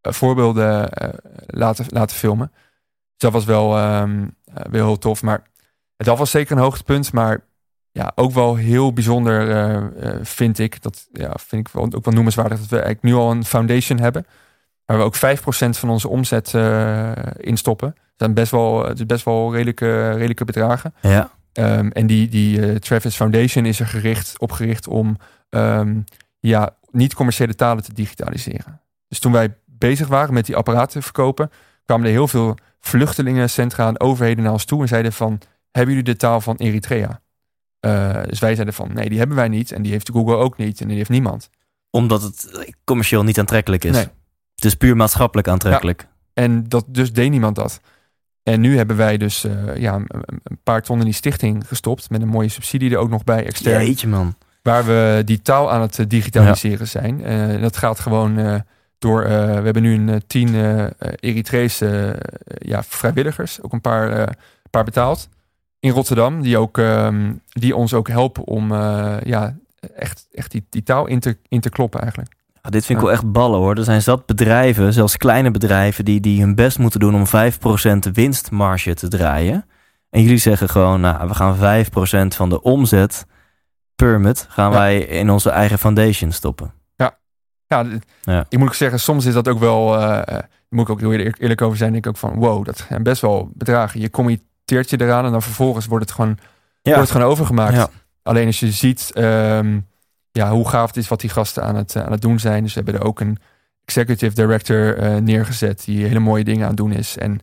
eh, 0.00 0.12
voorbeelden 0.12 0.90
eh, 0.90 1.08
laten, 1.46 1.84
laten 1.88 2.16
filmen. 2.16 2.50
Dus 2.52 3.30
dat 3.30 3.32
was 3.32 3.44
wel, 3.44 3.76
ehm, 3.76 4.26
eh, 4.44 4.64
wel 4.70 4.86
heel 4.86 4.98
tof. 4.98 5.22
Maar 5.22 5.42
dat 5.96 6.18
was 6.18 6.30
zeker 6.30 6.56
een 6.56 6.62
hoogtepunt. 6.62 7.12
Maar 7.12 7.40
ja, 7.92 8.12
ook 8.14 8.32
wel 8.32 8.54
heel 8.54 8.92
bijzonder 8.92 10.26
vind 10.26 10.58
ik. 10.58 10.82
Dat 10.82 11.08
ja, 11.12 11.32
vind 11.38 11.66
ik 11.66 11.72
wel, 11.72 11.84
ook 11.92 12.04
wel 12.04 12.14
noemenswaardig 12.14 12.58
dat 12.58 12.68
we 12.68 12.80
eigenlijk 12.80 13.04
nu 13.04 13.14
al 13.14 13.30
een 13.30 13.44
foundation 13.44 13.98
hebben. 13.98 14.26
Waar 14.84 14.98
we 14.98 15.04
ook 15.04 15.16
5% 15.16 15.78
van 15.78 15.90
onze 15.90 16.08
omzet 16.08 16.54
eh 16.54 17.12
instoppen. 17.36 17.88
Dat 17.88 18.04
zijn 18.16 18.34
best 18.34 18.50
wel, 18.50 18.86
het 18.86 18.98
is 18.98 19.06
best 19.06 19.24
wel 19.24 19.52
redelijke, 19.52 20.10
redelijke 20.10 20.44
bedragen. 20.44 20.94
Ja. 21.00 21.30
Ehm, 21.60 21.88
en 21.88 22.06
die, 22.06 22.28
die 22.28 22.66
eh, 22.66 22.76
Travis 22.76 23.16
Foundation 23.16 23.66
is 23.66 23.80
er 23.80 23.86
gericht, 23.86 24.38
opgericht 24.38 24.88
om 24.88 25.16
ehm, 25.48 26.00
ja, 26.38 26.76
niet-commerciële 26.90 27.54
talen 27.54 27.82
te 27.82 27.92
digitaliseren. 27.92 28.80
Dus 29.08 29.18
toen 29.18 29.32
wij 29.32 29.54
bezig 29.64 30.08
waren 30.08 30.34
met 30.34 30.46
die 30.46 30.56
apparaten 30.56 31.02
verkopen, 31.02 31.50
kwamen 31.84 32.06
er 32.06 32.12
heel 32.12 32.28
veel 32.28 32.56
vluchtelingencentra 32.80 33.88
en 33.88 34.00
overheden 34.00 34.44
naar 34.44 34.52
ons 34.52 34.64
toe 34.64 34.80
en 34.80 34.88
zeiden 34.88 35.12
van, 35.12 35.40
hebben 35.70 35.94
jullie 35.94 36.12
de 36.12 36.18
taal 36.18 36.40
van 36.40 36.56
Eritrea? 36.56 37.20
Eh, 37.80 38.22
dus 38.22 38.38
wij 38.38 38.54
zeiden 38.54 38.74
van, 38.74 38.90
nee, 38.92 39.08
die 39.08 39.18
hebben 39.18 39.36
wij 39.36 39.48
niet 39.48 39.72
en 39.72 39.82
die 39.82 39.92
heeft 39.92 40.10
Google 40.10 40.36
ook 40.36 40.56
niet 40.56 40.80
en 40.80 40.88
die 40.88 40.96
heeft 40.96 41.10
niemand. 41.10 41.50
Omdat 41.90 42.22
het 42.22 42.74
commercieel 42.84 43.22
niet 43.22 43.38
aantrekkelijk 43.38 43.84
is. 43.84 43.94
Nee. 43.94 44.08
Het 44.54 44.64
is 44.64 44.74
puur 44.74 44.96
maatschappelijk 44.96 45.48
aantrekkelijk. 45.48 46.06
En 46.34 46.68
dat, 46.68 46.84
dus 46.88 47.12
deed 47.12 47.30
niemand 47.30 47.56
dat. 47.56 47.80
En 48.42 48.60
nu 48.60 48.76
hebben 48.76 48.96
wij 48.96 49.16
dus 49.16 49.44
eh, 49.44 49.76
ja, 49.76 49.94
een, 49.94 50.58
paar 50.62 50.82
ton 50.82 50.98
in 50.98 51.04
die 51.04 51.14
stichting 51.14 51.68
gestopt. 51.68 52.10
Met 52.10 52.22
een 52.22 52.28
mooie 52.28 52.48
subsidie 52.48 52.90
er 52.90 52.96
ook 52.96 53.10
nog 53.10 53.24
bij, 53.24 53.46
extern. 53.46 53.84
Jeetje 53.84 54.08
man. 54.08 54.34
Waar 54.62 54.84
we 54.84 55.22
die 55.24 55.42
taal 55.42 55.70
aan 55.70 55.80
het 55.80 55.98
eh, 55.98 56.06
digitaliseren 56.08 56.88
zijn. 56.88 57.24
Eh, 57.24 57.60
dat 57.60 57.76
gaat 57.76 58.00
gewoon 58.00 58.62
door... 58.98 59.22
we 59.22 59.64
hebben 59.64 59.82
nu 59.82 59.94
een 59.94 60.22
tien 60.26 60.54
Eritrese 61.20 62.18
ja, 62.58 62.82
vrijwilligers. 62.82 63.62
Ook 63.62 63.72
een 63.72 63.80
paar, 63.80 64.36
paar 64.70 64.84
betaald. 64.84 65.28
In 65.80 65.90
Rotterdam. 65.90 66.42
Die, 66.42 66.58
ook, 66.58 66.78
ehm, 66.78 67.32
die 67.48 67.76
ons 67.76 67.94
ook 67.94 68.08
helpen 68.08 68.46
om 68.46 68.72
ja, 69.24 69.56
echt, 69.94 70.26
echt 70.32 70.50
die, 70.50 70.66
die 70.70 70.82
taal 70.82 71.06
in 71.06 71.20
te, 71.20 71.36
in 71.48 71.60
te 71.60 71.70
kloppen 71.70 72.00
eigenlijk. 72.00 72.32
Ja, 72.62 72.70
dit 72.70 72.84
vind 72.86 72.98
ik 72.98 73.04
Ja. 73.04 73.10
wel 73.10 73.10
echt 73.22 73.32
ballen 73.32 73.58
hoor. 73.58 73.76
Er 73.76 73.84
zijn 73.84 74.02
zat 74.02 74.26
bedrijven, 74.26 74.92
zelfs 74.92 75.16
kleine 75.16 75.50
bedrijven, 75.50 76.04
die, 76.04 76.20
die 76.20 76.40
hun 76.40 76.54
best 76.54 76.78
moeten 76.78 77.00
doen 77.00 77.14
om 77.14 77.26
5% 77.26 78.10
winstmarge 78.12 78.94
te 78.94 79.08
draaien. 79.08 79.64
En 80.10 80.22
jullie 80.22 80.38
zeggen 80.38 80.68
gewoon, 80.68 81.00
nou, 81.00 81.28
we 81.28 81.34
gaan 81.34 81.56
5% 81.56 82.36
van 82.36 82.48
de 82.48 82.62
omzet 82.62 83.26
permit 83.96 84.46
gaan 84.48 84.70
Ja. 84.70 84.76
wij 84.78 84.98
in 84.98 85.30
onze 85.30 85.50
eigen 85.50 85.78
foundation 85.78 86.32
stoppen. 86.32 86.72
Ja, 87.66 87.84
d- 87.84 88.04
Ja. 88.22 88.44
ik 88.48 88.58
moet 88.58 88.68
ook 88.68 88.74
zeggen, 88.74 89.00
soms 89.00 89.24
is 89.24 89.34
dat 89.34 89.48
ook 89.48 89.58
wel, 89.58 89.90
daar 89.90 90.48
moet 90.68 90.82
ik 90.84 90.90
ook 90.90 91.00
heel 91.00 91.12
eerlijk, 91.12 91.38
eerlijk 91.40 91.62
over 91.62 91.76
zijn, 91.76 91.92
denk 91.92 92.04
ik 92.04 92.10
ook 92.10 92.16
van, 92.18 92.34
wow, 92.34 92.64
dat 92.64 92.84
zijn 92.88 93.02
best 93.02 93.20
wel 93.22 93.50
bedragen. 93.54 94.00
Je 94.00 94.10
committeert 94.10 94.90
je 94.90 95.00
eraan 95.00 95.24
en 95.24 95.30
dan 95.32 95.42
vervolgens 95.42 95.86
wordt 95.86 96.04
het 96.04 96.14
gewoon, 96.14 96.38
Ja, 96.82 96.92
wordt 96.94 97.00
het 97.00 97.10
gewoon 97.10 97.26
overgemaakt. 97.32 97.74
Ja. 97.74 97.88
Alleen 98.22 98.46
als 98.46 98.60
je 98.60 98.70
ziet 98.70 99.10
ehm, 99.14 99.78
ja, 100.32 100.50
hoe 100.50 100.68
gaaf 100.68 100.86
het 100.86 100.96
is 100.96 101.08
wat 101.08 101.20
die 101.20 101.30
gasten 101.30 101.62
aan 101.62 101.76
het, 101.76 101.96
eh, 101.96 102.02
aan 102.04 102.12
het 102.12 102.20
doen 102.20 102.38
zijn. 102.38 102.62
Dus 102.62 102.74
we 102.74 102.80
hebben 102.84 103.00
er 103.00 103.06
ook 103.06 103.20
een 103.20 103.38
executive 103.84 104.34
director 104.34 104.98
eh, 104.98 105.16
neergezet 105.16 105.84
die 105.84 106.06
hele 106.06 106.18
mooie 106.18 106.44
dingen 106.44 106.62
aan 106.62 106.68
het 106.68 106.76
doen 106.76 106.92
is. 106.92 107.16
En 107.16 107.40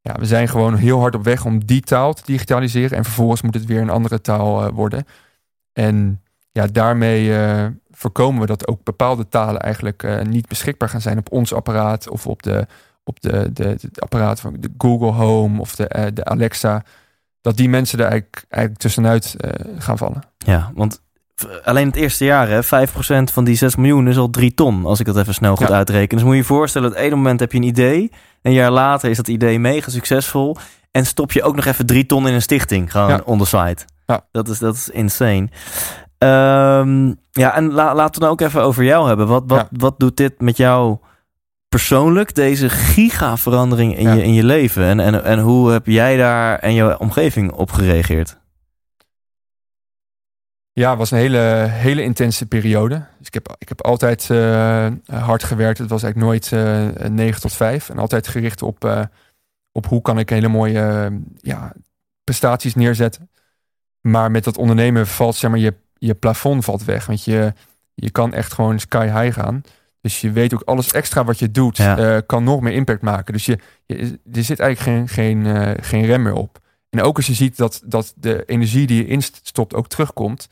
ja, 0.00 0.14
we 0.18 0.26
zijn 0.26 0.48
gewoon 0.48 0.76
heel 0.76 1.00
hard 1.00 1.14
op 1.14 1.24
weg 1.24 1.44
om 1.44 1.64
die 1.64 1.80
taal 1.80 2.14
te 2.14 2.22
digitaliseren. 2.24 2.96
En 2.96 3.04
vervolgens 3.04 3.42
moet 3.42 3.54
het 3.54 3.64
weer 3.64 3.80
een 3.80 3.90
andere 3.90 4.20
taal 4.20 4.64
eh, 4.64 4.72
worden. 4.72 5.04
En 5.72 6.22
ja, 6.52 6.66
daarmee 6.66 7.32
voorkomen 7.90 8.40
we 8.40 8.46
dat 8.46 8.68
ook 8.68 8.84
bepaalde 8.84 9.28
talen 9.28 9.60
eigenlijk 9.60 10.26
niet 10.26 10.48
beschikbaar 10.48 10.88
gaan 10.88 11.00
zijn 11.00 11.18
op 11.18 11.32
ons 11.32 11.52
apparaat 11.52 12.08
of 12.08 12.26
op 12.26 12.42
de, 12.42 12.66
op 13.04 13.20
de, 13.20 13.52
de, 13.52 13.78
apparaat 13.98 14.40
van 14.40 14.56
de 14.60 14.70
Google 14.78 15.10
Home 15.10 15.60
of 15.60 15.76
de, 15.76 16.10
de 16.14 16.24
Alexa. 16.24 16.84
Dat 17.40 17.56
die 17.56 17.68
mensen 17.68 17.98
er 17.98 18.06
eigenlijk, 18.06 18.44
eigenlijk 18.48 18.82
tussenuit 18.82 19.36
gaan 19.78 19.98
vallen. 19.98 20.22
ja, 20.38 20.70
want 20.74 21.00
alleen 21.64 21.86
het 21.86 21.96
eerste 21.96 22.24
jaar, 22.24 22.48
hè, 22.48 22.62
5% 22.62 23.30
van 23.32 23.44
die 23.44 23.56
6 23.56 23.76
miljoen 23.76 24.08
is 24.08 24.16
al 24.16 24.30
3 24.30 24.54
ton, 24.54 24.84
als 24.86 25.00
ik 25.00 25.06
dat 25.06 25.16
even 25.16 25.34
snel 25.34 25.56
goed 25.56 25.68
Ja. 25.68 25.74
uitreken. 25.74 26.16
Dus 26.16 26.24
moet 26.26 26.34
je 26.34 26.40
je 26.40 26.46
voorstellen, 26.46 26.88
het 26.90 26.98
ene 26.98 27.14
moment 27.14 27.40
heb 27.40 27.52
je 27.52 27.58
een 27.58 27.64
idee, 27.64 28.10
een 28.42 28.52
jaar 28.52 28.70
later 28.70 29.10
is 29.10 29.16
dat 29.16 29.28
idee 29.28 29.58
mega 29.58 29.90
succesvol 29.90 30.56
en 30.90 31.06
stop 31.06 31.32
je 31.32 31.42
ook 31.42 31.56
nog 31.56 31.64
even 31.64 31.86
3 31.86 32.06
ton 32.06 32.28
in 32.28 32.34
een 32.34 32.42
stichting, 32.42 32.90
gewoon 32.90 33.08
Ja. 33.08 33.20
on 33.24 33.38
the 33.38 33.46
side. 33.46 33.76
Ja. 34.06 34.20
Dat, 34.32 34.48
is, 34.48 34.58
dat 34.58 34.74
is 34.74 34.88
insane. 34.88 35.48
Ehm, 36.18 37.06
ja, 37.30 37.54
en 37.54 37.72
la- 37.72 37.94
laten 37.94 38.14
we 38.14 38.20
dan 38.20 38.28
ook 38.30 38.40
even 38.40 38.62
over 38.62 38.84
jou 38.84 39.06
hebben. 39.08 39.26
Wat, 39.26 39.42
wat, 39.46 39.58
Ja. 39.58 39.68
wat 39.78 39.94
doet 39.98 40.16
dit 40.16 40.40
met 40.40 40.56
jou 40.56 40.96
persoonlijk, 41.68 42.34
deze 42.34 42.68
giga 42.68 43.36
verandering 43.36 43.96
in, 43.98 44.16
je, 44.16 44.22
in 44.22 44.32
je 44.34 44.44
leven? 44.44 44.84
En, 44.84 45.00
en, 45.00 45.24
en 45.24 45.38
hoe 45.38 45.70
heb 45.70 45.86
jij 45.86 46.16
daar 46.16 46.58
en 46.58 46.74
je 46.74 46.98
omgeving 46.98 47.52
op 47.52 47.72
gereageerd? 47.72 48.38
Ja, 50.74 50.88
het 50.88 50.98
was 50.98 51.10
een 51.10 51.18
hele, 51.18 51.38
hele 51.70 52.02
intense 52.02 52.46
periode. 52.46 53.06
Dus 53.18 53.26
ik 53.26 53.34
heb, 53.34 53.54
ik 53.58 53.68
heb 53.68 53.82
altijd 53.82 54.30
eh, 54.30 54.90
hard 55.06 55.42
gewerkt. 55.44 55.78
Het 55.78 55.90
was 55.90 56.02
eigenlijk 56.02 56.32
nooit 56.32 56.52
eh 57.02 57.08
9 57.08 57.40
tot 57.40 57.52
5. 57.52 57.90
En 57.90 57.98
altijd 57.98 58.28
gericht 58.28 58.62
op, 58.62 58.84
eh, 58.84 59.02
op 59.72 59.86
hoe 59.86 60.02
kan 60.02 60.18
ik 60.18 60.30
hele 60.30 60.48
mooie 60.48 61.12
ja, 61.36 61.72
prestaties 62.24 62.74
neerzetten. 62.74 63.30
Maar 64.00 64.30
met 64.30 64.44
dat 64.44 64.56
ondernemen 64.56 65.06
valt 65.06 65.36
zeg 65.36 65.50
maar, 65.50 65.58
je, 65.58 65.74
je 65.98 66.14
plafond 66.14 66.64
valt 66.64 66.84
weg. 66.84 67.06
Want 67.06 67.24
je, 67.24 67.52
je 67.94 68.10
kan 68.10 68.32
echt 68.32 68.52
gewoon 68.52 68.78
sky 68.78 69.06
high 69.06 69.40
gaan. 69.40 69.62
Dus 70.00 70.20
je 70.20 70.30
weet 70.32 70.54
ook 70.54 70.62
alles 70.62 70.92
extra 70.92 71.24
wat 71.24 71.38
je 71.38 71.50
doet 71.50 71.76
Ja. 71.76 72.20
kan 72.20 72.44
nog 72.44 72.60
meer 72.60 72.72
impact 72.72 73.02
maken. 73.02 73.32
Dus 73.32 73.46
je, 73.46 73.58
je, 73.86 74.18
er 74.32 74.44
zit 74.44 74.60
eigenlijk 74.60 75.08
geen, 75.08 75.08
geen, 75.08 75.76
geen 75.82 76.04
rem 76.04 76.22
meer 76.22 76.34
op. 76.34 76.58
En 76.90 77.02
ook 77.02 77.16
als 77.16 77.26
je 77.26 77.34
ziet 77.34 77.56
dat, 77.56 77.82
dat 77.84 78.12
de 78.16 78.44
energie 78.44 78.86
die 78.86 78.96
je 78.96 79.06
instopt 79.06 79.74
ook 79.74 79.88
terugkomt. 79.88 80.48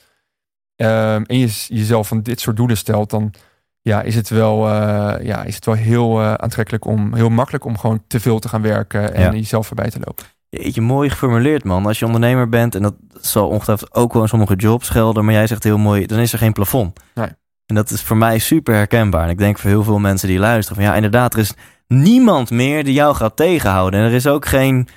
Ehm, 0.83 1.23
en 1.27 1.39
je 1.39 1.65
jezelf 1.69 2.09
van 2.09 2.23
dit 2.23 2.41
soort 2.41 2.57
doelen 2.57 2.77
stelt, 2.77 3.11
dan 3.11 3.33
ja, 3.81 4.03
is 4.03 4.15
het 4.15 4.29
wel, 4.29 4.69
eh, 4.69 5.27
ja, 5.27 5.43
is 5.45 5.55
het 5.55 5.65
wel 5.65 5.75
heel 5.75 6.21
eh, 6.21 6.35
aantrekkelijk 6.35 6.85
om, 6.87 7.15
heel 7.15 7.29
makkelijk 7.31 7.65
om 7.65 7.79
gewoon 7.79 8.03
te 8.07 8.21
veel 8.21 8.39
te 8.39 8.49
gaan 8.49 8.63
werken 8.63 9.15
en 9.15 9.23
Ja. 9.23 9.33
jezelf 9.33 9.67
voorbij 9.67 9.91
te 9.91 9.99
lopen. 10.05 10.25
Jeetje, 10.49 10.81
mooi 10.81 11.11
geformuleerd, 11.11 11.65
man. 11.65 11.87
Als 11.87 11.99
je 11.99 12.05
ondernemer 12.07 12.49
bent, 12.49 12.75
en 12.75 12.83
dat 12.83 12.95
zal 13.21 13.49
ongetwijfeld 13.49 13.95
ook 13.95 14.13
wel 14.13 14.23
in 14.23 14.29
sommige 14.29 14.55
jobs 14.55 14.89
gelden, 14.89 15.25
maar 15.25 15.35
jij 15.35 15.47
zegt 15.47 15.63
heel 15.65 15.79
mooi, 15.79 16.07
dan 16.07 16.19
is 16.19 16.33
er 16.33 16.39
geen 16.39 16.53
plafond. 16.53 17.01
Nee. 17.15 17.29
En 17.67 17.75
dat 17.75 17.91
is 17.91 18.03
voor 18.03 18.17
mij 18.17 18.39
super 18.39 18.75
herkenbaar. 18.75 19.25
En 19.25 19.31
ik 19.31 19.39
denk 19.39 19.59
voor 19.59 19.71
heel 19.71 19.85
veel 19.85 19.99
mensen 19.99 20.29
die 20.29 20.39
luisteren, 20.39 20.83
van 20.83 20.91
ja, 20.91 20.95
inderdaad, 20.97 21.35
er 21.35 21.41
is 21.41 21.53
niemand 21.87 22.51
meer 22.51 22.85
die 22.85 22.95
jou 22.95 23.15
gaat 23.15 23.37
tegenhouden. 23.37 24.01
En 24.01 24.07
er 24.07 24.13
is 24.13 24.27
ook 24.27 24.47
geen 24.47 24.89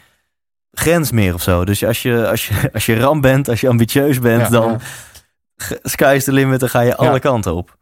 grens 0.71 1.11
meer 1.11 1.33
of 1.33 1.41
zo. 1.41 1.65
Dus 1.65 1.85
als 1.85 2.01
je, 2.01 2.27
als 2.29 2.47
je, 2.47 2.69
als 2.73 2.85
je 2.85 2.99
ram 2.99 3.21
bent, 3.21 3.49
als 3.49 3.61
je 3.61 3.69
ambitieus 3.69 4.19
bent, 4.19 4.41
Ja, 4.41 4.49
dan 4.49 4.71
ja. 4.71 4.77
Sky's 5.83 6.23
the 6.23 6.31
limit, 6.31 6.59
dan 6.59 6.69
ga 6.69 6.79
je 6.79 6.95
alle 6.95 7.19
kanten 7.19 7.55
op. 7.55 7.77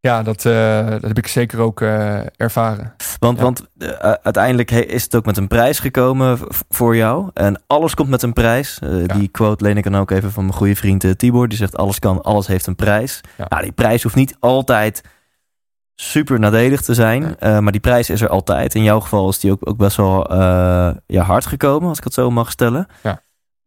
Ja, 0.00 0.22
dat, 0.22 0.44
eh, 0.44 0.86
dat 0.88 1.02
heb 1.02 1.18
ik 1.18 1.26
zeker 1.26 1.58
ook 1.60 1.80
eh, 1.80 2.20
ervaren. 2.36 2.94
Want, 3.18 3.38
Ja. 3.38 3.42
want 3.44 3.66
eh, 3.78 3.88
uiteindelijk 3.98 4.70
is 4.70 5.02
het 5.02 5.14
ook 5.14 5.24
met 5.24 5.36
een 5.36 5.48
prijs 5.48 5.78
gekomen 5.78 6.38
voor 6.68 6.96
jou. 6.96 7.30
En 7.34 7.62
alles 7.66 7.94
komt 7.94 8.08
met 8.08 8.22
een 8.22 8.32
prijs. 8.32 8.78
Ja. 8.80 9.14
Die 9.14 9.28
quote 9.28 9.64
leen 9.64 9.76
ik 9.76 9.84
dan 9.84 9.96
ook 9.96 10.10
even 10.10 10.32
van 10.32 10.44
mijn 10.44 10.56
goede 10.56 10.76
vriend 10.76 11.18
Tibor. 11.18 11.48
Die 11.48 11.58
zegt 11.58 11.76
alles 11.76 11.98
kan, 11.98 12.22
alles 12.22 12.46
heeft 12.46 12.66
een 12.66 12.76
prijs. 12.76 13.20
Ja. 13.36 13.46
Nou, 13.48 13.62
die 13.62 13.72
prijs 13.72 14.02
hoeft 14.02 14.14
niet 14.14 14.36
altijd 14.40 15.02
super 15.94 16.38
nadelig 16.38 16.80
te 16.80 16.94
zijn. 16.94 17.36
Maar 17.40 17.72
die 17.72 17.80
prijs 17.80 18.10
is 18.10 18.20
er 18.20 18.28
altijd. 18.28 18.74
In 18.74 18.82
jouw 18.82 19.00
geval 19.00 19.28
is 19.28 19.40
die 19.40 19.50
ook, 19.52 19.68
ook 19.68 19.76
best 19.76 19.96
wel 19.96 20.34
ja, 21.06 21.22
hard 21.22 21.46
gekomen, 21.46 21.88
als 21.88 21.98
ik 21.98 22.04
het 22.04 22.14
zo 22.14 22.30
mag 22.30 22.50
stellen. 22.50 22.86
Ja. 23.02 23.22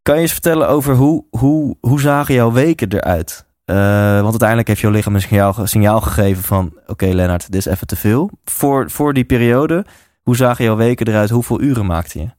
Kan 0.06 0.16
je 0.16 0.22
eens 0.22 0.32
vertellen 0.32 0.68
over 0.68 0.96
hoe, 0.96 1.26
hoe, 1.30 1.78
hoe 1.80 2.02
zagen 2.02 2.34
jouw 2.34 2.52
weken 2.52 2.94
eruit? 2.94 3.46
Uh, 3.66 3.76
want 4.16 4.30
uiteindelijk 4.30 4.68
heeft 4.68 4.80
jouw 4.80 4.92
lichaam 4.92 5.16
een 5.16 5.22
signaal, 5.22 5.68
signaal 5.68 6.02
gegeven 6.02 6.44
van... 6.44 6.66
oké 6.66 6.92
okay, 6.92 7.12
Lennart, 7.12 7.52
dit 7.52 7.66
is 7.66 7.74
even 7.74 7.88
te 7.88 7.96
veel. 7.96 8.30
Voor, 8.44 8.92
voor 8.92 9.14
die 9.14 9.26
periode, 9.26 9.86
hoe 10.22 10.36
zagen 10.36 10.66
jouw 10.66 10.76
weken 10.76 11.08
eruit? 11.08 11.30
Hoeveel 11.30 11.62
uren 11.62 11.86
maakte 11.86 12.20
je? 12.20 12.30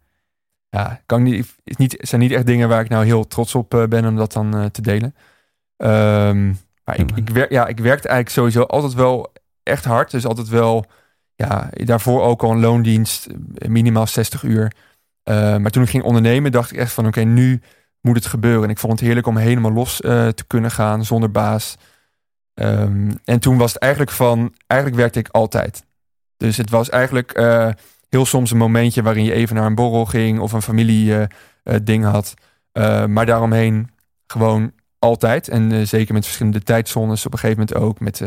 Ja, 0.69 1.01
kan 1.07 1.23
niet, 1.23 1.55
niet, 1.65 1.97
zijn 1.99 2.21
niet 2.21 2.33
echt 2.33 2.47
dingen 2.47 2.69
waar 2.69 2.81
ik 2.81 2.89
nou 2.89 3.05
heel 3.05 3.27
trots 3.27 3.55
op 3.55 3.75
uh, 3.75 3.85
ben 3.85 4.07
om 4.07 4.17
dat 4.17 4.33
dan 4.33 4.57
uh, 4.57 4.65
te 4.65 4.83
delen. 4.83 5.15
Um, 5.77 6.59
maar 6.85 6.99
ik, 6.99 7.11
ik, 7.15 7.29
werk, 7.29 7.51
ja, 7.51 7.67
ik 7.67 7.79
werkte 7.79 8.09
eigenlijk 8.09 8.39
sowieso 8.39 8.63
altijd 8.63 8.95
wel 8.95 9.33
echt 9.63 9.85
hard. 9.85 10.11
Dus 10.11 10.27
altijd 10.27 10.49
wel, 10.49 10.85
ja, 11.35 11.71
daarvoor 11.73 12.23
ook 12.23 12.43
al 12.43 12.51
een 12.51 12.61
loondienst, 12.61 13.27
minimaal 13.67 14.07
60 14.07 14.43
uur. 14.43 14.73
Uh, 15.29 15.57
maar 15.57 15.71
toen 15.71 15.83
ik 15.83 15.89
ging 15.89 16.03
ondernemen, 16.03 16.53
dacht 16.53 16.73
ik 16.73 16.79
echt 16.79 16.93
van 16.93 17.07
oké, 17.07 17.21
nu 17.21 17.61
moet 18.01 18.17
het 18.17 18.27
gebeuren. 18.27 18.65
En 18.65 18.71
ik 18.71 18.79
vond 18.79 18.93
het 18.93 19.03
heerlijk 19.03 19.27
om 19.27 19.37
helemaal 19.37 19.73
los 19.73 20.01
uh, 20.01 20.29
te 20.29 20.45
kunnen 20.47 20.71
gaan 20.71 21.05
zonder 21.05 21.31
baas. 21.31 21.77
Um, 22.55 23.19
en 23.25 23.41
toen 23.41 23.57
was 23.57 23.73
het 23.73 23.83
eigenlijk 23.83 24.13
van, 24.13 24.55
eigenlijk 24.67 25.01
werkte 25.01 25.19
ik 25.19 25.29
altijd. 25.29 25.85
Dus 26.37 26.57
het 26.57 26.71
was 26.71 26.89
eigenlijk 26.89 27.39
uh, 27.39 27.69
heel 28.09 28.27
soms 28.27 28.51
een 28.51 28.57
momentje 28.57 29.03
waarin 29.03 29.25
je 29.25 29.33
even 29.33 29.57
naar 29.57 29.67
een 29.67 29.75
borrel 29.75 30.05
ging 30.05 30.39
of 30.39 30.53
een 30.53 30.63
familie 30.63 31.27
ding 31.83 32.05
had. 32.05 32.35
maar 33.09 33.27
daaromheen 33.27 33.91
gewoon 34.27 34.73
altijd. 34.99 35.49
En 35.49 35.89
zeker 35.89 36.15
met 36.15 36.25
verschillende 36.25 36.63
tijdzones 36.63 37.27
op 37.27 37.33
een 37.33 37.39
gegeven 37.39 37.67
moment 37.69 37.87
ook. 37.87 38.01
Met, 38.01 38.23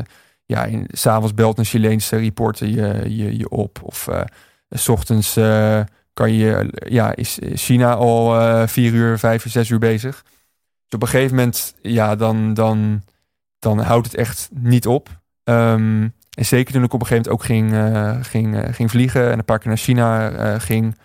ja, 0.46 0.68
s'avonds 0.88 1.34
belt 1.34 1.58
een 1.58 1.66
Chileense 1.66 2.18
reporter 2.18 2.68
je, 2.68 3.16
je, 3.16 3.38
je 3.38 3.50
op. 3.50 3.80
Of 3.84 4.08
s 4.70 4.88
ochtends 4.88 5.38
kan 6.20 6.34
je, 6.34 6.70
ja, 6.74 7.16
is 7.16 7.40
China 7.54 7.94
al 7.94 8.42
uh, 8.42 8.68
vier 8.68 8.94
uur, 8.94 9.20
vijf 9.20 9.46
uur, 9.46 9.52
zes 9.52 9.70
uur 9.70 9.80
bezig. 9.80 10.24
Dus 10.84 10.94
op 10.94 11.02
een 11.02 11.08
gegeven 11.08 11.36
moment, 11.36 11.76
ja, 11.82 12.16
dan, 12.16 12.54
dan, 12.54 13.04
dan 13.60 13.80
houdt 13.80 14.06
het 14.06 14.16
echt 14.16 14.50
niet 14.54 14.88
op. 14.88 15.10
Um, 15.44 16.14
en 16.38 16.46
zeker 16.46 16.74
toen 16.74 16.84
ik 16.84 16.94
op 16.94 17.02
een 17.02 17.08
gegeven 17.08 17.32
moment 17.32 17.50
ook 17.50 17.56
ging, 17.56 17.74
uh, 17.74 18.18
ging, 18.22 18.56
uh, 18.56 18.74
ging 18.74 18.92
vliegen 18.92 19.32
en 19.32 19.38
een 19.38 19.46
paar 19.46 19.60
keer 19.60 19.68
naar 19.68 19.78
China 19.78 20.60
ging. 20.60 20.98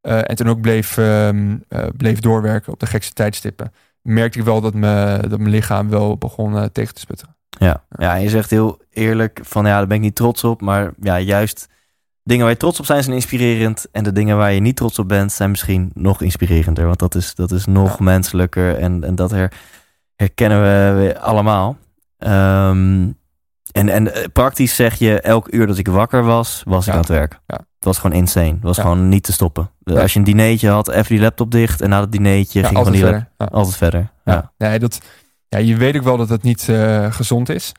en 0.00 0.36
toen 0.36 0.48
ook 0.48 0.60
bleef, 0.60 0.96
um, 0.96 1.64
bleef 1.96 2.20
doorwerken 2.20 2.72
op 2.72 2.80
de 2.80 2.86
gekste 2.86 3.12
tijdstippen. 3.12 3.72
Merkte 4.02 4.38
ik 4.38 4.44
wel 4.44 4.60
dat, 4.60 4.74
me, 4.74 5.18
dat 5.28 5.38
mijn 5.38 5.50
lichaam 5.50 5.88
wel 5.88 6.16
begon 6.16 6.70
tegen 6.72 6.94
te 6.94 7.00
sputteren. 7.00 7.36
Ja. 7.58 7.84
ja, 7.98 8.14
je 8.14 8.28
zegt 8.28 8.50
heel 8.50 8.80
eerlijk 8.90 9.40
van 9.42 9.66
ja, 9.66 9.76
daar 9.76 9.86
ben 9.86 9.96
ik 9.96 10.02
niet 10.02 10.14
trots 10.14 10.44
op. 10.44 10.60
Maar 10.60 10.92
ja, 11.00 11.20
juist 11.20 11.68
dingen 12.26 12.44
waar 12.44 12.52
je 12.52 12.60
trots 12.60 12.78
op 12.78 12.86
zijn, 12.86 13.02
zijn 13.02 13.14
inspirerend. 13.14 13.86
En 13.92 14.04
de 14.04 14.12
dingen 14.12 14.36
waar 14.36 14.52
je 14.52 14.60
niet 14.60 14.76
trots 14.76 14.98
op 14.98 15.08
bent, 15.08 15.32
zijn 15.32 15.50
misschien 15.50 15.90
nog 15.94 16.22
inspirerender. 16.22 16.86
Want 16.86 16.98
dat 16.98 17.14
is, 17.14 17.34
dat 17.34 17.50
is 17.50 17.64
nog 17.64 18.00
menselijker. 18.00 18.78
En, 18.78 19.04
en 19.04 19.14
dat 19.14 19.30
her, 19.30 19.52
herkennen 20.16 20.62
we 20.62 21.20
allemaal. 21.20 21.76
Um, 22.18 23.18
en, 23.72 23.88
en 23.88 24.14
eh, 24.14 24.24
praktisch 24.32 24.74
zeg 24.74 24.94
je, 24.94 25.20
elk 25.20 25.52
uur 25.52 25.66
dat 25.66 25.78
ik 25.78 25.88
wakker 25.88 26.22
was, 26.22 26.62
was 26.64 26.84
ja. 26.84 26.90
ik 26.90 26.96
aan 26.96 27.04
het 27.04 27.10
werk. 27.10 27.40
Ja. 27.46 27.56
Het 27.56 27.84
was 27.84 27.98
gewoon 27.98 28.16
insane. 28.16 28.52
Het 28.52 28.62
was 28.62 28.78
gewoon 28.78 29.08
niet 29.08 29.22
te 29.22 29.32
stoppen. 29.32 29.70
Als 29.84 30.12
je 30.12 30.18
een 30.18 30.24
dineetje 30.24 30.68
had, 30.68 30.88
even 30.88 31.14
die 31.14 31.20
laptop 31.20 31.50
dicht. 31.50 31.80
En 31.80 31.88
na 31.88 32.00
het 32.00 32.12
dineetje 32.12 32.64
ging 32.64 32.88
die 32.88 33.00
verder. 33.00 33.28
altijd 33.36 33.76
verder. 33.76 34.10
Ja. 34.24 34.52
Nee, 34.58 34.78
dat, 34.78 35.00
ja, 35.48 35.58
je 35.58 35.76
weet 35.76 35.96
ook 35.96 36.02
wel 36.02 36.16
dat 36.16 36.28
het 36.28 36.42
niet 36.42 36.66
uh, 36.68 37.12
gezond 37.12 37.48
is. 37.48 37.72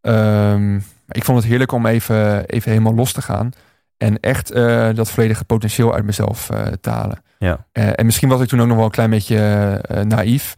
Um, 0.00 0.84
ik 1.08 1.24
vond 1.24 1.38
het 1.38 1.46
heerlijk 1.46 1.72
om 1.72 1.86
even, 1.86 2.46
even 2.46 2.70
helemaal 2.70 2.94
los 2.94 3.12
te 3.12 3.22
gaan. 3.22 3.52
En 3.96 4.20
echt 4.20 4.54
uh, 4.54 4.94
dat 4.94 5.10
volledige 5.10 5.44
potentieel 5.44 5.94
uit 5.94 6.04
mezelf 6.04 6.50
uh, 6.50 6.66
te 6.66 6.90
halen. 6.90 7.22
Ja. 7.38 7.66
Uh, 7.72 7.90
en 7.94 8.04
misschien 8.04 8.28
was 8.28 8.40
ik 8.40 8.48
toen 8.48 8.60
ook 8.60 8.66
nog 8.66 8.76
wel 8.76 8.84
een 8.84 8.90
klein 8.90 9.10
beetje 9.10 10.04
naïef. 10.08 10.54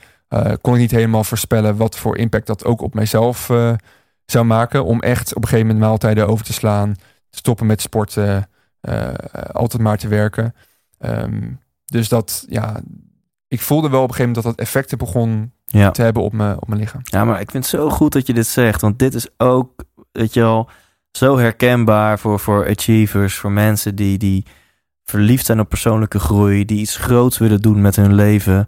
kon 0.61 0.75
ik 0.75 0.81
niet 0.81 0.91
helemaal 0.91 1.25
voorspellen 1.25 1.77
wat 1.77 1.99
voor 1.99 2.17
impact 2.17 2.47
dat 2.47 2.65
ook 2.65 2.81
op 2.81 2.95
mijzelf 2.95 3.51
zou 4.27 4.45
maken. 4.45 4.85
Om 4.85 5.01
echt 5.01 5.35
op 5.35 5.43
een 5.43 5.49
gegeven 5.49 5.67
moment 5.67 5.85
maaltijden 5.85 6.29
over 6.29 6.45
te 6.45 6.53
slaan. 6.53 6.95
Stoppen 7.31 7.67
met 7.67 7.81
sporten. 7.81 8.49
altijd 9.53 9.83
maar 9.83 9.99
te 9.99 10.09
werken. 10.09 10.55
Um, 10.99 11.61
dus 11.85 12.09
dat, 12.09 12.45
ja, 12.49 12.81
ik 13.49 13.61
voelde 13.61 13.89
wel 13.89 14.03
op 14.03 14.09
een 14.09 14.15
gegeven 14.15 14.33
moment 14.35 14.45
dat 14.45 14.57
dat 14.57 14.67
effecten 14.67 14.99
begon 14.99 15.53
ja. 15.65 15.91
te 15.91 16.03
hebben 16.03 16.23
op, 16.23 16.33
me, 16.33 16.57
op 16.61 16.69
mijn 16.69 16.81
lichaam. 16.81 17.01
Ja, 17.05 17.25
maar 17.25 17.41
ik 17.41 17.51
vind 17.51 17.71
het 17.71 17.81
zo 17.81 17.91
goed 17.91 18.13
dat 18.13 18.27
je 18.27 18.35
dit 18.35 18.47
zegt. 18.47 18.81
Want 18.81 18.99
dit 18.99 19.15
is 19.15 19.29
ook, 19.37 19.85
weet 20.13 20.35
je 20.35 20.41
wel 20.41 20.69
zo 21.17 21.39
herkenbaar 21.39 22.19
voor, 22.19 22.41
voor 22.41 22.69
achievers, 22.69 23.35
voor 23.35 23.53
mensen 23.53 23.95
die, 23.95 24.19
die 24.19 24.45
verliefd 25.05 25.47
zijn 25.47 25.61
op 25.61 25.69
persoonlijke 25.69 26.19
groei, 26.19 26.65
die 26.65 26.79
iets 26.79 26.97
groots 26.97 27.39
willen 27.39 27.61
doen 27.61 27.81
met 27.81 27.97
hun 27.97 28.15
leven. 28.15 28.67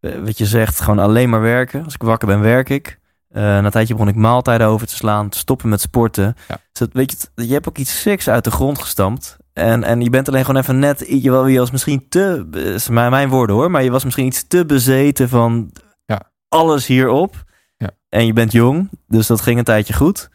Eh, 0.00 0.18
wat 0.24 0.38
je 0.38 0.46
zegt, 0.46 0.80
gewoon 0.80 0.98
alleen 0.98 1.28
maar 1.28 1.40
werken. 1.40 1.84
Als 1.84 1.94
ik 1.94 2.02
wakker 2.02 2.28
ben, 2.28 2.40
werk 2.40 2.68
ik. 2.68 2.98
Uh, 3.32 3.42
na 3.42 3.64
een 3.64 3.70
tijdje 3.70 3.94
begon 3.94 4.08
ik 4.08 4.14
maaltijden 4.14 4.66
over 4.66 4.86
te 4.86 4.94
slaan, 4.94 5.28
te 5.28 5.38
stoppen 5.38 5.68
met 5.68 5.80
sporten. 5.80 6.36
Ja. 6.48 6.56
Dus 6.72 6.88
weet 6.92 7.28
je, 7.34 7.46
je 7.46 7.52
hebt 7.52 7.68
ook 7.68 7.78
iets 7.78 8.00
siks 8.00 8.28
uit 8.28 8.44
de 8.44 8.50
grond 8.50 8.78
gestampt. 8.78 9.36
En, 9.52 9.84
en 9.84 10.00
je 10.00 10.10
bent 10.10 10.28
alleen 10.28 10.44
gewoon 10.44 10.60
even 10.60 10.78
net, 10.78 11.04
je, 11.08 11.30
was 11.30 11.70
misschien 11.70 12.08
te, 12.08 12.46
is 12.74 12.88
mijn 12.88 13.28
woorden 13.28 13.56
hoor, 13.56 13.70
maar 13.70 13.82
je 13.82 13.90
was 13.90 14.04
misschien 14.04 14.26
iets 14.26 14.46
te 14.46 14.66
bezeten 14.66 15.28
van 15.28 15.70
ja. 16.04 16.30
alles 16.48 16.86
hierop. 16.86 17.44
Ja. 17.76 17.90
En 18.08 18.26
je 18.26 18.32
bent 18.32 18.52
jong, 18.52 18.88
dus 19.06 19.26
dat 19.26 19.40
ging 19.40 19.58
een 19.58 19.64
tijdje 19.64 19.94
goed. 19.94 20.30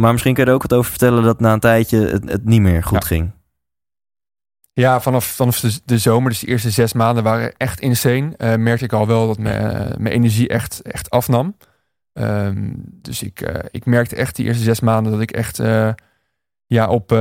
Maar 0.00 0.12
misschien 0.12 0.34
kun 0.34 0.44
je 0.44 0.48
er 0.48 0.54
ook 0.54 0.62
wat 0.62 0.74
over 0.74 0.90
vertellen 0.90 1.22
dat 1.22 1.40
na 1.40 1.52
een 1.52 1.60
tijdje 1.60 2.06
het, 2.06 2.30
het 2.30 2.44
niet 2.44 2.60
meer 2.60 2.82
goed 2.82 3.02
ja. 3.02 3.06
ging. 3.06 3.30
Ja, 4.72 5.00
vanaf, 5.00 5.24
vanaf 5.24 5.60
de, 5.60 5.80
de, 5.84 5.98
zomer, 5.98 6.30
dus 6.30 6.38
de 6.38 6.46
eerste 6.46 6.70
zes 6.70 6.92
maanden 6.92 7.24
waren 7.24 7.52
echt 7.56 7.80
insane. 7.80 8.32
Uh, 8.38 8.54
merkte 8.54 8.84
ik 8.84 8.92
al 8.92 9.06
wel 9.06 9.26
dat 9.26 9.38
mijn, 9.38 9.94
mijn 9.98 10.14
energie 10.14 10.48
echt, 10.48 10.82
echt 10.82 11.10
afnam. 11.10 11.56
Um, 12.12 12.74
dus 12.86 13.22
ik, 13.22 13.40
uh, 13.40 13.54
ik 13.70 13.86
merkte 13.86 14.16
echt 14.16 14.36
die 14.36 14.46
eerste 14.46 14.62
zes 14.62 14.80
maanden 14.80 15.12
dat 15.12 15.20
ik 15.20 15.30
echt 15.30 15.58
uh, 15.58 15.90
ja, 16.66 16.88
op, 16.88 17.12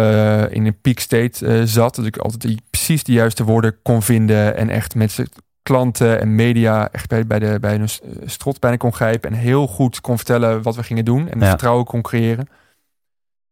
in 0.49 0.65
een 0.65 0.82
peak 0.82 0.99
state 0.99 1.67
zat. 1.67 1.95
Dat 1.95 2.05
ik 2.05 2.17
altijd 2.17 2.41
die, 2.41 2.61
precies 2.69 3.03
de 3.03 3.11
juiste 3.11 3.43
woorden 3.43 3.82
kon 3.82 4.01
vinden. 4.01 4.57
En 4.57 4.69
echt 4.69 4.95
met 4.95 5.23
klanten 5.63 6.19
en 6.19 6.36
media 6.36 6.91
echt 6.91 7.07
bij, 7.09 7.28
bij, 7.28 7.39
de, 7.39 7.57
bij 7.59 7.76
een 7.76 7.89
strot 8.26 8.59
bijna 8.59 8.78
kon 8.78 8.93
grijpen. 8.93 9.32
En 9.32 9.38
heel 9.38 9.67
goed 9.67 10.01
kon 10.01 10.15
vertellen 10.15 10.61
wat 10.61 10.76
we 10.76 10.84
gingen 10.84 11.05
doen. 11.05 11.30
En 11.30 11.39
Ja. 11.39 11.49
vertrouwen 11.49 11.86
kon 11.86 12.01
creëren. 12.01 12.47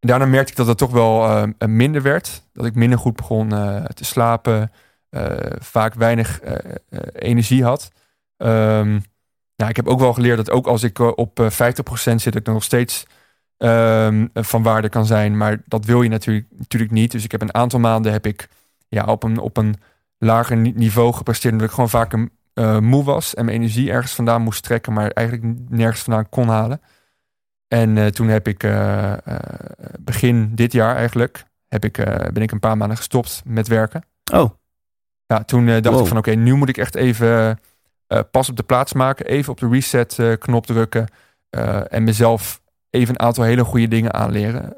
Daarna 0.06 0.26
merkte 0.26 0.51
ik 0.51 0.58
dat 0.58 0.68
het 0.68 0.78
toch 0.78 0.91
wel 0.91 1.30
uh, 1.30 1.68
minder 1.68 2.01
werd. 2.01 2.43
Dat 2.54 2.66
ik 2.66 2.76
minder 2.76 2.99
goed 2.99 3.16
begon 3.16 3.54
uh, 3.54 3.84
te 3.86 4.06
slapen. 4.06 4.72
Uh, 5.10 5.32
vaak 5.60 5.93
weinig 5.93 6.41
energie 7.14 7.64
had. 7.64 7.91
Nou, 9.56 9.70
ik 9.70 9.76
heb 9.76 9.88
ook 9.88 9.99
wel 9.99 10.14
geleerd 10.14 10.38
dat 10.38 10.51
ook 10.51 10.68
als 10.68 10.84
ik 10.84 10.99
op 10.99 11.39
50% 11.41 11.45
zit, 11.93 12.24
dat 12.24 12.36
ik 12.36 12.45
nog 12.45 12.64
steeds 12.64 13.06
um, 13.58 14.30
van 14.34 14.64
waarde 14.64 14.89
kan 14.89 15.06
zijn. 15.06 15.38
Maar 15.38 15.62
dat 15.66 15.86
wil 15.86 16.01
je 16.01 16.10
natuurlijk, 16.10 16.47
natuurlijk 16.58 16.91
niet. 16.91 17.12
Dus 17.12 17.24
ik 17.24 17.32
heb 17.32 17.41
een 17.41 17.54
aantal 17.54 17.80
maanden 17.80 18.12
heb 18.12 18.26
ik 18.26 18.47
ja, 18.88 19.06
op, 19.06 19.24
een, 19.24 19.38
op 19.39 19.58
een 19.58 19.76
lager 20.18 20.58
niveau 20.58 21.14
gepresteerd. 21.14 21.54
Omdat 21.54 21.68
ik 21.68 21.74
gewoon 21.74 21.89
vaak 21.89 22.16
moe 22.82 23.04
was 23.04 23.34
en 23.34 23.45
mijn 23.45 23.58
energie 23.58 23.91
ergens 23.91 24.14
vandaan 24.14 24.41
moest 24.41 24.64
trekken. 24.64 24.93
Maar 24.93 25.10
eigenlijk 25.10 25.70
nergens 25.70 26.01
vandaan 26.01 26.30
kon 26.30 26.47
halen. 26.47 26.82
En 27.74 27.95
uh, 27.95 28.05
toen 28.05 28.28
heb 28.28 28.47
ik 28.47 28.63
uh, 28.63 29.13
uh, 29.28 29.36
begin 29.99 30.55
dit 30.55 30.71
jaar 30.71 30.95
eigenlijk, 30.95 31.43
heb 31.67 31.86
ik, 31.86 31.95
ben 32.34 32.41
ik 32.41 32.51
een 32.51 32.59
paar 32.59 32.78
maanden 32.78 32.97
gestopt 32.97 33.41
met 33.45 33.67
werken. 33.67 34.03
Oh. 34.34 34.49
Ja, 35.26 35.43
toen 35.43 35.65
dacht 35.65 35.86
wow. 35.86 35.99
ik 35.99 36.07
van 36.07 36.17
oké, 36.17 36.30
okay, 36.30 36.43
nu 36.43 36.53
moet 36.53 36.69
ik 36.69 36.78
echt 36.78 36.95
even 36.95 37.59
pas 38.32 38.49
op 38.49 38.57
de 38.57 38.63
plaats 38.63 38.93
maken. 38.93 39.26
Even 39.26 39.51
op 39.51 39.59
de 39.59 39.69
reset 39.69 40.38
knop 40.39 40.65
drukken. 40.65 41.07
en 41.89 42.03
mezelf 42.03 42.61
even 42.89 43.13
een 43.13 43.26
aantal 43.26 43.43
hele 43.43 43.63
goede 43.63 43.88
dingen 43.88 44.13
aanleren. 44.13 44.76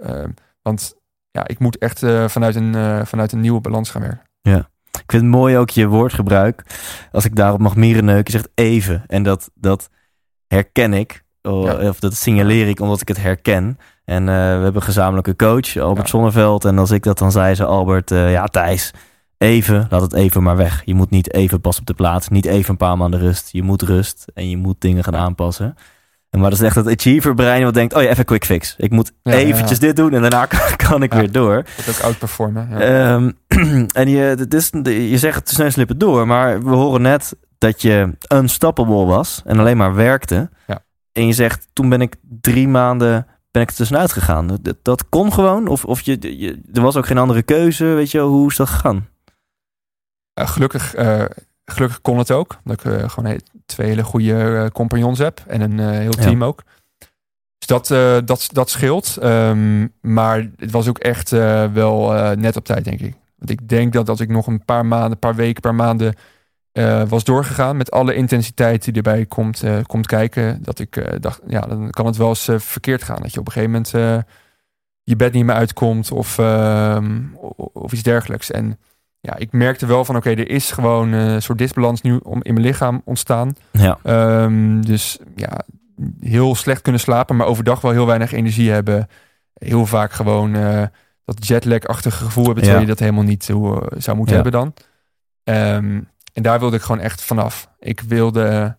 want 0.62 0.96
ja, 1.32 1.48
ik 1.48 1.60
moet 1.60 1.78
echt 1.78 2.00
vanuit, 2.26 2.56
een, 2.56 3.08
vanuit 3.08 3.32
een 3.32 3.42
nieuwe 3.42 3.62
balans 3.62 3.90
gaan 3.90 4.02
werken. 4.02 4.30
Ja. 4.42 4.70
Ik 4.92 5.12
vind 5.12 5.24
het 5.24 5.32
mooi 5.32 5.58
ook 5.58 5.70
je 5.70 5.88
woordgebruik. 5.88 6.64
Als 7.12 7.26
ik 7.26 7.36
daarop 7.36 7.60
mag 7.60 7.76
mierenneuken, 7.76 8.34
je 8.34 8.40
zegt 8.40 8.52
even. 8.54 9.04
En 9.08 9.24
dat, 9.24 9.52
dat 9.54 9.90
herken 10.48 10.94
ik. 10.94 11.24
Oh, 11.46 11.64
ja. 11.64 11.90
Of 11.90 12.00
dat 12.00 12.16
signaleer 12.16 12.68
ik 12.68 12.80
omdat 12.80 13.02
ik 13.02 13.08
het 13.08 13.22
herken. 13.22 13.78
En 14.06 14.22
uh, 14.22 14.28
we 14.28 14.32
hebben 14.34 14.76
een 14.76 14.82
gezamenlijke 14.82 15.36
coach, 15.36 15.78
Albert 15.78 16.06
ja. 16.06 16.12
Zonneveld. 16.12 16.66
En 16.66 16.78
als 16.78 16.92
ik 16.92 17.04
dat 17.04 17.18
dan 17.18 17.32
zei, 17.32 17.56
zei 17.56 17.70
Albert, 17.70 18.12
uh, 18.12 18.32
ja 18.32 18.46
Thijs, 18.46 18.92
even, 19.38 19.88
laat 19.90 20.02
het 20.02 20.14
even 20.14 20.44
maar 20.44 20.58
weg. 20.58 20.82
Je 20.86 20.96
moet 20.96 21.10
niet 21.10 21.34
even 21.34 21.62
pas 21.62 21.80
op 21.80 21.86
de 21.86 21.94
plaats, 21.94 22.30
niet 22.30 22.46
even 22.46 22.70
een 22.70 22.78
paar 22.78 22.98
maanden 22.98 23.20
rust. 23.20 23.50
Je 23.52 23.64
moet 23.64 23.82
rust 23.82 24.26
en 24.34 24.50
je 24.50 24.58
moet 24.58 24.82
dingen 24.82 25.04
gaan 25.04 25.16
aanpassen. 25.16 25.76
En 26.30 26.42
maar 26.42 26.50
dat 26.50 26.60
is 26.60 26.66
echt 26.66 26.76
het 26.76 26.88
achiever 26.88 27.36
brein 27.36 27.64
wat 27.64 27.74
denkt, 27.74 27.94
oh 27.94 28.02
ja, 28.02 28.10
even 28.10 28.26
quick 28.26 28.46
fix. 28.46 28.76
Ik 28.78 28.92
moet 28.92 29.12
ja, 29.22 29.32
eventjes 29.32 29.80
dit 29.80 29.96
doen 29.96 30.14
en 30.14 30.22
daarna 30.22 30.46
kan, 30.46 30.76
kan 30.90 31.04
ik 31.04 31.14
weer 31.14 31.32
door. 31.32 31.66
Dat 31.86 31.96
ook 31.96 32.04
outperformen. 32.04 32.92
Um, 32.94 33.38
en 33.94 34.10
je, 34.10 34.22
het 34.22 34.54
is, 34.54 34.70
je 34.84 35.18
zegt 35.18 35.36
het 35.36 35.46
te 35.46 35.54
snel 35.54 35.72
slippen 35.72 35.98
door, 35.98 36.28
maar 36.28 36.64
we 36.64 36.70
horen 36.70 37.02
net 37.02 37.36
dat 37.58 37.82
je 37.82 38.18
unstoppable 38.34 39.06
was 39.06 39.42
en 39.46 39.60
alleen 39.60 39.78
maar 39.78 39.96
werkte. 39.96 40.50
Ja. 40.68 40.84
En 41.16 41.28
je 41.28 41.34
zegt, 41.34 41.68
toen 41.74 41.90
ben 41.90 42.02
ik 42.02 42.16
drie 42.42 42.68
maanden 42.68 43.28
ben 43.52 43.62
ik 43.62 43.70
er 43.70 43.76
tussenuit 43.76 44.12
gegaan. 44.12 44.60
Dat, 44.62 44.76
dat 44.82 45.10
kon 45.10 45.34
gewoon? 45.34 45.68
Of, 45.68 45.86
of 45.86 46.02
je, 46.02 46.40
je, 46.40 46.62
er 46.74 46.82
was 46.82 46.96
ook 46.96 47.06
geen 47.06 47.18
andere 47.18 47.44
keuze? 47.44 47.86
Weet 47.86 48.12
je, 48.12 48.20
hoe 48.20 48.50
is 48.50 48.56
dat 48.56 48.70
gegaan? 48.70 49.08
Uh, 50.40 50.48
gelukkig 50.48 50.98
uh, 50.98 51.26
gelukkig 51.66 52.02
kon 52.02 52.18
het 52.18 52.32
ook. 52.32 52.58
Dat 52.64 52.86
ik 52.86 52.92
eh, 52.92 53.10
gewoon 53.10 53.40
twee 53.66 53.88
hele 53.88 54.04
goede 54.04 54.58
eh, 54.58 54.70
compagnons 54.70 55.20
heb. 55.20 55.44
En 55.48 55.62
een 55.62 55.80
eh, 55.80 55.90
heel 55.90 56.12
team 56.12 56.44
ook. 56.44 56.64
Dus 57.58 57.68
dat, 57.68 57.92
eh, 57.92 58.18
dat, 58.26 58.50
dat 58.52 58.70
scheelt. 58.70 59.18
Ehm, 59.18 59.88
maar 60.02 60.50
het 60.58 60.72
was 60.72 60.88
ook 60.88 60.98
echt 60.98 61.32
eh, 61.32 61.66
wel 61.74 62.16
eh, 62.16 62.38
net 62.38 62.56
op 62.56 62.66
tijd, 62.66 62.84
denk 62.84 63.00
ik. 63.00 63.16
Want 63.38 63.50
ik 63.50 63.70
denk 63.70 63.94
dat 63.94 64.10
als 64.10 64.20
ik 64.20 64.30
nog 64.30 64.48
een 64.48 64.66
paar 64.66 64.86
maanden, 64.86 65.12
een 65.12 65.20
paar 65.20 65.36
weken, 65.36 65.62
paar 65.62 65.76
maanden 65.76 66.16
eh, 66.76 67.04
was 67.08 67.24
doorgegaan 67.24 67.78
met 67.78 67.92
alle 67.92 68.16
intensiteit 68.16 68.84
die 68.84 68.94
erbij 68.94 69.26
komt, 69.26 69.64
eh, 69.64 69.78
komt 69.88 70.08
kijken, 70.08 70.64
dat 70.64 70.80
ik 70.80 70.98
eh, 70.98 71.14
dacht, 71.20 71.42
ja, 71.48 71.60
dan 71.60 71.90
kan 71.90 72.06
het 72.06 72.18
wel 72.18 72.28
eens 72.30 72.50
verkeerd 72.58 73.04
gaan. 73.04 73.22
Dat 73.22 73.34
je 73.34 73.40
op 73.40 73.46
een 73.46 73.52
gegeven 73.52 73.72
moment 73.72 74.26
je 75.04 75.16
bed 75.16 75.34
niet 75.34 75.46
meer 75.46 75.56
uitkomt 75.56 76.12
of, 76.12 76.38
ehm, 76.38 77.22
of 77.74 77.92
iets 77.94 78.04
dergelijks. 78.04 78.52
En 78.52 78.80
ja, 79.20 79.36
ik 79.36 79.52
merkte 79.52 79.86
wel 79.86 80.06
van, 80.06 80.16
oké, 80.16 80.30
er 80.30 80.50
is 80.50 80.72
gewoon 80.72 81.12
een 81.12 81.42
soort 81.42 81.58
disbalans 81.58 82.02
nu 82.02 82.20
om, 82.24 82.44
in 82.44 82.54
mijn 82.54 82.66
lichaam 82.66 83.02
ontstaan. 83.06 83.54
Ja. 83.72 83.98
Ehm, 84.04 84.82
dus 84.82 85.20
ja, 85.36 85.60
heel 86.20 86.56
slecht 86.56 86.82
kunnen 86.82 87.02
slapen, 87.02 87.36
maar 87.36 87.48
overdag 87.48 87.82
wel 87.82 87.92
heel 87.92 88.06
weinig 88.06 88.32
energie 88.32 88.72
hebben. 88.72 89.08
Heel 89.54 89.86
vaak 89.86 90.12
gewoon 90.12 90.54
dat 91.26 91.48
jetlag-achtige 91.48 92.24
gevoel 92.24 92.46
hebben, 92.46 92.64
terwijl 92.64 92.84
Ja. 92.84 92.88
je 92.90 92.96
dat 92.96 93.04
helemaal 93.06 93.30
niet 93.30 93.44
zou 93.44 94.18
moeten 94.18 94.36
Ja. 94.36 94.42
hebben 94.42 94.52
dan. 94.52 94.74
Ehm, 95.44 96.00
en 96.36 96.44
daar 96.44 96.60
wilde 96.60 96.76
ik 96.76 96.82
gewoon 96.82 97.02
echt 97.02 97.22
vanaf. 97.22 97.70
Ik 97.80 98.02
wilde, 98.08 98.78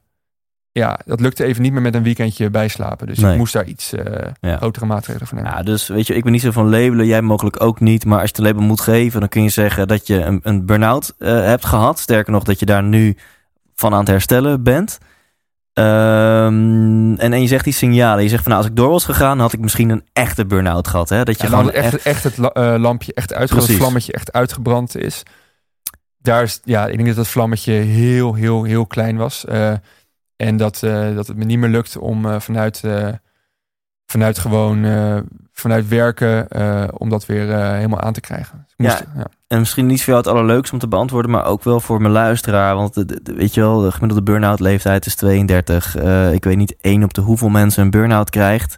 ja, 0.73 0.99
dat 1.05 1.21
lukte 1.21 1.45
even 1.45 1.63
niet 1.63 1.73
meer 1.73 1.83
met 1.83 1.95
een 1.95 2.03
weekendje 2.03 2.51
bijslapen. 2.51 3.07
Dus 3.07 3.19
Nee. 3.19 3.33
ik 3.33 3.39
moest 3.39 3.53
daar 3.53 3.65
iets 3.65 3.93
eh, 3.93 4.31
Ja. 4.41 4.57
grotere 4.57 4.87
maatregelen 4.87 5.27
voor 5.29 5.37
nemen. 5.39 5.53
Ja, 5.53 5.63
dus 5.63 5.89
weet 5.89 6.07
je, 6.07 6.15
ik 6.15 6.23
ben 6.23 6.33
niet 6.33 6.41
zo 6.41 6.51
van 6.51 6.71
labelen, 6.71 7.07
jij 7.07 7.23
mogelijk 7.23 7.63
ook 7.63 7.81
niet. 7.81 8.05
Maar 8.05 8.21
als 8.21 8.31
je 8.31 8.37
het 8.37 8.45
label 8.47 8.63
moet 8.67 8.81
geven, 8.81 9.21
dan 9.21 9.29
kun 9.29 9.43
je 9.43 9.49
zeggen 9.49 9.89
dat 9.89 10.07
je 10.07 10.21
een, 10.23 10.41
een 10.43 10.67
burn-out 10.67 11.15
eh, 11.19 11.29
hebt 11.45 11.65
gehad. 11.65 11.99
Sterker 11.99 12.33
nog, 12.33 12.43
dat 12.43 12.59
je 12.61 12.67
daar 12.67 12.83
nu 12.83 13.17
van 13.75 13.93
aan 13.93 13.99
het 13.99 14.09
herstellen 14.09 14.63
bent. 14.63 14.99
Ehm, 15.73 17.15
en, 17.15 17.33
en 17.33 17.41
je 17.41 17.47
zegt 17.47 17.65
die 17.65 17.73
signalen. 17.73 18.23
Je 18.23 18.29
zegt 18.29 18.43
van 18.43 18.53
nou, 18.53 18.63
als 18.63 18.71
ik 18.73 18.77
door 18.79 18.91
was 18.91 19.05
gegaan, 19.05 19.39
had 19.39 19.53
ik 19.53 19.61
misschien 19.61 19.89
een 19.91 20.05
echte 20.13 20.47
burn-out 20.47 20.89
gehad. 20.89 21.09
Hè? 21.09 21.23
Dat 21.25 21.37
je 21.41 21.43
Ja, 21.43 21.49
gewoon 21.49 21.71
echt, 21.71 22.23
het 22.23 22.39
eh, 22.39 22.75
lampje 22.79 23.15
echt 23.15 23.35
uitgebrand, 23.35 23.69
het 23.71 23.77
vlammetje 23.81 24.13
echt 24.13 24.33
uitgebrand 24.33 24.97
is. 24.97 25.23
Daar 26.27 26.43
is, 26.43 26.61
ja, 26.65 26.87
ik 26.87 26.95
denk 26.95 27.07
dat 27.07 27.17
dat 27.17 27.29
vlammetje 27.29 27.73
heel, 27.73 28.35
heel, 28.35 28.65
heel 28.65 28.87
klein 28.87 29.17
was. 29.17 29.45
Eh, 29.45 29.73
en 30.37 30.57
dat, 30.57 30.83
eh, 30.83 31.15
dat 31.15 31.27
het 31.27 31.37
me 31.37 31.45
niet 31.45 31.59
meer 31.59 31.71
lukt 31.71 31.97
om 31.97 32.27
eh, 32.27 32.41
vanuit, 32.41 32.83
vanuit 34.07 34.39
gewoon, 34.39 34.87
vanuit 35.53 35.89
werken, 35.89 36.49
om 36.99 37.09
dat 37.09 37.27
weer 37.27 37.75
helemaal 37.75 38.01
aan 38.01 38.13
te 38.13 38.21
krijgen. 38.21 38.67
Dus 38.77 38.87
moest, 38.87 39.05
ja. 39.17 39.27
En 39.47 39.59
misschien 39.59 39.87
niet 39.87 39.99
voor 39.99 40.13
jou 40.13 40.19
het 40.19 40.35
allerleukste 40.35 40.75
om 40.75 40.81
te 40.81 40.89
beantwoorden, 40.89 41.31
maar 41.31 41.45
ook 41.45 41.65
wel 41.65 41.81
voor 41.81 42.01
mijn 42.01 42.13
luisteraar. 42.13 42.75
Want 42.75 43.05
weet 43.23 43.55
je 43.55 43.61
wel, 43.61 43.81
de 43.81 43.93
gemiddelde 43.93 44.23
burn-out 44.23 44.61
leeftijd 44.61 45.07
is 45.07 45.15
32. 45.15 45.97
Eh, 45.97 46.33
ik 46.33 46.45
weet 46.45 46.57
niet 46.57 46.77
één 46.81 47.03
op 47.03 47.15
de 47.15 47.21
hoeveel 47.21 47.49
mensen 47.49 47.83
een 47.83 47.91
burn-out 47.91 48.31
krijgt. 48.31 48.77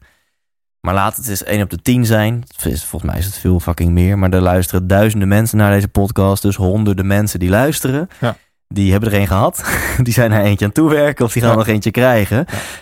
Maar 0.81 0.95
laat 0.95 1.17
het 1.17 1.29
eens 1.29 1.45
één 1.45 1.63
op 1.63 1.71
de 1.71 1.83
tien 1.83 2.07
zijn. 2.07 2.45
Het 2.57 2.67
is- 2.73 2.85
Volgens 2.85 3.11
mij 3.11 3.21
is 3.21 3.27
het 3.27 3.39
veel 3.39 3.61
fucking 3.61 3.91
meer. 3.93 4.19
Maar 4.19 4.31
er 4.31 4.41
luisteren 4.41 4.87
duizenden 4.87 5.29
mensen 5.29 5.59
naar 5.59 5.71
deze 5.71 5.89
podcast. 5.89 6.43
Dus 6.43 6.57
honderden 6.57 7.07
mensen 7.07 7.39
die 7.39 7.49
luisteren. 7.51 8.09
Ja. 8.21 8.37
Die 8.69 8.91
hebben 8.91 9.11
er 9.11 9.17
één 9.19 9.27
gehad. 9.27 9.65
Die 10.03 10.13
zijn 10.13 10.33
er 10.33 10.43
eentje 10.43 10.65
aan 10.65 10.73
toewerken 10.73 11.25
of 11.25 11.33
die 11.33 11.43
gaan 11.43 11.51
Ja. 11.51 11.57
nog 11.57 11.67
eentje 11.67 11.91
krijgen. 11.91 12.39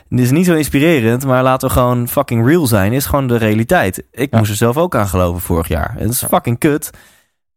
Het 0.09 0.21
is 0.21 0.31
niet 0.31 0.47
zo 0.47 0.55
inspirerend, 0.55 1.25
maar 1.25 1.43
laten 1.43 1.69
we 1.69 1.75
gewoon 1.75 2.09
fucking 2.09 2.47
real 2.47 2.67
zijn. 2.67 2.93
Is 2.93 3.07
gewoon 3.07 3.27
de 3.27 3.37
realiteit. 3.37 4.03
Ik 4.13 4.31
Ja. 4.33 4.39
moest 4.39 4.51
er 4.51 4.57
zelf 4.57 4.77
ook 4.77 4.95
aan 4.95 5.09
geloven 5.09 5.41
vorig 5.41 5.69
jaar. 5.69 5.95
Het 5.99 6.11
is 6.11 6.21
Ja. 6.21 6.27
fucking 6.29 6.59
kut. 6.59 6.91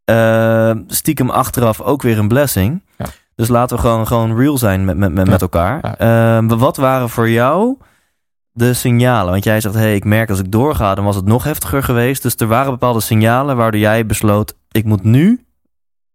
Eh, 0.05 0.71
stiekem 0.87 1.29
achteraf 1.29 1.81
ook 1.81 2.01
weer 2.01 2.17
een 2.17 2.27
blessing. 2.27 2.81
Ja. 2.97 3.05
Dus 3.35 3.47
laten 3.47 3.75
we 3.75 3.81
gewoon, 3.81 4.07
gewoon 4.07 4.37
real 4.37 4.57
zijn 4.57 4.85
met, 4.85 4.97
met, 4.97 5.11
met, 5.13 5.25
Ja. 5.25 5.31
met 5.31 5.41
elkaar. 5.41 5.79
Ja. 5.81 5.97
Eh, 6.37 6.43
wat 6.57 6.77
waren 6.77 7.09
voor 7.09 7.29
jou 7.29 7.77
de 8.59 8.73
signalen? 8.73 9.31
Want 9.31 9.43
jij 9.43 9.61
zegt, 9.61 9.75
hey, 9.75 9.95
ik 9.95 10.03
merk 10.03 10.29
als 10.29 10.39
ik 10.39 10.51
doorga, 10.51 10.95
dan 10.95 11.05
was 11.05 11.15
het 11.15 11.25
nog 11.25 11.43
heftiger 11.43 11.83
geweest. 11.83 12.21
Dus 12.21 12.35
er 12.35 12.47
waren 12.47 12.71
bepaalde 12.71 12.99
signalen 12.99 13.55
waardoor 13.55 13.79
jij 13.81 14.05
besloot, 14.05 14.55
ik 14.71 14.85
moet 14.85 15.03
nu 15.03 15.45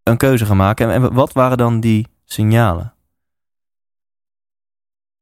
een 0.03 0.17
keuze 0.17 0.45
gaan 0.45 0.57
maken. 0.57 0.91
En, 0.91 1.13
wat 1.13 1.33
waren 1.33 1.57
dan 1.57 1.79
die 1.79 2.07
signalen 2.25 2.93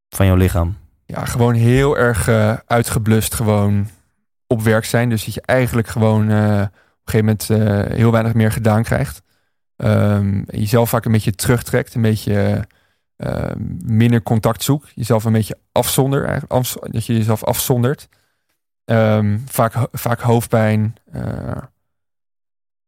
van 0.10 0.26
jouw 0.26 0.36
lichaam? 0.36 0.82
ja, 1.06 1.26
gewoon 1.26 1.54
heel 1.54 1.98
erg 1.98 2.28
eh, 2.28 2.58
uitgeblust 2.66 3.34
gewoon 3.34 3.88
op 4.48 4.62
werk 4.62 4.86
zijn. 4.86 5.10
Dus 5.10 5.26
dat 5.26 5.34
je 5.34 5.42
eigenlijk 5.46 5.88
gewoon 5.88 6.30
eh, 6.30 6.62
op 6.62 7.12
een 7.12 7.12
gegeven 7.12 7.38
moment 7.50 7.50
eh, 7.50 7.98
heel 7.98 8.12
weinig 8.12 8.34
meer 8.34 8.52
gedaan 8.52 8.84
krijgt. 8.84 9.22
Ehm, 9.76 10.42
jezelf 10.48 10.90
vaak 10.90 11.06
een 11.06 11.12
beetje 11.12 11.36
terugtrekt, 11.36 11.96
een 11.96 12.02
beetje 12.02 12.68
eh, 13.24 13.52
minder 13.86 14.24
contact 14.24 14.64
zoekt. 14.64 14.92
Jezelf 14.96 15.24
een 15.24 15.32
beetje 15.32 15.58
afzonder, 15.72 16.26
eigenlijk, 16.26 16.92
dat 16.92 17.06
je 17.06 17.14
jezelf 17.14 17.44
afzondert. 17.44 18.10
Ehm, 18.86 19.38
vaak, 19.46 19.74
vaak 19.92 20.20
hoofdpijn. 20.20 20.96
eh, 21.12 21.58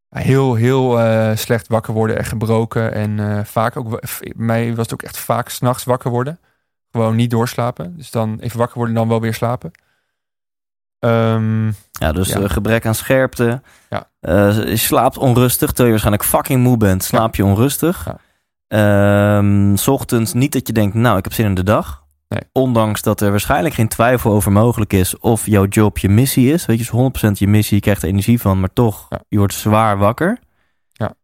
heel, 0.08 0.54
heel 0.54 1.00
eh, 1.00 1.36
slecht 1.36 1.68
wakker 1.68 1.94
worden 1.94 2.18
en 2.18 2.24
gebroken. 2.24 2.92
En 2.92 3.46
vaak 3.46 3.76
ook, 3.76 4.00
mij 4.36 4.68
was 4.68 4.84
het 4.84 4.92
ook 4.92 5.02
echt 5.02 5.16
vaak 5.18 5.48
s'nachts 5.48 5.84
wakker 5.84 6.10
worden. 6.10 6.38
Gewoon 6.90 7.16
niet 7.16 7.30
doorslapen. 7.30 7.96
Dus 7.96 8.10
dan 8.10 8.38
even 8.40 8.58
wakker 8.58 8.76
worden 8.76 8.94
en 8.94 9.00
dan 9.00 9.10
wel 9.10 9.20
weer 9.20 9.34
slapen. 9.34 9.70
Ehm, 10.98 11.66
Ja, 11.90 12.12
dus 12.12 12.28
Ja. 12.28 12.48
gebrek 12.48 12.86
aan 12.86 12.94
scherpte. 12.94 13.62
Ja. 13.90 14.10
Je 14.20 14.76
slaapt 14.76 15.18
onrustig, 15.18 15.66
terwijl 15.66 15.84
je 15.86 15.90
waarschijnlijk 16.00 16.24
fucking 16.24 16.62
moe 16.62 16.76
bent. 16.76 17.04
Slaap 17.04 17.34
je 17.34 17.44
onrustig. 17.44 18.04
Ja. 18.04 18.18
's 19.78 19.88
ochtends 19.88 20.32
niet 20.32 20.52
dat 20.52 20.66
je 20.66 20.72
denkt, 20.72 20.94
nou, 20.94 21.18
ik 21.18 21.24
heb 21.24 21.32
zin 21.32 21.46
in 21.46 21.54
de 21.54 21.62
dag. 21.62 22.04
Nee. 22.28 22.40
Ondanks 22.52 23.02
dat 23.02 23.20
er 23.20 23.30
waarschijnlijk 23.30 23.74
geen 23.74 23.88
twijfel 23.88 24.32
over 24.32 24.52
mogelijk 24.52 24.92
is 24.92 25.18
of 25.18 25.46
jouw 25.46 25.66
job 25.66 25.98
je 25.98 26.08
missie 26.08 26.52
is. 26.52 26.66
Weet 26.66 26.76
je, 26.78 26.82
is 26.82 27.28
100% 27.28 27.38
je 27.38 27.48
missie, 27.48 27.76
je 27.76 27.82
krijgt 27.82 28.02
er 28.02 28.08
energie 28.08 28.40
van, 28.40 28.60
maar 28.60 28.72
toch, 28.72 29.06
Ja. 29.10 29.20
je 29.28 29.38
wordt 29.38 29.54
zwaar 29.54 29.98
wakker. 29.98 30.38
Ja. 30.92 31.14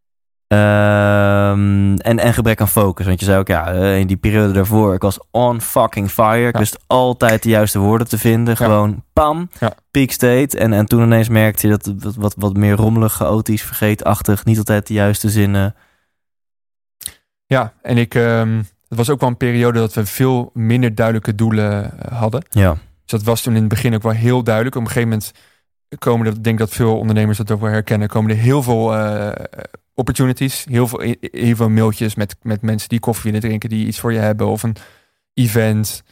Ehm, 0.47 1.95
en, 1.95 2.19
en 2.19 2.33
gebrek 2.33 2.61
aan 2.61 2.67
focus. 2.67 3.05
Want 3.05 3.19
je 3.19 3.25
zei 3.25 3.39
ook, 3.39 3.47
ja, 3.47 3.73
eh, 3.73 3.99
in 3.99 4.07
die 4.07 4.17
periode 4.17 4.53
daarvoor, 4.53 4.93
ik 4.93 5.01
was 5.01 5.19
on 5.31 5.61
fucking 5.61 6.09
fire. 6.11 6.47
Ik 6.47 6.53
Ja. 6.53 6.59
wist 6.59 6.79
altijd 6.87 7.43
de 7.43 7.49
juiste 7.49 7.79
woorden 7.79 8.07
te 8.07 8.17
vinden. 8.17 8.57
Gewoon 8.57 9.03
pam, 9.13 9.49
peak 9.91 10.11
state. 10.11 10.57
En, 10.57 10.73
en 10.73 10.85
toen 10.85 11.03
ineens 11.03 11.29
merkte 11.29 11.67
je 11.67 11.73
dat 11.77 11.85
het 11.85 12.03
wat, 12.03 12.15
wat, 12.15 12.33
wat 12.37 12.55
meer 12.57 12.75
rommelig, 12.75 13.13
chaotisch, 13.13 13.63
vergeetachtig. 13.63 14.45
Niet 14.45 14.57
altijd 14.57 14.87
de 14.87 14.93
juiste 14.93 15.29
zinnen. 15.29 15.75
Ja, 17.53 17.73
en 17.81 17.97
ik... 17.97 18.15
ehm, 18.15 18.61
het 18.87 18.97
was 18.97 19.09
ook 19.09 19.19
wel 19.19 19.29
een 19.29 19.37
periode 19.37 19.79
dat 19.79 19.93
we 19.93 20.05
veel 20.05 20.51
minder 20.53 20.95
duidelijke 20.95 21.35
doelen 21.35 21.99
eh, 21.99 22.17
hadden. 22.19 22.45
Ja, 22.49 22.71
Dus 22.71 22.79
dat 23.05 23.23
was 23.23 23.41
toen 23.41 23.53
in 23.53 23.59
het 23.59 23.69
begin 23.69 23.93
ook 23.95 24.03
wel 24.03 24.11
heel 24.11 24.43
duidelijk. 24.43 24.75
Op 24.75 24.81
een 24.81 24.87
gegeven 24.87 25.09
moment 25.09 25.31
komen 25.99 26.27
er, 26.27 26.33
ik 26.33 26.43
denk 26.43 26.57
dat 26.59 26.69
veel 26.69 26.97
ondernemers 26.97 27.37
dat 27.37 27.51
ook 27.51 27.61
wel 27.61 27.69
herkennen, 27.69 28.07
komen 28.07 28.31
er 28.31 28.37
heel 28.37 28.63
veel 28.63 28.95
eh, 28.95 29.45
opportunities, 29.93 30.65
heel 30.69 30.87
veel, 30.87 31.15
heel 31.19 31.55
veel 31.55 31.69
mailtjes 31.69 32.15
met, 32.15 32.35
met 32.41 32.61
mensen 32.61 32.89
die 32.89 32.99
koffie 32.99 33.31
willen 33.31 33.47
drinken, 33.47 33.69
die 33.69 33.87
iets 33.87 33.99
voor 33.99 34.13
je 34.13 34.19
hebben 34.19 34.47
of 34.47 34.63
een 34.63 34.75
event. 35.33 36.03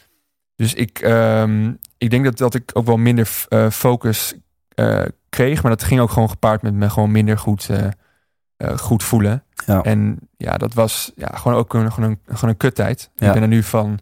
Dus 0.55 0.73
ik, 0.73 0.99
ehm, 0.99 1.71
ik 1.97 2.09
denk 2.09 2.23
dat, 2.23 2.37
dat 2.37 2.55
ik 2.55 2.69
ook 2.73 2.85
wel 2.85 2.97
minder 2.97 3.45
eh, 3.47 3.69
focus 3.69 4.33
eh, 4.75 5.03
kreeg, 5.29 5.61
maar 5.61 5.71
dat 5.71 5.83
ging 5.83 5.99
ook 5.99 6.11
gewoon 6.11 6.29
gepaard 6.29 6.61
met 6.61 6.73
me 6.73 6.89
gewoon 6.89 7.11
minder 7.11 7.37
goed, 7.37 7.69
eh, 7.69 7.87
eh, 8.57 8.77
goed 8.77 9.03
voelen. 9.03 9.43
Ja. 9.65 9.81
En 9.81 10.19
ja, 10.37 10.57
dat 10.57 10.73
was 10.73 11.11
ja, 11.15 11.27
gewoon 11.33 11.57
ook 11.57 11.73
een, 11.73 11.91
gewoon 11.91 12.09
een, 12.09 12.19
gewoon 12.35 12.49
een 12.49 12.57
kuttijd. 12.57 13.09
Ja. 13.15 13.27
Ik 13.27 13.33
ben 13.33 13.41
er 13.41 13.47
nu 13.47 13.63
van, 13.63 13.99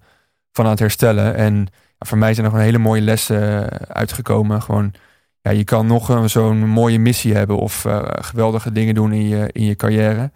van 0.52 0.65
aan 0.65 0.72
het 0.72 0.80
herstellen 0.80 1.36
en 1.36 1.56
ja, 1.98 2.06
voor 2.07 2.18
mij 2.18 2.34
zijn 2.34 2.45
er 2.45 2.52
gewoon 2.52 2.65
hele 2.68 2.77
mooie 2.77 3.02
lessen 3.02 3.72
eh, 3.72 3.80
uitgekomen. 3.95 4.61
Gewoon, 4.61 4.94
ja, 5.41 5.52
je 5.52 5.64
kan 5.64 5.86
nog 5.88 6.10
een- 6.10 6.30
zo'n 6.30 6.68
mooie 6.68 6.99
missie 6.99 7.34
hebben 7.36 7.57
of 7.57 7.86
eh, 7.86 8.02
geweldige 8.06 8.72
dingen 8.72 8.95
doen 8.95 9.14
in 9.14 9.27
je, 9.27 9.49
in 9.52 9.64
je 9.64 9.76
carrière. 9.76 10.31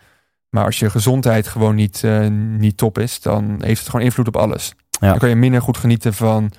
Maar 0.49 0.65
als 0.65 0.79
je 0.79 0.89
gezondheid 0.89 1.47
gewoon 1.47 1.75
niet, 1.75 2.03
eh, 2.03 2.27
niet 2.57 2.77
top 2.77 2.97
is, 2.99 3.21
dan 3.21 3.57
heeft 3.63 3.79
het 3.79 3.89
gewoon 3.89 4.05
invloed 4.05 4.27
op 4.27 4.35
alles. 4.37 4.73
Ja. 4.89 5.09
Dan 5.09 5.17
kan 5.17 5.29
je 5.29 5.35
minder 5.35 5.61
goed 5.61 5.77
genieten 5.77 6.13
van, 6.13 6.51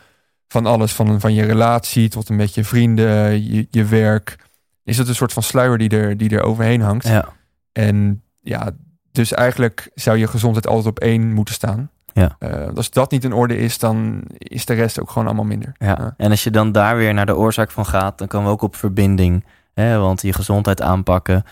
van 0.49 0.67
alles. 0.67 0.93
Van, 0.93 1.21
van 1.21 1.35
je 1.35 1.45
relatie 1.45 2.09
tot 2.09 2.29
een 2.29 2.37
beetje 2.37 2.65
vrienden, 2.65 3.45
je, 3.55 3.67
je 3.71 3.85
werk. 3.85 4.37
Is 4.85 4.99
het 4.99 5.09
een 5.09 5.15
soort 5.15 5.33
van 5.33 5.43
sluier 5.43 5.79
die 5.79 5.89
er, 5.89 6.17
die 6.17 6.31
er 6.31 6.43
overheen 6.43 6.81
hangt. 6.81 7.09
ja. 7.09 7.29
En 7.73 8.23
ja, 8.45 8.71
dus 9.13 9.33
eigenlijk 9.33 9.91
zou 9.95 10.17
je 10.19 10.27
gezondheid 10.27 10.67
altijd 10.67 10.87
op 10.87 10.99
één 10.99 11.33
moeten 11.33 11.55
staan. 11.55 11.91
Ja. 12.13 12.37
Eh, 12.39 12.69
als 12.77 12.91
dat 12.91 13.11
niet 13.11 13.25
in 13.25 13.33
orde 13.33 13.57
is, 13.57 13.79
dan 13.79 14.23
is 14.29 14.65
de 14.65 14.75
rest 14.75 15.01
ook 15.01 15.11
gewoon 15.11 15.27
allemaal 15.27 15.45
minder. 15.45 15.73
Ja. 15.79 16.15
En 16.17 16.31
als 16.31 16.45
je 16.45 16.51
dan 16.51 16.73
daar 16.73 16.97
weer 16.97 17.15
naar 17.15 17.27
de 17.27 17.37
oorzaak 17.37 17.71
van 17.71 17.87
gaat, 17.87 18.19
dan 18.19 18.29
komen 18.29 18.47
we 18.47 18.53
ook 18.53 18.63
op 18.63 18.77
verbinding. 18.77 19.45
Hè? 19.75 19.99
Want 19.99 20.23
je 20.23 20.33
gezondheid 20.33 20.81
aanpakken, 20.83 21.45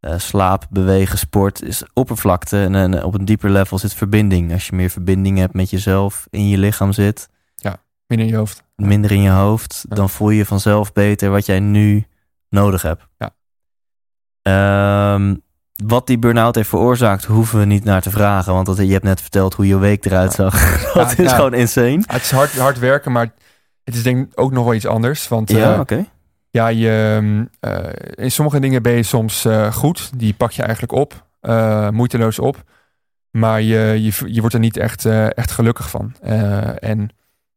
eh, 0.00 0.18
slaap, 0.18 0.66
bewegen, 0.70 1.18
sport 1.18 1.62
is 1.62 1.82
oppervlakte. 1.92 2.62
En, 2.62 2.74
en 2.74 3.02
op 3.04 3.14
een 3.14 3.24
dieper 3.24 3.50
level 3.50 3.78
zit 3.78 3.94
verbinding. 3.94 4.52
Als 4.52 4.66
je 4.66 4.76
meer 4.76 4.90
verbinding 4.90 5.38
hebt 5.38 5.54
met 5.54 5.70
jezelf, 5.70 6.26
in 6.30 6.48
je 6.48 6.58
lichaam 6.58 6.92
zit, 6.92 7.28
Minder 8.08 8.26
in 8.26 8.32
je 8.32 8.38
hoofd. 8.38 8.62
minder 8.76 9.10
in 9.12 9.22
je 9.22 9.30
hoofd, 9.30 9.84
Ja. 9.88 9.94
dan 9.94 10.10
voel 10.10 10.30
je 10.30 10.44
vanzelf 10.46 10.92
beter 10.92 11.30
wat 11.30 11.46
jij 11.46 11.60
nu 11.60 12.04
nodig 12.48 12.82
hebt. 12.82 13.06
Ja. 13.18 13.30
Ehm, 14.42 15.34
wat 15.84 16.06
die 16.06 16.18
burn-out 16.18 16.54
heeft 16.54 16.68
veroorzaakt, 16.68 17.24
hoeven 17.24 17.58
we 17.58 17.64
niet 17.64 17.84
naar 17.84 18.02
te 18.02 18.10
vragen. 18.10 18.52
Want 18.52 18.66
dat, 18.66 18.76
je 18.76 18.92
hebt 18.92 19.04
net 19.04 19.20
verteld 19.20 19.54
hoe 19.54 19.66
je 19.66 19.78
week 19.78 20.04
eruit 20.04 20.32
zag. 20.32 20.54
dat 20.94 21.18
is 21.18 21.30
ja. 21.30 21.34
gewoon 21.34 21.54
insane. 21.54 22.02
Het 22.06 22.22
is 22.22 22.30
hard, 22.30 22.58
hard 22.58 22.78
werken, 22.78 23.12
maar 23.12 23.32
het 23.84 23.94
is 23.94 24.02
denk 24.02 24.26
ik 24.26 24.40
ook 24.40 24.52
nog 24.52 24.64
wel 24.64 24.74
iets 24.74 24.86
anders. 24.86 25.28
Want 25.28 25.50
Ja, 25.50 25.80
oké. 25.80 26.06
ja, 26.50 26.68
je, 26.68 27.18
mm, 27.20 27.48
eh, 27.60 27.78
in 28.14 28.30
sommige 28.30 28.60
dingen 28.60 28.82
ben 28.82 28.92
je 28.92 29.02
soms 29.02 29.44
eh, 29.44 29.72
goed. 29.72 30.10
Die 30.18 30.34
pak 30.34 30.50
je 30.50 30.62
eigenlijk 30.62 30.92
op, 30.92 31.26
moeiteloos 31.92 32.38
op. 32.38 32.62
Maar 33.30 33.62
je, 33.62 34.02
je, 34.02 34.32
je 34.32 34.40
wordt 34.40 34.54
er 34.54 34.60
niet 34.60 34.76
echt, 34.76 35.04
echt 35.34 35.50
gelukkig 35.50 35.90
van. 35.90 36.16
En 36.78 37.10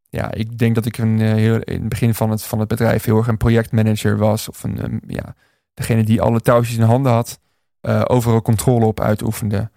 ja, 0.10 0.32
ik 0.32 0.58
denk 0.58 0.76
dat 0.76 0.86
ik 0.86 0.98
een, 0.98 1.20
heel, 1.20 1.60
in 1.60 1.80
het 1.80 1.90
begin 1.90 2.14
van 2.14 2.30
het, 2.30 2.44
van 2.44 2.60
het 2.60 2.68
bedrijf 2.68 3.04
heel 3.04 3.18
erg 3.18 3.28
een 3.28 3.38
projectmanager 3.38 4.18
was. 4.18 4.50
Of 4.50 4.64
een, 4.64 5.02
ja, 5.08 5.36
degene 5.74 6.04
die 6.04 6.22
alle 6.22 6.42
touwtjes 6.42 6.78
in 6.78 6.84
handen 6.84 7.12
had. 7.12 7.40
Eh, 7.82 8.02
overal 8.08 8.42
controle 8.42 8.86
op 8.86 9.00
uitoefende. 9.00 9.70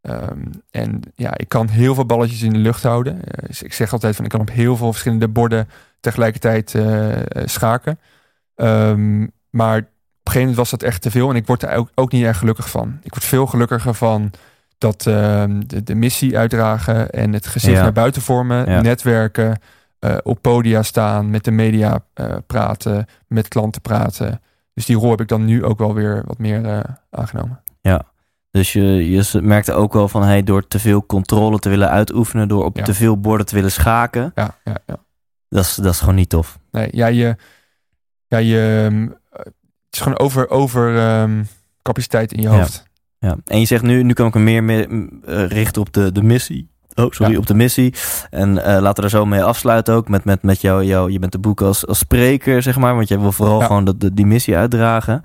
Ehm, 0.00 0.40
en 0.70 1.00
ja, 1.14 1.36
ik 1.38 1.48
kan 1.48 1.68
heel 1.68 1.94
veel 1.94 2.06
balletjes 2.06 2.42
in 2.42 2.52
de 2.52 2.58
lucht 2.58 2.82
houden. 2.82 3.24
Eh, 3.24 3.46
dus 3.46 3.62
ik 3.62 3.72
zeg 3.72 3.92
altijd 3.92 4.16
van 4.16 4.24
ik 4.24 4.30
kan 4.30 4.40
op 4.40 4.50
heel 4.50 4.76
veel 4.76 4.90
verschillende 4.90 5.28
borden 5.28 5.68
tegelijkertijd 6.00 6.74
eh, 6.74 7.12
schaken. 7.44 7.98
Ehm, 8.54 9.18
maar 9.50 9.78
op 9.78 9.84
een 9.84 10.32
gegeven 10.32 10.40
moment 10.40 10.56
was 10.56 10.70
dat 10.70 10.82
echt 10.82 11.02
te 11.02 11.10
veel 11.10 11.30
en 11.30 11.36
ik 11.36 11.46
word 11.46 11.62
er 11.62 11.76
ook, 11.76 11.90
ook 11.94 12.12
niet 12.12 12.24
erg 12.24 12.38
gelukkig 12.38 12.70
van. 12.70 12.98
Ik 13.02 13.10
word 13.14 13.24
veel 13.24 13.46
gelukkiger 13.46 13.94
van 13.94 14.30
dat 14.78 15.06
ehm, 15.06 15.60
de, 15.66 15.82
de 15.82 15.94
missie 15.94 16.38
uitdragen 16.38 17.10
en 17.10 17.32
het 17.32 17.46
gezicht 17.46 17.76
Ja. 17.76 17.82
naar 17.82 17.92
buiten 17.92 18.22
vormen, 18.22 18.70
Ja. 18.70 18.80
netwerken, 18.80 19.60
op 20.22 20.42
podia 20.42 20.82
staan, 20.82 21.30
met 21.30 21.44
de 21.44 21.50
media 21.50 22.04
praten, 22.46 23.06
met 23.26 23.48
klanten 23.48 23.80
praten. 23.82 24.40
Dus 24.76 24.86
die 24.86 24.96
rol 24.96 25.10
heb 25.10 25.20
ik 25.20 25.28
dan 25.28 25.44
nu 25.44 25.64
ook 25.64 25.78
wel 25.78 25.94
weer 25.94 26.22
wat 26.26 26.38
meer 26.38 26.64
eh, 26.64 26.80
aangenomen. 27.10 27.60
Dus 28.50 28.72
je, 28.72 29.10
je 29.10 29.40
merkte 29.42 29.72
ook 29.72 29.92
wel 29.92 30.08
van, 30.08 30.22
hey, 30.22 30.42
door 30.42 30.68
te 30.68 30.78
veel 30.78 31.06
controle 31.06 31.58
te 31.58 31.68
willen 31.68 31.90
uitoefenen, 31.90 32.48
door 32.48 32.64
op 32.64 32.76
Ja. 32.76 32.82
te 32.84 32.94
veel 32.94 33.20
borden 33.20 33.46
te 33.46 33.54
willen 33.54 33.72
schaken, 33.72 34.32
Ja, 34.34 34.54
ja, 34.64 34.76
ja. 34.86 34.96
dat 35.48 35.64
is, 35.64 35.74
dat 35.74 35.92
is 35.92 35.98
gewoon 36.00 36.14
niet 36.14 36.28
tof. 36.28 36.58
Nee, 36.70 36.88
ja, 36.92 37.06
je, 37.06 37.36
ja, 38.26 38.38
je, 38.38 38.86
ehm, 38.90 39.08
het 39.30 39.54
is 39.90 40.00
gewoon 40.00 40.18
over, 40.18 40.50
over 40.50 40.96
ehm, 40.98 41.44
capaciteit 41.82 42.32
in 42.32 42.42
je 42.42 42.48
Ja. 42.48 42.54
hoofd. 42.58 42.84
Ja. 43.18 43.36
En 43.44 43.60
je 43.60 43.66
zegt 43.66 43.82
nu, 43.82 44.02
nu 44.02 44.12
kan 44.12 44.26
ik 44.26 44.34
me 44.34 44.40
meer, 44.40 44.64
meer 44.64 44.90
mm, 44.90 45.22
eh, 45.24 45.46
richten 45.46 45.80
op 45.82 45.92
de, 45.92 46.12
de 46.12 46.22
missie. 46.22 46.70
Oh, 46.96 47.10
sorry, 47.10 47.32
Ja. 47.32 47.38
op 47.38 47.46
de 47.46 47.54
missie. 47.54 47.94
En 48.30 48.64
eh, 48.64 48.80
laten 48.80 48.96
we 48.96 49.02
er 49.02 49.16
zo 49.16 49.26
mee 49.26 49.42
afsluiten 49.44 49.94
ook. 49.94 50.08
Met, 50.08 50.24
met, 50.24 50.42
met 50.42 50.60
jou, 50.60 50.84
jou, 50.84 51.12
je 51.12 51.18
bent 51.18 51.32
de 51.32 51.38
boek 51.38 51.60
als, 51.60 51.86
als 51.86 51.98
spreker, 51.98 52.62
zeg 52.62 52.76
maar. 52.76 52.94
Want 52.94 53.08
jij 53.08 53.18
wil 53.20 53.32
vooral 53.32 53.60
Ja. 53.60 53.66
gewoon 53.66 53.84
dat, 53.84 54.00
de, 54.00 54.14
die 54.14 54.26
missie 54.26 54.56
uitdragen. 54.56 55.22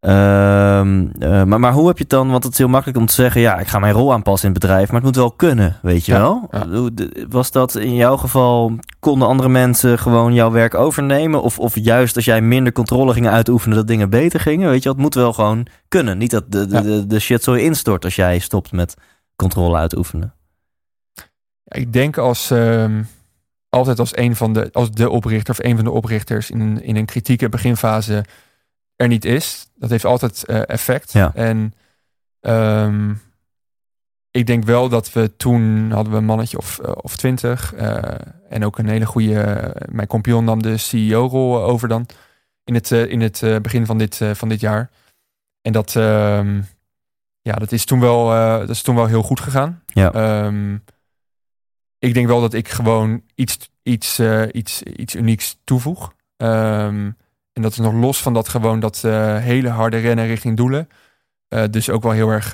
Ehm, 0.00 1.06
eh, 1.18 1.42
maar, 1.44 1.60
maar 1.60 1.72
hoe 1.72 1.86
heb 1.86 1.96
je 1.96 2.02
het 2.02 2.12
dan? 2.12 2.30
Want 2.30 2.44
het 2.44 2.52
is 2.52 2.58
heel 2.58 2.68
makkelijk 2.68 2.98
om 2.98 3.06
te 3.06 3.14
zeggen: 3.14 3.40
ja, 3.40 3.58
ik 3.58 3.66
ga 3.66 3.78
mijn 3.78 3.92
rol 3.94 4.12
aanpassen 4.12 4.48
in 4.48 4.54
het 4.54 4.62
bedrijf. 4.62 4.86
Maar 4.86 4.96
het 4.96 5.04
moet 5.04 5.16
wel 5.16 5.30
kunnen, 5.32 5.76
weet 5.82 6.06
je 6.06 6.12
Ja, 6.12 6.18
wel? 6.18 6.50
Was 7.28 7.50
dat 7.50 7.74
in 7.74 7.94
jouw 7.94 8.16
geval? 8.16 8.72
Konden 9.00 9.28
andere 9.28 9.48
mensen 9.48 9.98
gewoon 9.98 10.34
jouw 10.34 10.50
werk 10.50 10.74
overnemen? 10.74 11.42
Of, 11.42 11.58
of 11.58 11.74
juist 11.78 12.16
als 12.16 12.24
jij 12.24 12.40
minder 12.40 12.72
controle 12.72 13.12
ging 13.12 13.28
uitoefenen, 13.28 13.76
dat 13.76 13.86
dingen 13.86 14.10
beter 14.10 14.40
gingen? 14.40 14.70
Weet 14.70 14.82
je, 14.82 14.88
het 14.88 14.98
moet 14.98 15.14
wel 15.14 15.32
gewoon 15.32 15.66
kunnen. 15.88 16.18
Niet 16.18 16.30
dat 16.30 16.44
de, 16.52 16.66
de, 16.66 16.80
de, 16.82 17.06
de 17.06 17.18
shit 17.18 17.42
zo 17.42 17.52
instort 17.52 18.04
als 18.04 18.16
jij 18.16 18.38
stopt 18.38 18.72
met 18.72 18.94
controle 19.36 19.76
uitoefenen. 19.76 20.34
Ik 21.70 21.92
denk 21.92 22.18
als 22.18 22.50
ehm, 22.50 23.02
altijd 23.68 23.98
als 23.98 24.16
een 24.16 24.36
van 24.36 24.52
de, 24.52 24.68
als 24.72 24.90
de 24.90 25.10
oprichter 25.10 25.50
of 25.50 25.64
een 25.64 25.76
van 25.76 25.84
de 25.84 25.90
oprichters 25.90 26.50
in 26.50 26.60
een, 26.60 26.82
in 26.82 26.96
een 26.96 27.04
kritieke 27.04 27.48
beginfase 27.48 28.24
er 28.96 29.08
niet 29.08 29.24
is. 29.24 29.70
Dat 29.74 29.90
heeft 29.90 30.04
altijd 30.04 30.44
eh, 30.44 30.62
effect. 30.66 31.12
Ja. 31.12 31.34
En 31.34 31.74
ehm, 32.40 33.14
ik 34.30 34.46
denk 34.46 34.64
wel 34.64 34.88
dat 34.88 35.12
we 35.12 35.36
toen 35.36 35.90
hadden 35.90 36.12
we 36.12 36.18
een 36.18 36.24
mannetje 36.24 36.58
of, 36.58 36.78
eh, 36.78 36.92
of 36.94 37.16
twintig. 37.16 37.74
eh, 37.74 38.14
en 38.48 38.64
ook 38.64 38.78
een 38.78 38.88
hele 38.88 39.06
goede. 39.06 39.74
mijn 39.88 40.06
compagnon 40.06 40.44
nam 40.44 40.62
de 40.62 40.76
CEO-rol 40.76 41.62
over 41.62 41.88
dan. 41.88 42.06
In 42.64 42.74
het, 42.74 42.90
in 42.90 43.20
het 43.20 43.42
begin 43.62 43.86
van 43.86 43.98
dit, 43.98 44.20
van 44.32 44.48
dit 44.48 44.60
jaar. 44.60 44.90
En 45.62 45.72
dat, 45.72 45.96
ehm, 45.96 46.60
ja, 47.40 47.54
dat, 47.54 47.72
is 47.72 47.84
toen 47.84 48.00
wel, 48.00 48.26
dat 48.58 48.68
is 48.68 48.82
toen 48.82 48.94
wel 48.94 49.06
heel 49.06 49.22
goed 49.22 49.40
gegaan. 49.40 49.82
Ja. 49.86 50.10
Ik 52.00 52.14
denk 52.14 52.26
wel 52.26 52.40
dat 52.40 52.54
ik 52.54 52.68
gewoon 52.68 53.22
iets, 53.34 53.70
iets, 53.82 54.18
eh, 54.18 54.42
iets, 54.52 54.82
iets 54.82 55.14
unieks 55.14 55.58
toevoeg. 55.64 56.14
Ehm, 56.36 57.10
en 57.52 57.62
dat 57.62 57.72
is 57.72 57.78
nog 57.78 57.92
los 57.92 58.22
van 58.22 58.34
dat 58.34 58.48
gewoon 58.48 58.80
dat 58.80 59.04
eh, 59.04 59.36
hele 59.36 59.68
harde 59.68 59.98
rennen 59.98 60.26
richting 60.26 60.56
doelen. 60.56 60.88
Eh, 61.48 61.64
dus 61.70 61.90
ook 61.90 62.02
wel 62.02 62.12
heel 62.12 62.30
erg 62.30 62.52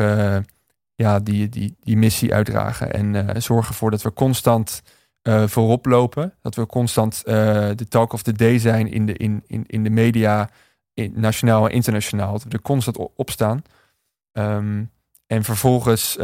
ja, 0.95 1.21
die, 1.21 1.49
die, 1.49 1.77
die 1.81 1.97
missie 1.97 2.35
uitdragen. 2.35 2.93
En 2.93 3.43
zorgen 3.43 3.69
ervoor 3.69 3.91
dat 3.91 4.03
we 4.03 4.13
constant 4.13 4.83
voorop 5.47 5.87
lopen. 5.87 6.35
Dat 6.43 6.55
we 6.55 6.67
constant 6.67 7.23
de 7.25 7.87
talk 7.89 8.13
of 8.13 8.23
the 8.23 8.33
day 8.33 8.59
zijn 8.59 8.93
in 8.93 9.07
de, 9.07 9.13
in, 9.13 9.43
in, 9.47 9.65
in 9.67 9.85
de 9.85 9.91
media, 9.91 10.51
in, 10.95 11.13
nationaal 11.17 11.69
en 11.69 11.75
internationaal. 11.75 12.33
Dat 12.33 12.43
we 12.43 12.51
er 12.51 12.63
constant 12.63 12.99
op 13.17 13.31
staan. 13.31 13.63
Ehm, 14.33 14.85
en 15.27 15.45
vervolgens, 15.45 16.17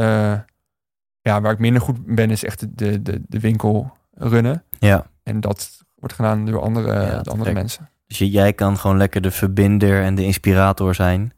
ja, 1.23 1.41
waar 1.41 1.51
ik 1.51 1.59
minder 1.59 1.81
goed 1.81 2.15
ben, 2.15 2.29
is 2.31 2.43
echt 2.43 2.77
de, 2.77 3.01
de, 3.01 3.21
de 3.27 3.39
winkel 3.39 3.91
runnen. 4.13 4.63
Ja. 4.79 5.05
En 5.23 5.39
dat 5.39 5.83
wordt 5.95 6.15
gedaan 6.15 6.45
door 6.45 6.61
andere, 6.61 6.93
Ja, 6.93 7.21
de 7.21 7.29
andere 7.31 7.53
mensen. 7.53 7.89
Dus 8.07 8.17
jij 8.17 8.53
kan 8.53 8.77
gewoon 8.77 8.97
lekker 8.97 9.21
de 9.21 9.31
verbinder 9.31 10.03
en 10.03 10.15
de 10.15 10.23
inspirator 10.23 10.95
zijn. 10.95 11.33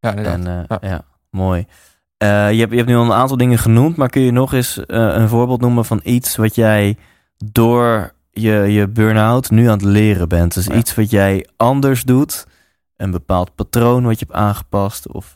Ja, 0.00 0.10
inderdaad. 0.16 0.34
En, 0.34 0.46
eh, 0.68 0.78
Ja. 0.80 0.88
ja. 0.88 1.02
mooi. 1.30 1.66
Eh, 2.16 2.52
je, 2.52 2.58
hebt, 2.58 2.70
je 2.70 2.76
hebt 2.76 2.88
nu 2.88 2.96
al 2.96 3.04
een 3.04 3.12
aantal 3.12 3.36
dingen 3.36 3.58
genoemd, 3.58 3.96
maar 3.96 4.08
kun 4.08 4.22
je 4.22 4.30
nog 4.30 4.52
eens 4.52 4.86
eh, 4.86 4.98
een 5.14 5.28
voorbeeld 5.28 5.60
noemen 5.60 5.84
van 5.84 6.00
iets 6.04 6.36
wat 6.36 6.54
jij 6.54 6.96
door 7.52 8.12
je, 8.30 8.52
je 8.52 8.88
burn-out 8.88 9.50
nu 9.50 9.64
aan 9.66 9.72
het 9.72 9.82
leren 9.82 10.28
bent? 10.28 10.54
Dus 10.54 10.66
Ja. 10.66 10.74
iets 10.74 10.94
wat 10.94 11.10
jij 11.10 11.46
anders 11.56 12.02
doet, 12.02 12.46
een 12.96 13.10
bepaald 13.10 13.54
patroon 13.54 14.04
wat 14.04 14.18
je 14.18 14.24
hebt 14.28 14.38
aangepast, 14.38 15.12
of 15.12 15.34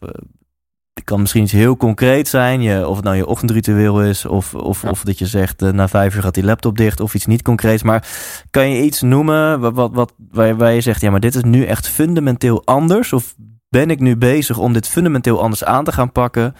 het 1.00 1.08
kan 1.08 1.20
misschien 1.20 1.42
iets 1.42 1.52
heel 1.52 1.76
concreet 1.76 2.28
zijn, 2.28 2.62
je, 2.62 2.86
of 2.88 2.96
het 2.96 3.04
nou 3.04 3.16
je 3.16 3.26
ochtendritueel 3.26 4.02
is, 4.02 4.24
of, 4.26 4.54
of, 4.54 4.82
Ja. 4.82 4.90
of 4.90 5.02
dat 5.04 5.18
je 5.18 5.26
zegt 5.26 5.62
eh, 5.62 5.70
na 5.70 5.88
vijf 5.88 6.14
uur 6.14 6.22
gaat 6.22 6.34
die 6.34 6.44
laptop 6.44 6.76
dicht, 6.76 7.00
of 7.00 7.14
iets 7.14 7.26
niet 7.26 7.42
concreets. 7.42 7.82
Maar 7.82 8.08
kan 8.50 8.70
je 8.70 8.82
iets 8.82 9.00
noemen 9.00 9.60
wat, 9.60 9.74
wat, 9.74 9.90
wat, 9.92 10.12
waar, 10.30 10.46
je- 10.46 10.56
waar 10.56 10.72
je 10.72 10.80
zegt, 10.80 11.00
ja, 11.00 11.10
maar 11.10 11.20
dit 11.20 11.34
is 11.34 11.42
nu 11.42 11.64
echt 11.64 11.88
fundamenteel 11.88 12.64
anders? 12.66 13.12
Of 13.12 13.34
ben 13.68 13.90
ik 13.90 14.00
nu 14.00 14.16
bezig 14.16 14.58
om 14.58 14.72
dit 14.72 14.88
fundamenteel 14.88 15.42
anders 15.42 15.64
aan 15.64 15.84
te 15.84 15.92
gaan 15.92 16.12
pakken? 16.12 16.54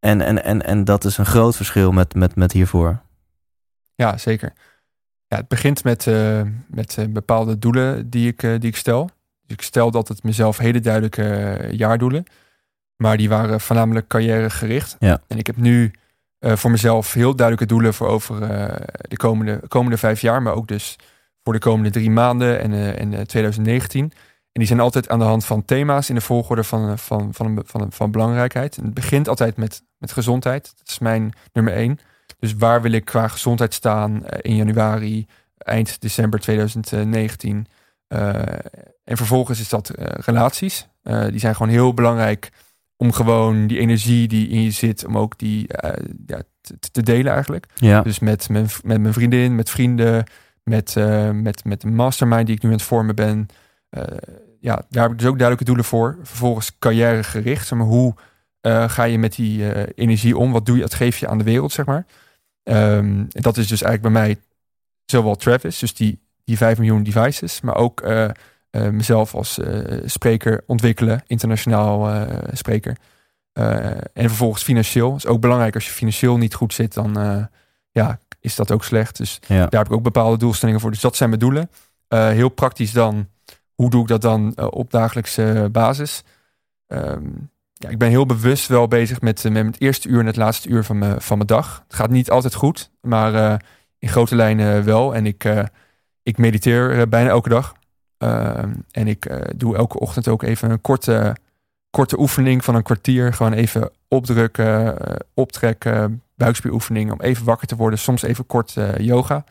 En, 0.00 0.20
en, 0.20 0.44
en, 0.44 0.64
en 0.64 0.84
dat 0.84 1.04
is 1.04 1.18
een 1.18 1.26
groot 1.26 1.56
verschil 1.56 1.92
met, 1.92 2.14
met, 2.14 2.36
met 2.36 2.52
hiervoor. 2.52 3.00
Ja, 3.94 4.16
zeker. 4.16 4.52
Ja, 5.26 5.36
het 5.36 5.48
begint 5.48 5.84
met, 5.84 6.06
eh, 6.06 6.40
met 6.68 6.96
eh, 6.98 7.04
bepaalde 7.08 7.58
doelen 7.58 8.10
die 8.10 8.28
ik, 8.28 8.40
die 8.40 8.58
ik 8.70 8.76
stel. 8.76 9.10
Dus 9.46 9.56
ik 9.56 9.62
stel 9.62 9.90
altijd 9.92 10.22
mezelf 10.22 10.58
hele 10.58 10.80
duidelijke 10.80 11.58
jaardoelen. 11.70 12.24
Maar 12.98 13.16
die 13.16 13.28
waren 13.28 13.60
voornamelijk 13.60 14.06
carrièregericht. 14.06 14.96
Ja. 14.98 15.20
En 15.26 15.38
ik 15.38 15.46
heb 15.46 15.56
nu 15.56 15.92
eh, 16.38 16.56
voor 16.56 16.70
mezelf 16.70 17.12
heel 17.12 17.36
duidelijke 17.36 17.74
doelen 17.74 17.94
voor 17.94 18.08
over 18.08 18.42
eh, 18.42 18.76
de 19.08 19.16
komende, 19.16 19.60
komende 19.68 19.96
vijf 19.98 20.20
jaar. 20.20 20.42
Maar 20.42 20.54
ook 20.54 20.68
dus 20.68 20.96
voor 21.48 21.56
de 21.56 21.62
komende 21.62 21.90
drie 21.90 22.10
maanden 22.10 22.60
en, 22.60 22.72
eh, 22.72 23.00
en 23.00 23.14
eh, 23.14 23.20
2019. 23.20 24.02
En 24.02 24.10
die 24.52 24.66
zijn 24.66 24.80
altijd 24.80 25.08
aan 25.08 25.18
de 25.18 25.24
hand 25.24 25.44
van 25.44 25.64
thema's 25.64 26.08
in 26.08 26.14
de 26.14 26.20
volgorde 26.20 26.64
van, 26.64 26.98
van, 26.98 27.34
van, 27.34 27.62
van, 27.66 27.92
van, 27.92 28.10
belangrijkheid. 28.10 28.76
En 28.76 28.84
het 28.84 28.94
begint 28.94 29.28
altijd 29.28 29.56
met, 29.56 29.82
met 29.98 30.12
gezondheid. 30.12 30.72
Dat 30.76 30.88
is 30.88 30.98
mijn 30.98 31.32
nummer 31.52 31.72
één. 31.72 31.98
Dus 32.38 32.54
waar 32.54 32.82
wil 32.82 32.92
ik 32.92 33.04
qua 33.04 33.28
gezondheid 33.28 33.74
staan 33.74 34.26
in 34.26 34.56
januari, 34.56 35.26
eind 35.58 36.00
december 36.00 36.40
2019? 36.40 37.66
Eh, 38.08 38.34
en 39.04 39.16
vervolgens 39.16 39.60
is 39.60 39.68
dat 39.68 39.90
relaties. 40.24 40.88
Die 41.02 41.38
zijn 41.38 41.54
gewoon 41.56 41.72
heel 41.72 41.94
belangrijk 41.94 42.50
om 42.98 43.12
gewoon 43.12 43.66
die 43.66 43.78
energie 43.78 44.28
die 44.28 44.48
in 44.48 44.62
je 44.62 44.70
zit, 44.70 45.06
om 45.06 45.18
ook 45.18 45.38
die 45.38 45.68
eh, 45.68 46.04
ja, 46.26 46.42
te, 46.60 46.90
te 46.92 47.02
delen 47.02 47.32
eigenlijk. 47.32 47.66
Ja. 47.74 48.02
Dus 48.02 48.18
met 48.18 48.48
mijn, 48.48 48.66
met 48.82 49.00
mijn 49.00 49.12
vriendin, 49.12 49.54
met 49.54 49.70
vrienden, 49.70 50.24
met, 50.62 50.96
eh, 50.96 51.30
met, 51.30 51.64
met 51.64 51.80
de 51.80 51.88
mastermind 51.88 52.46
die 52.46 52.56
ik 52.56 52.62
nu 52.62 52.68
aan 52.68 52.74
het 52.74 52.84
vormen 52.84 53.14
ben. 53.14 53.46
Eh, 53.90 54.02
ja, 54.60 54.84
daar 54.88 55.02
heb 55.02 55.12
ik 55.12 55.18
dus 55.18 55.28
ook 55.28 55.38
duidelijke 55.38 55.64
doelen 55.64 55.84
voor. 55.84 56.18
Vervolgens 56.22 56.78
carrièregericht. 56.78 57.66
Zeg 57.66 57.78
maar, 57.78 57.86
hoe 57.86 58.14
ga 58.86 59.04
je 59.04 59.18
met 59.18 59.34
die 59.34 59.94
energie 59.94 60.36
om? 60.36 60.52
Wat 60.52 60.66
doe 60.66 60.76
je? 60.76 60.82
Wat 60.82 60.94
geef 60.94 61.18
je 61.18 61.28
aan 61.28 61.38
de 61.38 61.44
wereld, 61.44 61.72
zeg 61.72 61.86
maar? 61.86 62.06
Ehm, 62.62 63.06
en 63.06 63.28
dat 63.30 63.56
is 63.56 63.66
dus 63.66 63.82
eigenlijk 63.82 64.14
bij 64.14 64.22
mij 64.22 64.36
zowel 65.04 65.36
Travis, 65.36 65.78
dus 65.78 65.94
die, 65.94 66.18
die 66.44 66.56
5 66.56 66.78
miljoen 66.78 67.02
devices, 67.02 67.60
maar 67.60 67.76
ook 67.76 68.00
eh, 68.70 68.88
mezelf 68.88 69.34
als 69.34 69.58
eh, 69.58 69.98
spreker 70.04 70.62
ontwikkelen, 70.66 71.22
internationaal 71.26 72.10
eh, 72.10 72.38
spreker. 72.52 72.96
En 74.12 74.28
vervolgens 74.28 74.62
financieel. 74.62 75.16
is 75.16 75.26
ook 75.26 75.40
belangrijk 75.40 75.74
als 75.74 75.84
je 75.84 75.90
financieel 75.90 76.36
niet 76.36 76.54
goed 76.54 76.74
zit, 76.74 76.94
dan 76.94 77.16
ja, 77.90 78.18
is 78.40 78.56
dat 78.56 78.70
ook 78.70 78.84
slecht. 78.84 79.16
Dus 79.16 79.38
Ja. 79.46 79.66
daar 79.66 79.80
heb 79.80 79.86
ik 79.86 79.92
ook 79.92 80.02
bepaalde 80.02 80.36
doelstellingen 80.36 80.80
voor. 80.80 80.90
Dus 80.90 81.00
dat 81.00 81.16
zijn 81.16 81.28
mijn 81.28 81.40
doelen. 81.40 81.70
Heel 82.08 82.48
praktisch 82.48 82.92
dan, 82.92 83.28
hoe 83.74 83.90
doe 83.90 84.02
ik 84.02 84.08
dat 84.08 84.20
dan 84.20 84.70
op 84.70 84.90
dagelijkse 84.90 85.68
basis? 85.72 86.22
Ehm, 86.86 87.24
ja, 87.72 87.88
ik 87.88 87.98
ben 87.98 88.08
heel 88.08 88.26
bewust 88.26 88.68
wel 88.68 88.88
bezig 88.88 89.20
met, 89.20 89.42
met 89.50 89.66
het 89.66 89.80
eerste 89.80 90.08
uur 90.08 90.20
en 90.20 90.26
het 90.26 90.36
laatste 90.36 90.68
uur 90.68 90.84
van, 90.84 90.98
mijn 90.98 91.20
van 91.20 91.36
mijn 91.36 91.48
dag. 91.48 91.82
Het 91.86 91.96
gaat 91.96 92.10
niet 92.10 92.30
altijd 92.30 92.54
goed, 92.54 92.90
maar 93.00 93.62
in 93.98 94.08
grote 94.08 94.36
lijnen 94.36 94.84
wel. 94.84 95.14
En 95.14 95.26
ik, 95.26 95.52
ik 96.22 96.38
mediteer 96.38 97.08
bijna 97.08 97.28
elke 97.28 97.48
dag. 97.48 97.74
Ehm, 98.18 98.74
en 98.90 99.06
ik 99.08 99.30
doe 99.56 99.76
elke 99.76 99.98
ochtend 100.00 100.28
ook 100.28 100.42
even 100.42 100.70
een 100.70 100.80
korte, 100.80 101.36
korte 101.90 102.18
oefening 102.18 102.64
van 102.64 102.74
een 102.74 102.82
kwartier. 102.82 103.32
Gewoon 103.32 103.52
even 103.52 103.90
opdrukken, 104.08 104.96
optrekken, 105.34 106.22
buikspieroefeningen 106.34 107.12
om 107.12 107.20
even 107.20 107.44
wakker 107.44 107.66
te 107.66 107.76
worden. 107.76 107.98
Soms 107.98 108.22
even 108.22 108.46
kort 108.46 108.76
yoga. 108.98 109.44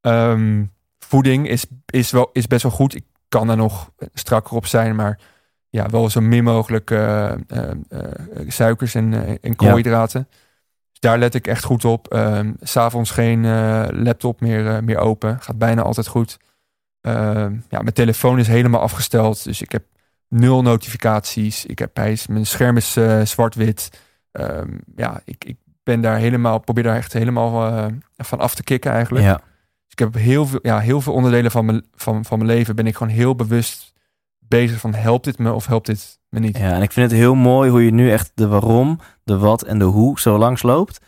Um, 0.00 0.72
voeding 0.98 1.48
is, 1.48 1.66
is, 1.86 2.10
wel, 2.10 2.30
is 2.32 2.46
best 2.46 2.62
wel 2.62 2.72
goed. 2.72 2.94
Ik 2.94 3.04
kan 3.28 3.50
er 3.50 3.56
nog 3.56 3.90
strakker 4.12 4.56
op 4.56 4.66
zijn, 4.66 4.96
maar 4.96 5.20
ja, 5.70 5.88
wel 5.88 6.10
zo 6.10 6.20
min 6.20 6.44
mogelijk 6.44 6.90
uh, 6.90 7.32
suikers 8.46 8.94
en, 8.94 9.38
en 9.40 9.56
koolhydraten. 9.56 10.28
Dus 10.90 11.00
daar 11.00 11.18
let 11.18 11.34
ik 11.34 11.46
echt 11.46 11.64
goed 11.64 11.84
op. 11.84 12.14
Um, 12.14 12.56
S'avonds 12.60 13.10
geen 13.10 13.46
laptop 14.02 14.40
meer, 14.40 14.84
meer 14.84 14.98
open. 14.98 15.40
Gaat 15.40 15.58
bijna 15.58 15.82
altijd 15.82 16.06
goed. 16.06 16.38
Ehm, 17.04 17.52
ja, 17.68 17.80
mijn 17.80 17.92
telefoon 17.92 18.38
is 18.38 18.46
helemaal 18.46 18.80
afgesteld. 18.80 19.44
Dus 19.44 19.62
ik 19.62 19.72
heb 19.72 19.84
nul 20.28 20.62
notificaties. 20.62 21.66
Ik 21.66 21.78
heb, 21.78 21.96
hij 21.96 22.18
mijn 22.28 22.46
scherm 22.46 22.76
is 22.76 22.96
zwart-wit. 23.24 24.00
Um, 24.32 24.80
ja, 24.96 25.20
ik, 25.24 25.44
ik 25.44 25.56
ben 25.82 26.00
daar 26.00 26.16
helemaal, 26.16 26.58
probeer 26.58 26.82
daar 26.82 26.96
echt 26.96 27.12
helemaal 27.12 27.90
van 28.16 28.38
af 28.38 28.54
te 28.54 28.62
kicken 28.62 28.92
eigenlijk. 28.92 29.24
Ja 29.24 29.40
ik 29.94 30.00
heb 30.00 30.14
heel 30.14 30.46
veel, 30.46 30.58
ja, 30.62 30.78
heel 30.78 31.00
veel 31.00 31.12
onderdelen 31.12 31.50
van 31.50 31.64
mijn, 31.64 31.84
van, 31.94 32.24
van 32.24 32.38
mijn 32.38 32.50
leven 32.50 32.76
ben 32.76 32.86
ik 32.86 32.96
gewoon 32.96 33.12
heel 33.12 33.34
bewust 33.34 33.92
bezig 34.38 34.80
van 34.80 34.94
helpt 34.94 35.24
dit 35.24 35.38
me 35.38 35.52
of 35.52 35.66
helpt 35.66 35.86
dit 35.86 36.18
me 36.28 36.38
niet. 36.38 36.58
Ja, 36.58 36.72
en 36.72 36.82
ik 36.82 36.92
vind 36.92 37.10
het 37.10 37.20
heel 37.20 37.34
mooi 37.34 37.70
hoe 37.70 37.84
je 37.84 37.90
nu 37.90 38.10
echt 38.10 38.30
de 38.34 38.46
waarom, 38.46 39.00
de 39.24 39.38
wat 39.38 39.62
en 39.62 39.78
de 39.78 39.84
hoe 39.84 40.20
zo 40.20 40.38
langs 40.38 40.62
loopt. 40.62 41.00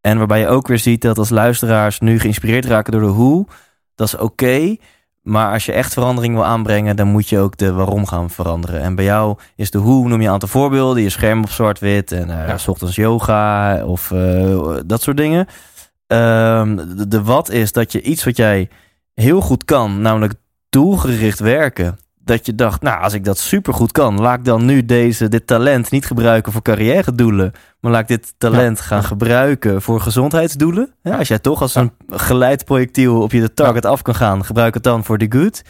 En 0.00 0.18
waarbij 0.18 0.40
je 0.40 0.48
ook 0.48 0.66
weer 0.66 0.78
ziet 0.78 1.02
dat 1.02 1.18
als 1.18 1.28
luisteraars 1.28 2.00
nu 2.00 2.18
geïnspireerd 2.18 2.64
raken 2.64 2.92
door 2.92 3.00
de 3.00 3.06
hoe, 3.06 3.46
dat 3.94 4.06
is 4.06 4.16
oké. 4.16 4.76
Maar 5.30 5.52
als 5.52 5.66
je 5.66 5.72
echt 5.72 5.92
verandering 5.92 6.34
wil 6.34 6.44
aanbrengen, 6.44 6.96
dan 6.96 7.08
moet 7.08 7.28
je 7.28 7.38
ook 7.38 7.56
de 7.56 7.72
waarom 7.72 8.06
gaan 8.06 8.30
veranderen. 8.30 8.80
En 8.80 8.94
bij 8.94 9.04
jou 9.04 9.38
is 9.56 9.70
de 9.70 9.78
hoe, 9.78 10.08
noem 10.08 10.20
je 10.20 10.26
een 10.26 10.32
aantal 10.32 10.48
voorbeelden. 10.48 11.02
Je 11.02 11.08
scherm 11.08 11.42
op 11.42 11.50
zwart-wit 11.50 12.12
en 12.12 12.28
uh, 12.28 12.46
ja. 12.46 12.58
s 12.58 12.68
ochtends 12.68 12.96
yoga 12.96 13.84
of 13.84 14.10
uh, 14.10 14.76
dat 14.86 15.02
soort 15.02 15.16
dingen. 15.16 15.46
Ehm, 16.06 16.78
de, 17.08 17.22
wat 17.22 17.50
is 17.50 17.72
dat 17.72 17.92
je 17.92 18.02
iets 18.02 18.24
wat 18.24 18.36
jij 18.36 18.68
heel 19.14 19.40
goed 19.40 19.64
kan, 19.64 20.00
namelijk 20.00 20.34
doelgericht 20.68 21.38
werken, 21.38 21.98
dat 22.24 22.46
je 22.46 22.54
dacht, 22.54 22.82
nou, 22.82 23.02
als 23.02 23.12
ik 23.12 23.24
dat 23.24 23.38
supergoed 23.38 23.92
kan, 23.92 24.20
laat 24.20 24.38
ik 24.38 24.44
dan 24.44 24.64
nu 24.64 24.84
deze, 24.84 25.28
dit 25.28 25.46
talent 25.46 25.90
niet 25.90 26.06
gebruiken 26.06 26.52
voor 26.52 26.62
carrière 26.62 27.14
doelen, 27.14 27.52
maar 27.80 27.92
laat 27.92 28.00
ik 28.00 28.08
dit 28.08 28.34
talent 28.38 28.80
gaan 28.80 29.04
gebruiken 29.04 29.82
voor 29.82 30.00
gezondheidsdoelen. 30.00 30.94
Ja, 31.02 31.16
als 31.16 31.28
jij 31.28 31.38
toch 31.38 31.60
als 31.60 31.74
een 31.74 31.92
geleid 32.08 32.64
projectiel 32.64 33.22
op 33.22 33.32
je 33.32 33.54
target 33.54 33.86
af 33.86 34.02
kan 34.02 34.14
gaan, 34.14 34.44
gebruik 34.44 34.74
het 34.74 34.82
dan 34.82 35.04
voor 35.04 35.18
de 35.18 35.26
good. 35.28 35.62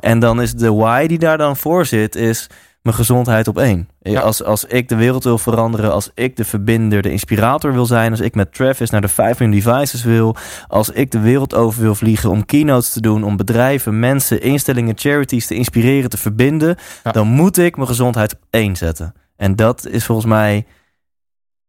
En 0.00 0.18
dan 0.18 0.40
is 0.40 0.54
de 0.54 0.72
why 0.72 1.06
die 1.06 1.18
daar 1.18 1.38
dan 1.38 1.56
voor 1.56 1.86
zit, 1.86 2.14
is 2.14 2.46
mijn 2.86 2.98
gezondheid 2.98 3.48
op 3.48 3.58
één. 3.58 3.88
Als, 4.02 4.42
als 4.42 4.64
ik 4.64 4.88
de 4.88 4.96
wereld 4.96 5.24
wil 5.24 5.38
veranderen, 5.38 5.92
als 5.92 6.10
ik 6.14 6.36
de 6.36 6.44
verbinder, 6.44 7.02
de 7.02 7.10
inspirator 7.10 7.72
wil 7.72 7.86
zijn, 7.86 8.10
als 8.10 8.20
ik 8.20 8.34
met 8.34 8.54
Travis 8.54 8.90
naar 8.90 9.00
de 9.00 9.08
5 9.08 9.38
miljoen 9.38 9.60
devices 9.60 10.04
wil, 10.04 10.36
als 10.68 10.90
ik 10.90 11.10
de 11.10 11.18
wereld 11.18 11.54
over 11.54 11.82
wil 11.82 11.94
vliegen 11.94 12.30
om 12.30 12.44
keynotes 12.44 12.92
te 12.92 13.00
doen, 13.00 13.24
om 13.24 13.36
bedrijven, 13.36 13.98
mensen, 13.98 14.42
instellingen, 14.42 14.98
charities 14.98 15.46
te 15.46 15.54
inspireren, 15.54 16.10
te 16.10 16.16
verbinden, 16.16 16.76
dan 17.02 17.26
moet 17.26 17.58
ik 17.58 17.76
mijn 17.76 17.88
gezondheid 17.88 18.32
op 18.32 18.40
één 18.50 18.76
zetten. 18.76 19.14
En 19.36 19.56
dat 19.56 19.86
is 19.86 20.04
volgens 20.04 20.26
mij, 20.26 20.66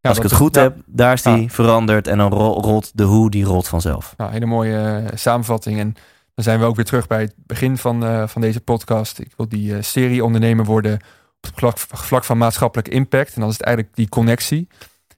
als 0.01 0.17
ik 0.17 0.23
het 0.23 0.33
goed 0.33 0.55
heb, 0.55 0.75
daar 0.85 1.13
is 1.13 1.21
die 1.21 1.51
veranderd 1.51 2.07
en 2.07 2.17
dan 2.17 2.31
rolt 2.31 2.91
de 2.93 3.03
hoe, 3.03 3.29
die 3.29 3.45
rolt 3.45 3.67
vanzelf. 3.67 4.13
Nou, 4.17 4.31
hele 4.31 4.45
mooie 4.45 5.01
uh, 5.03 5.07
samenvatting 5.13 5.79
en 5.79 5.95
dan 6.37 6.45
zijn 6.45 6.59
we 6.59 6.65
ook 6.65 6.75
weer 6.75 6.85
terug 6.85 7.07
bij 7.07 7.21
het 7.21 7.33
begin 7.35 7.77
van, 7.77 8.03
uh, 8.03 8.27
van 8.27 8.41
deze 8.41 8.61
podcast. 8.61 9.19
Ik 9.19 9.33
wil 9.37 9.49
die 9.49 9.71
uh, 9.71 9.81
serie 9.81 10.23
ondernemer 10.23 10.65
worden 10.65 10.93
op 10.93 11.01
het 11.41 11.51
vlak, 11.55 11.77
vlak, 11.77 12.23
van 12.23 12.37
maatschappelijke 12.37 12.91
impact. 12.91 13.33
En 13.33 13.41
dan 13.41 13.49
is 13.49 13.57
het 13.57 13.65
eigenlijk 13.65 13.95
die 13.95 14.09
connectie. 14.09 14.67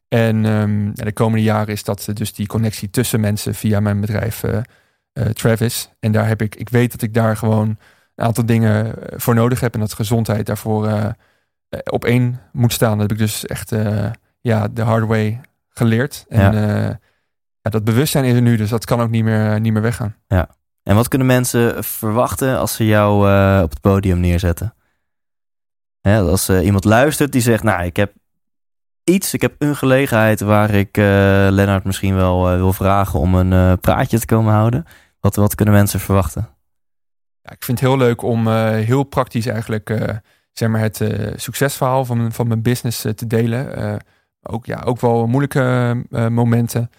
En 0.08 0.46
um, 0.46 0.92
ja, 0.94 1.04
de 1.04 1.14
komende 1.14 1.44
jaren 1.44 1.74
is 1.74 1.84
dat 1.84 2.10
dus 2.14 2.34
die 2.34 2.48
connectie 2.48 2.90
tussen 2.90 3.20
mensen 3.20 3.56
via 3.56 3.80
mijn 3.80 4.02
bedrijf 4.02 4.44
Travis. 5.34 5.90
En 6.00 6.12
daar 6.12 6.28
heb 6.28 6.42
ik, 6.42 6.56
ik 6.56 6.70
weet 6.70 6.92
dat 6.92 7.02
ik 7.02 7.14
daar 7.14 7.38
gewoon 7.38 7.68
een 8.16 8.26
aantal 8.26 8.46
dingen 8.46 8.96
voor 9.16 9.36
nodig 9.36 9.60
heb. 9.60 9.74
En 9.74 9.80
dat 9.80 9.94
gezondheid 9.94 10.46
daarvoor 10.46 11.14
op 11.84 12.06
één 12.06 12.40
moet 12.52 12.74
staan. 12.74 12.98
Dat 12.98 13.10
heb 13.10 13.12
ik 13.12 13.18
dus 13.18 13.46
echt 13.46 13.74
ja, 14.40 14.68
de 14.68 14.82
hard 14.82 15.06
way 15.06 15.42
geleerd. 15.70 16.26
En 16.30 16.54
ja. 16.54 17.00
ja, 17.62 17.70
dat 17.70 17.84
bewustzijn 17.84 18.26
is 18.26 18.34
er 18.34 18.42
nu, 18.42 18.56
dus 18.56 18.70
dat 18.70 18.86
kan 18.86 19.02
ook 19.02 19.10
niet 19.10 19.24
meer, 19.24 19.60
niet 19.60 19.74
meer 19.74 19.82
weggaan. 19.82 20.16
Ja. 20.28 20.58
En 20.90 20.96
wat 20.96 21.08
kunnen 21.08 21.28
mensen 21.28 21.84
verwachten 21.84 22.58
als 22.58 22.74
ze 22.74 22.86
jou 22.86 23.30
uh, 23.30 23.60
op 23.64 23.70
het 23.70 23.82
podium 23.82 24.20
neerzetten? 24.20 24.74
Hè, 26.02 26.20
als 26.20 26.50
uh, 26.50 26.66
iemand 26.66 26.84
luistert 26.84 27.32
die 27.32 27.42
zegt, 27.42 27.64
nou, 27.64 27.84
ik 27.84 27.96
heb 27.96 28.14
iets, 29.04 29.34
ik 29.34 29.42
heb 29.42 29.56
een 29.58 29.76
gelegenheid 29.76 30.40
waar 30.40 30.70
ik 30.70 30.98
uh, 30.98 31.04
Lennart 31.50 31.84
misschien 31.84 32.16
wel 32.16 32.44
wil 32.44 32.74
vragen 32.74 33.20
om 33.20 33.36
een 33.36 33.80
praatje 33.80 34.20
te 34.20 34.26
komen 34.26 34.54
houden. 34.54 34.86
Wat, 35.20 35.36
wat 35.36 35.56
kunnen 35.56 35.74
mensen 35.74 36.00
verwachten? 36.00 36.50
Ja, 37.42 37.52
ik 37.52 37.64
vind 37.64 37.80
het 37.80 37.90
heel 37.90 37.98
leuk 37.98 38.22
om 38.22 38.48
heel 38.64 39.04
praktisch 39.04 39.46
eigenlijk 39.46 40.14
zeg 40.52 40.70
maar 40.70 40.82
het 40.82 41.04
succesverhaal 41.36 42.06
van, 42.06 42.32
van 42.32 42.48
mijn 42.48 42.62
business 42.62 43.02
te 43.02 43.28
delen. 43.28 44.00
ook, 44.42 44.66
ja, 44.66 44.82
ook 44.86 45.02
wel 45.02 45.28
moeilijke 45.28 45.96
momenten. 46.10 46.90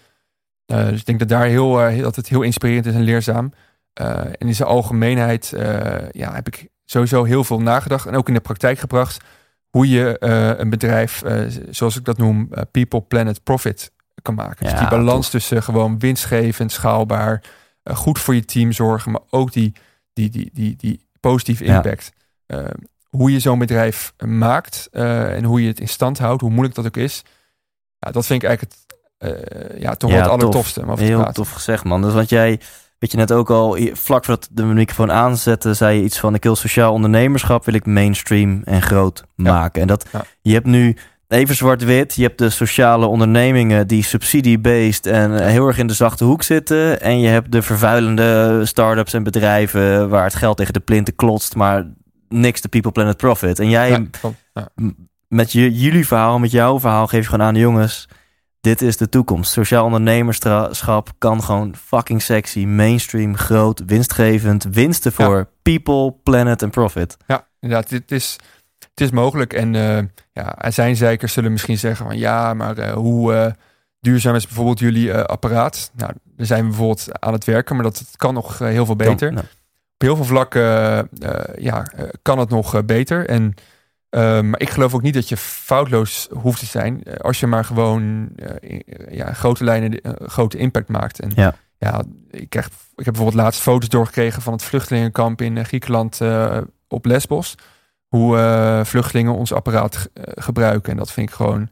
dus 0.65 0.99
ik 0.99 1.05
denk 1.05 1.19
dat 1.19 1.29
daar 1.29 1.45
heel, 1.45 2.01
dat 2.01 2.15
het 2.15 2.27
heel 2.27 2.41
inspirerend 2.41 2.85
is 2.85 2.93
en 2.93 3.01
leerzaam. 3.01 3.51
Uh, 4.01 4.17
en 4.17 4.47
in 4.47 4.55
zijn 4.55 4.69
algemeenheid 4.69 5.51
uh, 5.55 6.09
ja, 6.11 6.33
heb 6.33 6.47
ik 6.47 6.67
sowieso 6.85 7.23
heel 7.23 7.43
veel 7.43 7.61
nagedacht 7.61 8.05
en 8.05 8.15
ook 8.15 8.27
in 8.27 8.33
de 8.33 8.39
praktijk 8.39 8.79
gebracht 8.79 9.23
hoe 9.69 9.89
je 9.89 10.17
uh, 10.19 10.59
een 10.59 10.69
bedrijf, 10.69 11.23
zoals 11.69 11.97
ik 11.97 12.05
dat 12.05 12.17
noem, 12.17 12.49
people, 12.71 13.01
planet, 13.01 13.43
profit 13.43 13.91
kan 14.21 14.35
maken. 14.35 14.65
dus 14.65 14.79
die 14.79 14.89
balans 14.89 15.29
tussen 15.29 15.63
gewoon 15.63 15.99
winstgevend, 15.99 16.71
schaalbaar, 16.71 17.43
goed 17.83 18.19
voor 18.19 18.35
je 18.35 18.45
team 18.45 18.71
zorgen, 18.71 19.11
maar 19.11 19.21
ook 19.29 19.51
die, 19.51 19.73
die, 20.13 20.29
die, 20.29 20.49
die, 20.53 20.75
die 20.75 21.05
positieve 21.19 21.63
impact. 21.63 22.11
Ja. 22.47 22.71
hoe 23.09 23.31
je 23.31 23.39
zo'n 23.39 23.59
bedrijf 23.59 24.13
maakt 24.25 24.87
en 24.91 25.43
hoe 25.43 25.61
je 25.61 25.67
het 25.67 25.79
in 25.79 25.87
stand 25.87 26.19
houdt, 26.19 26.41
hoe 26.41 26.49
moeilijk 26.49 26.75
dat 26.75 26.85
ook 26.85 26.97
is. 26.97 27.23
Ja, 27.99 28.11
dat 28.11 28.25
vind 28.25 28.43
ik 28.43 28.49
eigenlijk 28.49 28.77
het, 29.17 29.81
ja, 29.81 29.95
toch 29.95 30.11
wel 30.11 30.19
het 30.19 30.29
allertofste. 30.29 30.83
Heel 30.95 31.31
tof 31.31 31.51
gezegd, 31.51 31.83
man. 31.83 32.01
Dus 32.01 32.13
wat 32.13 32.29
jij 32.29 32.59
Weet 33.01 33.11
je 33.11 33.17
net 33.17 33.31
ook 33.31 33.49
al, 33.49 33.77
vlak 33.93 34.25
voordat 34.25 34.49
de 34.51 34.63
microfoon 34.63 35.11
aanzette, 35.11 35.73
zei 35.73 35.97
je 35.97 36.03
iets 36.03 36.19
van: 36.19 36.35
ik 36.35 36.43
wil 36.43 36.55
sociaal 36.55 36.93
ondernemerschap, 36.93 37.65
wil 37.65 37.73
ik 37.73 37.85
mainstream 37.85 38.61
en 38.63 38.81
groot 38.81 39.23
maken. 39.35 39.81
En 39.81 39.87
dat 39.87 40.05
je 40.41 40.53
hebt 40.53 40.65
nu 40.65 40.97
even 41.27 41.55
zwart-wit. 41.55 42.15
Je 42.15 42.23
hebt 42.23 42.37
de 42.37 42.49
sociale 42.49 43.05
ondernemingen 43.05 43.87
die 43.87 44.03
subsidie-based 44.03 45.05
en 45.05 45.47
heel 45.47 45.67
erg 45.67 45.77
in 45.77 45.87
de 45.87 45.93
zachte 45.93 46.23
hoek 46.23 46.43
zitten. 46.43 47.01
En 47.01 47.19
je 47.19 47.27
hebt 47.27 47.51
de 47.51 47.61
vervuilende 47.61 48.61
start-ups 48.65 49.13
en 49.13 49.23
bedrijven 49.23 50.09
waar 50.09 50.23
het 50.23 50.35
geld 50.35 50.57
tegen 50.57 50.73
de 50.73 50.79
plinten 50.79 51.15
klotst, 51.15 51.55
maar 51.55 51.87
niks 52.29 52.61
de 52.61 52.67
people, 52.67 52.91
planet, 52.91 53.17
profit. 53.17 53.59
En 53.59 53.69
jij, 53.69 54.07
met 55.27 55.51
je, 55.51 55.73
jullie 55.73 56.07
verhaal, 56.07 56.39
met 56.39 56.51
jouw 56.51 56.79
verhaal, 56.79 57.07
geef 57.07 57.23
je 57.23 57.29
gewoon 57.29 57.45
aan 57.45 57.53
de 57.53 57.59
jongens 57.59 58.07
dit 58.61 58.81
is 58.81 58.97
de 58.97 59.09
toekomst. 59.09 59.51
Sociaal 59.51 59.85
ondernemerschap 59.85 61.09
kan 61.17 61.43
gewoon 61.43 61.75
fucking 61.75 62.21
sexy, 62.21 62.65
mainstream, 62.65 63.37
groot, 63.37 63.81
winstgevend, 63.85 64.63
winsten 64.63 65.11
voor 65.11 65.49
people, 65.61 66.13
planet 66.23 66.61
en 66.61 66.69
profit. 66.69 67.17
Ja, 67.27 67.47
inderdaad. 67.59 67.89
Dit 67.89 68.11
is, 68.11 68.37
het 68.79 69.01
is 69.01 69.11
mogelijk. 69.11 69.53
En 69.53 69.73
uh, 69.73 69.99
ja, 70.31 70.71
zullen 71.27 71.51
misschien 71.51 71.77
zeggen 71.77 72.05
van 72.05 72.17
ja, 72.17 72.53
maar 72.53 72.77
uh, 72.77 72.91
hoe 72.91 73.33
uh, 73.33 73.45
duurzaam 73.99 74.35
is 74.35 74.45
bijvoorbeeld 74.45 74.79
jullie 74.79 75.13
apparaat? 75.13 75.91
Nou, 75.93 76.13
we 76.35 76.45
zijn 76.45 76.67
bijvoorbeeld 76.67 77.21
aan 77.21 77.33
het 77.33 77.45
werken, 77.45 77.75
maar 77.75 77.83
dat 77.83 78.03
kan 78.15 78.33
nog 78.33 78.59
heel 78.59 78.85
veel 78.85 78.95
beter. 78.95 79.33
nou. 79.33 79.45
Op 79.93 80.07
heel 80.07 80.15
veel 80.15 80.25
vlakken 80.25 80.61
ja, 81.57 81.91
kan 82.21 82.39
het 82.39 82.49
nog 82.49 82.85
beter. 82.85 83.27
En 83.27 83.53
Ehm, 84.11 84.49
maar 84.49 84.59
ik 84.59 84.69
geloof 84.69 84.93
ook 84.93 85.01
niet 85.01 85.13
dat 85.13 85.29
je 85.29 85.37
foutloos 85.37 86.27
hoeft 86.31 86.59
te 86.59 86.65
zijn. 86.65 87.03
Eh, 87.03 87.15
als 87.15 87.39
je 87.39 87.47
maar 87.47 87.65
gewoon 87.65 88.29
uh, 88.35 88.79
ja, 89.09 89.33
grote 89.33 89.63
lijnen, 89.63 90.07
uh, 90.07 90.13
grote 90.17 90.57
impact 90.57 90.87
maakt. 90.87 91.19
En 91.19 91.31
ja, 91.35 91.55
ja 91.77 92.03
ik, 92.29 92.49
krijg, 92.49 92.65
ik 92.67 93.05
heb 93.05 93.13
bijvoorbeeld 93.13 93.43
laatst 93.43 93.61
foto's 93.61 93.89
doorgekregen 93.89 94.41
van 94.41 94.53
het 94.53 94.63
vluchtelingenkamp 94.63 95.41
in 95.41 95.65
Griekenland 95.65 96.19
op 96.87 97.05
Lesbos. 97.05 97.55
Hoe 98.07 98.81
vluchtelingen 98.85 99.33
ons 99.33 99.53
apparaat 99.53 100.09
gebruiken. 100.23 100.91
En 100.91 100.97
dat 100.97 101.11
vind 101.11 101.29
ik 101.29 101.35
gewoon 101.35 101.69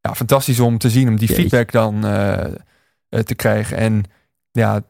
ja, 0.00 0.14
fantastisch 0.14 0.60
om 0.60 0.78
te 0.78 0.90
zien, 0.90 1.08
om 1.08 1.16
die 1.16 1.28
feedback 1.28 1.72
dan 1.72 2.00
te 3.08 3.34
krijgen. 3.36 3.76
En 3.76 4.04
ja, 4.50 4.82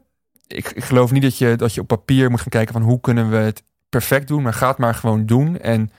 ik, 0.46 0.70
ik 0.70 0.84
geloof 0.84 1.10
niet 1.10 1.22
dat 1.22 1.38
je, 1.38 1.56
dat 1.56 1.74
je 1.74 1.80
op 1.80 1.86
papier 1.86 2.30
moet 2.30 2.40
gaan 2.40 2.48
kijken 2.48 2.72
van 2.72 2.82
hoe 2.82 3.00
kunnen 3.00 3.30
we 3.30 3.36
het 3.36 3.62
perfect 3.88 4.28
doen. 4.28 4.42
Maar 4.42 4.54
ga 4.54 4.68
het 4.68 4.78
maar 4.78 4.94
gewoon 4.94 5.26
doen. 5.26 5.58
En 5.58 5.90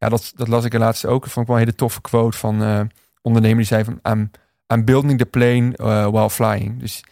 ja, 0.00 0.08
dat, 0.08 0.32
dat 0.34 0.48
las 0.48 0.64
ik 0.64 0.72
laatst 0.72 1.06
ook. 1.06 1.22
Dat 1.22 1.32
vond 1.32 1.46
ik 1.46 1.52
wel 1.52 1.60
een 1.60 1.66
hele 1.66 1.78
toffe 1.78 2.00
quote 2.00 2.36
van 2.36 2.62
eh 2.62 2.80
ondernemer 3.22 3.56
die 3.56 3.66
zei 3.66 3.84
van 3.84 4.00
I'm, 4.12 4.30
I'm 4.72 4.84
building 4.84 5.18
the 5.18 5.26
plane 5.26 5.72
uh, 5.76 6.08
while 6.08 6.30
flying. 6.30 6.80
Dus 6.80 7.04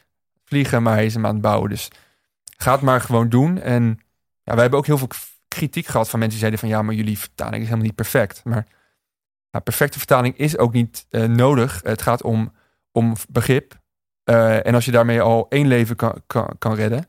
vliegen, 0.45 0.83
maar 0.83 0.95
hij 0.95 1.07
is 1.07 1.15
hem 1.15 1.27
aan 1.27 1.33
het 1.33 1.43
bouwen. 1.43 1.71
Dus 1.71 1.89
ga 2.57 2.73
het 2.73 2.81
maar 2.81 3.01
gewoon 3.01 3.29
doen. 3.29 3.59
En 3.59 4.01
ja, 4.43 4.53
wij 4.53 4.61
hebben 4.61 4.79
ook 4.79 4.87
heel 4.87 4.99
veel 4.99 5.09
kritiek 5.49 5.87
gehad 5.87 6.09
van 6.09 6.19
mensen 6.19 6.39
die 6.39 6.49
zeiden 6.49 6.59
van 6.59 6.69
ja, 6.69 6.83
maar 6.83 6.95
jullie 6.95 7.19
vertaling 7.19 7.57
is 7.57 7.65
helemaal 7.65 7.87
niet 7.87 7.95
perfect. 7.95 8.45
Maar 8.45 8.67
ja, 9.51 9.59
perfecte 9.59 9.99
vertaling 9.99 10.37
is 10.37 10.59
ook 10.59 10.73
niet 10.73 11.07
eh, 11.11 11.25
nodig. 11.25 11.81
Het 11.83 12.03
gaat 12.03 12.23
om, 12.23 12.53
om 12.93 13.15
begrip. 13.29 13.81
Eh, 14.25 14.67
en 14.67 14.75
als 14.75 14.85
je 14.85 14.91
daarmee 14.91 15.21
al 15.21 15.47
één 15.49 15.67
leven 15.67 15.97
kan, 15.97 16.23
kan, 16.27 16.55
kan 16.59 16.75
redden, 16.75 17.07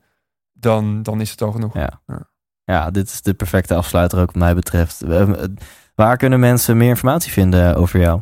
dan, 0.54 1.04
dan 1.04 1.22
is 1.22 1.32
het 1.32 1.42
al 1.42 1.52
genoeg. 1.52 1.74
Ja. 1.74 2.02
Ja. 2.08 2.30
Ja, 2.74 2.92
dit 2.92 3.08
is 3.08 3.22
de 3.22 3.34
perfecte 3.34 3.76
afsluiter 3.76 4.20
ook 4.20 4.26
wat 4.26 4.36
mij 4.36 4.56
betreft. 4.56 5.02
Eh, 5.02 5.30
Waar 5.96 6.18
kunnen 6.18 6.40
mensen 6.40 6.78
meer 6.78 6.90
informatie 6.90 7.32
vinden 7.32 7.76
over 7.76 8.00
jou? 8.00 8.22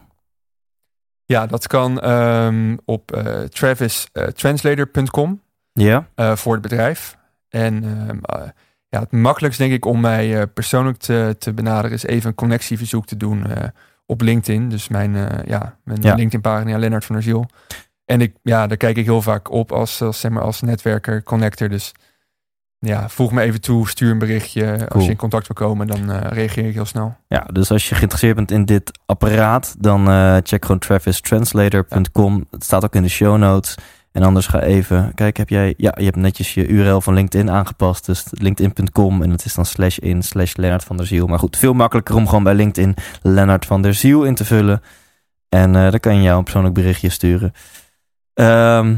Ja, 1.25 1.45
dat 1.45 1.67
kan 1.67 1.99
ehm, 1.99 2.77
op 2.85 3.15
uh, 3.15 3.41
travistranslator.com 3.41 5.41
Ja? 5.73 6.07
eh, 6.15 6.35
voor 6.35 6.53
het 6.53 6.61
bedrijf. 6.61 7.17
En 7.49 7.83
ehm, 7.83 8.17
eh, 8.41 8.47
ja, 8.89 8.99
het 8.99 9.11
makkelijkst 9.11 9.59
denk 9.59 9.73
ik 9.73 9.85
om 9.85 9.99
mij 9.99 10.37
eh, 10.39 10.43
persoonlijk 10.53 10.97
te, 10.97 11.35
te 11.39 11.53
benaderen 11.53 11.97
is 11.97 12.03
even 12.03 12.29
een 12.29 12.35
connectieverzoek 12.35 13.05
te 13.05 13.17
doen 13.17 13.47
eh, 13.51 13.67
op 14.05 14.21
LinkedIn. 14.21 14.69
Dus 14.69 14.87
mijn, 14.87 15.15
eh, 15.15 15.45
ja, 15.45 15.77
mijn 15.83 16.01
Ja. 16.01 16.13
LinkedIn 16.13 16.41
pagina 16.41 16.77
Lennart 16.77 17.05
van 17.05 17.15
der 17.15 17.23
Ziel. 17.23 17.45
En 18.05 18.21
ik, 18.21 18.35
ja, 18.43 18.67
daar 18.67 18.77
kijk 18.77 18.97
ik 18.97 19.05
heel 19.05 19.21
vaak 19.21 19.51
op 19.51 19.71
als, 19.71 20.01
als, 20.01 20.19
zeg 20.19 20.31
maar, 20.31 20.43
als 20.43 20.61
netwerker, 20.61 21.23
connector. 21.23 21.69
Dus 21.69 21.91
ja, 22.79 23.09
voeg 23.09 23.31
me 23.31 23.41
even 23.41 23.61
toe, 23.61 23.89
stuur 23.89 24.11
een 24.11 24.17
berichtje. 24.17 24.87
Als 24.89 25.03
je 25.03 25.09
in 25.09 25.17
contact 25.17 25.47
wil 25.47 25.67
komen, 25.67 25.87
dan 25.87 26.11
eh, 26.11 26.31
reageer 26.31 26.65
ik 26.65 26.73
heel 26.73 26.85
snel. 26.85 27.15
Ja, 27.27 27.47
dus 27.53 27.71
als 27.71 27.89
je 27.89 27.95
geïnteresseerd 27.95 28.35
bent 28.35 28.51
in 28.51 28.65
dit 28.65 28.99
apparaat, 29.05 29.75
dan 29.79 30.09
eh, 30.09 30.37
check 30.43 30.65
gewoon 30.65 30.79
travistranslator.com. 30.79 32.45
Het 32.51 32.63
staat 32.63 32.83
ook 32.83 32.95
in 32.95 33.01
de 33.01 33.09
show 33.09 33.37
notes. 33.37 33.75
En 34.11 34.23
anders 34.23 34.47
ga 34.47 34.61
even, 34.61 35.11
kijk, 35.15 35.37
heb 35.37 35.49
jij, 35.49 35.73
ja, 35.77 35.93
je 35.97 36.03
hebt 36.03 36.15
netjes 36.15 36.53
je 36.53 36.67
URL 36.67 37.01
van 37.01 37.13
LinkedIn 37.13 37.51
aangepast. 37.51 38.05
Dus 38.05 38.23
linkedin.com 38.29 39.21
en 39.21 39.29
het 39.29 39.45
is 39.45 39.53
dan 39.53 39.65
slash 39.65 39.97
in 39.97 40.23
slash 40.23 40.55
Lennart 40.55 40.83
van 40.83 40.97
der 40.97 41.07
Ziel. 41.07 41.27
Maar 41.27 41.39
goed, 41.39 41.57
veel 41.57 41.73
makkelijker 41.73 42.15
om 42.15 42.27
gewoon 42.27 42.43
bij 42.43 42.53
LinkedIn 42.53 42.95
Lennart 43.21 43.65
van 43.65 43.81
der 43.81 43.93
Ziel 43.93 44.23
in 44.23 44.35
te 44.35 44.45
vullen. 44.45 44.81
En 45.49 45.75
eh 45.75 45.91
dan 45.91 45.99
kan 45.99 46.15
je 46.15 46.21
jou 46.21 46.37
een 46.37 46.43
persoonlijk 46.43 46.73
berichtje 46.73 47.09
sturen. 47.09 47.53
Ehm, 48.33 48.95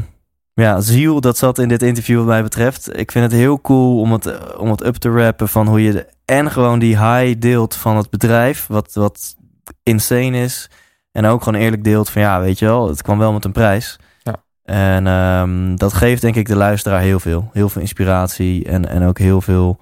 ja, 0.60 0.80
Ziel, 0.80 1.20
dat 1.20 1.38
zat 1.38 1.58
in 1.58 1.68
dit 1.68 1.82
interview 1.82 2.16
wat 2.16 2.26
mij 2.26 2.42
betreft. 2.42 2.98
Ik 2.98 3.12
vind 3.12 3.24
het 3.24 3.40
heel 3.40 3.60
cool 3.60 4.00
om 4.00 4.12
het, 4.12 4.56
om 4.56 4.70
het 4.70 4.84
up 4.84 4.94
te 4.94 5.10
rappen 5.10 5.48
van 5.48 5.68
hoe 5.68 5.82
je 5.82 5.92
de, 5.92 6.06
en 6.24 6.50
gewoon 6.50 6.78
die 6.78 6.98
high 6.98 7.40
deelt 7.40 7.76
van 7.76 7.96
het 7.96 8.10
bedrijf, 8.10 8.66
wat, 8.66 8.92
wat 8.92 9.36
insane 9.82 10.42
is. 10.42 10.70
En 11.12 11.26
ook 11.26 11.42
gewoon 11.42 11.60
eerlijk 11.60 11.84
deelt 11.84 12.10
van 12.10 12.22
ja, 12.22 12.40
weet 12.40 12.58
je 12.58 12.64
wel, 12.64 12.88
het 12.88 13.02
kwam 13.02 13.18
wel 13.18 13.32
met 13.32 13.44
een 13.44 13.52
prijs. 13.52 13.98
Ja. 14.22 14.44
En 14.64 15.06
ehm, 15.06 15.76
dat 15.76 15.92
geeft 15.92 16.22
denk 16.22 16.36
ik 16.36 16.46
de 16.46 16.56
luisteraar 16.56 17.00
heel 17.00 17.20
veel. 17.20 17.50
Heel 17.52 17.68
veel 17.68 17.80
inspiratie 17.80 18.64
en, 18.64 18.88
en 18.88 19.02
ook 19.02 19.18
heel 19.18 19.40
veel... 19.40 19.78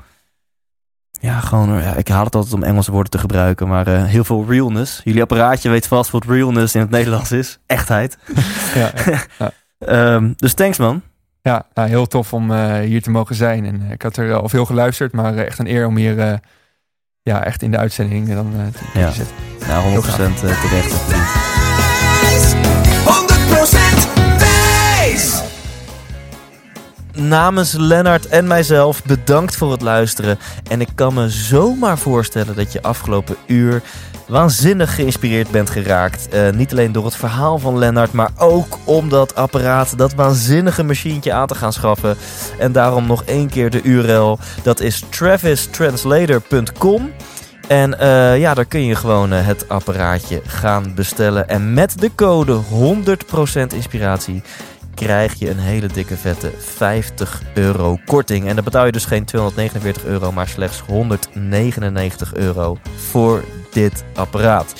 Ja, 1.20 1.40
gewoon, 1.40 1.82
ja, 1.82 1.94
ik 1.94 2.08
haal 2.08 2.24
het 2.24 2.34
altijd 2.34 2.54
om 2.54 2.62
Engelse 2.62 2.90
woorden 2.90 3.10
te 3.10 3.18
gebruiken, 3.18 3.68
maar 3.68 3.86
eh, 3.86 4.04
heel 4.04 4.24
veel 4.24 4.44
realness. 4.48 5.00
Jullie 5.04 5.22
apparaatje 5.22 5.70
weet 5.70 5.86
vast 5.86 6.10
wat 6.10 6.24
realness 6.24 6.74
in 6.74 6.80
het 6.80 6.90
Nederlands 6.90 7.32
is. 7.32 7.58
Echtheid. 7.66 8.18
Ja, 8.74 8.92
Ehm, 9.78 10.32
dus 10.36 10.54
thanks 10.54 10.78
man. 10.78 11.02
Ja, 11.42 11.66
nou, 11.74 11.88
heel 11.88 12.06
tof 12.06 12.32
om 12.32 12.50
eh, 12.52 12.78
hier 12.78 13.02
te 13.02 13.10
mogen 13.10 13.34
zijn. 13.34 13.64
En 13.64 13.82
eh, 13.86 13.90
ik 13.90 14.02
had 14.02 14.16
er 14.16 14.34
al 14.34 14.48
veel 14.48 14.64
geluisterd, 14.64 15.12
maar 15.12 15.36
eh, 15.36 15.46
echt 15.46 15.58
een 15.58 15.68
eer 15.70 15.86
om 15.86 15.96
hier 15.96 16.18
eh, 16.18 16.32
ja, 17.22 17.44
echt 17.44 17.62
in 17.62 17.70
de 17.70 17.76
uitzending 17.78 18.34
dan 18.34 18.52
eh, 18.56 18.66
te, 18.92 18.98
Ja. 18.98 19.10
zitten. 19.10 19.34
Nou, 19.68 19.94
100% 19.94 19.94
eh, 19.94 20.60
terecht. 20.60 20.92
en 20.92 20.98
verdiend. 20.98 21.26
100% 24.36 24.38
wijs! 24.38 25.42
Namens 27.12 27.72
Lennart 27.72 28.26
en 28.26 28.46
mijzelf 28.46 29.04
bedankt 29.04 29.56
voor 29.56 29.70
het 29.72 29.80
luisteren. 29.82 30.38
En 30.70 30.80
ik 30.80 30.88
kan 30.94 31.14
me 31.14 31.28
zomaar 31.28 31.98
voorstellen 31.98 32.56
dat 32.56 32.72
je 32.72 32.82
afgelopen 32.82 33.36
uur 33.46 33.82
waanzinnig 34.28 34.94
geïnspireerd 34.94 35.50
bent 35.50 35.70
geraakt. 35.70 36.28
Eh, 36.28 36.50
niet 36.50 36.72
alleen 36.72 36.92
door 36.92 37.04
het 37.04 37.16
verhaal 37.16 37.58
van 37.58 37.78
Lennart, 37.78 38.12
maar 38.12 38.30
ook 38.36 38.78
om 38.84 39.08
dat 39.08 39.34
apparaat, 39.34 39.98
dat 39.98 40.14
waanzinnige 40.14 40.82
machientje 40.82 41.32
aan 41.32 41.46
te 41.46 41.54
gaan 41.54 41.72
schaffen. 41.72 42.16
En 42.58 42.72
daarom 42.72 43.06
nog 43.06 43.24
één 43.24 43.48
keer 43.48 43.70
de 43.70 43.82
URL. 43.82 44.38
Dat 44.62 44.80
is 44.80 45.04
travistranslator.com. 45.08 47.12
En 47.68 47.98
eh, 47.98 48.38
ja, 48.38 48.54
daar 48.54 48.64
kun 48.64 48.84
je 48.84 48.94
gewoon 48.94 49.32
eh, 49.32 49.46
het 49.46 49.68
apparaatje 49.68 50.42
gaan 50.46 50.94
bestellen. 50.94 51.48
En 51.48 51.74
met 51.74 52.00
de 52.00 52.10
code 52.14 52.60
100% 53.70 53.74
inspiratie 53.74 54.42
krijg 54.98 55.34
je 55.38 55.50
een 55.50 55.58
hele 55.58 55.86
dikke 55.86 56.16
vette 56.16 56.52
50 56.58 57.42
euro 57.54 57.98
korting. 58.06 58.48
En 58.48 58.54
dan 58.54 58.64
betaal 58.64 58.86
je 58.86 58.92
dus 58.92 59.04
geen 59.04 59.24
249 59.24 60.04
euro, 60.04 60.32
maar 60.32 60.48
slechts 60.48 60.80
199 60.80 62.34
euro 62.34 62.78
voor 62.96 63.44
dit 63.70 64.04
apparaat. 64.14 64.74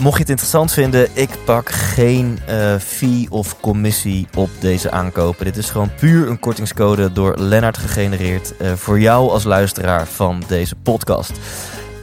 Mocht 0.00 0.14
je 0.14 0.20
het 0.20 0.30
interessant 0.30 0.72
vinden, 0.72 1.08
ik 1.12 1.30
pak 1.44 1.70
geen 1.70 2.38
eh, 2.46 2.76
fee 2.76 3.26
of 3.30 3.60
commissie 3.60 4.28
op 4.36 4.50
deze 4.58 4.90
aankopen. 4.90 5.44
Dit 5.44 5.56
is 5.56 5.70
gewoon 5.70 5.94
puur 5.94 6.28
een 6.28 6.40
kortingscode 6.40 7.12
door 7.12 7.38
Lennart 7.38 7.78
gegenereerd 7.78 8.56
eh, 8.56 8.72
voor 8.72 9.00
jou 9.00 9.30
als 9.30 9.44
luisteraar 9.44 10.06
van 10.06 10.42
deze 10.46 10.74
podcast. 10.74 11.32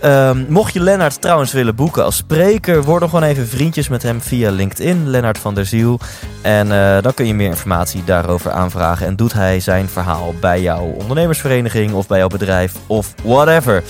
Ehm, 0.02 0.46
mocht 0.48 0.74
je 0.74 0.80
Lennart 0.80 1.22
trouwens 1.22 1.52
willen 1.52 1.76
boeken 1.76 2.04
als 2.04 2.16
spreker, 2.16 2.84
word 2.84 3.00
dan 3.00 3.10
gewoon 3.10 3.24
even 3.30 3.48
vriendjes 3.48 3.88
met 3.88 4.04
hem 4.04 4.22
via 4.22 4.52
LinkedIn, 4.52 5.10
Lennart 5.10 5.38
van 5.38 5.54
der 5.54 5.66
Ziel. 5.66 6.00
En 6.42 6.72
eh, 6.72 7.02
dan 7.02 7.14
kun 7.14 7.28
je 7.28 7.34
meer 7.34 7.50
informatie 7.50 8.04
daarover 8.04 8.52
aanvragen. 8.52 9.06
En 9.08 9.16
doet 9.16 9.34
hij 9.34 9.60
zijn 9.60 9.90
verhaal 9.90 10.34
bij 10.40 10.62
jouw 10.62 10.84
ondernemersvereniging 10.84 11.94
of 11.94 12.08
bij 12.08 12.18
jouw 12.18 12.28
bedrijf 12.28 12.74
of 12.88 13.14
whatever. 13.24 13.84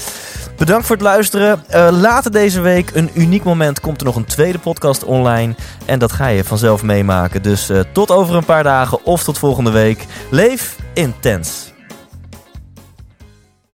Bedankt 0.58 0.86
voor 0.86 0.96
het 0.96 1.06
luisteren. 1.06 1.64
Eh, 1.68 1.88
later 1.92 2.32
deze 2.32 2.62
week, 2.62 2.92
een 2.94 3.10
uniek 3.14 3.44
moment, 3.44 3.80
komt 3.80 4.00
er 4.00 4.06
nog 4.06 4.16
een 4.16 4.26
tweede 4.26 4.60
podcast 4.60 5.04
online. 5.04 5.56
En 5.86 6.00
dat 6.00 6.12
ga 6.12 6.28
je 6.28 6.44
vanzelf 6.44 6.84
meemaken. 6.84 7.42
Dus 7.42 7.70
eh, 7.70 7.80
tot 7.94 8.12
over 8.12 8.36
een 8.36 8.46
paar 8.46 8.64
dagen 8.64 9.06
of 9.06 9.24
tot 9.24 9.38
volgende 9.38 9.72
week. 9.72 10.06
Leef 10.30 10.76
intens. 10.94 11.76